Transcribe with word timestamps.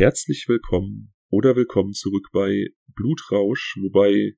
Herzlich 0.00 0.46
willkommen 0.48 1.12
oder 1.28 1.56
willkommen 1.56 1.92
zurück 1.92 2.28
bei 2.32 2.68
Blutrausch, 2.86 3.76
wobei, 3.82 4.32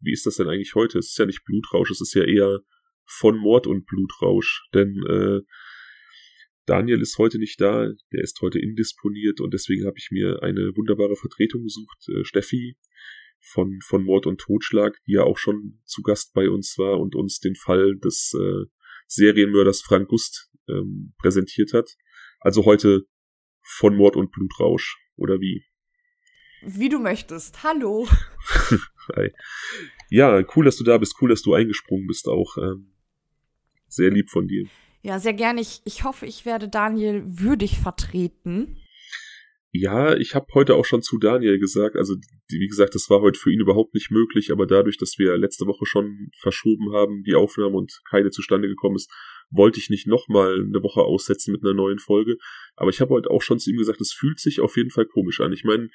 wie 0.00 0.10
ist 0.10 0.24
das 0.24 0.36
denn 0.36 0.48
eigentlich 0.48 0.74
heute? 0.74 0.98
Es 1.00 1.08
ist 1.08 1.18
ja 1.18 1.26
nicht 1.26 1.44
Blutrausch, 1.44 1.90
es 1.90 2.00
ist 2.00 2.14
ja 2.14 2.24
eher 2.24 2.60
von 3.04 3.36
Mord 3.36 3.66
und 3.66 3.84
Blutrausch, 3.84 4.66
denn 4.72 5.02
äh, 5.06 5.40
Daniel 6.64 7.02
ist 7.02 7.18
heute 7.18 7.38
nicht 7.38 7.60
da, 7.60 7.90
der 8.10 8.22
ist 8.22 8.40
heute 8.40 8.58
indisponiert 8.58 9.42
und 9.42 9.52
deswegen 9.52 9.84
habe 9.84 9.98
ich 9.98 10.08
mir 10.10 10.42
eine 10.42 10.74
wunderbare 10.74 11.16
Vertretung 11.16 11.64
gesucht, 11.64 12.08
äh, 12.08 12.24
Steffi 12.24 12.78
von, 13.40 13.80
von 13.84 14.02
Mord 14.02 14.26
und 14.26 14.40
Totschlag, 14.40 14.96
die 15.06 15.12
ja 15.12 15.24
auch 15.24 15.36
schon 15.36 15.82
zu 15.84 16.00
Gast 16.00 16.32
bei 16.32 16.48
uns 16.48 16.78
war 16.78 17.00
und 17.00 17.16
uns 17.16 17.38
den 17.38 17.54
Fall 17.54 17.98
des 17.98 18.32
äh, 18.32 18.64
Serienmörders 19.08 19.82
Frank 19.82 20.08
Gust 20.08 20.50
ähm, 20.70 21.12
präsentiert 21.18 21.74
hat. 21.74 21.90
Also 22.40 22.64
heute 22.64 23.04
von 23.64 23.96
Mord 23.96 24.14
und 24.14 24.30
Blutrausch, 24.30 24.98
oder 25.16 25.40
wie? 25.40 25.64
Wie 26.62 26.88
du 26.88 26.98
möchtest. 26.98 27.64
Hallo. 27.64 28.06
Hi. 29.16 29.32
Ja, 30.10 30.42
cool, 30.54 30.64
dass 30.64 30.76
du 30.76 30.84
da 30.84 30.98
bist, 30.98 31.16
cool, 31.20 31.30
dass 31.30 31.42
du 31.42 31.54
eingesprungen 31.54 32.06
bist 32.06 32.28
auch. 32.28 32.56
Ähm, 32.58 32.92
sehr 33.88 34.10
lieb 34.10 34.30
von 34.30 34.46
dir. 34.46 34.66
Ja, 35.02 35.18
sehr 35.18 35.34
gerne. 35.34 35.60
Ich, 35.60 35.82
ich 35.84 36.04
hoffe, 36.04 36.26
ich 36.26 36.46
werde 36.46 36.68
Daniel 36.68 37.22
würdig 37.26 37.78
vertreten. 37.78 38.78
Ja, 39.76 40.16
ich 40.16 40.36
habe 40.36 40.46
heute 40.54 40.76
auch 40.76 40.84
schon 40.84 41.02
zu 41.02 41.18
Daniel 41.18 41.58
gesagt, 41.58 41.96
also 41.96 42.14
wie 42.48 42.68
gesagt, 42.68 42.94
das 42.94 43.10
war 43.10 43.20
heute 43.20 43.40
für 43.40 43.52
ihn 43.52 43.58
überhaupt 43.58 43.92
nicht 43.92 44.12
möglich, 44.12 44.52
aber 44.52 44.66
dadurch, 44.66 44.98
dass 44.98 45.18
wir 45.18 45.36
letzte 45.36 45.66
Woche 45.66 45.84
schon 45.84 46.28
verschoben 46.38 46.92
haben, 46.92 47.24
die 47.24 47.34
Aufnahme 47.34 47.76
und 47.76 48.00
keine 48.08 48.30
zustande 48.30 48.68
gekommen 48.68 48.94
ist, 48.94 49.10
wollte 49.50 49.80
ich 49.80 49.90
nicht 49.90 50.06
nochmal 50.06 50.60
eine 50.60 50.80
Woche 50.84 51.00
aussetzen 51.00 51.50
mit 51.50 51.64
einer 51.64 51.74
neuen 51.74 51.98
Folge. 51.98 52.36
Aber 52.76 52.90
ich 52.90 53.00
habe 53.00 53.10
heute 53.10 53.32
auch 53.32 53.42
schon 53.42 53.58
zu 53.58 53.68
ihm 53.68 53.76
gesagt, 53.76 54.00
es 54.00 54.12
fühlt 54.12 54.38
sich 54.38 54.60
auf 54.60 54.76
jeden 54.76 54.90
Fall 54.90 55.06
komisch 55.06 55.40
an. 55.40 55.52
Ich 55.52 55.64
meine, 55.64 55.88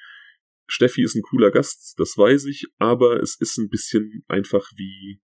Steffi 0.66 1.02
ist 1.02 1.14
ein 1.14 1.22
cooler 1.22 1.50
Gast, 1.50 1.94
das 1.96 2.18
weiß 2.18 2.44
ich, 2.44 2.66
aber 2.76 3.22
es 3.22 3.40
ist 3.40 3.56
ein 3.56 3.70
bisschen 3.70 4.24
einfach 4.28 4.70
wie 4.76 5.22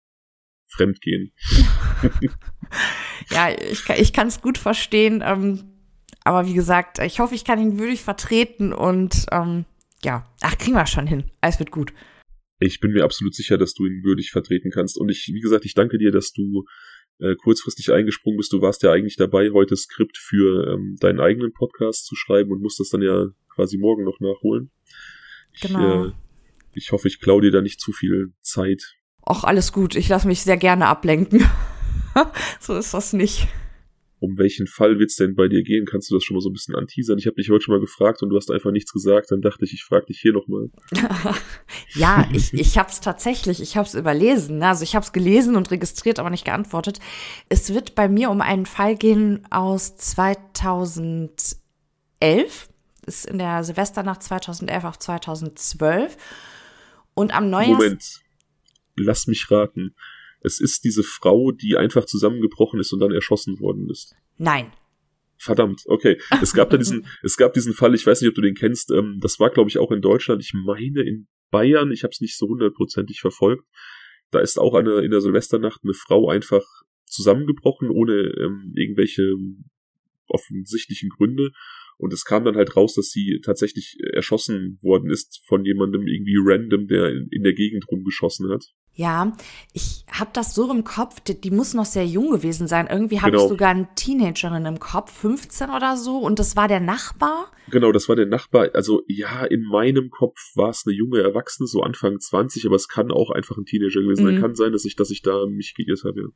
Fremdgehen. 0.68 1.34
ja, 3.32 3.50
ich, 3.50 3.90
ich 3.90 4.14
kann 4.14 4.28
es 4.28 4.42
gut 4.42 4.60
verstehen. 4.60 5.24
Ähm 5.26 5.73
aber 6.24 6.48
wie 6.48 6.54
gesagt, 6.54 7.00
ich 7.00 7.20
hoffe, 7.20 7.36
ich 7.36 7.44
kann 7.44 7.60
ihn 7.60 7.78
würdig 7.80 8.02
vertreten 8.02 8.74
und 8.74 9.26
ähm, 9.32 9.66
ja, 10.04 10.26
ach, 10.42 10.58
kriegen 10.58 10.76
wir 10.76 10.86
schon 10.88 11.08
hin. 11.08 11.26
Alles 11.42 11.60
wird 11.60 11.72
gut. 11.72 11.94
Ich 12.60 12.80
bin 12.80 12.92
mir 12.92 13.04
absolut 13.04 13.36
sicher, 13.36 13.58
dass 13.58 13.74
du 13.74 13.86
ihn 13.86 14.04
würdig 14.04 14.32
vertreten 14.32 14.72
kannst. 14.72 14.98
Und 14.98 15.10
ich, 15.10 15.30
wie 15.34 15.42
gesagt, 15.42 15.66
ich 15.66 15.74
danke 15.74 15.98
dir, 15.98 16.12
dass 16.12 16.32
du 16.32 16.66
äh, 17.20 17.36
kurzfristig 17.36 17.92
eingesprungen 17.92 18.38
bist. 18.38 18.54
Du 18.54 18.62
warst 18.62 18.84
ja 18.84 18.92
eigentlich 18.92 19.18
dabei, 19.18 19.52
heute 19.52 19.76
Skript 19.76 20.18
für 20.18 20.74
ähm, 20.74 20.96
deinen 21.00 21.20
eigenen 21.20 21.52
Podcast 21.52 22.06
zu 22.06 22.16
schreiben 22.16 22.52
und 22.52 22.62
musst 22.62 22.80
das 22.80 22.90
dann 22.90 23.02
ja 23.02 23.28
quasi 23.54 23.78
morgen 23.78 24.04
noch 24.04 24.20
nachholen. 24.20 24.72
Genau. 25.62 26.06
Ich, 26.06 26.12
äh, 26.12 26.16
ich 26.76 26.92
hoffe, 26.92 27.08
ich 27.08 27.20
klaue 27.20 27.42
dir 27.42 27.52
da 27.52 27.62
nicht 27.62 27.82
zu 27.82 27.92
viel 27.92 28.34
Zeit. 28.42 28.96
Ach, 29.26 29.44
alles 29.44 29.74
gut. 29.74 29.96
Ich 29.96 30.08
lasse 30.08 30.28
mich 30.28 30.42
sehr 30.42 30.58
gerne 30.58 30.88
ablenken. 30.88 31.46
so 32.60 32.76
ist 32.76 32.94
das 32.94 33.14
nicht 33.14 33.48
um 34.24 34.38
welchen 34.38 34.68
Fall 34.68 35.00
wird's 35.00 35.18
denn 35.18 35.36
bei 35.36 35.50
dir 35.50 35.64
gehen? 35.64 35.86
Kannst 35.86 36.10
du 36.10 36.16
das 36.16 36.24
schon 36.24 36.36
mal 36.36 36.42
so 36.42 36.50
ein 36.50 36.54
bisschen 36.54 36.76
anteasern? 36.76 37.18
Ich 37.18 37.28
habe 37.28 37.36
dich 37.36 37.50
heute 37.50 37.66
schon 37.66 37.76
mal 37.76 37.82
gefragt 37.82 38.24
und 38.24 38.30
du 38.30 38.38
hast 38.38 38.50
einfach 38.52 38.72
nichts 38.72 38.94
gesagt. 38.94 39.32
Dann 39.32 39.42
dachte 39.42 39.66
ich, 39.66 39.74
ich 39.74 39.84
frage 39.84 40.06
dich 40.06 40.22
hier 40.22 40.32
nochmal. 40.32 40.70
ja, 41.94 42.26
ich, 42.32 42.54
ich 42.54 42.78
habe 42.78 42.90
es 42.90 43.02
tatsächlich, 43.02 43.62
ich 43.62 43.76
habe 43.76 43.86
es 43.86 43.96
überlesen. 43.96 44.60
Ne? 44.60 44.70
Also 44.70 44.84
ich 44.84 44.96
habe 44.96 45.04
es 45.04 45.12
gelesen 45.12 45.58
und 45.58 45.72
registriert, 45.72 46.20
aber 46.20 46.30
nicht 46.30 46.46
geantwortet. 46.46 47.02
Es 47.50 47.74
wird 47.74 47.96
bei 47.96 48.08
mir 48.08 48.30
um 48.30 48.40
einen 48.40 48.66
Fall 48.66 48.96
gehen 48.96 49.46
aus 49.52 49.98
2011. 49.98 51.50
Ist 53.06 53.26
in 53.26 53.40
der 53.40 53.66
Silvesternacht 53.66 54.24
2011 54.24 54.84
auf 54.86 55.00
2012. 55.00 56.16
Und 57.14 57.36
am 57.36 57.50
Neujahrs... 57.50 57.78
Moment, 57.78 58.22
lass 58.96 59.28
mich 59.28 59.52
raten 59.52 59.94
es 60.44 60.60
ist 60.60 60.84
diese 60.84 61.04
Frau, 61.04 61.52
die 61.52 61.78
einfach 61.78 62.06
zusammengebrochen 62.06 62.80
ist 62.80 62.92
und 62.94 63.00
dann 63.00 63.12
erschossen 63.12 63.60
worden 63.60 63.90
ist. 63.90 64.16
Nein. 64.38 64.72
Verdammt, 65.38 65.84
okay. 65.88 66.20
Es 66.42 66.54
gab 66.54 66.70
da 66.70 66.78
diesen, 66.78 67.06
es 67.24 67.38
gab 67.38 67.54
diesen 67.54 67.74
Fall, 67.74 67.96
ich 67.96 68.06
weiß 68.06 68.22
nicht, 68.22 68.30
ob 68.30 68.36
du 68.36 68.42
den 68.42 68.56
kennst, 68.56 68.92
ähm, 68.92 69.20
das 69.22 69.40
war, 69.40 69.50
glaube 69.50 69.70
ich, 69.70 69.78
auch 69.78 69.92
in 69.92 70.02
Deutschland, 70.02 70.42
ich 70.42 70.54
meine 70.54 71.02
in 71.02 71.28
Bayern, 71.52 71.92
ich 71.92 72.04
habe 72.04 72.12
es 72.12 72.22
nicht 72.22 72.38
so 72.38 72.48
hundertprozentig 72.48 73.20
verfolgt. 73.20 73.66
Da 74.32 74.40
ist 74.40 74.58
auch 74.58 74.74
eine, 74.74 75.02
in 75.02 75.12
der 75.12 75.22
Silvesternacht 75.22 75.82
eine 75.84 75.94
Frau 75.94 76.30
einfach 76.30 76.64
zusammengebrochen, 77.06 77.90
ohne 77.90 78.14
ähm, 78.14 78.74
irgendwelche 78.76 79.34
offensichtlichen 80.28 81.10
Gründe. 81.10 81.52
Und 81.98 82.12
es 82.12 82.26
kam 82.26 82.44
dann 82.44 82.56
halt 82.56 82.76
raus, 82.76 82.96
dass 82.96 83.12
sie 83.12 83.40
tatsächlich 83.44 83.98
erschossen 84.14 84.80
worden 84.82 85.12
ist 85.12 85.42
von 85.46 85.64
jemandem 85.64 86.08
irgendwie 86.08 86.38
random, 86.40 86.88
der 86.88 87.12
in, 87.12 87.28
in 87.30 87.44
der 87.44 87.54
Gegend 87.54 87.88
rumgeschossen 87.88 88.50
hat. 88.50 88.74
Ja, 88.96 89.34
ich 89.74 90.06
habe 90.12 90.30
das 90.34 90.54
so 90.54 90.72
im 90.72 90.84
Kopf, 90.84 91.20
die, 91.22 91.40
die, 91.40 91.50
muss 91.50 91.74
noch 91.74 91.86
sehr 91.86 92.06
jung 92.06 92.30
gewesen 92.30 92.68
sein. 92.68 92.86
Irgendwie 92.88 93.22
habe 93.22 93.32
genau. 93.32 93.44
ich 93.44 93.50
sogar 93.50 93.70
eine 93.70 93.88
Teenagerin 93.96 94.68
im 94.68 94.80
Kopf, 94.80 95.12
15 95.12 95.72
oder 95.72 95.98
so, 95.98 96.20
und 96.20 96.38
das 96.38 96.56
war 96.56 96.68
der 96.68 96.80
Nachbar. 96.80 97.52
Genau, 97.72 97.92
das 97.92 98.08
war 98.08 98.16
der 98.16 98.28
Nachbar. 98.28 98.70
Also 98.76 99.02
ja, 99.08 99.46
in 99.46 99.64
meinem 99.64 100.12
Kopf 100.12 100.38
war 100.54 100.70
es 100.70 100.84
eine 100.86 100.96
junge 100.96 101.22
Erwachsene, 101.22 101.66
so 101.66 101.82
Anfang 101.82 102.20
20, 102.20 102.68
aber 102.68 102.76
es 102.76 102.88
kann 102.88 103.12
auch 103.12 103.32
einfach 103.32 103.58
ein 103.58 103.66
Teenager 103.66 104.02
gewesen 104.02 104.26
sein. 104.26 104.36
Mhm. 104.36 104.42
Kann 104.42 104.56
sein, 104.56 104.72
dass 104.72 104.86
ich, 104.86 104.96
dass 104.96 105.10
ich 105.10 105.24
da 105.24 105.48
mich 105.48 105.74
geirrt 105.74 106.04
habe. 106.06 106.22
Ja. 106.22 106.28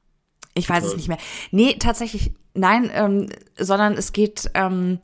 Ich 0.55 0.67
weiß 0.67 0.79
Total. 0.79 0.89
es 0.89 0.97
nicht 0.97 1.09
mehr. 1.09 1.19
Nee, 1.51 1.75
tatsächlich, 1.77 2.31
nein, 2.55 2.89
ähm, 2.91 3.29
sondern 3.59 3.93
es 3.93 4.13
geht. 4.13 4.49
Ähm, 4.55 4.97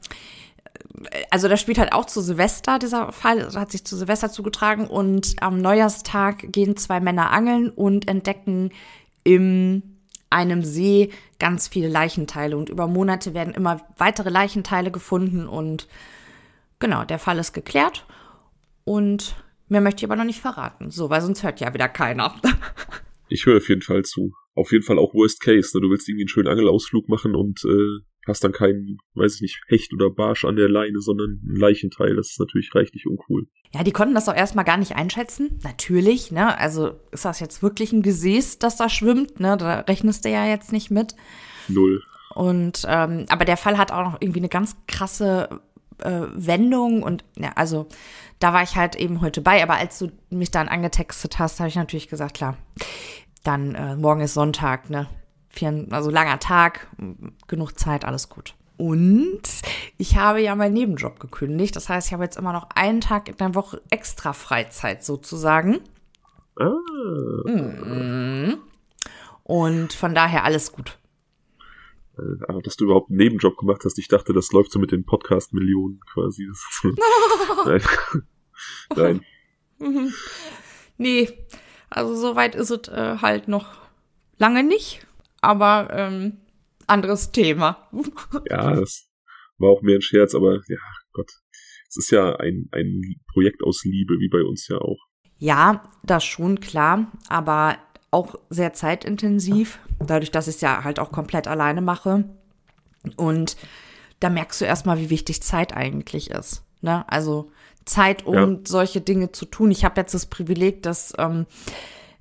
also 1.29 1.47
das 1.47 1.59
spielt 1.59 1.77
halt 1.77 1.93
auch 1.93 2.05
zu 2.05 2.21
Silvester, 2.21 2.79
dieser 2.79 3.11
Fall, 3.11 3.53
hat 3.53 3.71
sich 3.71 3.83
zu 3.85 3.97
Silvester 3.97 4.31
zugetragen 4.31 4.87
und 4.87 5.35
am 5.41 5.59
Neujahrstag 5.59 6.51
gehen 6.51 6.77
zwei 6.77 6.99
Männer 6.99 7.31
angeln 7.31 7.69
und 7.69 8.07
entdecken 8.07 8.71
in 9.23 9.81
einem 10.29 10.63
See 10.63 11.11
ganz 11.39 11.67
viele 11.67 11.87
Leichenteile 11.87 12.57
und 12.57 12.69
über 12.69 12.87
Monate 12.87 13.33
werden 13.33 13.53
immer 13.53 13.81
weitere 13.97 14.29
Leichenteile 14.29 14.91
gefunden 14.91 15.47
und 15.47 15.87
genau, 16.79 17.03
der 17.05 17.19
Fall 17.19 17.37
ist 17.37 17.53
geklärt 17.53 18.05
und 18.83 19.35
mehr 19.67 19.81
möchte 19.81 19.99
ich 19.99 20.05
aber 20.05 20.15
noch 20.15 20.25
nicht 20.25 20.41
verraten, 20.41 20.91
so, 20.91 21.09
weil 21.09 21.21
sonst 21.21 21.43
hört 21.43 21.59
ja 21.59 21.73
wieder 21.73 21.89
keiner. 21.89 22.35
Ich 23.29 23.47
höre 23.47 23.57
auf 23.57 23.69
jeden 23.69 23.81
Fall 23.81 24.03
zu. 24.03 24.33
Auf 24.53 24.71
jeden 24.71 24.83
Fall 24.83 24.99
auch 24.99 25.15
Worst 25.15 25.41
Case, 25.41 25.75
ne? 25.75 25.81
Du 25.81 25.89
willst 25.89 26.07
irgendwie 26.07 26.23
einen 26.23 26.29
schönen 26.29 26.49
Angelausflug 26.49 27.09
machen 27.09 27.35
und 27.35 27.63
äh, 27.65 28.03
hast 28.27 28.43
dann 28.43 28.51
keinen, 28.51 28.97
weiß 29.15 29.35
ich 29.35 29.41
nicht, 29.41 29.61
Hecht 29.67 29.93
oder 29.93 30.09
Barsch 30.09 30.45
an 30.45 30.55
der 30.55 30.69
Leine, 30.69 30.99
sondern 31.01 31.41
ein 31.43 31.55
Leichenteil. 31.55 32.15
Das 32.15 32.31
ist 32.31 32.39
natürlich 32.39 32.73
reichlich 32.73 33.07
uncool. 33.07 33.47
Ja, 33.73 33.83
die 33.83 33.91
konnten 33.91 34.13
das 34.13 34.29
auch 34.29 34.35
erstmal 34.35 34.65
gar 34.65 34.77
nicht 34.77 34.95
einschätzen. 34.95 35.59
Natürlich, 35.63 36.31
ne? 36.31 36.57
Also 36.57 36.99
ist 37.11 37.25
das 37.25 37.39
jetzt 37.39 37.63
wirklich 37.63 37.91
ein 37.91 38.01
Gesäß, 38.01 38.59
das 38.59 38.77
da 38.77 38.87
schwimmt, 38.87 39.39
ne? 39.39 39.57
Da 39.57 39.79
rechnest 39.79 40.25
du 40.25 40.29
ja 40.29 40.45
jetzt 40.45 40.71
nicht 40.71 40.91
mit. 40.91 41.15
Null. 41.67 42.01
Und 42.35 42.83
ähm, 42.87 43.25
aber 43.29 43.45
der 43.45 43.57
Fall 43.57 43.77
hat 43.77 43.91
auch 43.91 44.03
noch 44.03 44.21
irgendwie 44.21 44.39
eine 44.39 44.49
ganz 44.49 44.75
krasse 44.87 45.61
äh, 45.99 46.21
Wendung 46.33 47.03
und 47.03 47.23
ja, 47.37 47.51
also 47.55 47.87
da 48.39 48.53
war 48.53 48.63
ich 48.63 48.75
halt 48.75 48.95
eben 48.95 49.21
heute 49.21 49.41
bei, 49.41 49.61
aber 49.61 49.75
als 49.75 49.99
du 49.99 50.11
mich 50.29 50.51
dann 50.51 50.67
angetextet 50.67 51.39
hast, 51.39 51.59
habe 51.59 51.69
ich 51.69 51.75
natürlich 51.75 52.09
gesagt, 52.09 52.35
klar, 52.35 52.57
dann 53.43 53.75
äh, 53.75 53.95
morgen 53.95 54.21
ist 54.21 54.33
Sonntag, 54.33 54.89
ne? 54.89 55.07
Vier, 55.53 55.87
also 55.91 56.09
langer 56.09 56.39
Tag, 56.39 56.87
genug 57.47 57.79
Zeit, 57.79 58.05
alles 58.05 58.27
gut. 58.27 58.55
Und 58.75 59.41
ich 59.97 60.17
habe 60.17 60.41
ja 60.41 60.55
meinen 60.55 60.73
Nebenjob 60.73 61.19
gekündigt. 61.19 61.75
Das 61.75 61.89
heißt, 61.89 62.07
ich 62.07 62.13
habe 62.13 62.23
jetzt 62.23 62.37
immer 62.37 62.53
noch 62.53 62.69
einen 62.75 63.01
Tag 63.01 63.29
in 63.29 63.37
der 63.37 63.55
Woche 63.55 63.81
extra 63.91 64.33
Freizeit 64.33 65.03
sozusagen. 65.03 65.79
Ah. 66.59 66.73
Und 69.43 69.93
von 69.93 70.15
daher 70.15 70.43
alles 70.43 70.71
gut. 70.71 70.97
Äh, 72.17 72.43
aber 72.47 72.61
dass 72.61 72.75
du 72.75 72.85
überhaupt 72.85 73.09
einen 73.09 73.17
Nebenjob 73.17 73.57
gemacht 73.57 73.81
hast, 73.85 73.97
ich 73.99 74.07
dachte, 74.07 74.33
das 74.33 74.51
läuft 74.51 74.71
so 74.71 74.79
mit 74.79 74.91
den 74.91 75.05
Podcast-Millionen 75.05 75.99
quasi. 76.11 76.49
Nein. 77.65 77.81
Nein. 79.79 80.13
nee, 80.97 81.29
also 81.89 82.15
soweit 82.15 82.55
ist 82.55 82.71
es 82.71 82.87
äh, 82.87 83.17
halt 83.21 83.47
noch 83.47 83.73
lange 84.37 84.63
nicht 84.63 85.05
aber 85.43 85.89
ähm, 85.91 86.37
anderes 86.87 87.31
Thema. 87.31 87.89
ja, 88.49 88.75
das 88.75 89.09
war 89.57 89.69
auch 89.69 89.81
mehr 89.81 89.97
ein 89.97 90.01
Scherz, 90.01 90.35
aber 90.35 90.61
ja, 90.67 90.77
Gott. 91.13 91.31
Es 91.87 91.97
ist 91.97 92.11
ja 92.11 92.35
ein, 92.37 92.69
ein 92.71 93.01
Projekt 93.31 93.63
aus 93.63 93.83
Liebe, 93.83 94.15
wie 94.19 94.29
bei 94.29 94.41
uns 94.41 94.67
ja 94.67 94.77
auch. 94.77 94.97
Ja, 95.37 95.91
das 96.03 96.23
schon, 96.23 96.59
klar, 96.59 97.11
aber 97.27 97.77
auch 98.09 98.35
sehr 98.49 98.73
zeitintensiv, 98.73 99.79
dadurch, 99.99 100.31
dass 100.31 100.47
ich 100.47 100.55
es 100.55 100.61
ja 100.61 100.83
halt 100.83 100.99
auch 100.99 101.11
komplett 101.11 101.47
alleine 101.47 101.81
mache. 101.81 102.23
Und 103.15 103.57
da 104.19 104.29
merkst 104.29 104.61
du 104.61 104.65
erstmal, 104.65 104.99
wie 104.99 105.09
wichtig 105.09 105.43
Zeit 105.43 105.75
eigentlich 105.75 106.31
ist. 106.31 106.63
Ne? 106.81 107.05
Also 107.11 107.51
Zeit, 107.85 108.25
um 108.25 108.35
ja. 108.35 108.59
solche 108.65 109.01
Dinge 109.01 109.31
zu 109.31 109.45
tun. 109.45 109.71
Ich 109.71 109.83
habe 109.83 109.99
jetzt 109.99 110.13
das 110.13 110.25
Privileg, 110.27 110.81
dass 110.83 111.13
ähm, 111.17 111.45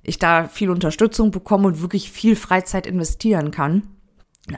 ich 0.03 0.19
da 0.19 0.47
viel 0.47 0.69
Unterstützung 0.69 1.31
bekomme 1.31 1.67
und 1.67 1.81
wirklich 1.81 2.11
viel 2.11 2.35
Freizeit 2.35 2.85
investieren 2.85 3.51
kann. 3.51 3.87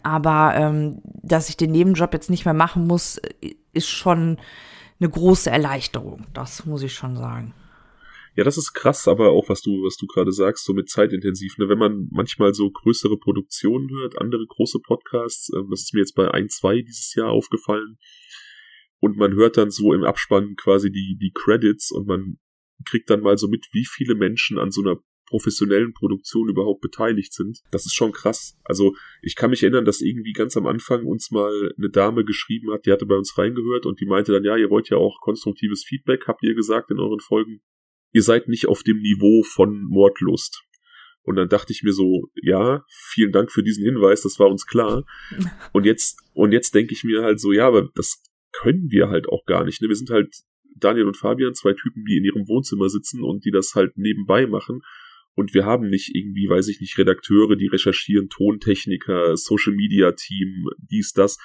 Aber 0.04 0.54
ähm, 0.56 1.02
dass 1.04 1.50
ich 1.50 1.58
den 1.58 1.72
Nebenjob 1.72 2.14
jetzt 2.14 2.30
nicht 2.30 2.46
mehr 2.46 2.56
machen 2.56 2.88
muss, 2.88 3.22
ist 3.72 3.88
schon 3.88 4.18
eine 4.20 4.38
eine 5.00 5.10
große 5.10 5.50
Erleichterung. 5.50 6.26
Das 6.34 6.66
muss 6.66 6.84
ich 6.84 6.94
schon 6.94 7.16
sagen. 7.16 7.54
Ja, 8.36 8.44
das 8.44 8.58
ist 8.58 8.74
krass, 8.74 9.08
aber 9.08 9.30
auch 9.32 9.48
was 9.48 9.62
du, 9.62 9.72
was 9.86 9.96
du 9.96 10.08
gerade 10.08 10.32
sagst, 10.32 10.66
so 10.66 10.74
mit 10.74 10.90
zeitintensiv. 10.90 11.58
Ne? 11.58 11.70
Wenn 11.70 11.78
man 11.78 12.10
manchmal 12.12 12.54
so 12.54 12.70
größere 12.70 13.18
Produktionen 13.18 13.90
hört, 13.92 14.20
andere 14.20 14.46
große 14.46 14.80
Podcasts, 14.80 15.50
äh, 15.54 15.62
das 15.70 15.84
ist 15.84 15.94
mir 15.94 16.02
jetzt 16.02 16.16
bei 16.16 16.30
ein, 16.32 16.50
zwei 16.50 16.82
dieses 16.82 17.14
Jahr 17.16 17.30
aufgefallen, 17.30 17.98
und 19.00 19.18
man 19.18 19.34
hört 19.34 19.58
dann 19.58 19.70
so 19.70 19.94
im 19.94 20.04
Abspann 20.04 20.56
quasi 20.56 20.90
die, 20.90 21.18
die 21.22 21.32
Credits 21.34 21.92
und 21.92 22.08
man 22.08 22.40
kriegt 22.86 23.10
dann 23.10 23.22
mal 23.22 23.38
so 23.38 23.48
mit, 23.48 23.68
wie 23.72 23.86
viele 23.86 24.16
Menschen 24.16 24.58
an 24.58 24.72
so 24.72 24.82
einer 24.82 24.98
professionellen 25.28 25.94
Produktion 25.94 26.50
überhaupt 26.50 26.82
beteiligt 26.82 27.34
sind. 27.34 27.60
Das 27.72 27.86
ist 27.86 27.94
schon 27.94 28.12
krass. 28.12 28.58
Also 28.64 28.96
ich 29.22 29.36
kann 29.36 29.50
mich 29.50 29.64
erinnern, 29.64 29.86
dass 29.86 30.02
irgendwie 30.02 30.34
ganz 30.34 30.56
am 30.56 30.68
Anfang 30.68 31.06
uns 31.06 31.32
mal 31.32 31.74
eine 31.78 31.90
Dame 31.90 32.26
geschrieben 32.26 32.72
hat, 32.72 32.86
die 32.86 32.92
hatte 32.92 33.06
bei 33.06 33.16
uns 33.16 33.38
reingehört 33.38 33.86
und 33.86 34.00
die 34.00 34.06
meinte 34.06 34.32
dann, 34.32 34.44
ja, 34.44 34.56
ihr 34.56 34.70
wollt 34.70 34.90
ja 34.90 34.98
auch 34.98 35.20
konstruktives 35.22 35.84
Feedback, 35.84 36.28
habt 36.28 36.44
ihr 36.44 36.54
gesagt 36.54 36.92
in 36.92 37.00
euren 37.00 37.20
Folgen 37.20 37.62
ihr 38.16 38.24
seid 38.24 38.48
nicht 38.48 38.68
auf 38.68 38.82
dem 38.82 39.02
Niveau 39.02 39.44
von 39.44 39.84
Mordlust. 39.84 40.64
Und 41.24 41.36
dann 41.36 41.50
dachte 41.50 41.74
ich 41.74 41.84
mir 41.84 41.92
so, 41.92 42.30
ja, 42.42 42.86
vielen 42.90 43.34
Dank 43.34 43.52
für 43.52 43.62
diesen 43.62 43.84
Hinweis, 43.84 44.22
das 44.22 44.40
war 44.40 44.48
uns 44.50 44.66
klar. 44.66 45.04
Und 45.74 45.86
jetzt, 45.86 46.18
und 46.34 46.52
jetzt 46.52 46.74
denke 46.76 46.94
ich 46.94 47.04
mir 47.04 47.24
halt 47.24 47.40
so, 47.40 47.52
ja, 47.52 47.68
aber 47.68 47.90
das 47.96 48.24
können 48.54 48.90
wir 48.90 49.10
halt 49.10 49.28
auch 49.28 49.46
gar 49.46 49.66
nicht. 49.66 49.82
Ne? 49.82 49.90
Wir 49.90 49.96
sind 49.96 50.10
halt 50.10 50.34
Daniel 50.78 51.08
und 51.08 51.18
Fabian, 51.18 51.54
zwei 51.54 51.74
Typen, 51.74 52.06
die 52.06 52.18
in 52.18 52.26
ihrem 52.26 52.48
Wohnzimmer 52.48 52.90
sitzen 52.90 53.24
und 53.24 53.44
die 53.44 53.52
das 53.52 53.76
halt 53.76 53.98
nebenbei 53.98 54.46
machen. 54.46 54.82
Und 55.36 55.54
wir 55.54 55.66
haben 55.66 55.90
nicht 55.90 56.16
irgendwie, 56.16 56.48
weiß 56.50 56.70
ich 56.70 56.80
nicht, 56.80 56.98
Redakteure, 56.98 57.56
die 57.58 57.68
recherchieren, 57.68 58.30
Tontechniker, 58.30 59.36
Social 59.36 59.74
Media 59.74 60.14
Team, 60.14 60.66
dies, 60.90 61.12
das 61.12 61.38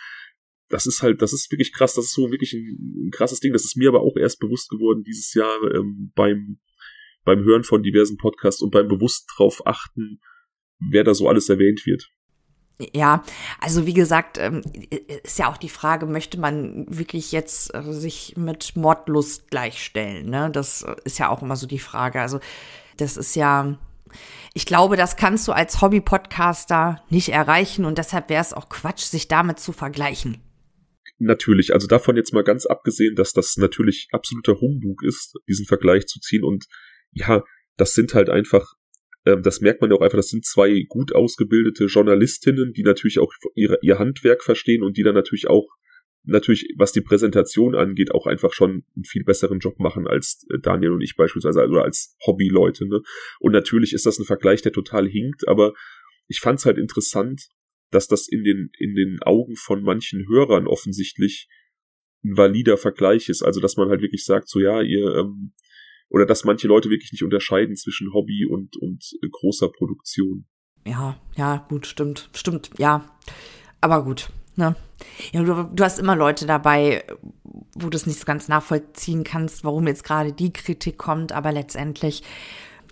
das 0.70 0.86
ist 0.86 1.02
halt, 1.02 1.20
das 1.20 1.32
ist 1.32 1.50
wirklich 1.50 1.72
krass, 1.72 1.94
das 1.94 2.06
ist 2.06 2.14
so 2.14 2.30
wirklich 2.30 2.52
ein, 2.54 3.06
ein 3.06 3.10
krasses 3.10 3.40
Ding. 3.40 3.52
Das 3.52 3.64
ist 3.64 3.76
mir 3.76 3.88
aber 3.88 4.00
auch 4.00 4.16
erst 4.16 4.38
bewusst 4.38 4.70
geworden 4.70 5.02
dieses 5.02 5.34
Jahr 5.34 5.58
ähm, 5.74 6.12
beim, 6.14 6.60
beim 7.24 7.44
Hören 7.44 7.64
von 7.64 7.82
diversen 7.82 8.16
Podcasts 8.16 8.62
und 8.62 8.70
beim 8.70 8.88
bewusst 8.88 9.28
drauf 9.36 9.66
achten, 9.66 10.20
wer 10.78 11.04
da 11.04 11.12
so 11.12 11.28
alles 11.28 11.48
erwähnt 11.48 11.84
wird. 11.86 12.10
Ja, 12.94 13.22
also 13.60 13.86
wie 13.86 13.94
gesagt, 13.94 14.38
ähm, 14.38 14.62
ist 15.22 15.38
ja 15.38 15.50
auch 15.50 15.56
die 15.56 15.68
Frage, 15.68 16.06
möchte 16.06 16.38
man 16.38 16.86
wirklich 16.88 17.32
jetzt 17.32 17.74
äh, 17.74 17.82
sich 17.92 18.34
mit 18.36 18.76
Mordlust 18.76 19.50
gleichstellen? 19.50 20.30
Ne? 20.30 20.50
Das 20.50 20.84
ist 21.04 21.18
ja 21.18 21.28
auch 21.28 21.42
immer 21.42 21.56
so 21.56 21.66
die 21.66 21.78
Frage. 21.78 22.20
Also 22.20 22.40
das 22.96 23.16
ist 23.16 23.36
ja, 23.36 23.78
ich 24.54 24.66
glaube, 24.66 24.96
das 24.96 25.16
kannst 25.16 25.46
du 25.48 25.52
als 25.52 25.80
Hobby-Podcaster 25.80 27.02
nicht 27.10 27.30
erreichen 27.30 27.84
und 27.84 27.98
deshalb 27.98 28.28
wäre 28.30 28.42
es 28.42 28.52
auch 28.52 28.68
Quatsch, 28.68 29.04
sich 29.04 29.28
damit 29.28 29.60
zu 29.60 29.72
vergleichen 29.72 30.42
natürlich, 31.20 31.72
also 31.72 31.86
davon 31.86 32.16
jetzt 32.16 32.32
mal 32.32 32.44
ganz 32.44 32.66
abgesehen, 32.66 33.14
dass 33.14 33.32
das 33.32 33.56
natürlich 33.56 34.08
absoluter 34.10 34.60
Humbug 34.60 35.02
ist, 35.02 35.34
diesen 35.48 35.66
Vergleich 35.66 36.06
zu 36.06 36.18
ziehen 36.18 36.44
und 36.44 36.64
ja, 37.12 37.44
das 37.76 37.92
sind 37.92 38.14
halt 38.14 38.30
einfach, 38.30 38.74
ähm, 39.26 39.42
das 39.42 39.60
merkt 39.60 39.80
man 39.80 39.90
ja 39.90 39.96
auch 39.96 40.02
einfach, 40.02 40.18
das 40.18 40.28
sind 40.28 40.44
zwei 40.44 40.84
gut 40.88 41.14
ausgebildete 41.14 41.86
Journalistinnen, 41.86 42.72
die 42.72 42.82
natürlich 42.82 43.18
auch 43.18 43.32
ihre, 43.54 43.78
ihr 43.82 43.98
Handwerk 43.98 44.42
verstehen 44.42 44.82
und 44.82 44.96
die 44.96 45.02
dann 45.02 45.14
natürlich 45.14 45.48
auch 45.48 45.68
natürlich, 46.24 46.68
was 46.76 46.92
die 46.92 47.00
Präsentation 47.00 47.74
angeht, 47.74 48.12
auch 48.12 48.26
einfach 48.26 48.52
schon 48.52 48.84
einen 48.94 49.04
viel 49.04 49.24
besseren 49.24 49.58
Job 49.58 49.78
machen 49.78 50.06
als 50.06 50.46
äh, 50.50 50.58
Daniel 50.58 50.92
und 50.92 51.00
ich 51.00 51.16
beispielsweise 51.16 51.66
oder 51.66 51.84
als 51.84 52.16
Hobbyleute. 52.26 52.86
Ne? 52.86 53.00
Und 53.38 53.52
natürlich 53.52 53.92
ist 53.92 54.06
das 54.06 54.18
ein 54.18 54.26
Vergleich, 54.26 54.62
der 54.62 54.72
total 54.72 55.08
hinkt, 55.08 55.48
aber 55.48 55.72
ich 56.28 56.40
fand 56.40 56.58
es 56.58 56.66
halt 56.66 56.78
interessant, 56.78 57.48
dass 57.90 58.06
das 58.06 58.28
in 58.28 58.44
den, 58.44 58.70
in 58.78 58.94
den 58.94 59.18
Augen 59.22 59.56
von 59.56 59.82
manchen 59.82 60.28
Hörern 60.28 60.66
offensichtlich 60.66 61.48
ein 62.22 62.36
valider 62.36 62.76
Vergleich 62.76 63.28
ist. 63.28 63.42
Also, 63.42 63.60
dass 63.60 63.76
man 63.76 63.88
halt 63.88 64.02
wirklich 64.02 64.24
sagt, 64.24 64.48
so 64.48 64.60
ja, 64.60 64.80
ihr, 64.82 65.16
ähm, 65.16 65.52
oder 66.10 66.26
dass 66.26 66.44
manche 66.44 66.68
Leute 66.68 66.90
wirklich 66.90 67.12
nicht 67.12 67.24
unterscheiden 67.24 67.76
zwischen 67.76 68.12
Hobby 68.12 68.44
und, 68.44 68.76
und 68.76 69.02
äh, 69.22 69.28
großer 69.30 69.70
Produktion. 69.70 70.46
Ja, 70.86 71.18
ja, 71.36 71.64
gut, 71.68 71.86
stimmt, 71.86 72.28
stimmt, 72.34 72.70
ja. 72.78 73.06
Aber 73.80 74.04
gut, 74.04 74.30
ne? 74.56 74.76
Ja, 75.32 75.42
du, 75.42 75.70
du 75.72 75.84
hast 75.84 75.98
immer 75.98 76.16
Leute 76.16 76.46
dabei, 76.46 77.04
wo 77.74 77.88
du 77.88 77.96
es 77.96 78.06
nicht 78.06 78.18
so 78.18 78.26
ganz 78.26 78.48
nachvollziehen 78.48 79.24
kannst, 79.24 79.64
warum 79.64 79.86
jetzt 79.86 80.04
gerade 80.04 80.32
die 80.32 80.52
Kritik 80.52 80.98
kommt, 80.98 81.32
aber 81.32 81.52
letztendlich, 81.52 82.22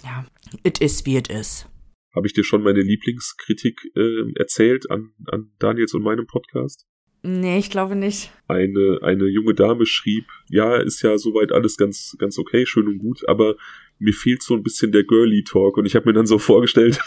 ja, 0.04 0.24
it 0.62 0.78
is 0.78 1.04
wie 1.04 1.16
it 1.16 1.28
is. 1.28 1.66
Habe 2.14 2.26
ich 2.26 2.32
dir 2.32 2.44
schon 2.44 2.62
meine 2.62 2.80
Lieblingskritik 2.80 3.80
äh, 3.94 4.32
erzählt 4.36 4.90
an, 4.90 5.12
an 5.26 5.52
Daniels 5.58 5.92
und 5.92 6.02
meinem 6.02 6.26
Podcast? 6.26 6.86
Nee, 7.22 7.58
ich 7.58 7.70
glaube 7.70 7.96
nicht. 7.96 8.30
Eine, 8.46 9.00
eine 9.02 9.26
junge 9.26 9.54
Dame 9.54 9.86
schrieb, 9.86 10.24
ja, 10.48 10.76
ist 10.76 11.02
ja 11.02 11.18
soweit 11.18 11.52
alles 11.52 11.76
ganz, 11.76 12.16
ganz 12.18 12.38
okay, 12.38 12.64
schön 12.64 12.86
und 12.86 12.98
gut, 12.98 13.28
aber 13.28 13.56
mir 13.98 14.12
fehlt 14.12 14.42
so 14.42 14.54
ein 14.54 14.62
bisschen 14.62 14.92
der 14.92 15.04
Girly 15.04 15.42
Talk 15.42 15.76
und 15.76 15.86
ich 15.86 15.96
habe 15.96 16.06
mir 16.06 16.12
dann 16.12 16.26
so 16.26 16.38
vorgestellt, 16.38 17.00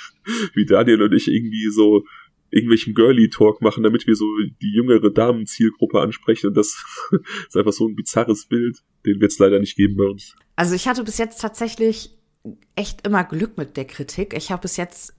wie 0.54 0.66
Daniel 0.66 1.02
und 1.02 1.14
ich 1.14 1.28
irgendwie 1.28 1.70
so 1.70 2.04
irgendwelchen 2.52 2.94
Girly 2.94 3.30
Talk 3.30 3.62
machen, 3.62 3.84
damit 3.84 4.06
wir 4.08 4.16
so 4.16 4.26
die 4.62 4.74
jüngere 4.74 5.10
Damenzielgruppe 5.10 6.00
ansprechen 6.00 6.48
und 6.48 6.58
das 6.58 6.84
ist 7.48 7.56
einfach 7.56 7.72
so 7.72 7.88
ein 7.88 7.96
bizarres 7.96 8.46
Bild, 8.46 8.80
den 9.06 9.22
wird 9.22 9.32
es 9.32 9.40
leider 9.40 9.60
nicht 9.60 9.78
geben 9.78 9.96
bei 9.96 10.06
uns. 10.06 10.36
Also 10.58 10.76
ich 10.76 10.88
hatte 10.88 11.04
bis 11.04 11.18
jetzt 11.18 11.40
tatsächlich 11.40 12.18
echt 12.76 13.06
immer 13.08 13.24
Glück 13.24 13.58
mit 13.58 13.78
der 13.78 13.86
Kritik. 13.86 14.34
Ich 14.36 14.52
habe 14.52 14.64
bis 14.64 14.78
jetzt, 14.78 15.14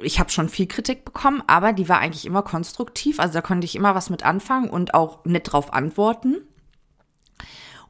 ich 0.00 0.18
habe 0.18 0.30
schon 0.30 0.48
viel 0.48 0.66
Kritik 0.66 1.04
bekommen, 1.04 1.42
aber 1.46 1.72
die 1.72 1.88
war 1.88 1.98
eigentlich 1.98 2.26
immer 2.26 2.42
konstruktiv. 2.42 3.20
Also 3.20 3.34
da 3.34 3.40
konnte 3.42 3.64
ich 3.64 3.76
immer 3.76 3.94
was 3.94 4.10
mit 4.10 4.24
anfangen 4.24 4.70
und 4.70 4.94
auch 4.94 5.24
nett 5.24 5.52
drauf 5.52 5.72
antworten. 5.72 6.36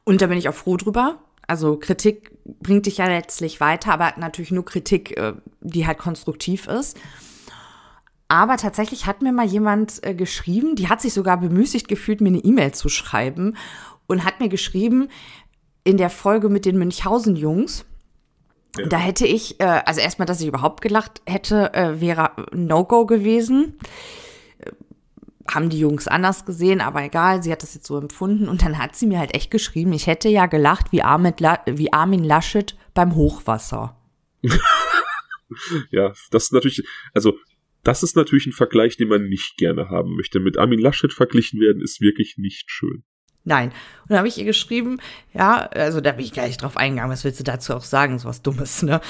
Und 0.03 0.21
da 0.21 0.27
bin 0.27 0.37
ich 0.37 0.49
auch 0.49 0.53
froh 0.53 0.77
drüber. 0.77 1.19
Also 1.47 1.77
Kritik 1.77 2.31
bringt 2.45 2.85
dich 2.85 2.97
ja 2.97 3.07
letztlich 3.07 3.59
weiter, 3.59 3.93
aber 3.93 4.13
natürlich 4.17 4.51
nur 4.51 4.65
Kritik, 4.65 5.17
äh, 5.17 5.33
die 5.61 5.87
halt 5.87 5.97
konstruktiv 5.97 6.67
ist. 6.67 6.97
Aber 8.27 8.57
tatsächlich 8.57 9.05
hat 9.05 9.21
mir 9.21 9.31
mal 9.31 9.45
jemand 9.45 10.03
äh, 10.03 10.15
geschrieben, 10.15 10.75
die 10.75 10.89
hat 10.89 11.01
sich 11.01 11.13
sogar 11.13 11.39
bemüßigt 11.39 11.87
gefühlt, 11.87 12.21
mir 12.21 12.29
eine 12.29 12.39
E-Mail 12.43 12.73
zu 12.73 12.89
schreiben 12.89 13.57
und 14.07 14.25
hat 14.25 14.39
mir 14.39 14.49
geschrieben, 14.49 15.09
in 15.83 15.97
der 15.97 16.09
Folge 16.09 16.49
mit 16.49 16.65
den 16.65 16.77
Münchhausen-Jungs, 16.77 17.85
ja. 18.77 18.87
Da 18.87 18.97
hätte 18.97 19.27
ich, 19.27 19.59
äh, 19.59 19.81
also 19.85 20.01
erstmal, 20.01 20.25
dass 20.25 20.41
ich 20.41 20.47
überhaupt 20.47 20.81
gelacht 20.81 21.21
hätte, 21.25 21.73
äh, 21.73 22.01
wäre 22.01 22.31
No-Go 22.51 23.05
gewesen. 23.05 23.77
Äh, 24.57 24.71
haben 25.51 25.69
die 25.69 25.79
Jungs 25.79 26.07
anders 26.07 26.45
gesehen, 26.45 26.81
aber 26.81 27.03
egal, 27.03 27.43
sie 27.43 27.51
hat 27.51 27.61
das 27.61 27.75
jetzt 27.75 27.85
so 27.85 27.97
empfunden. 27.97 28.47
Und 28.47 28.63
dann 28.63 28.79
hat 28.79 28.95
sie 28.95 29.05
mir 29.05 29.19
halt 29.19 29.35
echt 29.35 29.51
geschrieben, 29.51 29.93
ich 29.93 30.07
hätte 30.07 30.29
ja 30.29 30.47
gelacht 30.47 30.91
wie, 30.91 31.03
Armin, 31.03 31.33
La 31.39 31.61
wie 31.67 31.93
Armin 31.93 32.23
Laschet 32.23 32.75
beim 32.95 33.15
Hochwasser. 33.15 33.95
ja, 35.91 36.13
das 36.31 36.45
ist 36.45 36.53
natürlich, 36.53 36.83
also 37.13 37.37
das 37.83 38.01
ist 38.01 38.15
natürlich 38.15 38.47
ein 38.47 38.53
Vergleich, 38.53 38.97
den 38.97 39.09
man 39.09 39.27
nicht 39.27 39.57
gerne 39.57 39.89
haben 39.89 40.15
möchte. 40.15 40.39
Mit 40.39 40.57
Armin 40.57 40.79
Laschet 40.79 41.13
verglichen 41.13 41.59
werden 41.59 41.81
ist 41.81 42.01
wirklich 42.01 42.37
nicht 42.37 42.71
schön. 42.71 43.03
Nein. 43.45 43.69
Und 43.69 44.09
dann 44.09 44.17
habe 44.19 44.27
ich 44.27 44.37
ihr 44.37 44.45
geschrieben, 44.45 44.99
ja, 45.33 45.67
also 45.67 46.01
da 46.01 46.13
bin 46.13 46.25
ich 46.25 46.33
gleich 46.33 46.57
drauf 46.57 46.77
eingegangen, 46.77 47.11
was 47.11 47.23
willst 47.23 47.39
du 47.39 47.43
dazu 47.43 47.75
auch 47.75 47.83
sagen, 47.83 48.19
so 48.19 48.29
was 48.29 48.41
Dummes, 48.41 48.83
ne? 48.83 49.01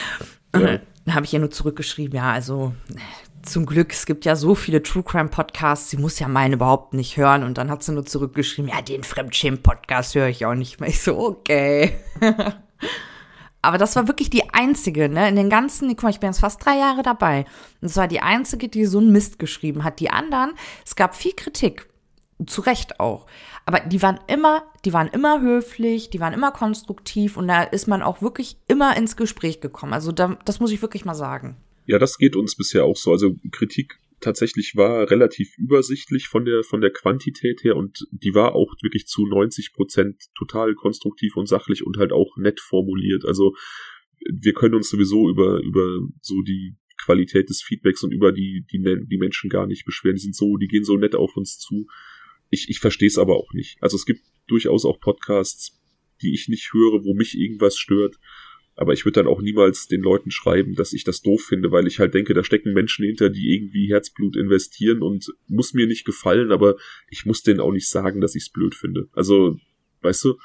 Ja. 0.53 0.59
Und 0.59 0.81
dann 1.05 1.15
habe 1.15 1.25
ich 1.25 1.33
ihr 1.33 1.39
nur 1.39 1.51
zurückgeschrieben, 1.51 2.15
ja, 2.15 2.31
also 2.31 2.73
zum 3.43 3.65
Glück, 3.65 3.91
es 3.91 4.05
gibt 4.05 4.25
ja 4.25 4.35
so 4.35 4.55
viele 4.55 4.81
True 4.81 5.03
Crime 5.03 5.29
Podcasts, 5.29 5.89
sie 5.89 5.97
muss 5.97 6.19
ja 6.19 6.27
meinen 6.27 6.53
überhaupt 6.53 6.93
nicht 6.93 7.17
hören. 7.17 7.43
Und 7.43 7.57
dann 7.57 7.69
hat 7.69 7.83
sie 7.83 7.91
nur 7.91 8.05
zurückgeschrieben, 8.05 8.71
ja, 8.71 8.81
den 8.81 9.03
Fremdschämen-Podcast 9.03 10.15
höre 10.15 10.29
ich 10.29 10.45
auch 10.45 10.55
nicht 10.55 10.79
mehr. 10.79 10.89
Ich 10.89 11.01
so, 11.01 11.17
okay. 11.19 11.93
Aber 13.61 13.77
das 13.77 13.95
war 13.95 14.07
wirklich 14.07 14.29
die 14.29 14.53
einzige, 14.53 15.07
ne? 15.07 15.29
In 15.29 15.35
den 15.35 15.49
ganzen, 15.49 15.87
guck 15.89 16.03
mal, 16.03 16.09
ich 16.09 16.19
bin 16.19 16.29
jetzt 16.29 16.41
fast 16.41 16.65
drei 16.65 16.77
Jahre 16.77 17.01
dabei. 17.01 17.45
Und 17.81 17.87
es 17.87 17.95
war 17.95 18.09
die 18.09 18.19
einzige, 18.19 18.67
die 18.67 18.85
so 18.85 18.99
einen 18.99 19.11
Mist 19.11 19.39
geschrieben 19.39 19.83
hat. 19.85 19.99
Die 19.99 20.09
anderen, 20.09 20.53
es 20.85 20.95
gab 20.95 21.15
viel 21.15 21.33
Kritik. 21.33 21.87
Zu 22.45 22.61
Recht 22.61 22.99
auch. 22.99 23.25
Aber 23.65 23.79
die 23.79 24.01
waren 24.01 24.19
immer, 24.27 24.63
die 24.83 24.93
waren 24.93 25.07
immer 25.07 25.41
höflich, 25.41 26.09
die 26.09 26.19
waren 26.19 26.33
immer 26.33 26.51
konstruktiv 26.51 27.37
und 27.37 27.47
da 27.47 27.63
ist 27.63 27.87
man 27.87 28.01
auch 28.01 28.21
wirklich 28.21 28.57
immer 28.67 28.97
ins 28.97 29.15
Gespräch 29.15 29.61
gekommen. 29.61 29.93
Also 29.93 30.11
da, 30.11 30.37
das 30.45 30.59
muss 30.59 30.71
ich 30.71 30.81
wirklich 30.81 31.05
mal 31.05 31.15
sagen. 31.15 31.55
Ja, 31.85 31.99
das 31.99 32.17
geht 32.17 32.35
uns 32.35 32.55
bisher 32.55 32.83
auch 32.85 32.97
so. 32.97 33.11
Also 33.11 33.35
Kritik 33.51 33.99
tatsächlich 34.19 34.73
war 34.75 35.09
relativ 35.09 35.57
übersichtlich 35.57 36.27
von 36.27 36.45
der 36.45 36.63
von 36.63 36.81
der 36.81 36.91
Quantität 36.91 37.63
her 37.63 37.75
und 37.75 38.07
die 38.11 38.33
war 38.33 38.55
auch 38.55 38.73
wirklich 38.81 39.05
zu 39.05 39.25
90 39.25 39.73
Prozent 39.73 40.23
total 40.37 40.73
konstruktiv 40.75 41.35
und 41.35 41.47
sachlich 41.47 41.85
und 41.85 41.97
halt 41.97 42.11
auch 42.11 42.37
nett 42.37 42.59
formuliert. 42.59 43.25
Also 43.25 43.53
wir 44.31 44.53
können 44.53 44.75
uns 44.75 44.89
sowieso 44.89 45.29
über 45.29 45.61
über 45.61 45.99
so 46.21 46.41
die 46.41 46.75
Qualität 47.03 47.49
des 47.49 47.61
Feedbacks 47.61 48.03
und 48.03 48.13
über 48.13 48.31
die 48.31 48.65
die 48.71 48.81
die 49.05 49.17
Menschen 49.17 49.49
gar 49.49 49.67
nicht 49.67 49.85
beschweren. 49.85 50.15
Die 50.15 50.21
sind 50.21 50.35
so, 50.35 50.57
die 50.57 50.67
gehen 50.67 50.85
so 50.85 50.95
nett 50.95 51.15
auf 51.15 51.35
uns 51.35 51.59
zu 51.59 51.87
ich, 52.53 52.69
ich 52.69 52.79
verstehe 52.79 53.07
es 53.07 53.17
aber 53.17 53.35
auch 53.35 53.51
nicht. 53.53 53.77
Also 53.81 53.97
es 53.97 54.05
gibt 54.05 54.21
durchaus 54.47 54.85
auch 54.85 54.99
Podcasts, 54.99 55.81
die 56.21 56.33
ich 56.33 56.47
nicht 56.47 56.71
höre, 56.71 57.03
wo 57.03 57.13
mich 57.13 57.37
irgendwas 57.37 57.77
stört. 57.77 58.17
Aber 58.75 58.93
ich 58.93 59.05
würde 59.05 59.21
dann 59.21 59.27
auch 59.27 59.41
niemals 59.41 59.87
den 59.87 60.01
Leuten 60.01 60.31
schreiben, 60.31 60.73
dass 60.75 60.93
ich 60.93 61.03
das 61.03 61.21
doof 61.21 61.43
finde, 61.43 61.71
weil 61.71 61.85
ich 61.85 61.99
halt 61.99 62.13
denke, 62.13 62.33
da 62.33 62.43
stecken 62.43 62.73
Menschen 62.73 63.05
hinter, 63.05 63.29
die 63.29 63.53
irgendwie 63.53 63.91
Herzblut 63.91 64.35
investieren 64.35 65.01
und 65.01 65.27
muss 65.47 65.73
mir 65.73 65.85
nicht 65.85 66.05
gefallen, 66.05 66.51
aber 66.51 66.75
ich 67.09 67.25
muss 67.25 67.43
denen 67.43 67.59
auch 67.59 67.71
nicht 67.71 67.89
sagen, 67.89 68.21
dass 68.21 68.35
ich 68.35 68.43
es 68.43 68.49
blöd 68.49 68.73
finde. 68.73 69.09
Also, 69.13 69.57
weißt 70.01 70.23
du, 70.23 70.37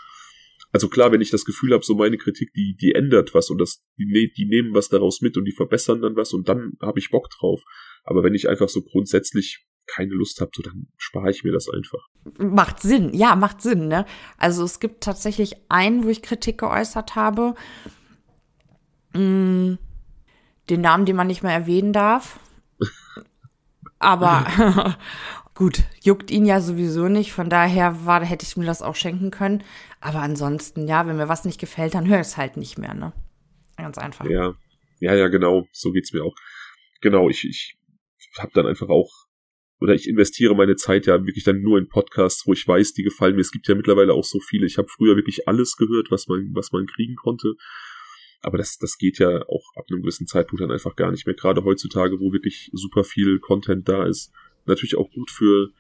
Also 0.71 0.89
klar, 0.89 1.11
wenn 1.13 1.23
ich 1.23 1.31
das 1.31 1.47
Gefühl 1.47 1.73
habe, 1.73 1.85
so 1.85 1.95
meine 1.95 2.19
Kritik, 2.19 2.53
die, 2.53 2.77
die 2.77 2.93
ändert 2.93 3.33
was 3.35 3.49
und 3.49 3.59
das, 3.59 3.83
die, 3.99 4.05
ne, 4.05 4.29
die 4.29 4.45
nehmen 4.45 4.75
was 4.75 4.89
daraus 4.89 5.23
mit 5.23 5.37
und 5.39 5.47
die 5.47 5.53
verbessern 5.53 6.03
dann 6.03 6.17
was 6.17 6.35
und 6.35 6.49
dann 6.49 6.75
habe 6.83 6.99
ich 6.99 7.11
Bock 7.11 7.31
drauf. 7.31 7.63
Aber 8.05 8.23
wenn 8.23 8.35
ich 8.35 8.49
einfach 8.49 8.69
so 8.69 8.83
grundsätzlich 8.83 9.68
keine 9.89 10.15
Lust 10.15 10.41
habe, 10.41 10.51
so 10.55 10.63
dann 10.63 10.87
spare 10.97 11.31
ich 11.31 11.45
mir 11.45 11.53
das 11.53 11.69
einfach. 11.69 12.07
Macht 12.39 12.81
Sinn, 12.81 13.13
ja, 13.15 13.35
macht 13.35 13.63
Sinn, 13.63 13.89
ne? 13.89 14.07
Also 14.37 14.65
es 14.65 14.81
gibt 14.81 15.03
tatsächlich 15.03 15.57
einen, 15.69 16.05
wo 16.05 16.09
ich 16.09 16.23
Kritik 16.23 16.59
geäußert 16.59 17.17
habe. 17.17 17.55
Mm, 19.15 19.75
den 20.71 20.81
Namen, 20.81 21.07
den 21.07 21.17
man 21.17 21.27
nicht 21.27 21.43
mehr 21.43 21.53
erwähnen 21.53 21.93
darf. 21.93 22.39
Aber 23.99 24.97
gut, 25.55 25.83
juckt 26.01 26.31
ihn 26.31 26.45
ja 26.45 26.61
sowieso 26.61 27.09
nicht. 27.09 27.33
Von 27.33 27.51
daher 27.51 28.05
war, 28.07 28.25
hätte 28.25 28.45
ich 28.45 28.57
mir 28.57 28.67
das 28.67 28.83
auch 28.83 28.95
schenken 28.95 29.31
können. 29.31 29.65
Aber 30.01 30.21
ansonsten, 30.21 30.87
ja, 30.87 31.07
wenn 31.07 31.17
mir 31.17 31.29
was 31.29 31.45
nicht 31.45 31.59
gefällt, 31.59 31.95
dann 31.95 32.07
höre 32.07 32.21
ich 32.21 32.29
es 32.29 32.37
halt 32.37 32.57
nicht 32.57 32.79
mehr, 32.79 32.95
ne? 32.95 33.13
Ganz 33.77 33.99
einfach. 33.99 34.27
Ja, 34.27 34.55
ja, 35.01 35.15
ja, 35.15 35.29
genau. 35.29 35.67
So 35.73 35.93
geht's 35.93 36.13
mir 36.13 36.25
auch. 36.25 36.35
Genau, 37.01 37.29
ich, 37.29 37.45
ich 37.45 37.79
habe 38.39 38.51
dann 38.55 38.67
einfach 38.67 38.89
auch 38.89 39.28
oder 39.81 39.95
ich 39.95 40.09
investiere 40.09 40.55
meine 40.57 40.77
Zeit 40.77 41.07
ja 41.07 41.25
wirklich 41.25 41.45
dann 41.45 41.61
nur 41.61 41.79
in 41.79 41.89
Podcasts, 41.89 42.47
wo 42.47 42.53
ich 42.53 42.67
weiß, 42.67 42.95
die 42.95 43.03
gefallen 43.03 43.35
mir. 43.37 43.43
Es 43.43 43.53
gibt 43.53 43.69
ja 43.69 43.75
mittlerweile 43.75 44.13
auch 44.13 44.25
so 44.25 44.41
viele. 44.41 44.67
Ich 44.67 44.79
habe 44.79 44.89
früher 44.89 45.17
wirklich 45.17 45.47
alles 45.47 45.77
gehört, 45.77 46.11
was 46.11 46.27
man, 46.27 46.51
was 46.53 46.73
man 46.73 46.87
kriegen 46.87 47.15
konnte. 47.15 47.55
Aber 48.43 48.59
das, 48.59 48.79
das 48.79 48.99
geht 48.99 49.19
ja 49.19 49.43
auch 49.49 49.65
ab 49.77 49.87
einem 49.91 50.03
gewissen 50.03 50.27
Zeitpunkt 50.27 50.63
dann 50.63 50.71
einfach 50.71 50.97
gar 50.97 51.11
nicht 51.11 51.27
mehr. 51.27 51.35
Gerade 51.35 51.65
heutzutage, 51.65 52.19
wo 52.21 52.33
wirklich 52.33 52.71
super 52.73 53.05
viel 53.05 53.39
Content 53.41 53.89
da 53.89 54.05
ist. 54.07 54.33
Natürlich 54.67 54.97
auch 54.97 55.11
gut 55.11 55.31
für, 55.31 55.71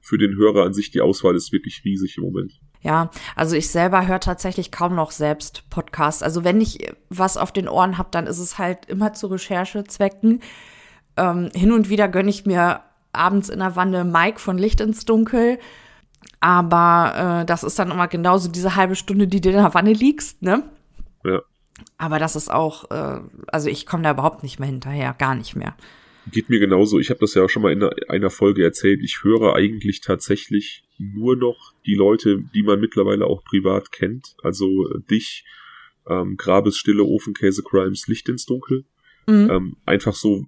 für 0.00 0.18
den 0.18 0.36
Hörer 0.36 0.64
an 0.64 0.74
sich. 0.74 0.90
Die 0.90 1.00
Auswahl 1.00 1.36
ist 1.36 1.52
wirklich 1.52 1.82
riesig 1.84 2.16
im 2.16 2.24
Moment. 2.24 2.60
Ja, 2.80 3.10
also 3.34 3.56
ich 3.56 3.68
selber 3.68 4.06
höre 4.06 4.20
tatsächlich 4.20 4.70
kaum 4.70 4.94
noch 4.94 5.10
selbst 5.10 5.68
Podcasts. 5.68 6.22
Also 6.22 6.44
wenn 6.44 6.60
ich 6.60 6.92
was 7.08 7.36
auf 7.36 7.52
den 7.52 7.68
Ohren 7.68 7.98
habe, 7.98 8.08
dann 8.12 8.26
ist 8.26 8.38
es 8.38 8.58
halt 8.58 8.86
immer 8.86 9.14
zu 9.14 9.26
Recherchezwecken. 9.28 10.42
Ähm, 11.16 11.50
hin 11.54 11.72
und 11.72 11.88
wieder 11.88 12.08
gönne 12.08 12.30
ich 12.30 12.46
mir 12.46 12.82
abends 13.12 13.48
in 13.48 13.58
der 13.58 13.76
Wanne 13.76 14.04
Mike 14.04 14.38
von 14.38 14.58
Licht 14.58 14.80
ins 14.80 15.04
Dunkel. 15.04 15.58
Aber 16.40 17.40
äh, 17.42 17.46
das 17.46 17.64
ist 17.64 17.78
dann 17.78 17.90
immer 17.90 18.08
genauso 18.08 18.50
diese 18.50 18.76
halbe 18.76 18.96
Stunde, 18.96 19.26
die 19.26 19.40
du 19.40 19.50
in 19.50 19.56
der 19.56 19.74
Wanne 19.74 19.92
liegst, 19.92 20.42
ne? 20.42 20.62
Ja. 21.24 21.42
Aber 21.96 22.18
das 22.18 22.36
ist 22.36 22.50
auch, 22.50 22.90
äh, 22.90 23.20
also 23.46 23.68
ich 23.68 23.86
komme 23.86 24.02
da 24.02 24.12
überhaupt 24.12 24.42
nicht 24.42 24.58
mehr 24.58 24.68
hinterher, 24.68 25.14
gar 25.18 25.34
nicht 25.34 25.56
mehr. 25.56 25.76
Geht 26.30 26.50
mir 26.50 26.58
genauso. 26.58 26.98
Ich 26.98 27.10
habe 27.10 27.20
das 27.20 27.34
ja 27.34 27.42
auch 27.42 27.48
schon 27.48 27.62
mal 27.62 27.72
in 27.72 27.82
einer 28.08 28.30
Folge 28.30 28.62
erzählt. 28.62 29.00
Ich 29.02 29.22
höre 29.22 29.54
eigentlich 29.54 30.00
tatsächlich 30.00 30.84
nur 30.98 31.36
noch 31.36 31.72
die 31.86 31.94
Leute, 31.94 32.42
die 32.54 32.62
man 32.62 32.80
mittlerweile 32.80 33.26
auch 33.26 33.42
privat 33.44 33.92
kennt. 33.92 34.36
Also 34.42 34.66
äh, 34.90 35.00
dich, 35.10 35.44
ähm, 36.08 36.36
Grabes 36.36 36.76
Stille, 36.76 37.04
Ofenkäse 37.04 37.62
Crimes, 37.62 38.08
Licht 38.08 38.28
ins 38.28 38.44
Dunkel. 38.44 38.84
Mhm. 39.26 39.50
Ähm, 39.50 39.76
einfach 39.86 40.14
so 40.14 40.46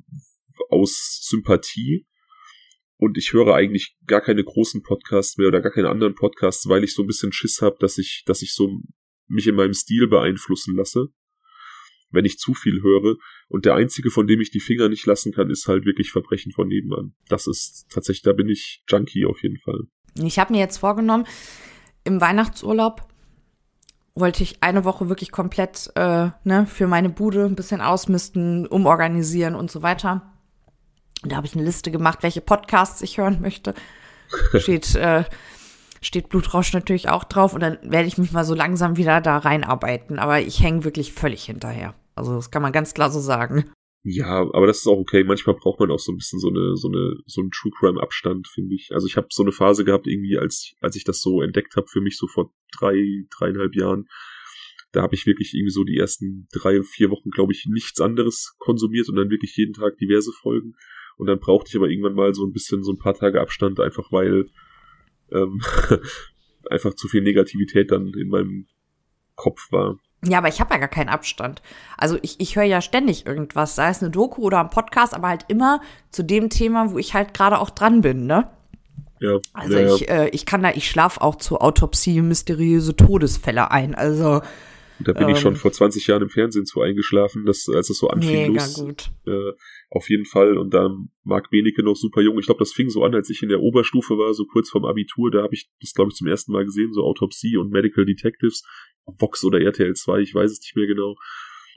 aus 0.69 1.21
Sympathie. 1.23 2.05
Und 3.01 3.17
ich 3.17 3.33
höre 3.33 3.55
eigentlich 3.55 3.97
gar 4.07 4.21
keine 4.21 4.45
großen 4.45 4.83
Podcasts 4.83 5.39
mehr 5.39 5.49
oder 5.49 5.63
gar 5.63 5.73
keine 5.73 5.89
anderen 5.89 6.15
Podcasts, 6.15 6.69
weil 6.69 6.85
ich 6.85 6.95
so 6.95 7.03
ein 7.03 7.07
bisschen 7.07 7.33
Schiss 7.33 7.63
habe, 7.63 7.77
dass 7.81 7.97
ich, 7.97 8.25
dass 8.27 8.43
ich 8.43 8.53
so 8.53 8.69
mich 9.27 9.47
in 9.47 9.55
meinem 9.55 9.73
Stil 9.75 10.07
beeinflussen 10.07 10.77
lasse 10.77 11.09
wenn 12.13 12.25
ich 12.25 12.39
zu 12.39 12.55
viel 12.55 12.83
höre. 12.83 13.17
Und 13.49 13.65
der 13.65 13.75
einzige, 13.75 14.11
von 14.11 14.27
dem 14.27 14.41
ich 14.41 14.51
die 14.51 14.59
Finger 14.61 14.89
nicht 14.89 15.07
lassen 15.07 15.33
kann, 15.33 15.49
ist 15.51 15.69
halt 15.69 15.85
wirklich 15.85 16.11
Verbrechen 16.11 16.53
von 16.53 16.69
nebenan. 16.69 17.15
Das 17.29 17.47
ist 17.47 17.87
tatsächlich, 17.89 18.23
da 18.23 18.33
bin 18.33 18.49
ich 18.49 18.83
Junkie 18.89 19.27
auf 19.27 19.43
jeden 19.43 19.59
Fall. 19.59 19.83
Ich 20.15 20.39
habe 20.39 20.53
mir 20.53 20.59
jetzt 20.59 20.79
vorgenommen, 20.79 21.25
im 22.05 22.21
Weihnachtsurlaub 22.21 23.09
wollte 24.15 24.43
ich 24.43 24.63
eine 24.63 24.85
Woche 24.85 25.09
wirklich 25.09 25.31
komplett 25.31 25.91
äh, 25.95 26.31
ne, 26.43 26.67
für 26.67 26.89
meine 26.89 27.11
Bude 27.11 27.45
ein 27.45 27.55
bisschen 27.55 27.81
ausmisten, 27.81 28.67
umorganisieren 28.67 29.55
und 29.55 29.71
so 29.71 29.83
weiter. 29.83 30.40
Da 31.23 31.37
habe 31.37 31.47
ich 31.47 31.55
eine 31.55 31.65
Liste 31.65 31.91
gemacht, 31.91 32.23
welche 32.23 32.41
Podcasts 32.41 33.03
ich 33.03 33.19
hören 33.19 33.41
möchte. 33.41 33.75
Steht, 34.59 34.95
äh, 34.95 35.25
steht 36.01 36.29
Blutrausch 36.29 36.73
natürlich 36.73 37.09
auch 37.09 37.25
drauf 37.25 37.53
und 37.53 37.61
dann 37.61 37.79
werde 37.83 38.07
ich 38.07 38.17
mich 38.17 38.33
mal 38.33 38.45
so 38.45 38.55
langsam 38.55 38.97
wieder 38.97 39.21
da 39.21 39.39
reinarbeiten. 39.39 40.19
Aber 40.19 40.41
ich 40.41 40.63
hänge 40.63 40.85
wirklich 40.85 41.13
völlig 41.13 41.45
hinterher. 41.45 41.95
Also 42.15 42.35
das 42.37 42.51
kann 42.51 42.63
man 42.63 42.73
ganz 42.73 42.95
klar 42.95 43.11
so 43.11 43.21
sagen. 43.21 43.73
Ja, 44.03 44.41
aber 44.53 44.67
das 44.67 44.79
ist 44.79 44.87
auch 44.87 44.99
okay. 44.99 45.25
Manchmal 45.25 45.57
braucht 45.57 45.79
man 45.79 45.91
auch 45.91 45.99
so 45.99 46.13
ein 46.13 46.17
bisschen 46.17 46.39
so 46.39 46.49
eine, 46.49 46.77
so 46.77 46.89
eine, 46.89 47.17
so 47.27 47.43
einen 47.43 47.51
True 47.51 47.73
Crime 47.79 48.01
Abstand, 48.01 48.49
finde 48.49 48.75
ich. 48.75 48.91
Also 48.93 49.07
ich 49.07 49.17
habe 49.17 49.27
so 49.31 49.43
eine 49.43 49.53
Phase 49.53 49.85
gehabt, 49.85 50.07
irgendwie, 50.07 50.39
als, 50.39 50.75
als 50.81 50.97
ich 50.97 51.05
das 51.05 51.21
so 51.21 51.43
entdeckt 51.43 51.77
habe, 51.77 51.87
für 51.87 52.01
mich 52.01 52.17
so 52.17 52.27
vor 52.27 52.53
drei, 52.79 52.95
dreieinhalb 53.31 53.75
Jahren. 53.75 54.07
Da 54.93 55.03
habe 55.03 55.15
ich 55.15 55.27
wirklich 55.27 55.55
irgendwie 55.55 55.73
so 55.73 55.85
die 55.85 55.99
ersten 55.99 56.49
drei, 56.51 56.83
vier 56.83 57.11
Wochen, 57.11 57.31
glaube 57.31 57.53
ich, 57.53 57.67
nichts 57.67 58.01
anderes 58.01 58.55
konsumiert 58.59 59.09
und 59.09 59.17
dann 59.17 59.31
wirklich 59.31 59.55
jeden 59.57 59.75
Tag 59.75 59.99
diverse 59.99 60.33
Folgen. 60.33 60.75
Und 61.21 61.27
dann 61.27 61.39
brauchte 61.39 61.69
ich 61.69 61.77
aber 61.77 61.91
irgendwann 61.91 62.15
mal 62.15 62.33
so 62.33 62.47
ein 62.47 62.53
bisschen 62.53 62.83
so 62.83 62.93
ein 62.93 62.99
paar 62.99 63.13
Tage 63.13 63.43
Abstand, 63.43 63.79
einfach 63.79 64.11
weil 64.11 64.47
ähm, 65.31 65.61
einfach 66.71 66.95
zu 66.95 67.09
viel 67.09 67.21
Negativität 67.21 67.91
dann 67.91 68.15
in 68.19 68.31
meinem 68.31 68.67
Kopf 69.35 69.71
war. 69.71 69.99
Ja, 70.25 70.39
aber 70.39 70.49
ich 70.49 70.61
habe 70.61 70.73
ja 70.73 70.81
gar 70.81 70.89
keinen 70.89 71.11
Abstand. 71.11 71.61
Also 71.99 72.19
ich, 72.23 72.41
ich 72.41 72.57
höre 72.57 72.65
ja 72.65 72.81
ständig 72.81 73.27
irgendwas, 73.27 73.75
sei 73.75 73.91
es 73.91 74.03
eine 74.03 74.11
Doku 74.11 74.41
oder 74.41 74.61
ein 74.61 74.71
Podcast, 74.71 75.13
aber 75.13 75.29
halt 75.29 75.45
immer 75.49 75.83
zu 76.11 76.25
dem 76.25 76.49
Thema, 76.49 76.91
wo 76.91 76.97
ich 76.97 77.13
halt 77.13 77.35
gerade 77.35 77.59
auch 77.59 77.71
dran 77.71 78.01
bin, 78.01 78.25
ne? 78.25 78.51
Ja. 79.21 79.39
Also 79.53 79.79
ja, 79.79 79.95
ich, 79.95 80.09
äh, 80.09 80.29
ich 80.31 80.47
kann 80.47 80.63
da, 80.63 80.71
ich 80.71 80.89
schlaf 80.89 81.19
auch 81.19 81.37
zu 81.37 81.61
Autopsie 81.61 82.23
mysteriöse 82.23 82.97
Todesfälle 82.97 83.71
ein. 83.71 83.95
Also 83.95 84.41
da 85.05 85.13
bin 85.13 85.29
ähm, 85.29 85.35
ich 85.35 85.41
schon 85.41 85.57
vor 85.57 85.73
20 85.73 86.07
Jahren 86.07 86.23
im 86.23 86.29
Fernsehen 86.29 86.67
zu 86.67 86.81
eingeschlafen, 86.81 87.47
dass, 87.47 87.69
als 87.69 87.91
es 87.91 87.99
so 87.99 88.09
anfing. 88.09 88.53
Mega 88.53 88.65
los, 88.65 88.75
gut. 88.75 89.11
Äh, 89.27 89.53
auf 89.91 90.09
jeden 90.09 90.25
Fall. 90.25 90.59
Und 90.59 90.75
da 90.75 90.91
Marc 91.25 91.51
Benecke 91.51 91.83
noch 91.83 91.97
super 91.97 92.21
jung. 92.21 92.39
Ich 92.39 92.47
glaube, 92.47 92.61
das 92.61 92.73
fing 92.73 92.91
so 92.91 93.05
an, 93.05 93.15
als 93.15 93.31
ich 93.31 93.43
in 93.43 93.49
der 93.49 93.61
Oberstufe 93.61 94.15
war, 94.19 94.35
so 94.35 94.45
kurz 94.45 94.71
vorm 94.71 94.85
Abitur. 94.85 95.31
Da 95.31 95.43
habe 95.43 95.55
ich 95.55 95.71
das, 95.81 95.95
glaube 95.95 96.11
ich, 96.11 96.17
zum 96.17 96.27
ersten 96.27 96.53
Mal 96.53 96.65
gesehen, 96.65 96.93
so 96.93 97.03
Autopsie 97.03 97.57
und 97.57 97.71
Medical 97.71 98.05
Detectives. 98.05 98.63
Vox 99.19 99.45
oder 99.45 99.61
RTL 99.61 99.95
2, 99.95 100.21
ich 100.21 100.35
weiß 100.35 100.51
es 100.51 100.61
nicht 100.61 100.77
mehr 100.77 100.87
genau. 100.87 101.17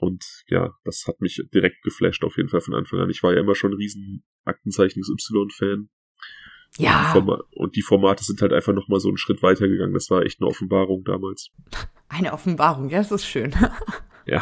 Und 0.00 0.24
ja, 0.48 0.74
das 0.84 1.04
hat 1.06 1.20
mich 1.20 1.42
direkt 1.52 1.82
geflasht, 1.82 2.24
auf 2.24 2.36
jeden 2.36 2.48
Fall 2.48 2.60
von 2.60 2.74
Anfang 2.74 3.00
an. 3.00 3.10
Ich 3.10 3.22
war 3.22 3.32
ja 3.32 3.40
immer 3.40 3.54
schon 3.54 3.72
ein 3.72 3.76
riesen 3.76 4.24
Aktenzeichen 4.44 5.02
Y-Fan. 5.02 5.88
Ja. 6.76 7.14
Und 7.14 7.26
die, 7.26 7.58
und 7.58 7.76
die 7.76 7.82
Formate 7.82 8.24
sind 8.24 8.42
halt 8.42 8.52
einfach 8.52 8.72
nochmal 8.72 9.00
so 9.00 9.08
einen 9.08 9.16
Schritt 9.16 9.42
weitergegangen. 9.42 9.94
Das 9.94 10.10
war 10.10 10.22
echt 10.22 10.40
eine 10.40 10.48
Offenbarung 10.48 11.04
damals. 11.04 11.50
Eine 12.14 12.32
Offenbarung, 12.32 12.90
ja, 12.90 12.98
das 12.98 13.10
ist 13.10 13.26
schön. 13.26 13.52
ja, 14.26 14.40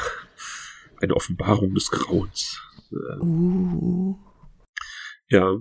eine 1.00 1.16
Offenbarung 1.16 1.74
des 1.74 1.90
Grauens. 1.90 2.60
Uh. 2.92 4.14
Ja. 5.30 5.56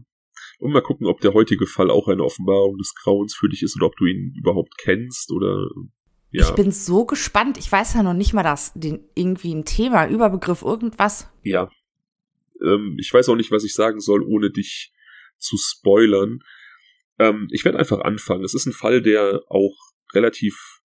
Und 0.60 0.74
mal 0.74 0.82
gucken, 0.82 1.08
ob 1.08 1.22
der 1.22 1.34
heutige 1.34 1.66
Fall 1.68 1.90
auch 1.90 2.10
eine 2.10 2.24
Offenbarung 2.24 2.78
des 2.78 2.94
Grauens 2.96 3.34
für 3.34 3.48
dich 3.48 3.64
ist 3.64 3.78
oder 3.78 3.86
ob 3.86 3.96
du 3.96 4.06
ihn 4.06 4.34
überhaupt 4.38 4.78
kennst 4.78 5.32
oder 5.32 5.70
ja. 6.32 6.48
Ich 6.48 6.56
bin 6.56 6.72
so 6.72 7.06
gespannt. 7.06 7.58
Ich 7.58 7.70
weiß 7.72 7.94
ja 7.94 8.04
noch 8.04 8.14
nicht 8.14 8.34
mal 8.34 8.44
das, 8.44 8.74
den, 8.74 9.04
irgendwie 9.16 9.54
ein 9.54 9.66
Thema, 9.66 10.08
Überbegriff, 10.08 10.62
irgendwas. 10.62 11.30
Ja. 11.44 11.70
Ähm, 12.62 12.98
ich 13.00 13.14
weiß 13.14 13.30
auch 13.30 13.36
nicht, 13.36 13.52
was 13.52 13.64
ich 13.64 13.74
sagen 13.74 14.00
soll, 14.00 14.22
ohne 14.22 14.50
dich 14.50 14.94
zu 15.38 15.58
spoilern. 15.58 16.40
Ähm, 17.20 17.48
ich 17.52 17.66
werde 17.66 17.80
einfach 17.80 18.00
anfangen. 18.00 18.44
Es 18.44 18.54
ist 18.54 18.66
ein 18.66 18.74
Fall, 18.74 19.02
der 19.02 19.42
auch 19.48 19.76
relativ 20.14 20.81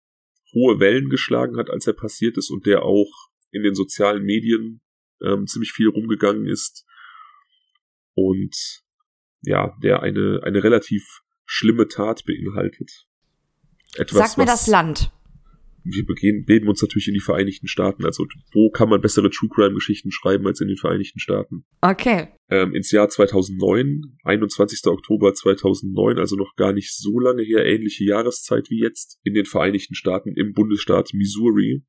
hohe 0.54 0.80
Wellen 0.80 1.10
geschlagen 1.10 1.58
hat, 1.58 1.70
als 1.70 1.88
er 1.88 1.94
passiert 1.94 2.38
ist 2.38 2.50
und 2.50 2.66
der 2.66 2.84
auch 2.84 3.30
in 3.52 3.64
den 3.64 3.76
sozialen 3.76 4.24
Medien 4.24 4.82
ähm, 5.22 5.48
ziemlich 5.48 5.72
viel 5.72 5.90
rumgegangen 5.90 6.48
ist 6.48 6.86
und 8.14 8.84
ja, 9.42 9.76
der 9.82 10.02
eine, 10.02 10.42
eine 10.44 10.64
relativ 10.64 11.22
schlimme 11.46 11.88
Tat 11.88 12.24
beinhaltet. 12.26 13.08
Etwas, 13.96 14.32
Sag 14.32 14.38
mir 14.38 14.46
das 14.46 14.68
Land 14.68 15.12
wir 15.84 16.06
begehen, 16.06 16.46
bilden 16.46 16.68
uns 16.68 16.82
natürlich 16.82 17.08
in 17.08 17.14
die 17.14 17.20
Vereinigten 17.20 17.68
Staaten. 17.68 18.06
Also 18.06 18.26
wo 18.54 18.70
kann 18.70 18.90
man 18.90 19.02
bessere 19.02 19.30
True 19.30 19.50
Crime 19.54 19.74
Geschichten 19.74 20.12
schreiben 20.12 20.46
als 20.48 20.62
in 20.62 20.68
den 20.68 20.78
Vereinigten 20.78 21.20
Staaten? 21.20 21.66
Okay. 21.82 22.28
Ähm, 22.50 22.74
ins 22.76 22.92
Jahr 22.92 23.10
2009, 23.10 24.18
21. 24.24 24.86
Oktober 24.86 25.34
2009, 25.34 26.18
also 26.18 26.36
noch 26.36 26.56
gar 26.56 26.74
nicht 26.74 26.96
so 26.96 27.20
lange 27.20 27.44
her, 27.44 27.66
ähnliche 27.66 28.06
Jahreszeit 28.06 28.70
wie 28.70 28.82
jetzt, 28.82 29.20
in 29.24 29.34
den 29.34 29.46
Vereinigten 29.46 29.96
Staaten 29.96 30.34
im 30.36 30.54
Bundesstaat 30.54 31.12
Missouri, 31.14 31.84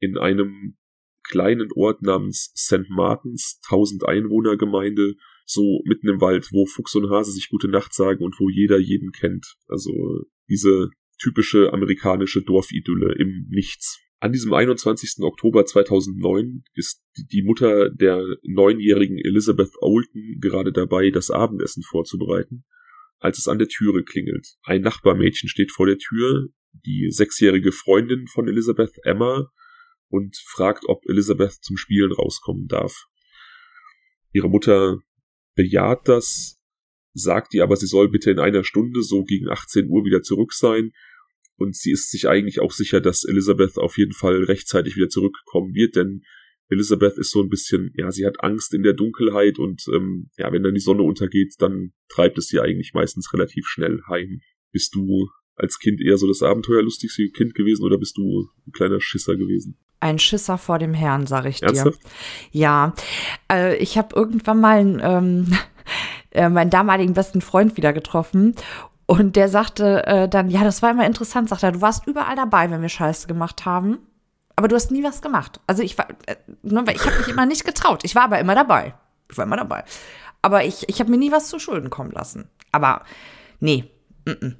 in 0.00 0.18
einem 0.18 0.76
kleinen 1.22 1.70
Ort 1.74 2.02
namens 2.02 2.52
St. 2.56 2.88
Martins, 2.88 3.60
1000 3.68 4.06
Einwohner 4.06 4.56
Gemeinde, 4.56 5.14
so 5.44 5.80
mitten 5.84 6.08
im 6.08 6.20
Wald, 6.20 6.48
wo 6.52 6.66
Fuchs 6.66 6.94
und 6.94 7.10
Hase 7.10 7.32
sich 7.32 7.48
gute 7.48 7.68
Nacht 7.68 7.94
sagen 7.94 8.22
und 8.24 8.36
wo 8.38 8.48
jeder 8.48 8.78
jeden 8.78 9.12
kennt. 9.12 9.56
Also 9.68 9.92
diese 10.48 10.90
typische 11.18 11.72
amerikanische 11.72 12.42
Dorfidylle 12.42 13.14
im 13.18 13.46
Nichts. 13.48 14.00
An 14.18 14.32
diesem 14.32 14.52
21. 14.52 15.22
Oktober 15.22 15.66
2009 15.66 16.64
ist 16.74 17.02
die 17.16 17.42
Mutter 17.42 17.90
der 17.90 18.24
neunjährigen 18.44 19.18
Elizabeth 19.18 19.72
Olten 19.80 20.38
gerade 20.40 20.72
dabei, 20.72 21.10
das 21.10 21.30
Abendessen 21.30 21.82
vorzubereiten, 21.82 22.64
als 23.18 23.38
es 23.38 23.46
an 23.46 23.58
der 23.58 23.68
Türe 23.68 24.04
klingelt. 24.04 24.56
Ein 24.62 24.80
Nachbarmädchen 24.80 25.48
steht 25.48 25.70
vor 25.70 25.86
der 25.86 25.98
Tür, 25.98 26.48
die 26.72 27.10
sechsjährige 27.10 27.72
Freundin 27.72 28.26
von 28.26 28.48
Elizabeth, 28.48 28.92
Emma, 29.04 29.50
und 30.08 30.36
fragt, 30.46 30.84
ob 30.86 31.04
Elizabeth 31.08 31.52
zum 31.62 31.76
Spielen 31.76 32.12
rauskommen 32.12 32.68
darf. 32.68 33.06
Ihre 34.32 34.48
Mutter 34.48 34.98
bejaht 35.54 36.08
das, 36.08 36.55
sagt 37.16 37.54
ihr 37.54 37.62
aber, 37.62 37.76
sie 37.76 37.86
soll 37.86 38.08
bitte 38.08 38.30
in 38.30 38.38
einer 38.38 38.64
Stunde, 38.64 39.02
so 39.02 39.24
gegen 39.24 39.48
18 39.48 39.88
Uhr 39.88 40.04
wieder 40.04 40.22
zurück 40.22 40.52
sein. 40.52 40.92
Und 41.56 41.74
sie 41.74 41.90
ist 41.90 42.10
sich 42.10 42.28
eigentlich 42.28 42.60
auch 42.60 42.72
sicher, 42.72 43.00
dass 43.00 43.24
Elizabeth 43.24 43.78
auf 43.78 43.96
jeden 43.96 44.12
Fall 44.12 44.44
rechtzeitig 44.44 44.96
wieder 44.96 45.08
zurückkommen 45.08 45.74
wird, 45.74 45.96
denn 45.96 46.22
Elizabeth 46.68 47.16
ist 47.16 47.30
so 47.30 47.40
ein 47.40 47.48
bisschen, 47.48 47.92
ja, 47.94 48.10
sie 48.10 48.26
hat 48.26 48.42
Angst 48.42 48.74
in 48.74 48.82
der 48.82 48.92
Dunkelheit 48.92 49.58
und 49.58 49.84
ähm, 49.94 50.30
ja, 50.36 50.52
wenn 50.52 50.62
dann 50.62 50.74
die 50.74 50.80
Sonne 50.80 51.02
untergeht, 51.02 51.54
dann 51.58 51.92
treibt 52.08 52.38
es 52.38 52.48
sie 52.48 52.60
eigentlich 52.60 52.92
meistens 52.92 53.32
relativ 53.32 53.66
schnell 53.68 54.00
heim. 54.08 54.40
Bist 54.72 54.94
du 54.94 55.28
als 55.54 55.78
Kind 55.78 56.00
eher 56.00 56.18
so 56.18 56.26
das 56.26 56.42
abenteuerlustigste 56.42 57.28
Kind 57.30 57.54
gewesen 57.54 57.84
oder 57.84 57.98
bist 57.98 58.16
du 58.18 58.48
ein 58.66 58.72
kleiner 58.72 59.00
Schisser 59.00 59.36
gewesen? 59.36 59.78
Ein 60.00 60.18
Schisser 60.18 60.58
vor 60.58 60.78
dem 60.78 60.92
Herrn, 60.92 61.26
sag 61.26 61.46
ich 61.46 61.62
Ernsthaft? 61.62 62.02
dir. 62.02 62.10
Ja, 62.50 62.94
äh, 63.50 63.76
ich 63.76 63.96
habe 63.96 64.14
irgendwann 64.14 64.60
mal 64.60 65.00
ähm, 65.02 65.56
äh, 66.36 66.48
meinen 66.48 66.70
damaligen 66.70 67.14
besten 67.14 67.40
Freund 67.40 67.76
wieder 67.76 67.92
getroffen 67.92 68.54
und 69.06 69.36
der 69.36 69.48
sagte 69.48 70.04
äh, 70.06 70.28
dann, 70.28 70.50
ja, 70.50 70.64
das 70.64 70.82
war 70.82 70.90
immer 70.90 71.06
interessant, 71.06 71.48
sagt 71.48 71.62
er, 71.62 71.72
du 71.72 71.80
warst 71.80 72.06
überall 72.06 72.34
dabei, 72.36 72.70
wenn 72.70 72.82
wir 72.82 72.88
Scheiße 72.88 73.28
gemacht 73.28 73.64
haben, 73.64 73.98
aber 74.56 74.66
du 74.68 74.74
hast 74.74 74.90
nie 74.90 75.04
was 75.04 75.22
gemacht. 75.22 75.60
Also 75.66 75.82
ich 75.82 75.96
war, 75.96 76.08
äh, 76.26 76.36
ne, 76.62 76.84
ich 76.92 77.06
habe 77.06 77.18
mich 77.18 77.28
immer 77.28 77.46
nicht 77.46 77.64
getraut. 77.64 78.02
Ich 78.04 78.14
war 78.14 78.24
aber 78.24 78.40
immer 78.40 78.54
dabei. 78.54 78.94
Ich 79.30 79.38
war 79.38 79.44
immer 79.44 79.56
dabei. 79.56 79.84
Aber 80.42 80.64
ich, 80.64 80.88
ich 80.88 80.98
habe 80.98 81.10
mir 81.10 81.18
nie 81.18 81.30
was 81.30 81.48
zu 81.48 81.58
Schulden 81.58 81.90
kommen 81.90 82.10
lassen. 82.10 82.48
Aber 82.72 83.04
nee, 83.60 83.84
mm 84.24 84.30
-mm. 84.30 84.56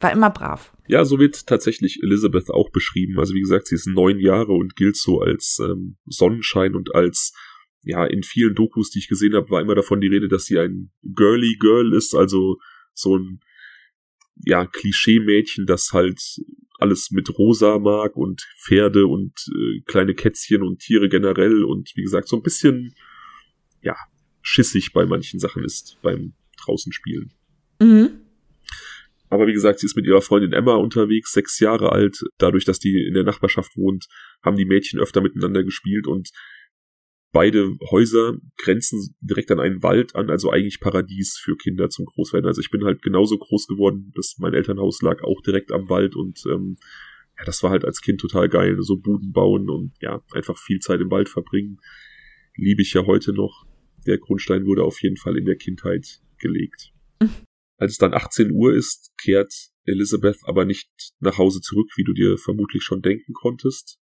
war 0.00 0.12
immer 0.12 0.30
brav. 0.30 0.72
Ja, 0.86 1.04
so 1.04 1.18
wird 1.18 1.46
tatsächlich 1.46 2.00
Elizabeth 2.02 2.50
auch 2.50 2.70
beschrieben. 2.70 3.18
Also 3.18 3.34
wie 3.34 3.40
gesagt, 3.40 3.66
sie 3.68 3.74
ist 3.74 3.86
neun 3.86 4.20
Jahre 4.20 4.52
und 4.52 4.76
gilt 4.76 4.96
so 4.96 5.20
als 5.20 5.58
ähm, 5.60 5.96
Sonnenschein 6.06 6.74
und 6.74 6.94
als 6.94 7.32
ja, 7.84 8.04
in 8.04 8.22
vielen 8.22 8.54
Dokus, 8.54 8.90
die 8.90 8.98
ich 8.98 9.08
gesehen 9.08 9.34
habe, 9.34 9.50
war 9.50 9.60
immer 9.60 9.74
davon 9.74 10.00
die 10.00 10.08
Rede, 10.08 10.28
dass 10.28 10.46
sie 10.46 10.58
ein 10.58 10.90
girly 11.02 11.56
Girl 11.58 11.92
ist, 11.94 12.14
also 12.14 12.58
so 12.92 13.16
ein 13.16 13.40
ja, 14.36 14.66
Klischee-Mädchen, 14.66 15.66
das 15.66 15.92
halt 15.92 16.20
alles 16.78 17.10
mit 17.10 17.38
rosa 17.38 17.78
mag 17.78 18.16
und 18.16 18.42
Pferde 18.64 19.06
und 19.06 19.32
äh, 19.54 19.80
kleine 19.86 20.14
Kätzchen 20.14 20.62
und 20.62 20.80
Tiere 20.80 21.08
generell 21.08 21.64
und 21.64 21.92
wie 21.94 22.02
gesagt, 22.02 22.28
so 22.28 22.36
ein 22.36 22.42
bisschen, 22.42 22.94
ja, 23.80 23.96
schissig 24.42 24.92
bei 24.92 25.06
manchen 25.06 25.38
Sachen 25.38 25.64
ist 25.64 25.98
beim 26.02 26.34
draußen 26.62 26.92
spielen. 26.92 27.32
Mhm. 27.80 28.20
Aber 29.30 29.46
wie 29.46 29.52
gesagt, 29.52 29.80
sie 29.80 29.86
ist 29.86 29.96
mit 29.96 30.06
ihrer 30.06 30.22
Freundin 30.22 30.52
Emma 30.52 30.76
unterwegs, 30.76 31.32
sechs 31.32 31.58
Jahre 31.58 31.90
alt. 31.90 32.18
Dadurch, 32.38 32.64
dass 32.64 32.78
die 32.78 33.04
in 33.06 33.14
der 33.14 33.24
Nachbarschaft 33.24 33.76
wohnt, 33.76 34.06
haben 34.42 34.56
die 34.56 34.66
Mädchen 34.66 35.00
öfter 35.00 35.20
miteinander 35.20 35.64
gespielt 35.64 36.06
und 36.06 36.30
beide 37.34 37.76
Häuser 37.90 38.38
grenzen 38.56 39.14
direkt 39.20 39.50
an 39.50 39.60
einen 39.60 39.82
Wald 39.82 40.14
an, 40.14 40.30
also 40.30 40.50
eigentlich 40.50 40.80
Paradies 40.80 41.36
für 41.36 41.56
Kinder 41.56 41.90
zum 41.90 42.06
Großwerden. 42.06 42.46
Also 42.46 42.60
ich 42.60 42.70
bin 42.70 42.84
halt 42.84 43.02
genauso 43.02 43.36
groß 43.36 43.66
geworden, 43.66 44.12
dass 44.14 44.36
mein 44.38 44.54
Elternhaus 44.54 45.02
lag 45.02 45.22
auch 45.22 45.42
direkt 45.42 45.72
am 45.72 45.90
Wald 45.90 46.14
und 46.14 46.42
ähm, 46.46 46.78
ja, 47.36 47.44
das 47.44 47.62
war 47.64 47.70
halt 47.70 47.84
als 47.84 48.00
Kind 48.00 48.20
total 48.20 48.48
geil. 48.48 48.76
So 48.80 48.96
Buden 48.96 49.32
bauen 49.32 49.68
und 49.68 49.92
ja, 50.00 50.22
einfach 50.32 50.56
viel 50.56 50.78
Zeit 50.78 51.00
im 51.00 51.10
Wald 51.10 51.28
verbringen. 51.28 51.80
Liebe 52.56 52.82
ich 52.82 52.94
ja 52.94 53.04
heute 53.04 53.32
noch. 53.32 53.66
Der 54.06 54.18
Grundstein 54.18 54.64
wurde 54.64 54.84
auf 54.84 55.02
jeden 55.02 55.16
Fall 55.16 55.36
in 55.36 55.44
der 55.44 55.56
Kindheit 55.56 56.20
gelegt. 56.38 56.92
Als 57.76 57.92
es 57.92 57.98
dann 57.98 58.14
18 58.14 58.52
Uhr 58.52 58.72
ist, 58.72 59.12
kehrt 59.20 59.52
Elizabeth 59.84 60.38
aber 60.44 60.64
nicht 60.64 60.88
nach 61.18 61.38
Hause 61.38 61.60
zurück, 61.60 61.90
wie 61.96 62.04
du 62.04 62.12
dir 62.12 62.38
vermutlich 62.38 62.84
schon 62.84 63.02
denken 63.02 63.32
konntest. 63.32 63.98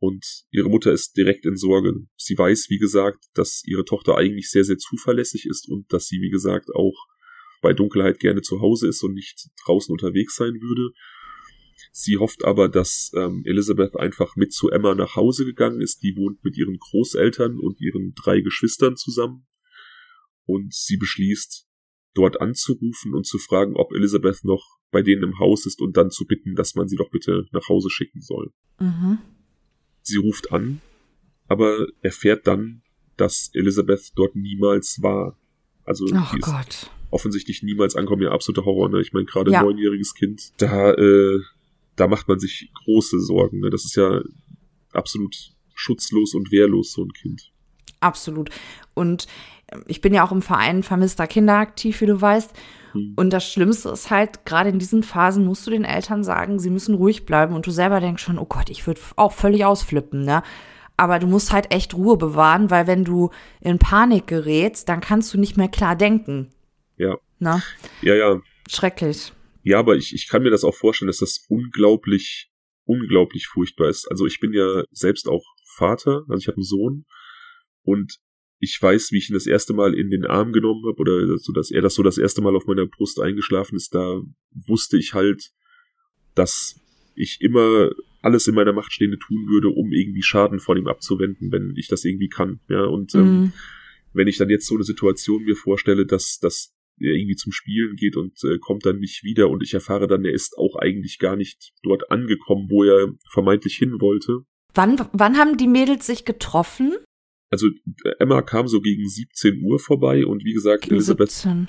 Und 0.00 0.24
ihre 0.50 0.70
Mutter 0.70 0.92
ist 0.92 1.16
direkt 1.16 1.44
in 1.44 1.56
Sorge. 1.56 1.94
Sie 2.16 2.36
weiß, 2.36 2.70
wie 2.70 2.78
gesagt, 2.78 3.26
dass 3.34 3.62
ihre 3.66 3.84
Tochter 3.84 4.16
eigentlich 4.16 4.50
sehr, 4.50 4.64
sehr 4.64 4.78
zuverlässig 4.78 5.46
ist 5.46 5.68
und 5.68 5.92
dass 5.92 6.06
sie, 6.06 6.20
wie 6.22 6.30
gesagt, 6.30 6.70
auch 6.74 6.96
bei 7.60 7.74
Dunkelheit 7.74 8.18
gerne 8.18 8.40
zu 8.40 8.60
Hause 8.60 8.88
ist 8.88 9.02
und 9.02 9.12
nicht 9.12 9.50
draußen 9.64 9.92
unterwegs 9.92 10.36
sein 10.36 10.54
würde. 10.54 10.94
Sie 11.92 12.16
hofft 12.16 12.44
aber, 12.44 12.68
dass 12.68 13.10
ähm, 13.14 13.42
Elizabeth 13.44 13.94
einfach 13.96 14.36
mit 14.36 14.54
zu 14.54 14.70
Emma 14.70 14.94
nach 14.94 15.16
Hause 15.16 15.44
gegangen 15.44 15.82
ist. 15.82 16.02
Die 16.02 16.16
wohnt 16.16 16.42
mit 16.44 16.56
ihren 16.56 16.78
Großeltern 16.78 17.58
und 17.58 17.78
ihren 17.80 18.14
drei 18.14 18.40
Geschwistern 18.40 18.96
zusammen. 18.96 19.46
Und 20.46 20.72
sie 20.72 20.96
beschließt, 20.96 21.66
dort 22.14 22.40
anzurufen 22.40 23.14
und 23.14 23.26
zu 23.26 23.38
fragen, 23.38 23.76
ob 23.76 23.92
Elizabeth 23.92 24.44
noch 24.44 24.64
bei 24.90 25.02
denen 25.02 25.22
im 25.22 25.38
Haus 25.38 25.66
ist 25.66 25.80
und 25.80 25.96
dann 25.96 26.10
zu 26.10 26.26
bitten, 26.26 26.54
dass 26.54 26.74
man 26.74 26.88
sie 26.88 26.96
doch 26.96 27.10
bitte 27.10 27.44
nach 27.52 27.68
Hause 27.68 27.90
schicken 27.90 28.20
soll. 28.20 28.50
Mhm. 28.80 29.18
Sie 30.10 30.18
ruft 30.18 30.52
an, 30.52 30.80
aber 31.48 31.86
erfährt 32.02 32.46
dann, 32.46 32.82
dass 33.16 33.50
Elizabeth 33.54 34.12
dort 34.16 34.36
niemals 34.36 35.02
war. 35.02 35.36
Also 35.84 36.06
ist 36.06 36.40
Gott. 36.42 36.90
offensichtlich 37.10 37.62
niemals 37.62 37.96
ankommen. 37.96 38.22
Ja, 38.22 38.30
absoluter 38.30 38.64
Horror. 38.64 38.88
Ne? 38.90 39.00
Ich 39.00 39.12
meine, 39.12 39.26
gerade 39.26 39.50
Ja. 39.50 39.60
ein 39.60 39.64
neunjähriges 39.66 40.14
Kind, 40.14 40.52
da, 40.58 40.92
äh, 40.92 41.40
da 41.96 42.06
macht 42.06 42.28
man 42.28 42.38
sich 42.38 42.70
große 42.84 43.20
Sorgen. 43.20 43.60
Ne? 43.60 43.70
Das 43.70 43.84
ist 43.84 43.96
ja 43.96 44.22
absolut 44.92 45.36
schutzlos 45.74 46.34
und 46.34 46.52
wehrlos, 46.52 46.92
so 46.92 47.02
ein 47.04 47.12
Kind. 47.12 47.50
Absolut. 48.00 48.50
Und 48.94 49.26
ich 49.86 50.00
bin 50.00 50.14
ja 50.14 50.24
auch 50.24 50.32
im 50.32 50.42
Verein 50.42 50.82
vermisster 50.82 51.26
Kinder 51.26 51.54
aktiv, 51.54 52.00
wie 52.00 52.06
du 52.06 52.20
weißt. 52.20 52.52
Hm. 52.92 53.14
Und 53.16 53.30
das 53.30 53.50
Schlimmste 53.50 53.90
ist 53.90 54.10
halt, 54.10 54.44
gerade 54.44 54.70
in 54.70 54.78
diesen 54.78 55.02
Phasen 55.02 55.44
musst 55.44 55.66
du 55.66 55.70
den 55.70 55.84
Eltern 55.84 56.24
sagen, 56.24 56.58
sie 56.58 56.70
müssen 56.70 56.94
ruhig 56.94 57.26
bleiben. 57.26 57.54
Und 57.54 57.66
du 57.66 57.70
selber 57.70 58.00
denkst 58.00 58.22
schon, 58.22 58.38
oh 58.38 58.46
Gott, 58.46 58.70
ich 58.70 58.86
würde 58.86 59.00
auch 59.16 59.32
völlig 59.32 59.64
ausflippen, 59.64 60.24
ne? 60.24 60.42
Aber 60.96 61.18
du 61.18 61.26
musst 61.26 61.52
halt 61.52 61.72
echt 61.72 61.94
Ruhe 61.94 62.18
bewahren, 62.18 62.70
weil 62.70 62.86
wenn 62.86 63.04
du 63.04 63.30
in 63.60 63.78
Panik 63.78 64.26
gerätst, 64.26 64.88
dann 64.88 65.00
kannst 65.00 65.32
du 65.32 65.38
nicht 65.38 65.56
mehr 65.56 65.68
klar 65.68 65.96
denken. 65.96 66.50
Ja. 66.98 67.16
Ne? 67.38 67.62
Ja, 68.02 68.14
ja. 68.14 68.40
Schrecklich. 68.68 69.32
Ja, 69.62 69.78
aber 69.78 69.96
ich, 69.96 70.12
ich 70.14 70.28
kann 70.28 70.42
mir 70.42 70.50
das 70.50 70.62
auch 70.62 70.74
vorstellen, 70.74 71.06
dass 71.06 71.18
das 71.18 71.46
unglaublich, 71.48 72.50
unglaublich 72.84 73.46
furchtbar 73.46 73.88
ist. 73.88 74.10
Also 74.10 74.26
ich 74.26 74.40
bin 74.40 74.52
ja 74.52 74.84
selbst 74.90 75.26
auch 75.26 75.44
Vater, 75.76 76.24
also 76.28 76.38
ich 76.38 76.48
habe 76.48 76.56
einen 76.56 76.64
Sohn 76.64 77.06
und 77.82 78.18
ich 78.60 78.80
weiß, 78.80 79.10
wie 79.10 79.18
ich 79.18 79.30
ihn 79.30 79.34
das 79.34 79.46
erste 79.46 79.72
Mal 79.72 79.94
in 79.94 80.10
den 80.10 80.26
Arm 80.26 80.52
genommen 80.52 80.84
habe 80.86 81.00
oder 81.00 81.38
so, 81.38 81.52
dass 81.52 81.70
er 81.70 81.80
das 81.80 81.94
so 81.94 82.02
das 82.02 82.18
erste 82.18 82.42
Mal 82.42 82.54
auf 82.54 82.66
meiner 82.66 82.86
Brust 82.86 83.18
eingeschlafen 83.20 83.74
ist, 83.76 83.94
da 83.94 84.20
wusste 84.66 84.98
ich 84.98 85.14
halt, 85.14 85.50
dass 86.34 86.78
ich 87.14 87.40
immer 87.40 87.90
alles 88.22 88.46
in 88.46 88.54
meiner 88.54 88.74
Macht 88.74 88.92
Stehende 88.92 89.18
tun 89.18 89.46
würde, 89.48 89.70
um 89.70 89.92
irgendwie 89.92 90.22
Schaden 90.22 90.60
von 90.60 90.76
ihm 90.76 90.86
abzuwenden, 90.86 91.50
wenn 91.50 91.74
ich 91.76 91.88
das 91.88 92.04
irgendwie 92.04 92.28
kann. 92.28 92.60
Ja, 92.68 92.84
und 92.84 93.14
ähm, 93.14 93.24
Mhm. 93.24 93.52
wenn 94.12 94.28
ich 94.28 94.36
dann 94.36 94.50
jetzt 94.50 94.66
so 94.66 94.74
eine 94.74 94.84
Situation 94.84 95.44
mir 95.44 95.56
vorstelle, 95.56 96.04
dass, 96.04 96.38
dass 96.38 96.74
er 97.00 97.14
irgendwie 97.14 97.36
zum 97.36 97.52
Spielen 97.52 97.96
geht 97.96 98.16
und 98.16 98.44
äh, 98.44 98.58
kommt 98.58 98.84
dann 98.84 98.98
nicht 98.98 99.24
wieder 99.24 99.48
und 99.48 99.62
ich 99.62 99.72
erfahre 99.72 100.06
dann, 100.06 100.24
er 100.24 100.32
ist 100.32 100.58
auch 100.58 100.76
eigentlich 100.76 101.18
gar 101.18 101.36
nicht 101.36 101.72
dort 101.82 102.10
angekommen, 102.10 102.68
wo 102.68 102.84
er 102.84 103.14
vermeintlich 103.30 103.76
hin 103.76 104.00
wollte. 104.00 104.40
Wann, 104.74 105.00
wann 105.12 105.38
haben 105.38 105.56
die 105.56 105.66
Mädels 105.66 106.06
sich 106.06 106.26
getroffen? 106.26 106.94
Also 107.50 107.68
Emma 108.18 108.42
kam 108.42 108.68
so 108.68 108.80
gegen 108.80 109.08
17 109.08 109.62
Uhr 109.64 109.78
vorbei 109.78 110.24
und 110.24 110.44
wie 110.44 110.52
gesagt, 110.52 110.84
Gegen 110.84 110.94
Elisabeth, 110.94 111.30
17. 111.30 111.68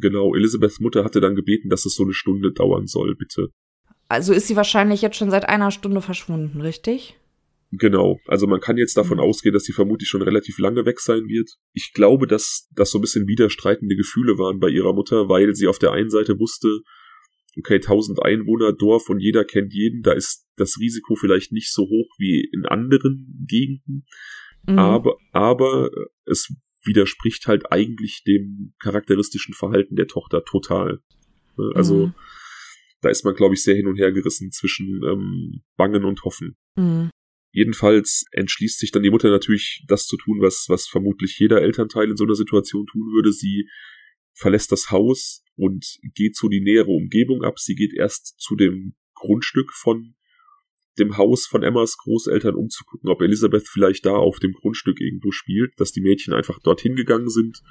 genau, 0.00 0.34
Elisabeths 0.34 0.80
Mutter 0.80 1.04
hatte 1.04 1.20
dann 1.20 1.34
gebeten, 1.34 1.68
dass 1.68 1.84
es 1.84 1.94
so 1.94 2.04
eine 2.04 2.14
Stunde 2.14 2.52
dauern 2.52 2.86
soll, 2.86 3.14
bitte. 3.14 3.48
Also 4.08 4.32
ist 4.32 4.46
sie 4.48 4.56
wahrscheinlich 4.56 5.02
jetzt 5.02 5.16
schon 5.16 5.30
seit 5.30 5.46
einer 5.48 5.70
Stunde 5.70 6.00
verschwunden, 6.00 6.62
richtig? 6.62 7.16
Genau, 7.72 8.18
also 8.26 8.46
man 8.46 8.60
kann 8.60 8.78
jetzt 8.78 8.96
davon 8.96 9.18
Mhm. 9.18 9.24
ausgehen, 9.24 9.52
dass 9.52 9.64
sie 9.64 9.74
vermutlich 9.74 10.08
schon 10.08 10.22
relativ 10.22 10.58
lange 10.58 10.86
weg 10.86 11.00
sein 11.00 11.28
wird. 11.28 11.50
Ich 11.74 11.92
glaube, 11.92 12.26
dass 12.26 12.66
das 12.74 12.90
so 12.90 12.96
ein 12.96 13.02
bisschen 13.02 13.28
widerstreitende 13.28 13.94
Gefühle 13.94 14.38
waren 14.38 14.58
bei 14.58 14.70
ihrer 14.70 14.94
Mutter, 14.94 15.28
weil 15.28 15.54
sie 15.54 15.66
auf 15.66 15.78
der 15.78 15.92
einen 15.92 16.08
Seite 16.08 16.38
wusste, 16.38 16.80
okay, 17.58 17.74
1000 17.80 18.22
Einwohner, 18.22 18.72
Dorf 18.72 19.10
und 19.10 19.20
jeder 19.20 19.44
kennt 19.44 19.74
jeden, 19.74 20.00
da 20.00 20.12
ist 20.12 20.46
das 20.56 20.78
Risiko 20.80 21.14
vielleicht 21.16 21.52
nicht 21.52 21.70
so 21.70 21.82
hoch 21.82 22.08
wie 22.16 22.48
in 22.50 22.64
anderen 22.64 23.44
Gegenden, 23.46 24.06
Mhm. 24.68 24.78
aber, 24.78 25.16
aber 25.32 25.90
es 26.26 26.52
widerspricht 26.84 27.46
halt 27.46 27.72
eigentlich 27.72 28.22
dem 28.26 28.74
charakteristischen 28.80 29.54
Verhalten 29.54 29.96
der 29.96 30.06
Tochter 30.06 30.44
total. 30.44 31.00
Ne, 31.56 31.72
Also 31.74 32.06
Mhm. 32.06 32.14
da 33.00 33.08
ist 33.08 33.24
man, 33.24 33.34
glaube 33.34 33.54
ich, 33.54 33.62
sehr 33.62 33.74
hin 33.76 33.86
und 33.86 33.96
her 33.96 34.12
gerissen 34.12 34.50
zwischen 34.52 35.02
ähm, 35.04 35.62
Bangen 35.76 36.04
und 36.04 36.22
Hoffen. 36.24 36.56
Mhm. 36.76 37.10
Jedenfalls 37.52 38.24
entschließt 38.32 38.78
sich 38.78 38.90
dann 38.90 39.02
die 39.02 39.10
Mutter 39.10 39.30
natürlich, 39.30 39.84
das 39.88 40.06
zu 40.06 40.16
tun, 40.16 40.40
was, 40.40 40.66
was 40.68 40.86
vermutlich 40.86 41.38
jeder 41.38 41.62
Elternteil 41.62 42.10
in 42.10 42.16
so 42.16 42.24
einer 42.24 42.34
Situation 42.34 42.86
tun 42.86 43.10
würde. 43.14 43.32
Sie 43.32 43.68
verlässt 44.34 44.70
das 44.70 44.90
Haus 44.90 45.42
und 45.56 45.98
geht 46.14 46.36
so 46.36 46.48
die 46.48 46.60
nähere 46.60 46.90
Umgebung 46.90 47.42
ab. 47.42 47.58
Sie 47.58 47.74
geht 47.74 47.94
erst 47.94 48.38
zu 48.38 48.54
dem 48.54 48.94
Grundstück 49.14 49.72
von 49.72 50.14
dem 50.98 51.16
Haus 51.16 51.46
von 51.46 51.62
Emmas 51.62 51.96
Großeltern, 51.98 52.54
um 52.54 52.68
zu 52.68 52.84
gucken, 52.84 53.08
ob 53.10 53.22
Elisabeth 53.22 53.68
vielleicht 53.68 54.06
da 54.06 54.12
auf 54.12 54.38
dem 54.38 54.52
Grundstück 54.52 55.00
irgendwo 55.00 55.30
spielt, 55.30 55.78
dass 55.78 55.92
die 55.92 56.00
Mädchen 56.00 56.34
einfach 56.34 56.58
dorthin 56.60 56.96
gegangen 56.96 57.30
sind, 57.30 57.62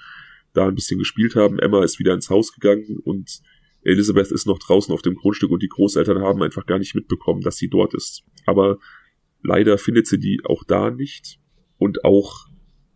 da 0.53 0.67
ein 0.67 0.75
bisschen 0.75 0.99
gespielt 0.99 1.35
haben. 1.35 1.59
Emma 1.59 1.83
ist 1.83 1.99
wieder 1.99 2.13
ins 2.13 2.29
Haus 2.29 2.53
gegangen 2.53 2.99
und 3.03 3.41
Elizabeth 3.83 4.31
ist 4.31 4.47
noch 4.47 4.59
draußen 4.59 4.93
auf 4.93 5.01
dem 5.01 5.15
Grundstück 5.15 5.51
und 5.51 5.63
die 5.63 5.69
Großeltern 5.69 6.19
haben 6.19 6.43
einfach 6.43 6.65
gar 6.65 6.79
nicht 6.79 6.95
mitbekommen, 6.95 7.41
dass 7.41 7.57
sie 7.57 7.69
dort 7.69 7.93
ist. 7.93 8.23
Aber 8.45 8.79
leider 9.43 9.77
findet 9.77 10.07
sie 10.07 10.19
die 10.19 10.41
auch 10.43 10.63
da 10.63 10.91
nicht 10.91 11.39
und 11.77 12.03
auch 12.03 12.47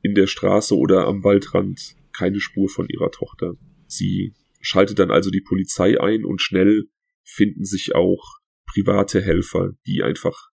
in 0.01 0.15
der 0.15 0.27
Straße 0.27 0.75
oder 0.75 1.07
am 1.07 1.23
Waldrand 1.23 1.95
keine 2.11 2.39
Spur 2.39 2.67
von 2.67 2.87
ihrer 2.89 3.11
Tochter. 3.11 3.55
Sie 3.87 4.33
schaltet 4.59 4.99
dann 4.99 5.11
also 5.11 5.29
die 5.29 5.41
Polizei 5.41 5.99
ein 5.99 6.25
und 6.25 6.41
schnell 6.41 6.85
finden 7.23 7.63
sich 7.63 7.95
auch 7.95 8.40
private 8.73 9.21
Helfer, 9.21 9.73
die 9.85 10.03
einfach 10.03 10.49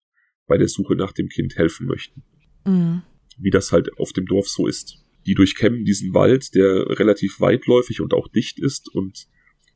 bei 0.46 0.58
der 0.58 0.68
Suche 0.68 0.94
nach 0.94 1.12
dem 1.12 1.28
Kind 1.28 1.56
helfen 1.56 1.86
möchten. 1.86 2.22
Mhm. 2.64 3.02
Wie 3.38 3.50
das 3.50 3.72
halt 3.72 3.98
auf 3.98 4.12
dem 4.12 4.26
Dorf 4.26 4.48
so 4.48 4.66
ist. 4.66 4.98
Die 5.26 5.34
durchkämmen 5.34 5.84
diesen 5.84 6.14
Wald, 6.14 6.54
der 6.54 6.98
relativ 6.98 7.40
weitläufig 7.40 8.00
und 8.00 8.14
auch 8.14 8.28
dicht 8.28 8.60
ist 8.60 8.88
und 8.94 9.26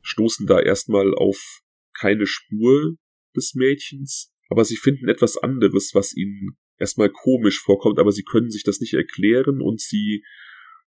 stoßen 0.01 0.47
da 0.47 0.59
erstmal 0.59 1.13
auf 1.13 1.61
keine 1.93 2.25
Spur 2.25 2.95
des 3.35 3.53
Mädchens, 3.53 4.33
aber 4.49 4.65
sie 4.65 4.77
finden 4.77 5.07
etwas 5.07 5.37
anderes, 5.37 5.91
was 5.93 6.15
ihnen 6.15 6.57
erstmal 6.77 7.09
komisch 7.09 7.59
vorkommt, 7.59 7.99
aber 7.99 8.11
sie 8.11 8.23
können 8.23 8.49
sich 8.49 8.63
das 8.63 8.79
nicht 8.79 8.93
erklären 8.93 9.61
und 9.61 9.79
sie 9.79 10.23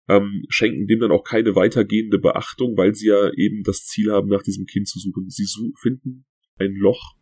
ähm, 0.08 0.46
schenken 0.50 0.88
dem 0.88 1.00
dann 1.00 1.12
auch 1.12 1.24
keine 1.24 1.56
weitergehende 1.56 2.18
Beachtung, 2.18 2.78
weil 2.78 2.96
sie 2.96 3.08
ja 3.08 3.32
eben 3.34 3.64
das 3.64 3.86
Ziel 3.86 4.12
haben, 4.12 4.30
nach 4.30 4.42
diesem 4.42 4.66
Kind 4.66 4.88
zu 4.88 5.00
suchen. 5.00 5.30
Sie 5.30 5.46
su 5.46 5.74
finden 5.80 6.26
ein 6.58 6.74
Loch, 6.74 7.16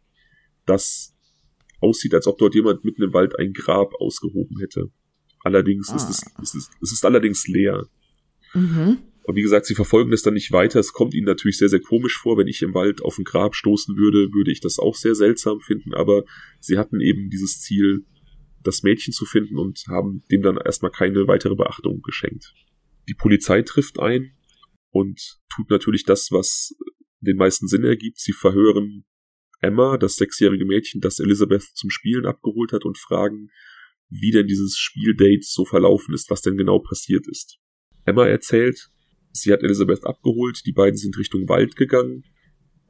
das 0.69 1.15
aussieht, 1.81 2.13
als 2.13 2.27
ob 2.27 2.37
dort 2.37 2.55
jemand 2.55 2.83
mitten 2.85 3.03
im 3.03 3.13
Wald 3.13 3.37
ein 3.37 3.53
Grab 3.53 3.93
ausgehoben 3.95 4.59
hätte. 4.59 4.91
Allerdings 5.43 5.89
ah. 5.89 5.95
ist 5.95 6.09
es, 6.09 6.25
es, 6.41 6.55
ist, 6.55 6.71
es 6.81 6.91
ist 6.91 7.05
allerdings 7.05 7.47
leer. 7.47 7.87
Mhm. 8.53 8.99
Und 9.23 9.35
wie 9.35 9.41
gesagt, 9.41 9.67
sie 9.67 9.75
verfolgen 9.75 10.11
das 10.11 10.23
dann 10.23 10.33
nicht 10.33 10.51
weiter. 10.51 10.79
Es 10.79 10.91
kommt 10.91 11.13
ihnen 11.13 11.27
natürlich 11.27 11.57
sehr, 11.57 11.69
sehr 11.69 11.81
komisch 11.81 12.17
vor. 12.17 12.37
Wenn 12.37 12.47
ich 12.47 12.61
im 12.61 12.73
Wald 12.73 13.03
auf 13.03 13.17
ein 13.17 13.23
Grab 13.23 13.55
stoßen 13.55 13.95
würde, 13.95 14.33
würde 14.33 14.51
ich 14.51 14.59
das 14.59 14.79
auch 14.79 14.95
sehr 14.95 15.13
seltsam 15.13 15.59
finden. 15.59 15.93
Aber 15.93 16.23
sie 16.59 16.77
hatten 16.77 16.99
eben 16.99 17.29
dieses 17.29 17.61
Ziel, 17.61 18.05
das 18.63 18.83
Mädchen 18.83 19.13
zu 19.13 19.25
finden 19.25 19.57
und 19.57 19.83
haben 19.87 20.23
dem 20.31 20.41
dann 20.41 20.57
erstmal 20.57 20.91
keine 20.91 21.27
weitere 21.27 21.55
Beachtung 21.55 22.01
geschenkt. 22.01 22.53
Die 23.07 23.13
Polizei 23.13 23.61
trifft 23.61 23.99
ein 23.99 24.31
und 24.89 25.39
tut 25.55 25.69
natürlich 25.69 26.05
das, 26.05 26.31
was 26.31 26.75
den 27.21 27.37
meisten 27.37 27.67
Sinn 27.67 27.83
ergibt. 27.83 28.19
Sie 28.19 28.33
verhören 28.33 29.05
Emma, 29.61 29.97
das 29.97 30.15
sechsjährige 30.15 30.65
Mädchen, 30.65 31.01
das 31.01 31.19
Elizabeth 31.19 31.63
zum 31.73 31.89
Spielen 31.89 32.25
abgeholt 32.25 32.71
hat 32.71 32.85
und 32.85 32.97
fragen, 32.97 33.49
wie 34.09 34.31
denn 34.31 34.47
dieses 34.47 34.77
Spieldate 34.77 35.43
so 35.43 35.65
verlaufen 35.65 36.13
ist, 36.13 36.29
was 36.29 36.41
denn 36.41 36.57
genau 36.57 36.79
passiert 36.79 37.27
ist. 37.27 37.59
Emma 38.05 38.25
erzählt, 38.25 38.89
sie 39.31 39.51
hat 39.51 39.63
Elizabeth 39.63 40.05
abgeholt, 40.05 40.65
die 40.65 40.71
beiden 40.71 40.97
sind 40.97 41.17
Richtung 41.17 41.47
Wald 41.47 41.75
gegangen, 41.75 42.23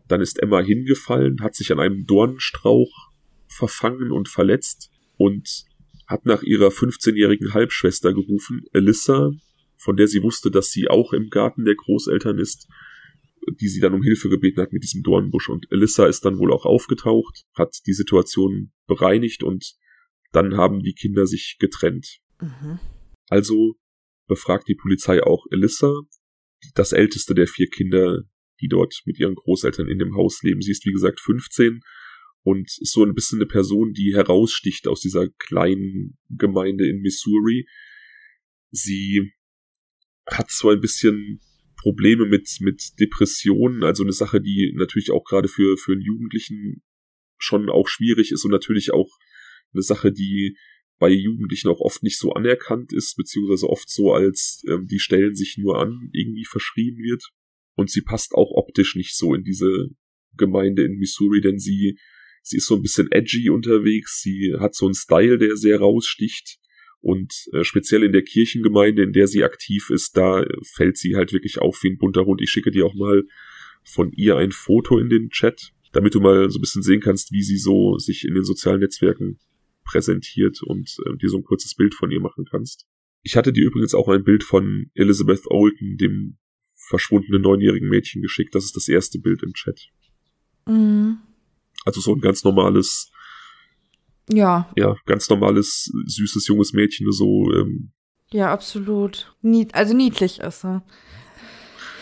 dann 0.07 0.21
ist 0.21 0.41
Emma 0.41 0.61
hingefallen, 0.61 1.41
hat 1.41 1.55
sich 1.55 1.71
an 1.71 1.79
einem 1.79 2.05
Dornenstrauch 2.05 3.11
verfangen 3.47 4.11
und 4.11 4.29
verletzt 4.29 4.91
und 5.17 5.65
hat 6.07 6.25
nach 6.25 6.41
ihrer 6.41 6.69
15-jährigen 6.69 7.53
Halbschwester 7.53 8.13
gerufen, 8.13 8.63
Alyssa, 8.73 9.31
von 9.77 9.95
der 9.95 10.07
sie 10.07 10.23
wusste, 10.23 10.51
dass 10.51 10.71
sie 10.71 10.87
auch 10.87 11.13
im 11.13 11.29
Garten 11.29 11.65
der 11.65 11.75
Großeltern 11.75 12.39
ist, 12.39 12.67
die 13.59 13.67
sie 13.67 13.79
dann 13.79 13.93
um 13.93 14.03
Hilfe 14.03 14.29
gebeten 14.29 14.61
hat 14.61 14.73
mit 14.73 14.83
diesem 14.83 15.03
Dornbusch. 15.03 15.49
Und 15.49 15.67
Alyssa 15.71 16.07
ist 16.07 16.25
dann 16.25 16.37
wohl 16.37 16.51
auch 16.51 16.65
aufgetaucht, 16.65 17.45
hat 17.55 17.75
die 17.85 17.93
Situation 17.93 18.71
bereinigt 18.87 19.43
und 19.43 19.75
dann 20.31 20.57
haben 20.57 20.81
die 20.81 20.93
Kinder 20.93 21.25
sich 21.25 21.57
getrennt. 21.59 22.19
Mhm. 22.41 22.79
Also 23.27 23.75
befragt 24.27 24.67
die 24.67 24.75
Polizei 24.75 25.23
auch 25.23 25.45
Alyssa, 25.51 25.93
das 26.75 26.91
älteste 26.91 27.33
der 27.33 27.47
vier 27.47 27.67
Kinder, 27.67 28.23
die 28.61 28.67
dort 28.67 29.01
mit 29.05 29.19
ihren 29.19 29.35
Großeltern 29.35 29.87
in 29.87 29.99
dem 29.99 30.15
Haus 30.15 30.41
leben. 30.43 30.61
Sie 30.61 30.71
ist 30.71 30.85
wie 30.85 30.91
gesagt 30.91 31.19
15 31.19 31.81
und 32.43 32.67
ist 32.79 32.91
so 32.91 33.03
ein 33.03 33.13
bisschen 33.13 33.39
eine 33.39 33.47
Person, 33.47 33.93
die 33.93 34.13
heraussticht 34.15 34.87
aus 34.87 35.01
dieser 35.01 35.27
kleinen 35.29 36.17
Gemeinde 36.29 36.87
in 36.87 37.01
Missouri. 37.01 37.67
Sie 38.71 39.31
hat 40.27 40.51
so 40.51 40.69
ein 40.69 40.79
bisschen 40.79 41.39
Probleme 41.79 42.25
mit, 42.25 42.57
mit 42.59 42.99
Depressionen, 42.99 43.83
also 43.83 44.03
eine 44.03 44.11
Sache, 44.11 44.41
die 44.41 44.73
natürlich 44.75 45.11
auch 45.11 45.23
gerade 45.23 45.47
für, 45.47 45.77
für 45.77 45.93
einen 45.93 46.01
Jugendlichen 46.01 46.83
schon 47.37 47.69
auch 47.69 47.87
schwierig 47.87 48.31
ist 48.31 48.43
und 48.43 48.51
natürlich 48.51 48.91
auch 48.91 49.09
eine 49.73 49.81
Sache, 49.81 50.11
die 50.11 50.57
bei 50.99 51.09
Jugendlichen 51.09 51.69
auch 51.69 51.79
oft 51.79 52.03
nicht 52.03 52.19
so 52.19 52.33
anerkannt 52.33 52.91
ist, 52.91 53.15
beziehungsweise 53.15 53.69
oft 53.69 53.89
so 53.89 54.13
als 54.13 54.61
ähm, 54.67 54.87
die 54.87 54.99
stellen 54.99 55.35
sich 55.35 55.57
nur 55.57 55.79
an, 55.79 56.09
irgendwie 56.11 56.45
verschrieben 56.45 57.01
wird. 57.01 57.23
Und 57.75 57.89
sie 57.89 58.01
passt 58.01 58.33
auch 58.33 58.51
optisch 58.51 58.95
nicht 58.95 59.15
so 59.15 59.33
in 59.33 59.43
diese 59.43 59.87
Gemeinde 60.35 60.83
in 60.83 60.97
Missouri, 60.97 61.39
denn 61.39 61.59
sie, 61.59 61.97
sie 62.41 62.57
ist 62.57 62.67
so 62.67 62.75
ein 62.75 62.81
bisschen 62.81 63.09
edgy 63.11 63.49
unterwegs, 63.49 64.21
sie 64.21 64.53
hat 64.59 64.75
so 64.75 64.85
einen 64.85 64.95
Style, 64.95 65.37
der 65.37 65.55
sehr 65.55 65.79
raussticht. 65.79 66.57
Und 67.01 67.47
äh, 67.53 67.63
speziell 67.63 68.03
in 68.03 68.11
der 68.11 68.23
Kirchengemeinde, 68.23 69.03
in 69.03 69.13
der 69.13 69.27
sie 69.27 69.43
aktiv 69.43 69.89
ist, 69.89 70.17
da 70.17 70.45
fällt 70.73 70.97
sie 70.97 71.15
halt 71.15 71.31
wirklich 71.31 71.59
auf 71.59 71.81
wie 71.83 71.91
ein 71.91 71.97
bunter 71.97 72.25
Hund. 72.25 72.41
Ich 72.41 72.49
schicke 72.49 72.71
dir 72.71 72.85
auch 72.85 72.95
mal 72.95 73.23
von 73.83 74.11
ihr 74.11 74.35
ein 74.37 74.51
Foto 74.51 74.99
in 74.99 75.09
den 75.09 75.29
Chat, 75.29 75.71
damit 75.93 76.13
du 76.13 76.19
mal 76.19 76.49
so 76.49 76.59
ein 76.59 76.61
bisschen 76.61 76.83
sehen 76.83 76.99
kannst, 76.99 77.31
wie 77.31 77.41
sie 77.41 77.57
so 77.57 77.97
sich 77.97 78.25
in 78.25 78.33
den 78.33 78.43
sozialen 78.43 78.81
Netzwerken 78.81 79.39
präsentiert 79.85 80.61
und 80.61 80.97
äh, 81.05 81.17
dir 81.17 81.29
so 81.29 81.37
ein 81.37 81.43
kurzes 81.43 81.75
Bild 81.75 81.95
von 81.95 82.11
ihr 82.11 82.19
machen 82.19 82.45
kannst. 82.49 82.85
Ich 83.23 83.35
hatte 83.35 83.51
dir 83.51 83.65
übrigens 83.65 83.93
auch 83.93 84.07
ein 84.07 84.23
Bild 84.23 84.43
von 84.43 84.91
Elizabeth 84.93 85.47
Olden, 85.47 85.97
dem 85.97 86.37
verschwundenen 86.89 87.41
neunjährigen 87.41 87.89
Mädchen, 87.89 88.21
geschickt. 88.21 88.55
Das 88.55 88.65
ist 88.65 88.75
das 88.75 88.87
erste 88.87 89.19
Bild 89.19 89.43
im 89.43 89.53
Chat. 89.53 89.89
Mhm. 90.67 91.19
Also 91.85 92.01
so 92.01 92.13
ein 92.13 92.21
ganz 92.21 92.43
normales, 92.43 93.11
ja, 94.31 94.69
ja, 94.75 94.95
ganz 95.05 95.29
normales, 95.29 95.91
süßes, 96.05 96.47
junges 96.47 96.73
Mädchen, 96.73 97.11
so. 97.11 97.51
Ähm, 97.53 97.91
ja, 98.31 98.51
absolut. 98.51 99.35
Nied 99.41 99.73
also 99.73 99.95
niedlich 99.95 100.39
ist 100.39 100.63
er. 100.63 100.83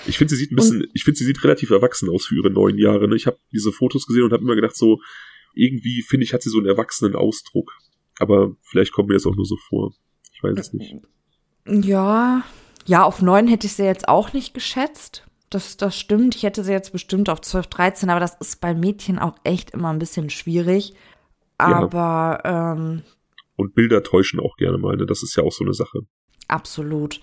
Ich 0.08 0.18
finde, 0.18 0.36
sie 0.36 0.42
sieht 0.42 0.52
ein 0.52 0.56
bisschen, 0.56 0.82
und, 0.82 0.90
ich 0.94 1.04
finde, 1.04 1.18
sie 1.18 1.26
sieht 1.26 1.44
relativ 1.44 1.70
erwachsen 1.70 2.10
aus 2.10 2.26
für 2.26 2.36
ihre 2.36 2.50
neun 2.50 2.78
Jahre. 2.78 3.08
Ne? 3.08 3.16
Ich 3.16 3.28
habe 3.28 3.40
diese 3.52 3.72
Fotos 3.72 4.06
gesehen 4.08 4.24
und 4.24 4.34
habe 4.34 4.44
immer 4.44 4.56
gedacht, 4.56 4.76
so, 4.76 5.00
irgendwie, 5.54 6.02
finde 6.02 6.24
ich, 6.24 6.34
hat 6.34 6.42
sie 6.42 6.50
so 6.50 6.58
einen 6.58 6.68
erwachsenen 6.68 7.16
Ausdruck. 7.16 7.72
Aber 8.20 8.56
vielleicht 8.62 8.94
kommt 8.94 9.10
mir 9.10 9.16
das 9.16 9.26
auch 9.26 9.36
nur 9.36 9.46
so 9.46 9.58
vor. 9.70 9.94
Ich 10.34 10.44
weiß 10.44 10.58
es 10.58 10.74
nicht. 10.74 10.96
Ja, 11.68 12.44
ja, 12.86 13.04
auf 13.04 13.22
neun 13.22 13.48
hätte 13.48 13.68
ich 13.68 13.74
sie 13.74 13.84
jetzt 13.84 14.08
auch 14.08 14.34
nicht 14.34 14.54
geschätzt. 14.54 15.26
Das, 15.50 15.78
das 15.78 15.98
stimmt. 15.98 16.36
Ich 16.36 16.44
hätte 16.44 16.64
sie 16.64 16.72
jetzt 16.72 16.92
bestimmt 16.92 17.30
auf 17.30 17.42
12, 17.42 17.68
13, 17.68 18.10
aber 18.10 18.20
das 18.20 18.36
ist 18.40 18.62
bei 18.62 18.74
Mädchen 18.74 19.20
auch 19.20 19.36
echt 19.44 19.72
immer 19.72 19.92
ein 19.92 20.00
bisschen 20.00 20.30
schwierig. 20.30 20.94
Aber, 21.58 22.42
ja. 22.44 22.74
ähm, 22.74 23.04
Und 23.56 23.74
Bilder 23.76 24.04
täuschen 24.04 24.40
auch 24.40 24.56
gerne 24.58 24.78
mal, 24.78 24.96
ne? 24.96 25.06
Das 25.06 25.24
ist 25.24 25.36
ja 25.36 25.44
auch 25.44 25.52
so 25.52 25.64
eine 25.64 25.74
Sache. 25.74 26.00
Absolut. 26.48 27.20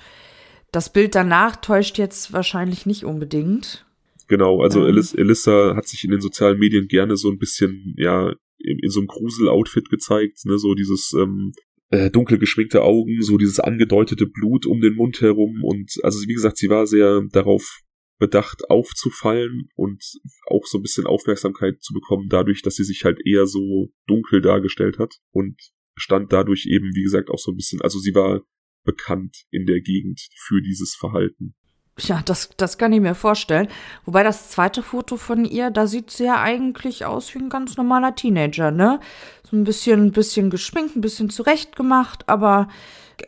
Das 0.72 0.92
Bild 0.92 1.14
danach 1.14 1.56
täuscht 1.56 1.98
jetzt 1.98 2.32
wahrscheinlich 2.32 2.84
nicht 2.84 3.04
unbedingt. 3.04 3.86
Genau, 4.26 4.62
also 4.62 4.86
ähm. 4.86 4.98
Elissa 5.16 5.76
hat 5.76 5.86
sich 5.86 6.04
in 6.04 6.10
den 6.10 6.20
sozialen 6.20 6.58
Medien 6.58 6.88
gerne 6.88 7.16
so 7.16 7.30
ein 7.30 7.38
bisschen, 7.38 7.94
ja, 7.96 8.34
in, 8.58 8.78
in 8.78 8.90
so 8.90 9.00
einem 9.00 9.06
Grusel-Outfit 9.06 9.90
gezeigt, 9.90 10.44
ne, 10.46 10.58
so 10.58 10.74
dieses 10.74 11.12
ähm, 11.12 11.52
äh, 11.90 12.10
dunkel 12.10 12.38
geschminkte 12.38 12.82
Augen, 12.82 13.22
so 13.22 13.38
dieses 13.38 13.60
angedeutete 13.60 14.26
Blut 14.26 14.66
um 14.66 14.80
den 14.80 14.94
Mund 14.94 15.20
herum 15.20 15.62
und 15.62 15.92
also 16.02 16.26
wie 16.26 16.34
gesagt, 16.34 16.56
sie 16.56 16.70
war 16.70 16.86
sehr 16.86 17.22
darauf 17.30 17.80
bedacht 18.24 18.70
aufzufallen 18.70 19.68
und 19.76 20.02
auch 20.46 20.64
so 20.64 20.78
ein 20.78 20.82
bisschen 20.82 21.06
Aufmerksamkeit 21.06 21.82
zu 21.82 21.92
bekommen, 21.92 22.28
dadurch, 22.30 22.62
dass 22.62 22.76
sie 22.76 22.84
sich 22.84 23.04
halt 23.04 23.18
eher 23.26 23.46
so 23.46 23.90
dunkel 24.06 24.40
dargestellt 24.40 24.98
hat 24.98 25.12
und 25.30 25.60
stand 25.94 26.32
dadurch 26.32 26.64
eben, 26.66 26.94
wie 26.94 27.02
gesagt, 27.02 27.28
auch 27.28 27.38
so 27.38 27.52
ein 27.52 27.56
bisschen, 27.56 27.82
also 27.82 27.98
sie 27.98 28.14
war 28.14 28.40
bekannt 28.82 29.44
in 29.50 29.66
der 29.66 29.82
Gegend 29.82 30.26
für 30.46 30.62
dieses 30.62 30.94
Verhalten. 30.94 31.54
Ja, 31.98 32.22
das, 32.24 32.48
das 32.56 32.78
kann 32.78 32.94
ich 32.94 33.00
mir 33.00 33.14
vorstellen. 33.14 33.68
Wobei 34.06 34.22
das 34.22 34.48
zweite 34.48 34.82
Foto 34.82 35.18
von 35.18 35.44
ihr, 35.44 35.70
da 35.70 35.86
sieht 35.86 36.10
sie 36.10 36.24
ja 36.24 36.40
eigentlich 36.40 37.04
aus 37.04 37.34
wie 37.34 37.38
ein 37.38 37.50
ganz 37.50 37.76
normaler 37.76 38.14
Teenager, 38.16 38.70
ne? 38.70 39.00
So 39.48 39.56
ein 39.56 39.64
bisschen, 39.64 40.06
ein 40.06 40.12
bisschen 40.12 40.48
geschminkt, 40.48 40.96
ein 40.96 41.02
bisschen 41.02 41.28
zurechtgemacht, 41.28 42.26
aber 42.28 42.68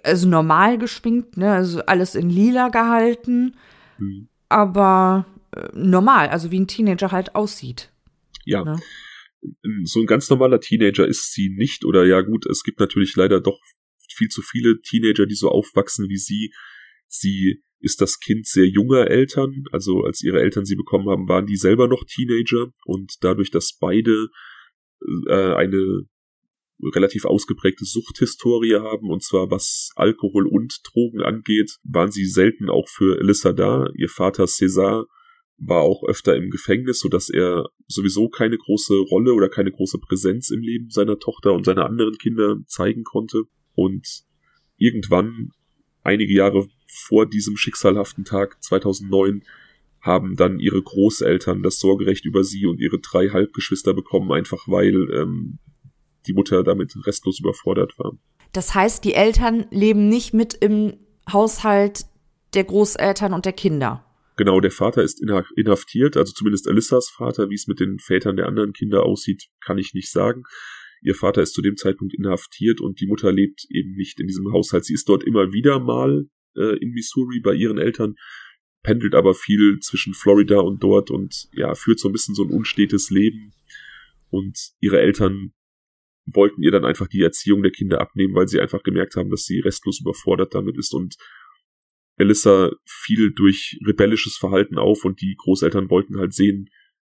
also 0.03 0.27
normal 0.27 0.79
geschminkt, 0.79 1.37
ne? 1.37 1.53
Also 1.53 1.83
alles 1.85 2.15
in 2.15 2.31
lila 2.31 2.71
gehalten. 2.71 3.57
Mhm. 3.99 4.29
Aber 4.49 5.27
äh, 5.53 5.69
normal, 5.73 6.29
also 6.29 6.51
wie 6.51 6.61
ein 6.61 6.69
Teenager 6.69 7.13
halt 7.13 7.35
aussieht. 7.35 7.91
Ja. 8.45 8.65
Ne? 8.65 8.81
So 9.85 10.01
ein 10.01 10.07
ganz 10.07 10.29
normaler 10.31 10.61
Teenager 10.61 11.07
ist 11.07 11.33
sie 11.33 11.51
nicht, 11.57 11.85
oder 11.85 12.05
ja 12.05 12.21
gut, 12.23 12.47
es 12.47 12.63
gibt 12.63 12.81
natürlich 12.81 13.15
leider 13.17 13.41
doch 13.41 13.59
viel 14.15 14.29
zu 14.29 14.43
viele 14.43 14.81
Teenager, 14.81 15.27
die 15.27 15.35
so 15.35 15.51
aufwachsen 15.51 16.09
wie 16.09 16.17
sie. 16.17 16.53
Sie 17.07 17.63
ist 17.81 18.01
das 18.01 18.19
Kind 18.19 18.47
sehr 18.47 18.67
junger 18.67 19.09
Eltern, 19.09 19.65
also 19.71 20.03
als 20.03 20.23
ihre 20.23 20.41
Eltern 20.41 20.65
sie 20.65 20.77
bekommen 20.77 21.09
haben, 21.09 21.29
waren 21.29 21.47
die 21.47 21.57
selber 21.57 21.87
noch 21.87 22.05
Teenager 22.05 22.73
und 22.85 23.15
dadurch, 23.21 23.51
dass 23.51 23.77
beide 23.79 24.29
äh, 25.29 25.55
eine 25.55 26.07
relativ 26.83 27.25
ausgeprägte 27.25 27.85
Suchthistorie 27.85 28.77
haben, 28.77 29.11
und 29.11 29.23
zwar 29.23 29.51
was 29.51 29.91
Alkohol 29.97 30.47
und 30.47 30.81
Drogen 30.85 31.23
angeht, 31.23 31.77
waren 31.85 32.11
sie 32.11 32.27
selten 32.27 32.69
auch 32.69 32.89
für 32.89 33.19
Alyssa 33.19 33.53
da. 33.53 33.89
Ihr 33.95 34.09
Vater 34.09 34.45
César 34.45 35.07
war 35.59 35.81
auch 35.81 36.05
öfter 36.05 36.37
im 36.37 36.51
Gefängnis, 36.51 37.01
so 37.01 37.09
dass 37.09 37.31
er 37.31 37.67
sowieso 37.87 38.29
keine 38.29 38.59
große 38.59 38.95
Rolle 39.11 39.33
oder 39.33 39.49
keine 39.49 39.73
große 39.73 39.99
Präsenz 39.99 40.51
im 40.51 40.61
Leben 40.61 40.91
seiner 40.91 41.19
Tochter 41.19 41.55
und 41.55 41.65
seiner 41.65 41.87
anderen 41.87 42.19
Kinder 42.19 42.59
zeigen 42.67 43.05
konnte. 43.05 43.45
Und 43.75 44.25
irgendwann, 44.77 45.53
einige 46.03 46.35
Jahre 46.35 46.69
vor 46.89 47.27
diesem 47.27 47.57
schicksalhaften 47.57 48.25
Tag 48.25 48.63
2009, 48.63 49.45
haben 50.01 50.37
dann 50.37 50.61
ihre 50.61 50.81
Großeltern 50.81 51.63
das 51.63 51.79
Sorgerecht 51.79 52.25
über 52.27 52.45
sie 52.45 52.67
und 52.67 52.81
ihre 52.81 53.01
drei 53.01 53.31
Halbgeschwister 53.31 53.93
bekommen, 53.93 54.31
einfach 54.33 54.69
weil 54.69 55.11
ähm, 55.13 55.59
die 56.27 56.35
Mutter 56.35 56.63
damit 56.63 56.95
restlos 57.07 57.41
überfordert 57.41 57.99
war. 57.99 58.13
Das 58.53 58.75
heißt, 58.75 59.05
die 59.05 59.15
Eltern 59.15 59.67
leben 59.71 60.09
nicht 60.09 60.33
mit 60.33 60.55
im 60.55 60.95
Haushalt 61.31 62.07
der 62.55 62.65
Großeltern 62.65 63.33
und 63.33 63.45
der 63.45 63.53
Kinder. 63.53 64.05
Genau, 64.37 64.61
der 64.61 64.71
Vater 64.71 65.03
ist 65.03 65.23
inhaftiert, 65.23 66.17
also 66.17 66.33
zumindest 66.33 66.69
Alissas 66.69 67.09
Vater. 67.09 67.49
Wie 67.49 67.55
es 67.55 67.67
mit 67.67 67.81
den 67.81 67.99
Vätern 67.99 68.37
der 68.37 68.47
anderen 68.47 68.73
Kinder 68.73 69.05
aussieht, 69.05 69.49
kann 69.61 69.79
ich 69.79 69.95
nicht 69.95 70.11
sagen. 70.11 70.43
Ihr 71.03 71.15
Vater 71.15 71.43
ist 71.43 71.55
zu 71.55 71.63
dem 71.63 71.77
Zeitpunkt 71.77 72.15
inhaftiert 72.15 72.81
und 72.81 73.01
die 73.01 73.07
Mutter 73.07 73.33
lebt 73.33 73.67
eben 73.71 73.93
nicht 73.93 74.21
in 74.21 74.27
diesem 74.27 74.53
Haushalt. 74.53 74.85
Sie 74.85 74.95
ist 74.95 75.09
dort 75.09 75.25
immer 75.25 75.53
wieder 75.53 75.81
mal 75.81 76.29
äh, 76.55 76.77
in 76.79 76.91
Missouri 76.91 77.41
bei 77.41 77.55
ihren 77.55 77.79
Eltern, 77.79 78.17
pendelt 78.83 79.15
aber 79.15 79.35
viel 79.35 79.79
zwischen 79.81 80.15
Florida 80.15 80.61
und 80.61 80.83
dort 80.83 81.11
und 81.11 81.49
ja, 81.53 81.75
führt 81.75 81.99
so 81.99 82.09
ein 82.09 82.13
bisschen 82.13 82.35
so 82.35 82.45
ein 82.45 82.51
unstetes 82.51 83.11
Leben. 83.11 83.53
Und 84.29 84.59
ihre 84.81 85.01
Eltern 85.01 85.53
wollten 86.27 86.63
ihr 86.63 86.71
dann 86.71 86.85
einfach 86.85 87.07
die 87.07 87.23
Erziehung 87.23 87.63
der 87.63 87.73
Kinder 87.73 88.01
abnehmen, 88.01 88.35
weil 88.35 88.49
sie 88.49 88.61
einfach 88.61 88.83
gemerkt 88.83 89.17
haben, 89.17 89.31
dass 89.31 89.45
sie 89.45 89.61
restlos 89.61 90.01
überfordert 90.01 90.55
damit 90.55 90.77
ist 90.77 90.93
und 90.93 91.17
Elissa 92.17 92.71
fiel 92.85 93.33
durch 93.33 93.79
rebellisches 93.87 94.37
Verhalten 94.37 94.79
auf 94.79 95.05
und 95.05 95.21
die 95.21 95.37
Großeltern 95.39 95.91
wollten 95.91 96.19
halt 96.19 96.33
sehen, 96.33 96.71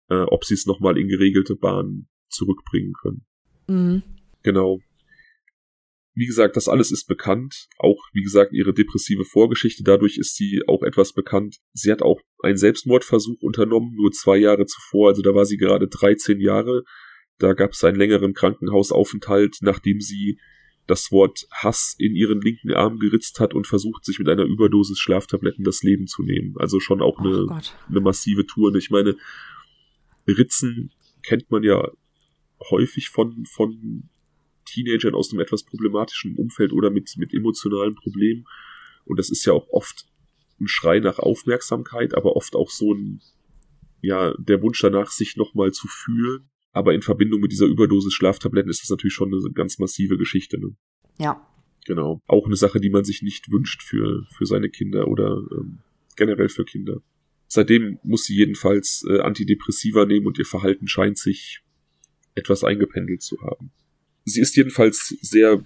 äh, 0.09 0.15
ob 0.15 0.45
sie 0.45 0.53
es 0.53 0.65
nochmal 0.65 0.97
in 0.97 1.07
geregelte 1.07 1.55
Bahnen 1.55 2.07
zurückbringen 2.29 2.93
können. 2.93 3.25
Mhm. 3.67 4.03
Genau. 4.43 4.79
Wie 6.15 6.25
gesagt, 6.27 6.55
das 6.55 6.67
alles 6.67 6.91
ist 6.91 7.07
bekannt. 7.07 7.67
Auch, 7.79 7.99
wie 8.13 8.21
gesagt, 8.21 8.53
ihre 8.53 8.73
depressive 8.73 9.25
Vorgeschichte. 9.25 9.83
Dadurch 9.83 10.17
ist 10.17 10.35
sie 10.35 10.61
auch 10.67 10.83
etwas 10.83 11.13
bekannt. 11.13 11.57
Sie 11.73 11.91
hat 11.91 12.03
auch 12.03 12.21
einen 12.43 12.57
Selbstmordversuch 12.57 13.41
unternommen, 13.41 13.95
nur 13.95 14.11
zwei 14.11 14.37
Jahre 14.37 14.65
zuvor. 14.65 15.09
Also 15.09 15.23
da 15.23 15.33
war 15.33 15.45
sie 15.45 15.57
gerade 15.57 15.87
13 15.87 16.39
Jahre. 16.39 16.83
Da 17.39 17.53
gab 17.53 17.71
es 17.71 17.83
einen 17.83 17.97
längeren 17.97 18.33
Krankenhausaufenthalt, 18.33 19.57
nachdem 19.61 19.99
sie 19.99 20.39
das 20.87 21.11
Wort 21.11 21.47
Hass 21.51 21.95
in 21.97 22.15
ihren 22.15 22.41
linken 22.41 22.73
Arm 22.73 22.99
geritzt 22.99 23.39
hat 23.39 23.53
und 23.53 23.67
versucht, 23.67 24.03
sich 24.03 24.19
mit 24.19 24.27
einer 24.27 24.43
Überdosis 24.43 24.99
Schlaftabletten 24.99 25.63
das 25.63 25.81
Leben 25.81 26.07
zu 26.07 26.23
nehmen. 26.23 26.55
Also 26.57 26.79
schon 26.79 27.01
auch 27.01 27.19
eine, 27.19 27.47
eine 27.89 28.01
massive 28.01 28.45
Tour. 28.45 28.75
Ich 28.75 28.89
meine, 28.89 29.15
Ritzen 30.27 30.91
kennt 31.21 31.49
man 31.51 31.63
ja 31.63 31.89
häufig 32.69 33.09
von, 33.09 33.45
von 33.45 34.09
Teenagern 34.65 35.15
aus 35.15 35.31
einem 35.31 35.41
etwas 35.41 35.63
problematischen 35.63 36.35
Umfeld 36.35 36.73
oder 36.73 36.89
mit, 36.89 37.13
mit 37.17 37.33
emotionalen 37.33 37.95
Problemen. 37.95 38.45
Und 39.05 39.19
das 39.19 39.29
ist 39.29 39.45
ja 39.45 39.53
auch 39.53 39.69
oft 39.69 40.05
ein 40.59 40.67
Schrei 40.67 40.99
nach 40.99 41.19
Aufmerksamkeit, 41.19 42.13
aber 42.13 42.35
oft 42.35 42.55
auch 42.55 42.69
so 42.69 42.93
ein, 42.93 43.21
ja, 44.01 44.33
der 44.37 44.61
Wunsch 44.61 44.81
danach, 44.81 45.11
sich 45.11 45.37
nochmal 45.37 45.71
zu 45.71 45.87
fühlen 45.87 46.49
aber 46.73 46.93
in 46.93 47.01
Verbindung 47.01 47.39
mit 47.39 47.51
dieser 47.51 47.67
Überdosis 47.67 48.13
Schlaftabletten 48.13 48.69
ist 48.69 48.81
das 48.81 48.89
natürlich 48.89 49.13
schon 49.13 49.33
eine 49.33 49.53
ganz 49.53 49.79
massive 49.79 50.17
Geschichte. 50.17 50.59
Ne? 50.59 50.75
Ja. 51.19 51.47
Genau. 51.85 52.21
Auch 52.27 52.45
eine 52.45 52.55
Sache, 52.55 52.79
die 52.79 52.89
man 52.89 53.03
sich 53.03 53.21
nicht 53.21 53.51
wünscht 53.51 53.83
für, 53.83 54.25
für 54.35 54.45
seine 54.45 54.69
Kinder 54.69 55.07
oder 55.07 55.43
ähm, 55.51 55.79
generell 56.15 56.49
für 56.49 56.65
Kinder. 56.65 57.01
Seitdem 57.47 57.99
muss 58.03 58.25
sie 58.25 58.35
jedenfalls 58.35 59.05
äh, 59.07 59.19
Antidepressiva 59.19 60.05
nehmen 60.05 60.25
und 60.25 60.39
ihr 60.39 60.45
Verhalten 60.45 60.87
scheint 60.87 61.19
sich 61.19 61.61
etwas 62.35 62.63
eingependelt 62.63 63.21
zu 63.21 63.39
haben. 63.41 63.71
Sie 64.25 64.41
ist 64.41 64.55
jedenfalls 64.55 65.15
sehr 65.21 65.63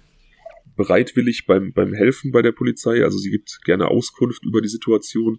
bereitwillig 0.76 1.46
beim, 1.46 1.72
beim 1.72 1.94
Helfen 1.94 2.30
bei 2.30 2.42
der 2.42 2.52
Polizei, 2.52 3.02
also 3.02 3.16
sie 3.16 3.30
gibt 3.30 3.60
gerne 3.64 3.88
Auskunft 3.88 4.44
über 4.44 4.60
die 4.60 4.68
Situation. 4.68 5.38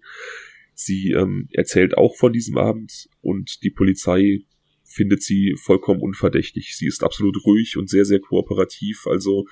Sie 0.73 1.12
ähm, 1.12 1.49
erzählt 1.51 1.97
auch 1.97 2.15
von 2.15 2.34
diesem 2.34 2.58
Abend 2.58 3.10
und 3.21 3.63
die 3.63 3.69
Polizei 3.69 4.45
findet 4.89 5.23
sie 5.23 5.56
vollkommen 5.62 6.02
unverdächtig. 6.02 6.75
Sie 6.75 6.88
ist 6.88 7.04
absolut 7.04 7.45
ruhig 7.45 7.78
und 7.78 7.89
sehr, 7.89 8.06
sehr 8.06 8.19
kooperativ. 8.19 9.06
Also 9.08 9.45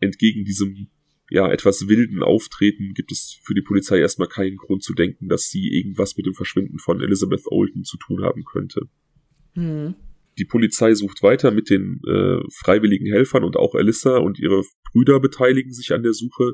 entgegen 0.00 0.44
diesem 0.44 0.88
ja 1.30 1.50
etwas 1.50 1.88
wilden 1.88 2.22
Auftreten 2.22 2.92
gibt 2.92 3.10
es 3.10 3.40
für 3.42 3.54
die 3.54 3.62
Polizei 3.62 3.98
erstmal 3.98 4.28
keinen 4.28 4.56
Grund 4.56 4.82
zu 4.82 4.92
denken, 4.92 5.28
dass 5.28 5.48
sie 5.48 5.68
irgendwas 5.68 6.16
mit 6.16 6.26
dem 6.26 6.34
Verschwinden 6.34 6.78
von 6.78 7.00
Elizabeth 7.00 7.46
Olden 7.46 7.84
zu 7.84 7.96
tun 7.96 8.22
haben 8.22 8.44
könnte. 8.44 8.82
Hm. 9.54 9.94
Die 10.38 10.44
Polizei 10.44 10.94
sucht 10.94 11.22
weiter 11.22 11.50
mit 11.50 11.70
den 11.70 12.00
äh, 12.06 12.40
freiwilligen 12.52 13.06
Helfern 13.06 13.44
und 13.44 13.56
auch 13.56 13.74
Alyssa 13.74 14.18
und 14.18 14.38
ihre 14.38 14.62
Brüder 14.92 15.20
beteiligen 15.20 15.72
sich 15.72 15.92
an 15.92 16.02
der 16.02 16.12
Suche. 16.12 16.52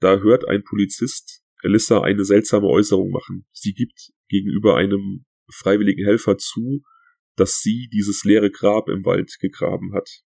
Da 0.00 0.18
hört 0.18 0.48
ein 0.48 0.64
Polizist 0.64 1.42
Alyssa 1.62 2.00
eine 2.00 2.24
seltsame 2.24 2.66
Äußerung 2.66 3.10
machen. 3.10 3.44
Sie 3.52 3.74
gibt 3.74 4.12
gegenüber 4.28 4.76
einem 4.76 5.24
freiwilligen 5.52 6.04
Helfer 6.04 6.38
zu, 6.38 6.82
dass 7.40 7.62
sie 7.62 7.88
dieses 7.88 8.24
leere 8.24 8.50
Grab 8.50 8.88
im 8.90 9.04
Wald 9.06 9.38
gegraben 9.40 9.94
hat. 9.94 10.22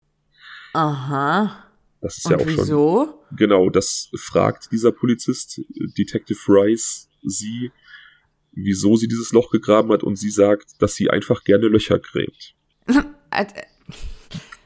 Aha. 0.74 1.65
Das 2.02 2.19
ist 2.19 2.26
Und 2.28 2.32
ja 2.32 2.38
auch 2.38 2.45
wieso? 2.45 3.06
schon. 3.28 3.38
Genau, 3.38 3.69
das 3.69 4.10
fragt 4.15 4.72
dieser 4.72 4.91
Polizist, 4.91 5.60
Detective 5.98 6.39
Rice, 6.48 7.10
sie, 7.24 7.72
wieso 8.52 8.95
sie 8.95 9.08
dieses 9.08 9.32
Loch 9.32 9.50
gegraben 9.50 9.91
hat 9.91 10.04
und 10.04 10.17
sie 10.17 10.30
sagt, 10.30 10.82
dass 10.82 10.93
sie 10.93 11.10
einfach 11.10 11.43
gerne 11.43 11.67
Löcher 11.67 11.98
gräbt. 11.98 12.54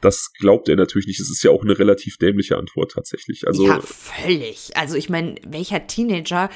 das 0.02 0.32
glaubt 0.34 0.68
er 0.68 0.76
natürlich 0.76 1.06
nicht. 1.06 1.20
Es 1.20 1.30
ist 1.30 1.42
ja 1.42 1.50
auch 1.50 1.62
eine 1.62 1.78
relativ 1.78 2.18
dämliche 2.18 2.58
Antwort 2.58 2.92
tatsächlich. 2.92 3.46
Also 3.46 3.66
ja, 3.66 3.80
völlig. 3.80 4.76
Also 4.76 4.96
ich 4.96 5.08
meine, 5.08 5.36
welcher 5.46 5.86
Teenager, 5.86 6.50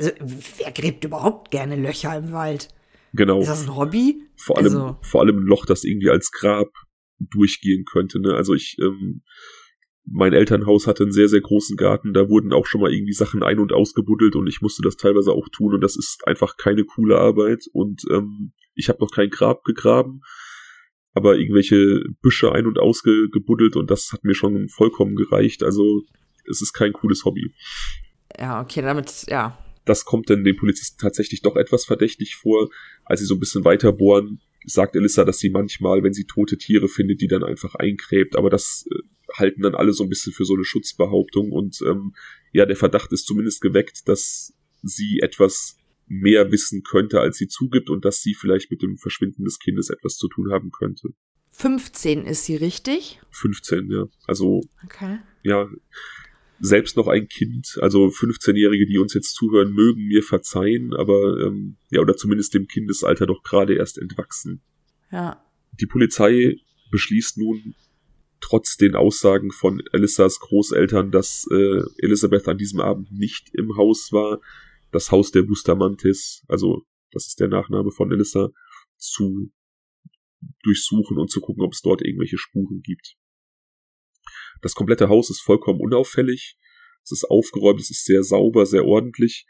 also 0.00 0.10
wer 0.20 0.72
gräbt 0.72 1.04
überhaupt 1.04 1.52
gerne 1.52 1.76
Löcher 1.76 2.16
im 2.16 2.32
Wald? 2.32 2.68
Genau. 3.12 3.40
Ist 3.40 3.48
das 3.48 3.64
ein 3.64 3.76
Hobby? 3.76 4.22
Vor 4.36 4.56
allem, 4.58 4.66
also. 4.66 4.96
vor 5.02 5.20
allem 5.20 5.38
ein 5.38 5.46
Loch, 5.46 5.66
das 5.66 5.84
irgendwie 5.84 6.10
als 6.10 6.30
Grab 6.30 6.68
durchgehen 7.18 7.84
könnte. 7.84 8.20
Ne? 8.20 8.34
Also 8.34 8.54
ich, 8.54 8.76
ähm, 8.80 9.22
mein 10.04 10.32
Elternhaus 10.32 10.86
hatte 10.86 11.04
einen 11.04 11.12
sehr, 11.12 11.28
sehr 11.28 11.40
großen 11.40 11.76
Garten, 11.76 12.12
da 12.12 12.28
wurden 12.28 12.52
auch 12.52 12.66
schon 12.66 12.80
mal 12.80 12.92
irgendwie 12.92 13.12
Sachen 13.12 13.42
ein- 13.42 13.60
und 13.60 13.72
ausgebuddelt 13.72 14.34
und 14.34 14.48
ich 14.48 14.60
musste 14.60 14.82
das 14.82 14.96
teilweise 14.96 15.32
auch 15.32 15.48
tun 15.48 15.74
und 15.74 15.80
das 15.80 15.96
ist 15.96 16.26
einfach 16.26 16.56
keine 16.56 16.84
coole 16.84 17.18
Arbeit 17.18 17.64
und 17.72 18.02
ähm, 18.10 18.52
ich 18.74 18.88
habe 18.88 18.98
noch 19.00 19.10
kein 19.10 19.30
Grab 19.30 19.62
gegraben, 19.62 20.22
aber 21.14 21.36
irgendwelche 21.36 22.02
Büsche 22.20 22.50
ein- 22.52 22.66
und 22.66 22.80
ausgebuddelt 22.80 23.76
und 23.76 23.90
das 23.90 24.12
hat 24.12 24.24
mir 24.24 24.34
schon 24.34 24.68
vollkommen 24.68 25.14
gereicht. 25.14 25.62
Also 25.62 26.02
es 26.50 26.62
ist 26.62 26.72
kein 26.72 26.92
cooles 26.92 27.24
Hobby. 27.24 27.54
Ja, 28.36 28.60
okay, 28.60 28.82
damit, 28.82 29.26
ja, 29.28 29.56
das 29.84 30.04
kommt 30.04 30.30
dann 30.30 30.44
den 30.44 30.56
Polizisten 30.56 30.98
tatsächlich 31.00 31.42
doch 31.42 31.56
etwas 31.56 31.84
verdächtig 31.84 32.36
vor. 32.36 32.70
Als 33.04 33.20
sie 33.20 33.26
so 33.26 33.34
ein 33.34 33.40
bisschen 33.40 33.64
weiter 33.64 33.92
bohren, 33.92 34.40
sagt 34.64 34.94
Elissa, 34.96 35.24
dass 35.24 35.38
sie 35.38 35.50
manchmal, 35.50 36.02
wenn 36.02 36.12
sie 36.12 36.24
tote 36.24 36.56
Tiere 36.56 36.88
findet, 36.88 37.20
die 37.20 37.28
dann 37.28 37.42
einfach 37.42 37.74
eingräbt. 37.74 38.36
Aber 38.36 38.50
das 38.50 38.86
äh, 38.90 39.38
halten 39.38 39.62
dann 39.62 39.74
alle 39.74 39.92
so 39.92 40.04
ein 40.04 40.08
bisschen 40.08 40.32
für 40.32 40.44
so 40.44 40.54
eine 40.54 40.64
Schutzbehauptung. 40.64 41.50
Und 41.50 41.80
ähm, 41.86 42.14
ja, 42.52 42.66
der 42.66 42.76
Verdacht 42.76 43.12
ist 43.12 43.26
zumindest 43.26 43.60
geweckt, 43.60 44.08
dass 44.08 44.54
sie 44.82 45.20
etwas 45.20 45.76
mehr 46.06 46.52
wissen 46.52 46.82
könnte, 46.82 47.20
als 47.20 47.38
sie 47.38 47.48
zugibt 47.48 47.88
und 47.88 48.04
dass 48.04 48.20
sie 48.20 48.34
vielleicht 48.34 48.70
mit 48.70 48.82
dem 48.82 48.98
Verschwinden 48.98 49.44
des 49.44 49.58
Kindes 49.58 49.90
etwas 49.90 50.16
zu 50.16 50.28
tun 50.28 50.52
haben 50.52 50.70
könnte. 50.70 51.08
15 51.52 52.26
ist 52.26 52.44
sie 52.44 52.56
richtig? 52.56 53.20
15, 53.30 53.90
ja. 53.90 54.06
Also, 54.26 54.62
okay. 54.84 55.18
ja, 55.42 55.68
selbst 56.64 56.96
noch 56.96 57.08
ein 57.08 57.26
Kind, 57.26 57.76
also 57.80 58.06
15-Jährige, 58.06 58.86
die 58.86 58.98
uns 58.98 59.14
jetzt 59.14 59.34
zuhören, 59.34 59.72
mögen 59.72 60.06
mir 60.06 60.22
verzeihen, 60.22 60.94
aber 60.94 61.40
ähm, 61.44 61.76
ja, 61.90 62.00
oder 62.00 62.16
zumindest 62.16 62.54
dem 62.54 62.68
Kindesalter 62.68 63.26
doch 63.26 63.42
gerade 63.42 63.74
erst 63.74 63.98
entwachsen. 63.98 64.62
Ja. 65.10 65.44
Die 65.80 65.86
Polizei 65.86 66.56
beschließt 66.92 67.38
nun, 67.38 67.74
trotz 68.40 68.76
den 68.76 68.94
Aussagen 68.94 69.50
von 69.50 69.82
Alissas 69.92 70.38
Großeltern, 70.38 71.10
dass 71.10 71.48
äh, 71.50 71.82
Elisabeth 71.98 72.46
an 72.46 72.58
diesem 72.58 72.80
Abend 72.80 73.10
nicht 73.10 73.52
im 73.54 73.76
Haus 73.76 74.12
war, 74.12 74.40
das 74.92 75.10
Haus 75.10 75.32
der 75.32 75.42
Bustamantes, 75.42 76.44
also 76.46 76.82
das 77.10 77.26
ist 77.26 77.40
der 77.40 77.48
Nachname 77.48 77.90
von 77.90 78.12
Elissa, 78.12 78.50
zu 78.96 79.50
durchsuchen 80.62 81.18
und 81.18 81.28
zu 81.28 81.40
gucken, 81.40 81.64
ob 81.64 81.72
es 81.72 81.82
dort 81.82 82.02
irgendwelche 82.02 82.38
Spuren 82.38 82.82
gibt. 82.82 83.16
Das 84.62 84.74
komplette 84.74 85.08
Haus 85.08 85.28
ist 85.28 85.40
vollkommen 85.40 85.80
unauffällig. 85.80 86.56
Es 87.02 87.12
ist 87.12 87.24
aufgeräumt, 87.24 87.80
es 87.80 87.90
ist 87.90 88.04
sehr 88.04 88.22
sauber, 88.22 88.64
sehr 88.64 88.86
ordentlich. 88.86 89.46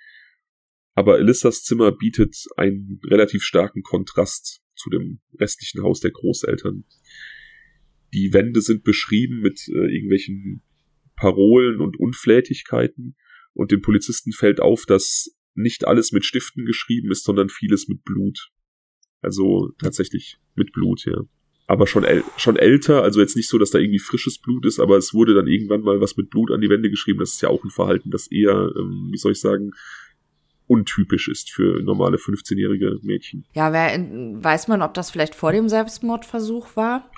Aber 0.95 1.19
Elissas 1.19 1.63
Zimmer 1.63 1.93
bietet 1.93 2.37
einen 2.57 3.01
relativ 3.05 3.43
starken 3.43 3.83
Kontrast 3.83 4.63
zu 4.75 4.91
dem 4.91 5.21
restlichen 5.39 5.83
Haus 5.83 6.01
der 6.01 6.11
Großeltern. 6.11 6.85
Die 8.13 8.33
Wände 8.33 8.61
sind 8.61 8.85
beschrieben 8.85 9.41
mit 9.41 9.69
äh, 9.69 9.95
irgendwelchen 9.95 10.63
Parolen 11.15 11.81
und 11.81 11.99
Unflätigkeiten 11.99 13.17
und 13.55 13.71
dem 13.71 13.81
Polizisten 13.83 14.33
fällt 14.33 14.61
auf, 14.61 14.85
dass 14.87 15.31
nicht 15.55 15.87
alles 15.87 16.13
mit 16.13 16.25
Stiften 16.25 16.65
geschrieben 16.65 17.11
ist, 17.11 17.25
sondern 17.25 17.49
vieles 17.49 17.89
mit 17.89 18.03
Blut. 18.05 18.51
Also 19.21 19.73
tatsächlich 19.79 20.39
mit 20.55 20.73
Blut, 20.73 21.05
ja. 21.05 21.23
Aber 21.73 21.87
schon, 21.87 22.05
äl 22.05 22.23
schon 22.37 22.57
älter, 22.57 23.03
also 23.03 23.19
jetzt 23.21 23.35
nicht 23.35 23.49
so, 23.49 23.57
dass 23.57 23.71
da 23.71 23.79
irgendwie 23.79 23.99
frisches 23.99 24.37
Blut 24.37 24.67
ist, 24.67 24.79
aber 24.79 24.99
es 24.99 25.15
wurde 25.15 25.33
dann 25.33 25.47
irgendwann 25.47 25.81
mal 25.81 26.03
was 26.03 26.19
mit 26.19 26.29
Blut 26.29 26.51
an 26.51 26.61
die 26.61 26.69
Wände 26.69 26.91
geschrieben. 26.91 27.21
Das 27.21 27.31
ist 27.31 27.41
ja 27.41 27.49
auch 27.49 27.65
ein 27.65 27.71
Verhalten, 27.71 28.11
das 28.11 28.31
eher, 28.31 28.71
ähm, 28.77 29.09
wie 29.11 29.17
soll 29.17 29.33
ich 29.33 29.41
sagen, 29.41 29.71
untypisch 30.67 31.29
ist 31.29 31.51
für 31.51 31.83
normale 31.83 32.19
15-jährige 32.19 32.99
Mädchen. 33.01 33.47
Ja, 33.55 33.73
wer, 33.73 33.89
weiß 33.89 34.69
man, 34.69 34.83
ob 34.83 34.93
das 34.93 35.11
vielleicht 35.11 35.35
vor 35.35 35.53
dem 35.53 35.71
Selbstmordversuch 35.71 36.77
war? 36.77 37.11